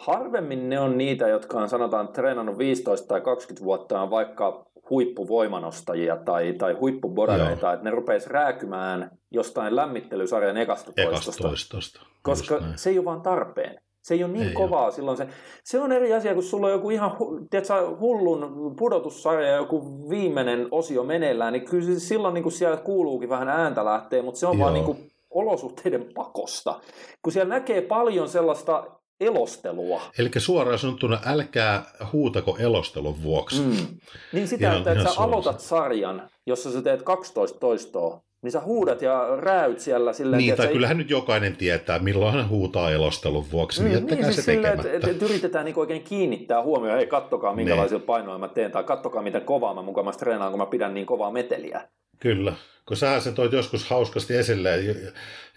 Harvemmin 0.00 0.68
ne 0.68 0.80
on 0.80 0.98
niitä, 0.98 1.28
jotka 1.28 1.60
on 1.60 1.68
sanotaan 1.68 2.08
treenannut 2.08 2.58
15 2.58 3.08
tai 3.08 3.20
20 3.20 3.64
vuotta, 3.64 4.02
on 4.02 4.10
vaikka 4.10 4.66
huippuvoimanostajia 4.90 6.16
tai, 6.16 6.52
tai 6.52 6.72
huippubodareita, 6.72 7.72
että 7.72 7.84
ne 7.84 7.90
rupeisi 7.90 8.28
rääkymään 8.28 9.10
jostain 9.30 9.76
lämmittelysarjan 9.76 10.56
ekasta 10.56 10.92
toistosta. 10.92 11.42
toistosta. 11.42 12.00
Koska 12.22 12.62
se 12.76 12.90
ei 12.90 12.98
ole 12.98 13.04
vaan 13.04 13.22
tarpeen. 13.22 13.80
Se 14.02 14.14
ei 14.14 14.24
ole 14.24 14.32
niin 14.32 14.48
ei 14.48 14.54
kovaa 14.54 14.84
ole. 14.84 14.92
silloin. 14.92 15.16
Se, 15.16 15.28
se 15.64 15.80
on 15.80 15.92
eri 15.92 16.14
asia, 16.14 16.34
kun 16.34 16.42
sulla 16.42 16.66
on 16.66 16.72
joku 16.72 16.90
ihan 16.90 17.16
tiedätkö, 17.50 17.96
hullun 18.00 18.74
pudotussarja, 18.78 19.56
joku 19.56 20.08
viimeinen 20.10 20.68
osio 20.70 21.02
meneillään, 21.02 21.52
niin 21.52 21.64
kyllä 21.64 21.98
silloin 21.98 22.34
niin 22.34 22.42
kuin 22.42 22.52
siellä 22.52 22.76
kuuluukin 22.76 23.28
vähän 23.28 23.48
ääntä 23.48 23.84
lähtee, 23.84 24.22
mutta 24.22 24.40
se 24.40 24.46
on 24.46 24.58
Joo. 24.58 24.64
vaan 24.64 24.74
niin 24.74 24.84
kuin 24.84 25.10
olosuhteiden 25.30 26.06
pakosta. 26.14 26.80
Kun 27.22 27.32
siellä 27.32 27.54
näkee 27.54 27.82
paljon 27.82 28.28
sellaista 28.28 28.99
elostelua. 29.20 30.02
Eli 30.18 30.30
suoraan 30.38 30.78
sanottuna, 30.78 31.20
älkää 31.26 31.84
huutako 32.12 32.56
elostelun 32.60 33.22
vuoksi. 33.22 33.62
Mm. 33.62 33.86
Niin 34.32 34.48
sitä, 34.48 34.66
ihan, 34.66 34.78
että, 34.78 34.92
että 34.92 35.04
sä 35.04 35.20
aloitat 35.20 35.60
sarjan, 35.60 36.30
jossa 36.46 36.72
sä 36.72 36.82
teet 36.82 37.02
12 37.02 37.58
toistoa, 37.58 38.22
niin 38.42 38.52
sä 38.52 38.60
huudat 38.60 39.02
ja 39.02 39.26
räyt 39.36 39.80
siellä 39.80 40.12
silleen. 40.12 40.38
Niin, 40.38 40.56
tai 40.56 40.68
kyllähän 40.68 40.98
nyt 40.98 41.10
jokainen 41.10 41.56
tietää, 41.56 41.98
milloin 41.98 42.34
hän 42.34 42.48
huutaa 42.48 42.90
elostelun 42.90 43.50
vuoksi, 43.50 43.82
niin 43.82 43.92
mm, 43.92 43.98
jättäkää 43.98 44.24
niin, 44.24 44.34
siis 44.34 44.46
se 44.46 44.52
tekemättä. 44.52 44.82
Silleen, 44.82 44.96
että, 44.96 45.10
että 45.10 45.24
yritetään 45.24 45.64
niin 45.64 45.78
oikein 45.78 46.02
kiinnittää 46.02 46.62
huomioon, 46.62 46.98
ei 46.98 47.06
kattokaa 47.06 47.54
minkälaisilla 47.54 47.98
niin. 47.98 48.06
painoilla 48.06 48.38
mä 48.38 48.48
teen, 48.48 48.72
tai 48.72 48.84
kattokaa 48.84 49.22
miten 49.22 49.42
kovaa 49.42 49.74
mä 49.74 49.82
mukaan 49.82 50.18
treenaan, 50.18 50.52
kun 50.52 50.58
mä 50.58 50.66
pidän 50.66 50.94
niin 50.94 51.06
kovaa 51.06 51.30
meteliä. 51.30 51.88
Kyllä, 52.18 52.52
kun 52.90 52.96
sä 52.96 53.20
sen 53.20 53.34
toit 53.34 53.52
joskus 53.52 53.84
hauskasti 53.84 54.36
esille 54.36 54.70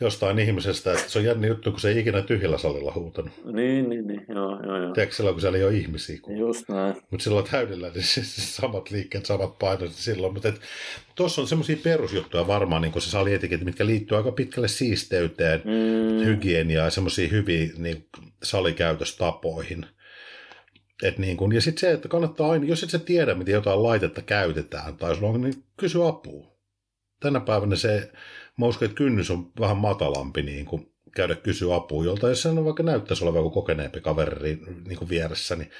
jostain 0.02 0.40
ihmisestä, 0.40 0.92
että 0.92 1.10
se 1.10 1.20
on 1.20 1.26
jännä 1.26 1.48
juttu, 1.48 1.72
kun 1.72 1.80
se 1.80 1.90
ei 1.90 2.00
ikinä 2.00 2.22
tyhjällä 2.22 2.58
salilla 2.58 2.92
huutanut. 2.96 3.32
Niin, 3.46 3.90
niin, 3.90 4.08
niin, 4.08 4.26
joo, 4.30 4.60
joo, 4.66 4.78
joo. 4.78 4.94
Tiedätkö 4.94 5.16
silloin, 5.16 5.34
kun 5.34 5.42
siellä 5.42 5.58
ei 5.58 5.64
ole 5.64 5.74
ihmisiä? 5.74 6.20
Kun... 6.22 6.38
Just 6.38 6.70
näin. 6.70 6.96
Mutta 7.12 7.24
silloin 7.24 7.46
täydellä, 7.52 7.90
niin 7.90 8.04
samat 8.60 8.92
liikkeet, 8.92 9.26
samat 9.26 9.60
painot 9.60 9.92
silloin. 9.92 10.34
Mutta 10.34 10.54
tuossa 11.16 11.42
on 11.42 11.48
semmoisia 11.48 11.78
perusjuttuja 11.84 12.48
varmaan, 12.48 12.82
niin 12.82 12.92
kuin 12.92 13.02
se 13.04 13.10
salietiket, 13.10 13.64
mitkä 13.64 13.86
liittyy 13.86 14.18
aika 14.18 14.32
pitkälle 14.32 14.68
siisteyteen, 14.68 15.62
mm. 15.66 16.26
hygieniaan 16.26 16.86
ja 16.86 16.92
semmoisiin 16.92 17.32
hyviin 17.32 17.72
niin, 17.78 18.08
salikäytöstapoihin. 18.44 19.86
Et 21.04 21.18
niin 21.18 21.38
kun, 21.38 21.56
ja 21.56 21.62
sitten 21.62 21.80
se, 21.80 21.92
että 21.92 22.08
kannattaa 22.08 22.52
aina, 22.52 22.66
jos 22.66 22.84
et 22.84 22.90
sä 22.90 23.00
tiedä, 23.00 23.36
miten 23.36 23.54
jotain 23.54 23.84
laitetta 23.84 24.22
käytetään, 24.22 24.98
tai 24.98 25.16
sulla 25.16 25.30
on, 25.30 25.42
niin 25.42 25.64
kysy 25.78 26.08
apua 26.08 26.53
tänä 27.24 27.40
päivänä 27.40 27.76
se, 27.76 28.12
mä 28.58 28.66
uskon, 28.66 28.86
että 28.86 28.96
kynnys 28.96 29.32
on 29.32 29.52
vähän 29.60 29.78
matalampi 29.78 30.42
niin 30.42 30.66
kuin 30.66 30.94
käydä 31.16 31.36
kysyä 31.36 31.76
apua, 31.76 32.06
jolta 32.06 32.30
jos 32.30 32.42
sen 32.42 32.66
vaikka 32.66 32.84
näyttäisi 32.84 33.24
olevan 33.24 33.40
joku 33.40 33.50
kokeneempi 33.50 34.02
kaveri 34.02 34.60
niin 34.88 34.98
kuin 34.98 35.10
vieressä, 35.10 35.56
niin 35.56 35.72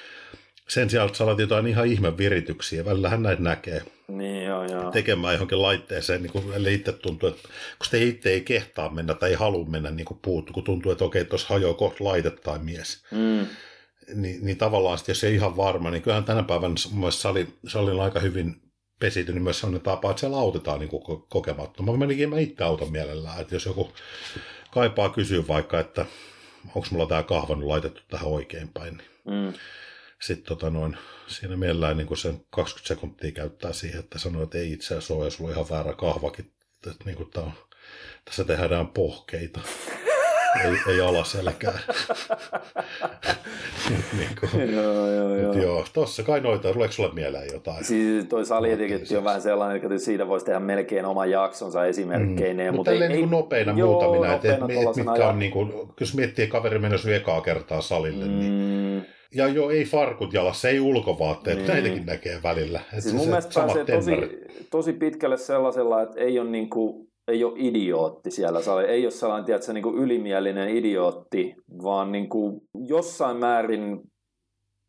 sen 0.70 0.90
sijaan, 0.90 1.08
että 1.08 1.18
sä 1.18 1.24
alat 1.24 1.40
jotain 1.40 1.68
ihan 1.68 1.88
ihme 1.88 2.18
virityksiä, 2.18 2.86
välillähän 2.86 3.24
näitä 3.24 3.42
näkee. 3.42 3.82
Niin, 4.08 4.44
joo, 4.44 4.66
joo. 4.66 4.92
Tekemään 4.92 5.34
johonkin 5.34 5.62
laitteeseen, 5.62 6.22
niin 6.22 6.32
kuin, 6.32 6.54
eli 6.54 6.74
itse 6.74 6.92
tuntuu, 6.92 7.30
että 7.30 7.42
kun 7.78 7.86
sitä 7.86 7.98
itse 7.98 8.30
ei 8.30 8.42
kehtaa 8.42 8.90
mennä 8.90 9.14
tai 9.14 9.30
ei 9.30 9.36
halua 9.36 9.66
mennä 9.66 9.92
niin 9.92 10.06
kuin 10.06 10.20
puuttu, 10.22 10.54
kun 10.54 10.64
tuntuu, 10.64 10.92
että 10.92 11.06
okei, 11.06 11.26
tuossa 11.26 11.48
hajoaa 11.50 11.74
kohta 11.74 12.04
laite 12.04 12.32
tai 12.32 12.60
mies. 12.60 13.04
Mm. 13.12 13.48
Niin, 14.16 14.46
niin 14.46 14.58
tavallaan, 14.58 14.98
jos 15.08 15.24
ei 15.24 15.36
ihan 15.36 15.58
varma, 15.58 15.92
niin 15.92 16.02
kyllähän 16.02 16.24
tänä 16.24 16.44
päivänä 16.44 16.76
mun 16.90 17.00
mielestä 17.00 17.22
salin, 17.22 17.54
salin 17.68 18.00
aika 18.00 18.20
hyvin 18.20 18.62
pesity, 19.04 19.34
niin 19.34 19.44
myös 19.44 19.60
sellainen 19.60 19.82
tapa, 19.82 20.10
että 20.10 20.20
siellä 20.20 20.38
autetaan 20.38 20.80
niin 20.80 20.90
kokemattomaan. 21.30 22.00
Mä 22.00 22.06
menikin 22.06 22.30
mä 22.30 22.40
itse 22.40 22.64
auton 22.64 22.92
mielellään, 22.92 23.42
että 23.42 23.56
jos 23.56 23.66
joku 23.66 23.92
kaipaa 24.72 25.10
kysyä 25.10 25.48
vaikka, 25.48 25.80
että 25.80 26.06
onko 26.76 26.88
mulla 26.92 27.06
tämä 27.06 27.24
kahva 27.24 27.56
nyt 27.56 27.66
laitettu 27.66 28.02
tähän 28.08 28.28
oikein 28.28 28.70
päin, 28.74 28.98
niin 28.98 29.10
mm. 29.26 29.54
sitten 30.22 30.46
tota 30.46 30.70
noin, 30.70 30.98
siinä 31.28 31.58
mielellään 31.58 31.98
niin 31.98 32.18
sen 32.18 32.46
20 32.50 32.88
sekuntia 32.88 33.32
käyttää 33.32 33.74
siihen, 33.74 34.00
että 34.00 34.20
sanoo, 34.20 34.44
että 34.44 34.58
ei 34.58 34.72
itse 34.72 34.88
asiassa 34.88 35.14
ole, 35.14 35.26
ja 35.26 35.32
sulla 35.32 35.50
on 35.50 35.54
ihan 35.54 35.70
väärä 35.70 35.94
kahvakin, 35.94 36.52
että 36.88 37.04
niin 37.06 37.18
kuin 37.18 37.30
tää 37.32 37.44
on, 37.44 37.54
tässä 38.26 38.44
tehdään 38.44 38.88
pohkeita 38.88 39.60
ei, 40.66 40.94
ei 40.94 41.02
alaselkää. 41.02 41.80
niin 44.18 44.30
kuin. 44.40 44.74
joo, 44.74 45.12
joo, 45.12 45.36
joo. 45.36 45.54
joo, 45.54 45.86
tossa 45.94 46.24
kai 46.24 46.42
noita, 46.42 46.74
tuleeko 46.74 46.94
sulle 46.94 47.14
mieleen 47.14 47.48
jotain? 47.54 47.84
Siis 47.84 48.26
toi 48.26 48.46
salietiketti 48.46 49.18
on 49.18 49.24
vähän 49.24 49.42
sellainen, 49.42 49.82
että 49.84 49.98
siitä 49.98 50.28
voisi 50.28 50.46
tehdä 50.46 50.60
melkein 50.60 51.06
oman 51.06 51.32
jaksonsa 51.32 51.86
esimerkkeineen. 51.86 52.74
Mm. 52.74 52.76
Mutta 52.76 52.92
ei, 52.92 53.08
niin 53.08 53.32
nopeina 53.32 53.74
joo, 53.78 53.92
muutamina, 53.92 54.34
että 54.34 54.54
et, 54.54 54.62
et, 54.62 54.96
mitkä 54.96 55.28
on 55.28 55.40
niin 55.40 55.52
kuin, 55.52 55.74
jos 56.00 56.16
miettii 56.16 56.48
kaveri 56.48 56.80
menossa 56.80 57.16
ekaa 57.16 57.42
kertaa 57.42 57.82
salille, 57.82 58.26
niin 58.26 58.34
mm. 58.34 58.40
niin 58.40 59.06
ja 59.36 59.48
jo 59.48 59.70
ei 59.70 59.86
farkut 59.86 60.34
jalassa, 60.34 60.70
ei 60.70 60.80
ulkovaatteet, 60.80 61.58
niin. 61.58 61.68
näitäkin 61.68 62.06
näkee 62.06 62.40
välillä. 62.44 62.80
siis 63.00 63.14
mun 63.14 63.24
se, 63.24 63.30
mielestä 63.30 63.62
pääsee 63.62 63.86
tosi, 63.86 64.12
tosi 64.72 64.94
pitkälle 64.94 65.38
sellaisella, 65.38 66.02
että 66.02 66.20
ei 66.20 66.40
ole 66.40 66.50
niin 66.50 66.70
kuin 66.70 67.13
ei 67.28 67.44
ole 67.44 67.54
idiootti 67.56 68.32
siellä, 68.32 68.60
ei 68.88 69.06
ole 69.06 69.12
sellainen 69.12 69.46
tiedätkö, 69.46 69.74
niin 69.74 69.84
kuin 69.84 69.98
ylimielinen 69.98 70.70
idiootti, 70.70 71.56
vaan 71.84 72.12
niin 72.12 72.30
kuin 72.30 72.62
jossain 72.88 73.38
määrin 73.38 74.02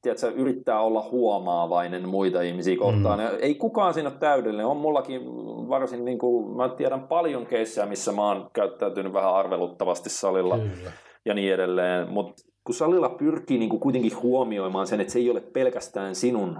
tiedätkö, 0.02 0.30
yrittää 0.30 0.80
olla 0.80 1.08
huomaavainen 1.10 2.08
muita 2.08 2.42
ihmisiä 2.42 2.76
kohtaan. 2.76 3.18
Mm. 3.18 3.26
Ei 3.40 3.54
kukaan 3.54 3.94
siinä 3.94 4.08
ole 4.08 4.18
täydellinen. 4.18 4.66
On 4.66 4.76
mullakin 4.76 5.22
varsin, 5.68 6.04
niin 6.04 6.18
kuin, 6.18 6.56
mä 6.56 6.68
tiedän 6.68 7.08
paljon 7.08 7.46
keissejä, 7.46 7.86
missä 7.86 8.12
mä 8.12 8.28
oon 8.28 8.50
käyttäytynyt 8.52 9.12
vähän 9.12 9.34
arveluttavasti 9.34 10.10
salilla 10.10 10.58
Kyllä. 10.58 10.92
ja 11.24 11.34
niin 11.34 11.54
edelleen. 11.54 12.12
Mutta 12.12 12.42
kun 12.64 12.74
salilla 12.74 13.08
pyrkii 13.08 13.58
niin 13.58 13.70
kuin 13.70 13.80
kuitenkin 13.80 14.22
huomioimaan 14.22 14.86
sen, 14.86 15.00
että 15.00 15.12
se 15.12 15.18
ei 15.18 15.30
ole 15.30 15.40
pelkästään 15.40 16.14
sinun 16.14 16.58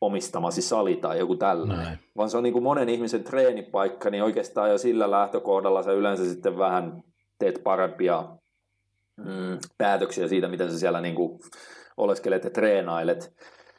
omistamasi 0.00 0.62
sali 0.62 0.96
tai 0.96 1.18
joku 1.18 1.36
tällainen. 1.36 1.78
Näin. 1.78 1.98
Vaan 2.16 2.30
se 2.30 2.36
on 2.36 2.42
niin 2.42 2.52
kuin 2.52 2.62
monen 2.62 2.88
ihmisen 2.88 3.24
treenipaikka, 3.24 4.10
niin 4.10 4.22
oikeastaan 4.22 4.70
jo 4.70 4.78
sillä 4.78 5.10
lähtökohdalla 5.10 5.82
sä 5.82 5.92
yleensä 5.92 6.24
sitten 6.24 6.58
vähän 6.58 7.02
teet 7.38 7.60
parempia 7.64 8.24
mm, 9.16 9.58
päätöksiä 9.78 10.28
siitä, 10.28 10.48
miten 10.48 10.70
sä 10.70 10.78
siellä 10.78 11.00
niin 11.00 11.14
kuin 11.14 11.40
oleskelet 11.96 12.44
ja 12.44 12.50
treenailet. 12.50 13.34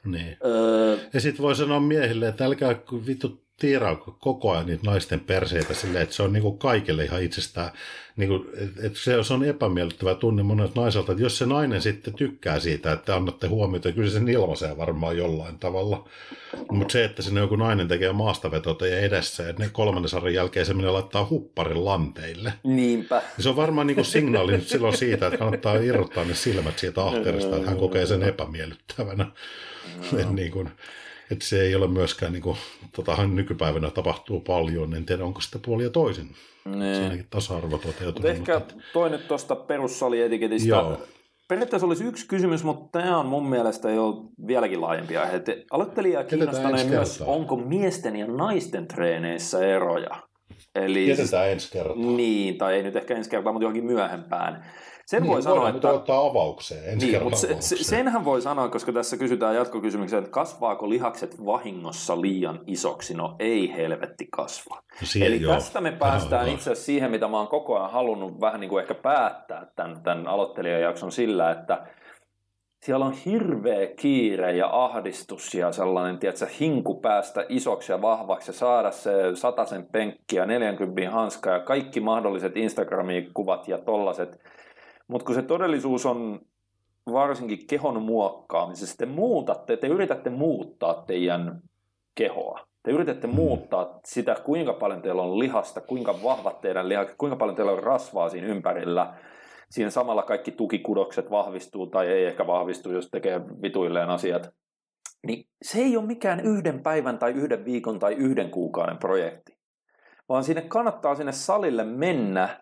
Niin. 0.05 0.37
Öö... 0.45 0.97
Ja 1.13 1.21
sitten 1.21 1.43
voi 1.43 1.55
sanoa 1.55 1.79
miehille, 1.79 2.27
että 2.27 2.45
älkää 2.45 2.75
vittu 3.07 3.43
tiirauko 3.61 4.17
koko 4.19 4.51
ajan 4.51 4.65
niitä 4.65 4.83
naisten 4.85 5.19
perseitä 5.19 5.73
silleen, 5.73 6.03
että 6.03 6.15
se 6.15 6.23
on 6.23 6.33
niin 6.33 6.43
kuin 6.43 6.57
kaikille 6.57 7.03
ihan 7.03 7.23
itsestään, 7.23 7.71
niin 8.15 8.29
kuin, 8.29 8.47
että 8.83 8.99
se, 8.99 9.23
se 9.23 9.33
on 9.33 9.43
epämiellyttävä 9.43 10.15
tunne 10.15 10.43
monelta 10.43 10.81
naiselta, 10.81 11.11
että 11.11 11.23
jos 11.23 11.37
se 11.37 11.45
nainen 11.45 11.81
sitten 11.81 12.13
tykkää 12.13 12.59
siitä, 12.59 12.91
että 12.91 13.15
annatte 13.15 13.47
huomiota, 13.47 13.91
kyllä 13.91 14.09
se 14.09 14.13
sen 14.13 14.27
ilmaisee 14.27 14.77
varmaan 14.77 15.17
jollain 15.17 15.59
tavalla. 15.59 16.09
Mutta 16.71 16.91
se, 16.91 17.03
että 17.03 17.21
sinne 17.21 17.41
joku 17.41 17.55
nainen 17.55 17.87
tekee 17.87 18.11
maastavetoa 18.13 18.73
teidän 18.73 18.99
edessä, 18.99 19.49
että 19.49 19.63
ne 19.63 19.69
kolmannen 19.73 20.09
sarjan 20.09 20.33
jälkeen 20.33 20.65
se 20.65 20.73
menee 20.73 20.91
laittaa 20.91 21.27
hupparin 21.29 21.85
lanteille. 21.85 22.53
Niinpä. 22.63 23.17
Niin 23.37 23.43
se 23.43 23.49
on 23.49 23.55
varmaan 23.55 23.87
niin 23.87 23.95
kuin 23.95 24.05
signaali 24.05 24.51
nyt 24.51 24.67
silloin 24.67 24.97
siitä, 24.97 25.27
että 25.27 25.37
kannattaa 25.37 25.75
irrottaa 25.75 26.25
ne 26.25 26.33
silmät 26.33 26.79
siitä 26.79 27.03
ahterista, 27.03 27.55
että 27.57 27.69
hän 27.69 27.79
kokee 27.79 28.05
sen 28.05 28.23
epämiellyttävänä. 28.23 29.25
No. 30.11 30.31
niin 30.31 30.51
kuin, 30.51 30.69
että 31.31 31.45
se 31.45 31.61
ei 31.61 31.75
ole 31.75 31.87
myöskään, 31.87 32.33
niin 32.33 32.43
kuin, 32.43 32.57
totahan 32.95 33.35
nykypäivänä 33.35 33.89
tapahtuu 33.89 34.39
paljon, 34.39 34.93
en 34.93 35.05
tiedä 35.05 35.25
onko 35.25 35.41
sitä 35.41 35.59
puolia 35.65 35.89
toisin. 35.89 36.35
Niin. 36.65 36.95
Siinäkin 36.95 37.27
tasa-arvo 37.29 37.77
toteutunut. 37.77 38.29
Ehkä 38.29 38.59
mutta... 38.59 38.73
toi 38.93 39.09
nyt 39.09 39.27
tuosta 39.27 39.55
perussali-etiketistä. 39.55 40.69
Joo. 40.69 41.01
Periaatteessa 41.47 41.87
olisi 41.87 42.03
yksi 42.03 42.27
kysymys, 42.27 42.63
mutta 42.63 42.99
tämä 42.99 43.17
on 43.17 43.25
mun 43.25 43.49
mielestä 43.49 43.91
jo 43.91 44.23
vieläkin 44.47 44.81
laajempi 44.81 45.17
aihe. 45.17 45.41
Aloittelija 45.71 46.23
kiinnostaneen 46.23 46.87
myös, 46.87 47.21
onko 47.21 47.55
miesten 47.55 48.15
ja 48.15 48.27
naisten 48.27 48.87
treeneissä 48.87 49.67
eroja. 49.67 50.21
Eli 50.75 51.09
Jätetään 51.09 51.49
ensi 51.49 51.71
kertaa. 51.71 51.95
Niin, 51.95 52.57
tai 52.57 52.73
ei 52.73 52.83
nyt 52.83 52.95
ehkä 52.95 53.15
ensi 53.15 53.29
kertaa, 53.29 53.53
mutta 53.53 53.63
johonkin 53.63 53.85
myöhempään. 53.85 54.65
Sen 55.05 55.23
niin, 55.23 55.31
voi 55.31 55.41
sanoa, 55.41 55.69
että... 55.69 55.89
ottaa 55.89 56.25
avaukseen, 56.25 56.93
ensi 56.93 57.07
niin, 57.07 57.23
mutta 57.23 57.39
se, 57.39 57.55
se, 57.59 57.83
senhän 57.83 58.25
voi 58.25 58.41
sanoa, 58.41 58.69
koska 58.69 58.91
tässä 58.91 59.17
kysytään 59.17 59.55
jatkokysymyksiä, 59.55 60.19
että 60.19 60.31
kasvaako 60.31 60.89
lihakset 60.89 61.45
vahingossa 61.45 62.21
liian 62.21 62.59
isoksi? 62.67 63.13
No 63.13 63.35
ei 63.39 63.73
helvetti 63.75 64.27
kasva. 64.31 64.75
No 64.75 65.25
Eli 65.25 65.41
joo. 65.41 65.53
tästä 65.53 65.81
me 65.81 65.91
päästään 65.91 66.47
itse 66.47 66.71
asiassa 66.71 66.85
siihen, 66.85 67.11
mitä 67.11 67.27
mä 67.27 67.37
oon 67.37 67.47
koko 67.47 67.77
ajan 67.77 67.91
halunnut 67.91 68.41
vähän 68.41 68.59
niin 68.59 68.69
kuin 68.69 68.81
ehkä 68.81 68.93
päättää 68.93 69.67
tämän, 69.75 70.03
tämän 70.03 70.27
aloittelijajakson 70.27 71.11
sillä, 71.11 71.51
että 71.51 71.87
siellä 72.85 73.05
on 73.05 73.13
hirveä 73.13 73.87
kiire 73.87 74.55
ja 74.55 74.83
ahdistus 74.83 75.53
ja 75.53 75.71
sellainen, 75.71 76.19
tiedätkö, 76.19 76.47
hinku 76.59 76.99
päästä 76.99 77.45
isoksi 77.49 77.91
ja 77.91 78.01
vahvaksi 78.01 78.49
ja 78.49 78.53
saada 78.53 78.91
se 78.91 79.11
sataisen 79.33 79.85
penkki 79.85 80.35
ja 80.35 80.45
40 80.45 81.11
hanska 81.11 81.49
ja 81.49 81.59
kaikki 81.59 81.99
mahdolliset 81.99 82.57
Instagramin 82.57 83.33
kuvat 83.33 83.67
ja 83.67 83.77
tollaset 83.77 84.39
mutta 85.11 85.25
kun 85.25 85.35
se 85.35 85.41
todellisuus 85.41 86.05
on 86.05 86.39
varsinkin 87.11 87.67
kehon 87.67 88.01
muokkaamisessa, 88.01 88.97
te 88.97 89.05
muutatte, 89.05 89.77
te 89.77 89.87
yritätte 89.87 90.29
muuttaa 90.29 91.03
teidän 91.07 91.61
kehoa. 92.15 92.59
Te 92.83 92.91
yritätte 92.91 93.27
mm. 93.27 93.35
muuttaa 93.35 93.99
sitä, 94.05 94.35
kuinka 94.43 94.73
paljon 94.73 95.01
teillä 95.01 95.21
on 95.21 95.39
lihasta, 95.39 95.81
kuinka 95.81 96.23
vahvat 96.23 96.61
teidän 96.61 96.89
lihakset, 96.89 97.17
kuinka 97.17 97.35
paljon 97.35 97.55
teillä 97.55 97.71
on 97.71 97.83
rasvaa 97.83 98.29
siinä 98.29 98.47
ympärillä. 98.47 99.13
Siinä 99.69 99.89
samalla 99.89 100.23
kaikki 100.23 100.51
tukikudokset 100.51 101.31
vahvistuu 101.31 101.87
tai 101.87 102.07
ei 102.07 102.25
ehkä 102.25 102.47
vahvistu, 102.47 102.91
jos 102.91 103.09
tekee 103.11 103.41
vituilleen 103.61 104.09
asiat. 104.09 104.49
Niin 105.27 105.47
se 105.61 105.79
ei 105.79 105.97
ole 105.97 106.05
mikään 106.05 106.39
yhden 106.39 106.83
päivän 106.83 107.19
tai 107.19 107.31
yhden 107.31 107.65
viikon 107.65 107.99
tai 107.99 108.13
yhden 108.13 108.49
kuukauden 108.49 108.97
projekti, 108.97 109.57
vaan 110.29 110.43
sinne 110.43 110.61
kannattaa 110.61 111.15
sinne 111.15 111.31
salille 111.31 111.83
mennä 111.83 112.61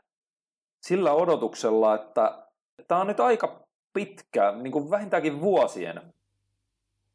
sillä 0.81 1.13
odotuksella, 1.13 1.95
että 1.95 2.47
tämä 2.87 3.01
on 3.01 3.07
nyt 3.07 3.19
aika 3.19 3.63
pitkä, 3.93 4.51
niin 4.51 4.71
kuin 4.71 4.89
vähintäänkin 4.89 5.41
vuosien 5.41 6.01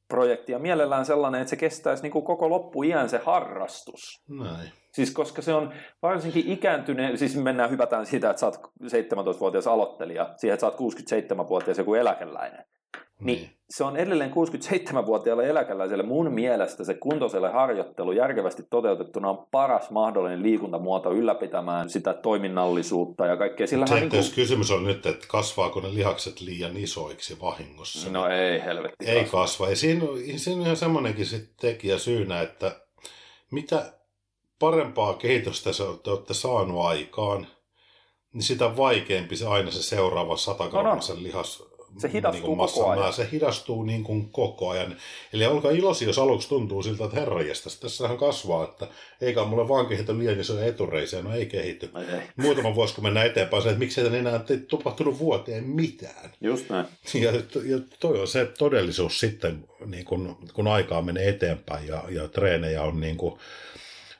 projekti 0.08 0.52
ja 0.52 0.58
mielellään 0.58 1.06
sellainen, 1.06 1.40
että 1.40 1.50
se 1.50 1.56
kestäisi 1.56 2.02
niin 2.02 2.12
kuin 2.12 2.24
koko 2.24 2.50
loppuiän 2.50 3.08
se 3.08 3.18
harrastus. 3.18 4.22
Näin. 4.28 4.72
Siis 4.92 5.10
koska 5.10 5.42
se 5.42 5.54
on 5.54 5.72
varsinkin 6.02 6.48
ikääntyneen, 6.52 7.18
siis 7.18 7.36
mennään 7.36 7.70
hypätään 7.70 8.06
siitä, 8.06 8.30
että 8.30 8.40
sä 8.40 8.46
oot 8.46 8.56
17-vuotias 8.82 9.66
aloittelija, 9.66 10.34
siihen, 10.36 10.54
että 10.54 10.60
sä 10.60 10.66
oot 10.66 10.94
67-vuotias 11.42 11.78
joku 11.78 11.94
eläkeläinen. 11.94 12.64
Niin. 13.20 13.38
niin 13.38 13.50
se 13.70 13.84
on 13.84 13.96
edelleen 13.96 14.30
67-vuotiaalle 14.30 15.48
eläkeläiselle 15.48 16.02
mun 16.02 16.32
mielestä 16.32 16.84
se 16.84 16.94
kuntoiselle 16.94 17.50
harjoittelu 17.50 18.12
järkevästi 18.12 18.62
toteutettuna 18.70 19.30
on 19.30 19.46
paras 19.50 19.90
mahdollinen 19.90 20.42
liikuntamuoto 20.42 21.12
ylläpitämään 21.12 21.90
sitä 21.90 22.14
toiminnallisuutta 22.14 23.26
ja 23.26 23.36
kaikkea. 23.36 23.66
Sillä 23.66 23.86
se, 23.86 23.94
niin 23.94 24.10
kuin... 24.10 24.24
kysymys 24.34 24.70
on 24.70 24.84
nyt, 24.84 25.06
että 25.06 25.26
kasvaako 25.28 25.80
ne 25.80 25.94
lihakset 25.94 26.40
liian 26.40 26.76
isoiksi 26.76 27.40
vahingossa? 27.40 28.10
No 28.10 28.28
ei 28.28 28.64
helvetti 28.64 29.06
Ei 29.06 29.24
kasva. 29.24 29.38
kasva. 29.38 29.68
Ja 29.68 29.76
siinä, 29.76 30.04
siinä 30.36 30.60
on 30.60 30.64
ihan 30.64 30.76
semmoinenkin 30.76 31.26
tekijä 31.60 31.98
syynä, 31.98 32.40
että 32.40 32.76
mitä 33.50 33.92
parempaa 34.58 35.14
kehitystä 35.14 35.70
te 36.02 36.10
olette 36.10 36.34
saanut 36.34 36.84
aikaan, 36.84 37.46
niin 38.32 38.42
sitä 38.42 38.76
vaikeampi 38.76 39.36
se 39.36 39.46
aina 39.46 39.70
se 39.70 39.82
seuraava 39.82 40.36
satagrammasen 40.36 41.22
lihas 41.22 41.73
se 41.98 42.12
hidastuu 42.12 42.48
niin 42.48 42.58
koko 42.58 42.88
ajan. 42.88 43.12
Se 43.12 43.28
hidastuu 43.32 43.82
niin 43.82 44.04
kuin 44.04 44.30
koko 44.30 44.70
ajan. 44.70 44.96
Eli 45.32 45.46
olkaa 45.46 45.70
iloisia, 45.70 46.08
jos 46.08 46.18
aluksi 46.18 46.48
tuntuu 46.48 46.82
siltä, 46.82 47.04
että 47.04 47.20
herranjestas, 47.20 47.80
tässähän 47.80 48.16
kasvaa, 48.16 48.64
että 48.64 48.86
eikä 49.20 49.44
mulle 49.44 49.68
vaan 49.68 49.86
kehity 49.86 50.18
liian 50.18 50.40
isoja 50.40 50.66
etureisiä, 50.66 51.22
no 51.22 51.34
ei 51.34 51.46
kehity. 51.46 51.90
Ei, 51.98 52.14
ei. 52.14 52.22
Muutama 52.36 52.74
vuosi, 52.74 52.94
kun 52.94 53.04
mennään 53.04 53.26
eteenpäin, 53.26 53.62
se, 53.62 53.68
että 53.68 53.78
miksi 53.78 54.00
ei 54.00 54.16
enää 54.16 54.44
tapahtunut 54.70 55.18
vuoteen 55.18 55.64
mitään. 55.64 56.32
Just 56.40 56.70
näin. 56.70 56.86
Ja, 57.14 57.30
ja 57.64 57.80
toi 58.00 58.20
on 58.20 58.28
se 58.28 58.46
todellisuus 58.58 59.20
sitten, 59.20 59.64
niin 59.86 60.04
kun, 60.04 60.36
kun 60.54 60.68
aikaa 60.68 61.02
menee 61.02 61.28
eteenpäin 61.28 61.86
ja, 61.86 62.04
ja 62.08 62.28
treenejä 62.28 62.82
on 62.82 63.00
niin 63.00 63.16
kuin 63.16 63.34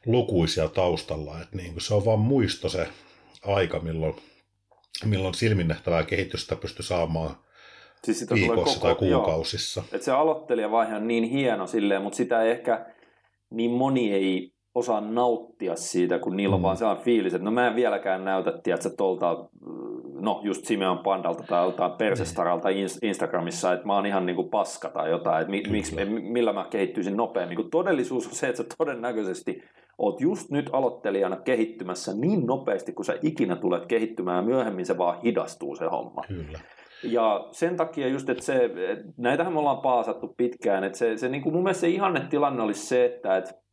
lukuisia 0.07 0.69
taustalla, 0.69 1.41
että 1.41 1.57
niin 1.57 1.73
kuin 1.73 1.83
se 1.83 1.95
on 1.95 2.05
vaan 2.05 2.19
muisto 2.19 2.69
se 2.69 2.89
aika, 3.43 3.81
milloin 3.81 4.15
milloin 5.05 5.35
silminnähtävää 5.35 6.03
kehitystä 6.03 6.57
pystyy 6.57 6.85
saamaan 6.85 7.37
Siis 8.05 8.19
sitä 8.19 8.35
viikossa 8.35 8.81
tulee 8.81 8.95
koko, 8.95 9.05
tai 9.05 9.19
kuukausissa. 9.19 9.81
Joo, 9.81 9.89
että 9.93 10.05
se 10.05 10.13
aloittelijavaihe 10.13 10.97
on 10.97 11.09
niin 11.09 11.25
hieno 11.25 11.67
silleen, 11.67 12.03
mutta 12.03 12.17
sitä 12.17 12.43
ei 12.43 12.51
ehkä 12.51 12.87
niin 13.51 13.71
moni 13.71 14.13
ei 14.13 14.55
osaa 14.75 15.01
nauttia 15.01 15.77
siitä, 15.77 16.19
kun 16.19 16.37
niillä 16.37 16.55
on 16.55 16.61
mm. 16.61 16.63
vaan 16.63 16.77
sellainen 16.77 17.05
fiilis, 17.05 17.35
että 17.35 17.45
no 17.45 17.51
mä 17.51 17.67
en 17.67 17.77
vieläkään 17.77 18.25
näytä, 18.25 18.53
tiedätkö, 18.63 18.91
tuolta, 18.97 19.49
no 20.21 20.41
just 20.45 20.65
Simeon 20.65 20.99
Pandalta 20.99 21.43
tai 21.43 21.65
joltain 21.65 21.93
Persestaralta 21.93 22.69
mm. 22.69 22.75
Instagramissa, 23.03 23.73
että 23.73 23.87
mä 23.87 23.95
oon 23.95 24.07
ihan 24.07 24.27
niin 24.27 24.37
kuin 24.37 24.51
paska 24.51 24.89
tai 24.89 25.11
jotain, 25.11 25.41
että 25.41 25.51
mi, 25.51 25.63
miksi, 25.71 26.05
millä 26.05 26.53
mä 26.53 26.67
kehittyisin 26.71 27.17
nopeammin, 27.17 27.57
kun 27.57 27.71
todellisuus 27.71 28.27
on 28.27 28.35
se, 28.35 28.49
että 28.49 28.63
sä 28.63 28.69
todennäköisesti 28.79 29.63
oot 29.99 30.21
just 30.21 30.51
nyt 30.51 30.71
aloittelijana 30.73 31.37
kehittymässä 31.37 32.15
niin 32.15 32.47
nopeasti, 32.47 32.93
kun 32.93 33.05
sä 33.05 33.15
ikinä 33.23 33.57
tulet 33.57 33.87
kehittymään, 33.87 34.37
ja 34.37 34.43
myöhemmin 34.43 34.87
se 34.87 34.99
vaan 34.99 35.21
hidastuu 35.23 35.77
se 35.77 35.85
homma. 35.85 36.23
Kyllä. 36.29 36.61
Ja 37.05 37.49
sen 37.51 37.77
takia 37.77 38.09
just, 38.09 38.29
että 38.29 38.45
se, 38.45 38.71
näitähän 39.17 39.53
me 39.53 39.59
ollaan 39.59 39.83
paasattu 39.83 40.35
pitkään, 40.37 40.85
että 40.85 40.99
se, 40.99 41.17
se 41.17 41.29
niin 41.29 41.43
kuin 41.43 41.53
mun 41.53 41.63
mielestä 41.63 41.81
se 41.81 41.89
ihanne 41.89 42.21
tilanne 42.31 42.63
olisi 42.63 42.87
se, 42.87 43.05
että, 43.05 43.37
että 43.37 43.65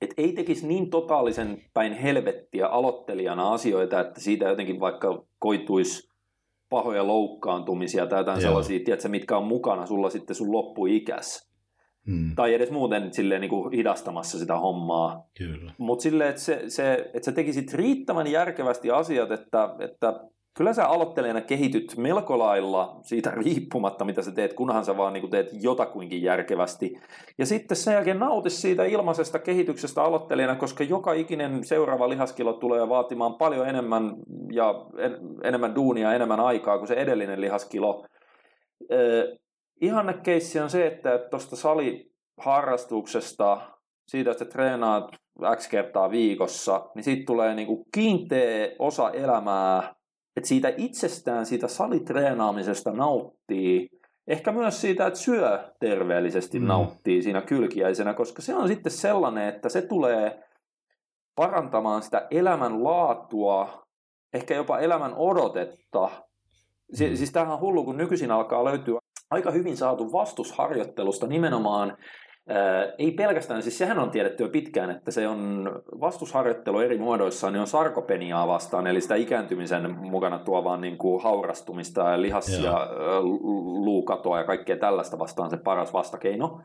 että 0.00 0.14
ei 0.22 0.32
tekisi 0.32 0.68
niin 0.68 0.90
totaalisen 0.90 1.62
päin 1.74 1.92
helvettiä 1.92 2.66
aloittelijana 2.66 3.52
asioita, 3.52 4.00
että 4.00 4.20
siitä 4.20 4.48
jotenkin 4.48 4.80
vaikka 4.80 5.24
koituisi 5.38 6.10
pahoja 6.68 7.06
loukkaantumisia 7.06 8.06
tai 8.06 8.20
jotain 8.20 8.40
Joo. 8.40 8.48
sellaisia, 8.48 8.80
tiedätkö, 8.84 9.08
mitkä 9.08 9.36
on 9.36 9.44
mukana 9.44 9.86
sulla 9.86 10.10
sitten 10.10 10.36
sun 10.36 10.52
loppuikäs. 10.52 11.50
Hmm. 12.06 12.34
Tai 12.34 12.54
edes 12.54 12.70
muuten 12.70 13.12
silleen 13.12 13.40
niin 13.40 13.48
kuin 13.50 13.72
hidastamassa 13.72 14.38
sitä 14.38 14.58
hommaa. 14.58 15.28
Mutta 15.78 16.02
silleen, 16.02 16.30
että, 16.30 16.42
se, 16.42 16.62
se, 16.68 17.10
että 17.14 17.24
sä 17.24 17.32
tekisit 17.32 17.74
riittävän 17.74 18.26
järkevästi 18.26 18.90
asiat, 18.90 19.30
että, 19.30 19.74
että 19.78 20.20
kyllä 20.56 20.72
sä 20.72 20.88
aloittelijana 20.88 21.40
kehityt 21.40 21.96
melko 21.96 22.38
lailla 22.38 23.00
siitä 23.02 23.30
riippumatta, 23.30 24.04
mitä 24.04 24.22
sä 24.22 24.32
teet, 24.32 24.52
kunhan 24.52 24.84
sä 24.84 24.96
vaan 24.96 25.12
niin 25.12 25.30
teet 25.30 25.50
jotakuinkin 25.52 26.22
järkevästi. 26.22 27.00
Ja 27.38 27.46
sitten 27.46 27.76
sen 27.76 27.94
jälkeen 27.94 28.18
nauti 28.18 28.50
siitä 28.50 28.84
ilmaisesta 28.84 29.38
kehityksestä 29.38 30.02
aloittelijana, 30.02 30.56
koska 30.56 30.84
joka 30.84 31.12
ikinen 31.12 31.64
seuraava 31.64 32.08
lihaskilo 32.08 32.52
tulee 32.52 32.88
vaatimaan 32.88 33.34
paljon 33.34 33.68
enemmän 33.68 34.16
ja 34.52 34.74
en, 34.98 35.16
enemmän 35.42 35.74
duunia, 35.74 36.14
enemmän 36.14 36.40
aikaa 36.40 36.78
kuin 36.78 36.88
se 36.88 36.94
edellinen 36.94 37.40
lihaskilo. 37.40 38.04
Ö, 38.92 39.36
ihanne 39.80 40.12
keissi 40.12 40.60
on 40.60 40.70
se, 40.70 40.86
että 40.86 41.18
tuosta 41.30 41.56
saliharrastuksesta, 41.56 43.60
siitä, 44.08 44.30
että 44.30 44.44
treenaat 44.44 45.08
X 45.56 45.68
kertaa 45.68 46.10
viikossa, 46.10 46.90
niin 46.94 47.04
siitä 47.04 47.22
tulee 47.26 47.54
niin 47.54 47.66
kuin 47.66 47.84
kiinteä 47.94 48.68
osa 48.78 49.10
elämää, 49.10 49.99
että 50.40 50.48
siitä 50.48 50.72
itsestään, 50.76 51.46
siitä 51.46 51.68
salitreenaamisesta 51.68 52.92
nauttii, 52.92 53.88
ehkä 54.26 54.52
myös 54.52 54.80
siitä, 54.80 55.06
että 55.06 55.18
syö 55.18 55.72
terveellisesti 55.80 56.58
mm. 56.58 56.66
nauttii 56.66 57.22
siinä 57.22 57.40
kylkiäisenä, 57.40 58.14
koska 58.14 58.42
se 58.42 58.54
on 58.54 58.68
sitten 58.68 58.92
sellainen, 58.92 59.48
että 59.48 59.68
se 59.68 59.82
tulee 59.82 60.42
parantamaan 61.34 62.02
sitä 62.02 62.26
elämän 62.30 62.84
laatua, 62.84 63.86
ehkä 64.34 64.54
jopa 64.54 64.78
elämän 64.78 65.14
odotetta. 65.14 66.10
Si- 66.92 67.16
siis 67.16 67.32
tämähän 67.32 67.54
on 67.54 67.60
hullu, 67.60 67.84
kun 67.84 67.96
nykyisin 67.96 68.30
alkaa 68.30 68.64
löytyä 68.64 68.98
aika 69.30 69.50
hyvin 69.50 69.76
saatu 69.76 70.12
vastusharjoittelusta 70.12 71.26
nimenomaan 71.26 71.96
ei 72.98 73.10
pelkästään, 73.10 73.62
siis 73.62 73.78
sehän 73.78 73.98
on 73.98 74.10
tiedetty 74.10 74.42
jo 74.42 74.48
pitkään, 74.48 74.90
että 74.90 75.10
se 75.10 75.28
on 75.28 75.70
vastusharjoittelu 76.00 76.78
eri 76.78 76.98
muodoissa, 76.98 77.50
niin 77.50 77.60
on 77.60 77.66
sarkopeniaa 77.66 78.48
vastaan, 78.48 78.86
eli 78.86 79.00
sitä 79.00 79.14
ikääntymisen 79.14 79.98
mukana 79.98 80.38
tuovaa 80.38 80.76
niin 80.76 80.98
kuin 80.98 81.22
haurastumista 81.22 82.00
ja 82.00 82.22
lihas- 82.22 82.62
ja 82.62 82.88
luukatoa 83.84 84.38
ja 84.38 84.44
kaikkea 84.44 84.76
tällaista 84.76 85.18
vastaan 85.18 85.50
se 85.50 85.56
paras 85.56 85.92
vastakeino. 85.92 86.60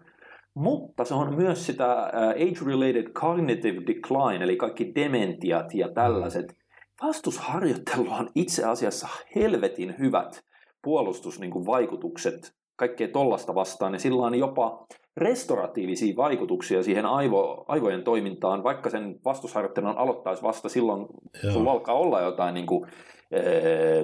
Mutta 0.53 1.05
se 1.05 1.13
on 1.13 1.35
myös 1.35 1.65
sitä 1.65 2.11
age-related 2.35 3.11
cognitive 3.11 3.81
decline, 3.87 4.43
eli 4.43 4.55
kaikki 4.55 4.91
dementiat 4.95 5.73
ja 5.73 5.89
tällaiset. 5.89 6.57
Vastusharjoittelu 7.03 8.07
on 8.19 8.29
itse 8.35 8.65
asiassa 8.65 9.07
helvetin 9.35 9.95
hyvät 9.99 10.43
puolustusvaikutukset 10.83 12.53
kaikkea 12.75 13.07
tollasta 13.07 13.55
vastaan, 13.55 13.93
ja 13.93 13.99
sillä 13.99 14.25
on 14.25 14.35
jopa 14.35 14.85
restoratiivisia 15.17 16.15
vaikutuksia 16.15 16.83
siihen 16.83 17.05
aivo, 17.05 17.65
aivojen 17.67 18.03
toimintaan, 18.03 18.63
vaikka 18.63 18.89
sen 18.89 19.19
vastusharjoittelun 19.25 19.97
aloittaisi 19.97 20.43
vasta 20.43 20.69
silloin, 20.69 21.07
Joo. 21.43 21.53
sulla 21.53 21.71
alkaa 21.71 21.95
olla 21.95 22.21
jotain 22.21 22.53
niin 22.53 22.65
kuin, 22.65 22.85
e, 23.31 23.41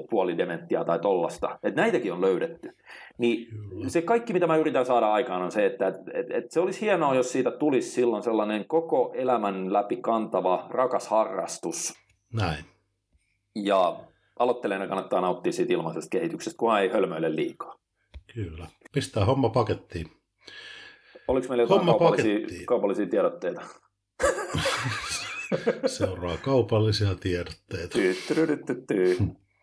puolidementtiä 0.10 0.84
tai 0.84 1.00
tollasta. 1.00 1.60
Et 1.64 1.76
näitäkin 1.76 2.14
on 2.14 2.22
löydetty. 2.22 2.70
Niin 3.18 3.48
Kyllä. 3.48 3.90
se 3.90 4.02
kaikki, 4.02 4.34
mitä 4.34 4.48
mä 4.48 4.56
yritän 4.56 4.86
saada 4.86 5.14
aikaan, 5.14 5.42
on 5.42 5.52
se, 5.52 5.66
että 5.66 5.88
et, 5.88 5.96
et, 6.14 6.32
et 6.32 6.52
se 6.52 6.60
olisi 6.60 6.82
hienoa, 6.82 7.16
jos 7.16 7.32
siitä 7.32 7.52
tulisi 7.52 7.92
silloin 7.92 8.24
sellainen 8.24 8.68
koko 8.68 9.12
elämän 9.16 9.74
läpi 9.74 9.98
kantava, 9.98 10.68
rakas 10.70 11.08
harrastus. 11.08 11.94
Näin. 12.34 12.66
Ja 13.56 14.00
aloittelijana 14.40 14.88
kannattaa 14.88 15.22
nauttia 15.22 15.52
siitä 15.52 15.74
ilmaisesta 15.74 16.10
kehityksestä, 16.10 16.58
kunhan 16.58 16.82
ei 16.82 16.90
hölmöile 16.90 17.36
liikaa. 17.36 17.76
Kyllä. 18.34 18.68
Pistää 18.94 19.26
homma 19.26 19.50
pakettiin. 19.50 20.21
Oliko 21.32 21.48
meillä 21.50 21.64
jotain 21.64 21.86
kaupallisia, 21.86 22.36
pakettiin. 22.36 22.66
kaupallisia 22.66 23.06
tiedotteita? 23.06 23.62
Seuraa 25.98 26.38
kaupallisia 26.38 27.16
tiedotteita. 27.16 27.94
Tyy, 27.94 28.16
tyry, 28.28 28.48
ty, 28.48 28.58
ty, 28.66 28.84
ty. 28.88 29.18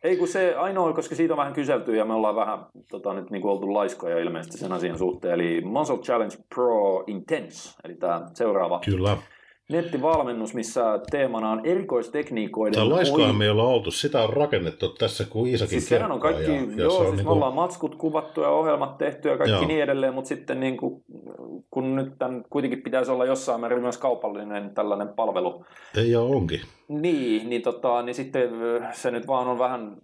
Ei 0.04 0.16
kun 0.16 0.28
se 0.28 0.54
ainoa, 0.54 0.92
koska 0.92 1.14
siitä 1.14 1.34
on 1.34 1.38
vähän 1.38 1.52
kyselty 1.52 1.96
ja 1.96 2.04
me 2.04 2.14
ollaan 2.14 2.36
vähän 2.36 2.58
tota, 2.90 3.14
nyt 3.14 3.30
niin 3.30 3.42
kuin 3.42 3.52
oltu 3.52 3.74
laiskoja 3.74 4.18
ilmeisesti 4.18 4.58
sen 4.58 4.72
asian 4.72 4.98
suhteen. 4.98 5.34
Eli 5.34 5.60
Muscle 5.60 5.98
Challenge 5.98 6.36
Pro 6.54 7.04
Intense, 7.06 7.70
eli 7.84 7.94
tämä 7.94 8.26
seuraava 8.34 8.80
Kyllä. 8.84 9.16
Nettivalmennus, 9.68 10.54
missä 10.54 11.00
teemana 11.10 11.50
on 11.50 11.60
erikoistekniikoiden... 11.64 12.74
Tämä 12.74 12.88
laiskoahan 12.90 13.30
oi- 13.30 13.38
me 13.38 13.44
ei 13.44 13.50
olla 13.50 13.64
oltu. 13.64 13.90
Sitä 13.90 14.22
on 14.22 14.30
rakennettu 14.30 14.88
tässä, 14.88 15.24
kun 15.30 15.46
Iisakin 15.48 15.70
Siis 15.70 15.88
sehän 15.88 16.12
on 16.12 16.20
kaikki, 16.20 16.42
ja- 16.42 16.50
ja 16.50 16.82
joo, 16.82 16.96
on 16.96 17.04
siis 17.04 17.16
niinku- 17.16 17.24
me 17.24 17.30
ollaan 17.30 17.54
matskut 17.54 17.94
kuvattu 17.94 18.40
ja 18.40 18.48
ohjelmat 18.48 18.98
tehty 18.98 19.28
ja 19.28 19.36
kaikki 19.36 19.52
Joo. 19.52 19.66
niin 19.66 19.82
edelleen, 19.82 20.14
mutta 20.14 20.28
sitten 20.28 20.60
niin 20.60 20.76
kuin, 20.76 21.02
kun 21.70 21.96
nyt 21.96 22.12
tämän 22.18 22.44
kuitenkin 22.50 22.82
pitäisi 22.82 23.10
olla 23.10 23.24
jossain 23.24 23.60
määrin 23.60 23.80
myös 23.82 23.98
kaupallinen 23.98 24.70
tällainen 24.74 25.08
palvelu, 25.08 25.64
Ei 25.96 26.16
ole 26.16 26.36
onkin. 26.36 26.60
Niin, 26.88 27.50
niin, 27.50 27.62
tota, 27.62 28.02
niin 28.02 28.14
sitten 28.14 28.62
ö, 28.62 28.82
se 28.92 29.10
nyt 29.10 29.26
vaan 29.26 29.48
on 29.48 29.58
vähän 29.58 29.96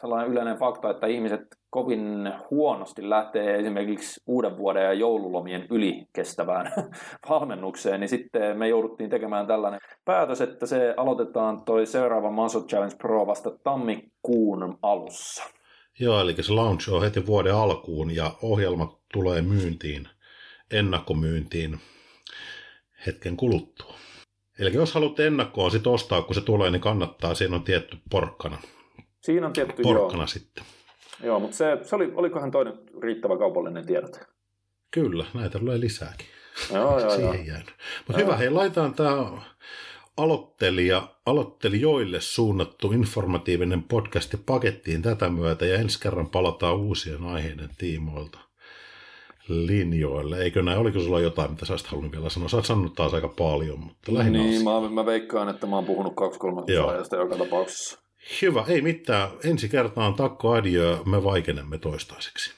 sellainen 0.00 0.32
yleinen 0.32 0.58
fakta, 0.58 0.90
että 0.90 1.06
ihmiset 1.06 1.40
kovin 1.70 2.32
huonosti 2.50 3.10
lähtee 3.10 3.58
esimerkiksi 3.58 4.20
uuden 4.26 4.56
vuoden 4.56 4.84
ja 4.84 4.92
joululomien 4.92 5.66
yli 5.70 6.06
kestävään 6.12 6.72
valmennukseen, 7.30 8.00
niin 8.00 8.08
sitten 8.08 8.58
me 8.58 8.68
jouduttiin 8.68 9.10
tekemään 9.10 9.46
tällainen 9.46 9.80
päätös, 10.04 10.40
että 10.40 10.66
se 10.66 10.94
aloitetaan 10.96 11.64
toi 11.64 11.86
seuraava 11.86 12.30
Muscle 12.30 12.62
Challenge 12.62 12.96
Pro 12.96 13.26
vasta 13.26 13.50
tammikuun 13.50 14.78
alussa. 14.82 15.42
Joo, 16.00 16.20
eli 16.20 16.42
se 16.42 16.52
launch 16.52 16.92
on 16.92 17.02
heti 17.02 17.26
vuoden 17.26 17.54
alkuun 17.54 18.16
ja 18.16 18.30
ohjelma 18.42 18.98
tulee 19.12 19.42
myyntiin, 19.42 20.08
ennakkomyyntiin 20.70 21.78
hetken 23.06 23.36
kuluttua. 23.36 23.94
Eli 24.58 24.74
jos 24.74 24.94
haluatte 24.94 25.26
ennakkoon 25.26 25.70
sit 25.70 25.86
ostaa, 25.86 26.22
kun 26.22 26.34
se 26.34 26.40
tulee, 26.40 26.70
niin 26.70 26.80
kannattaa. 26.80 27.34
Siinä 27.34 27.56
on 27.56 27.62
tietty 27.62 27.96
porkkana. 28.10 28.58
Siinä 29.20 29.46
on 29.46 29.52
tietty 29.52 29.82
joo, 29.82 29.94
Porkkana 29.94 30.26
sitten. 30.26 30.64
joo 31.22 31.40
mutta 31.40 31.56
se, 31.56 31.78
se 31.82 31.96
oli, 31.96 32.12
olikohan 32.14 32.50
toi 32.50 32.64
nyt 32.64 32.90
riittävä 33.02 33.38
kaupallinen 33.38 33.86
tiedot? 33.86 34.20
Kyllä, 34.90 35.24
näitä 35.34 35.58
tulee 35.58 35.80
lisääkin. 35.80 36.26
Joo, 36.74 37.00
joo, 37.00 37.00
joo. 37.14 37.16
Siihen 37.16 37.46
jäänyt. 37.46 37.72
Mutta 38.06 38.22
hyvä, 38.22 38.36
hei, 38.36 38.50
laitetaan 38.50 38.94
tämä 38.94 39.26
aloittelija, 40.16 41.08
aloittelijoille 41.26 42.20
suunnattu 42.20 42.92
informatiivinen 42.92 43.82
podcasti 43.82 44.36
pakettiin 44.36 45.02
tätä 45.02 45.28
myötä 45.28 45.66
ja 45.66 45.78
ensi 45.78 46.00
kerran 46.00 46.30
palataan 46.30 46.76
uusien 46.76 47.24
aiheiden 47.24 47.70
tiimoilta 47.78 48.47
linjoille. 49.48 50.38
Eikö 50.42 50.62
näin? 50.62 50.78
Oliko 50.78 51.00
sulla 51.00 51.20
jotain, 51.20 51.50
mitä 51.50 51.66
sä 51.66 51.72
olisit 51.72 51.88
halunnut 51.88 52.12
vielä 52.12 52.28
sanoa? 52.28 52.48
Sä 52.48 52.56
oot 52.56 52.66
sanonut 52.66 52.94
taas 52.94 53.14
aika 53.14 53.28
paljon, 53.28 53.80
mutta 53.80 54.14
lähinnä 54.14 54.38
Niin, 54.38 54.68
asia. 54.68 54.80
mä, 54.80 54.90
mä 54.90 55.06
veikkaan, 55.06 55.48
että 55.48 55.66
mä 55.66 55.76
oon 55.76 55.84
puhunut 55.84 56.14
kaksi 56.16 56.38
ajasta 56.88 57.16
joka 57.16 57.36
tapauksessa. 57.36 57.98
Hyvä, 58.42 58.64
ei 58.68 58.82
mitään. 58.82 59.28
Ensi 59.44 59.68
kertaan 59.68 60.14
takko 60.14 60.52
adieu, 60.52 61.04
me 61.04 61.24
vaikenemme 61.24 61.78
toistaiseksi. 61.78 62.50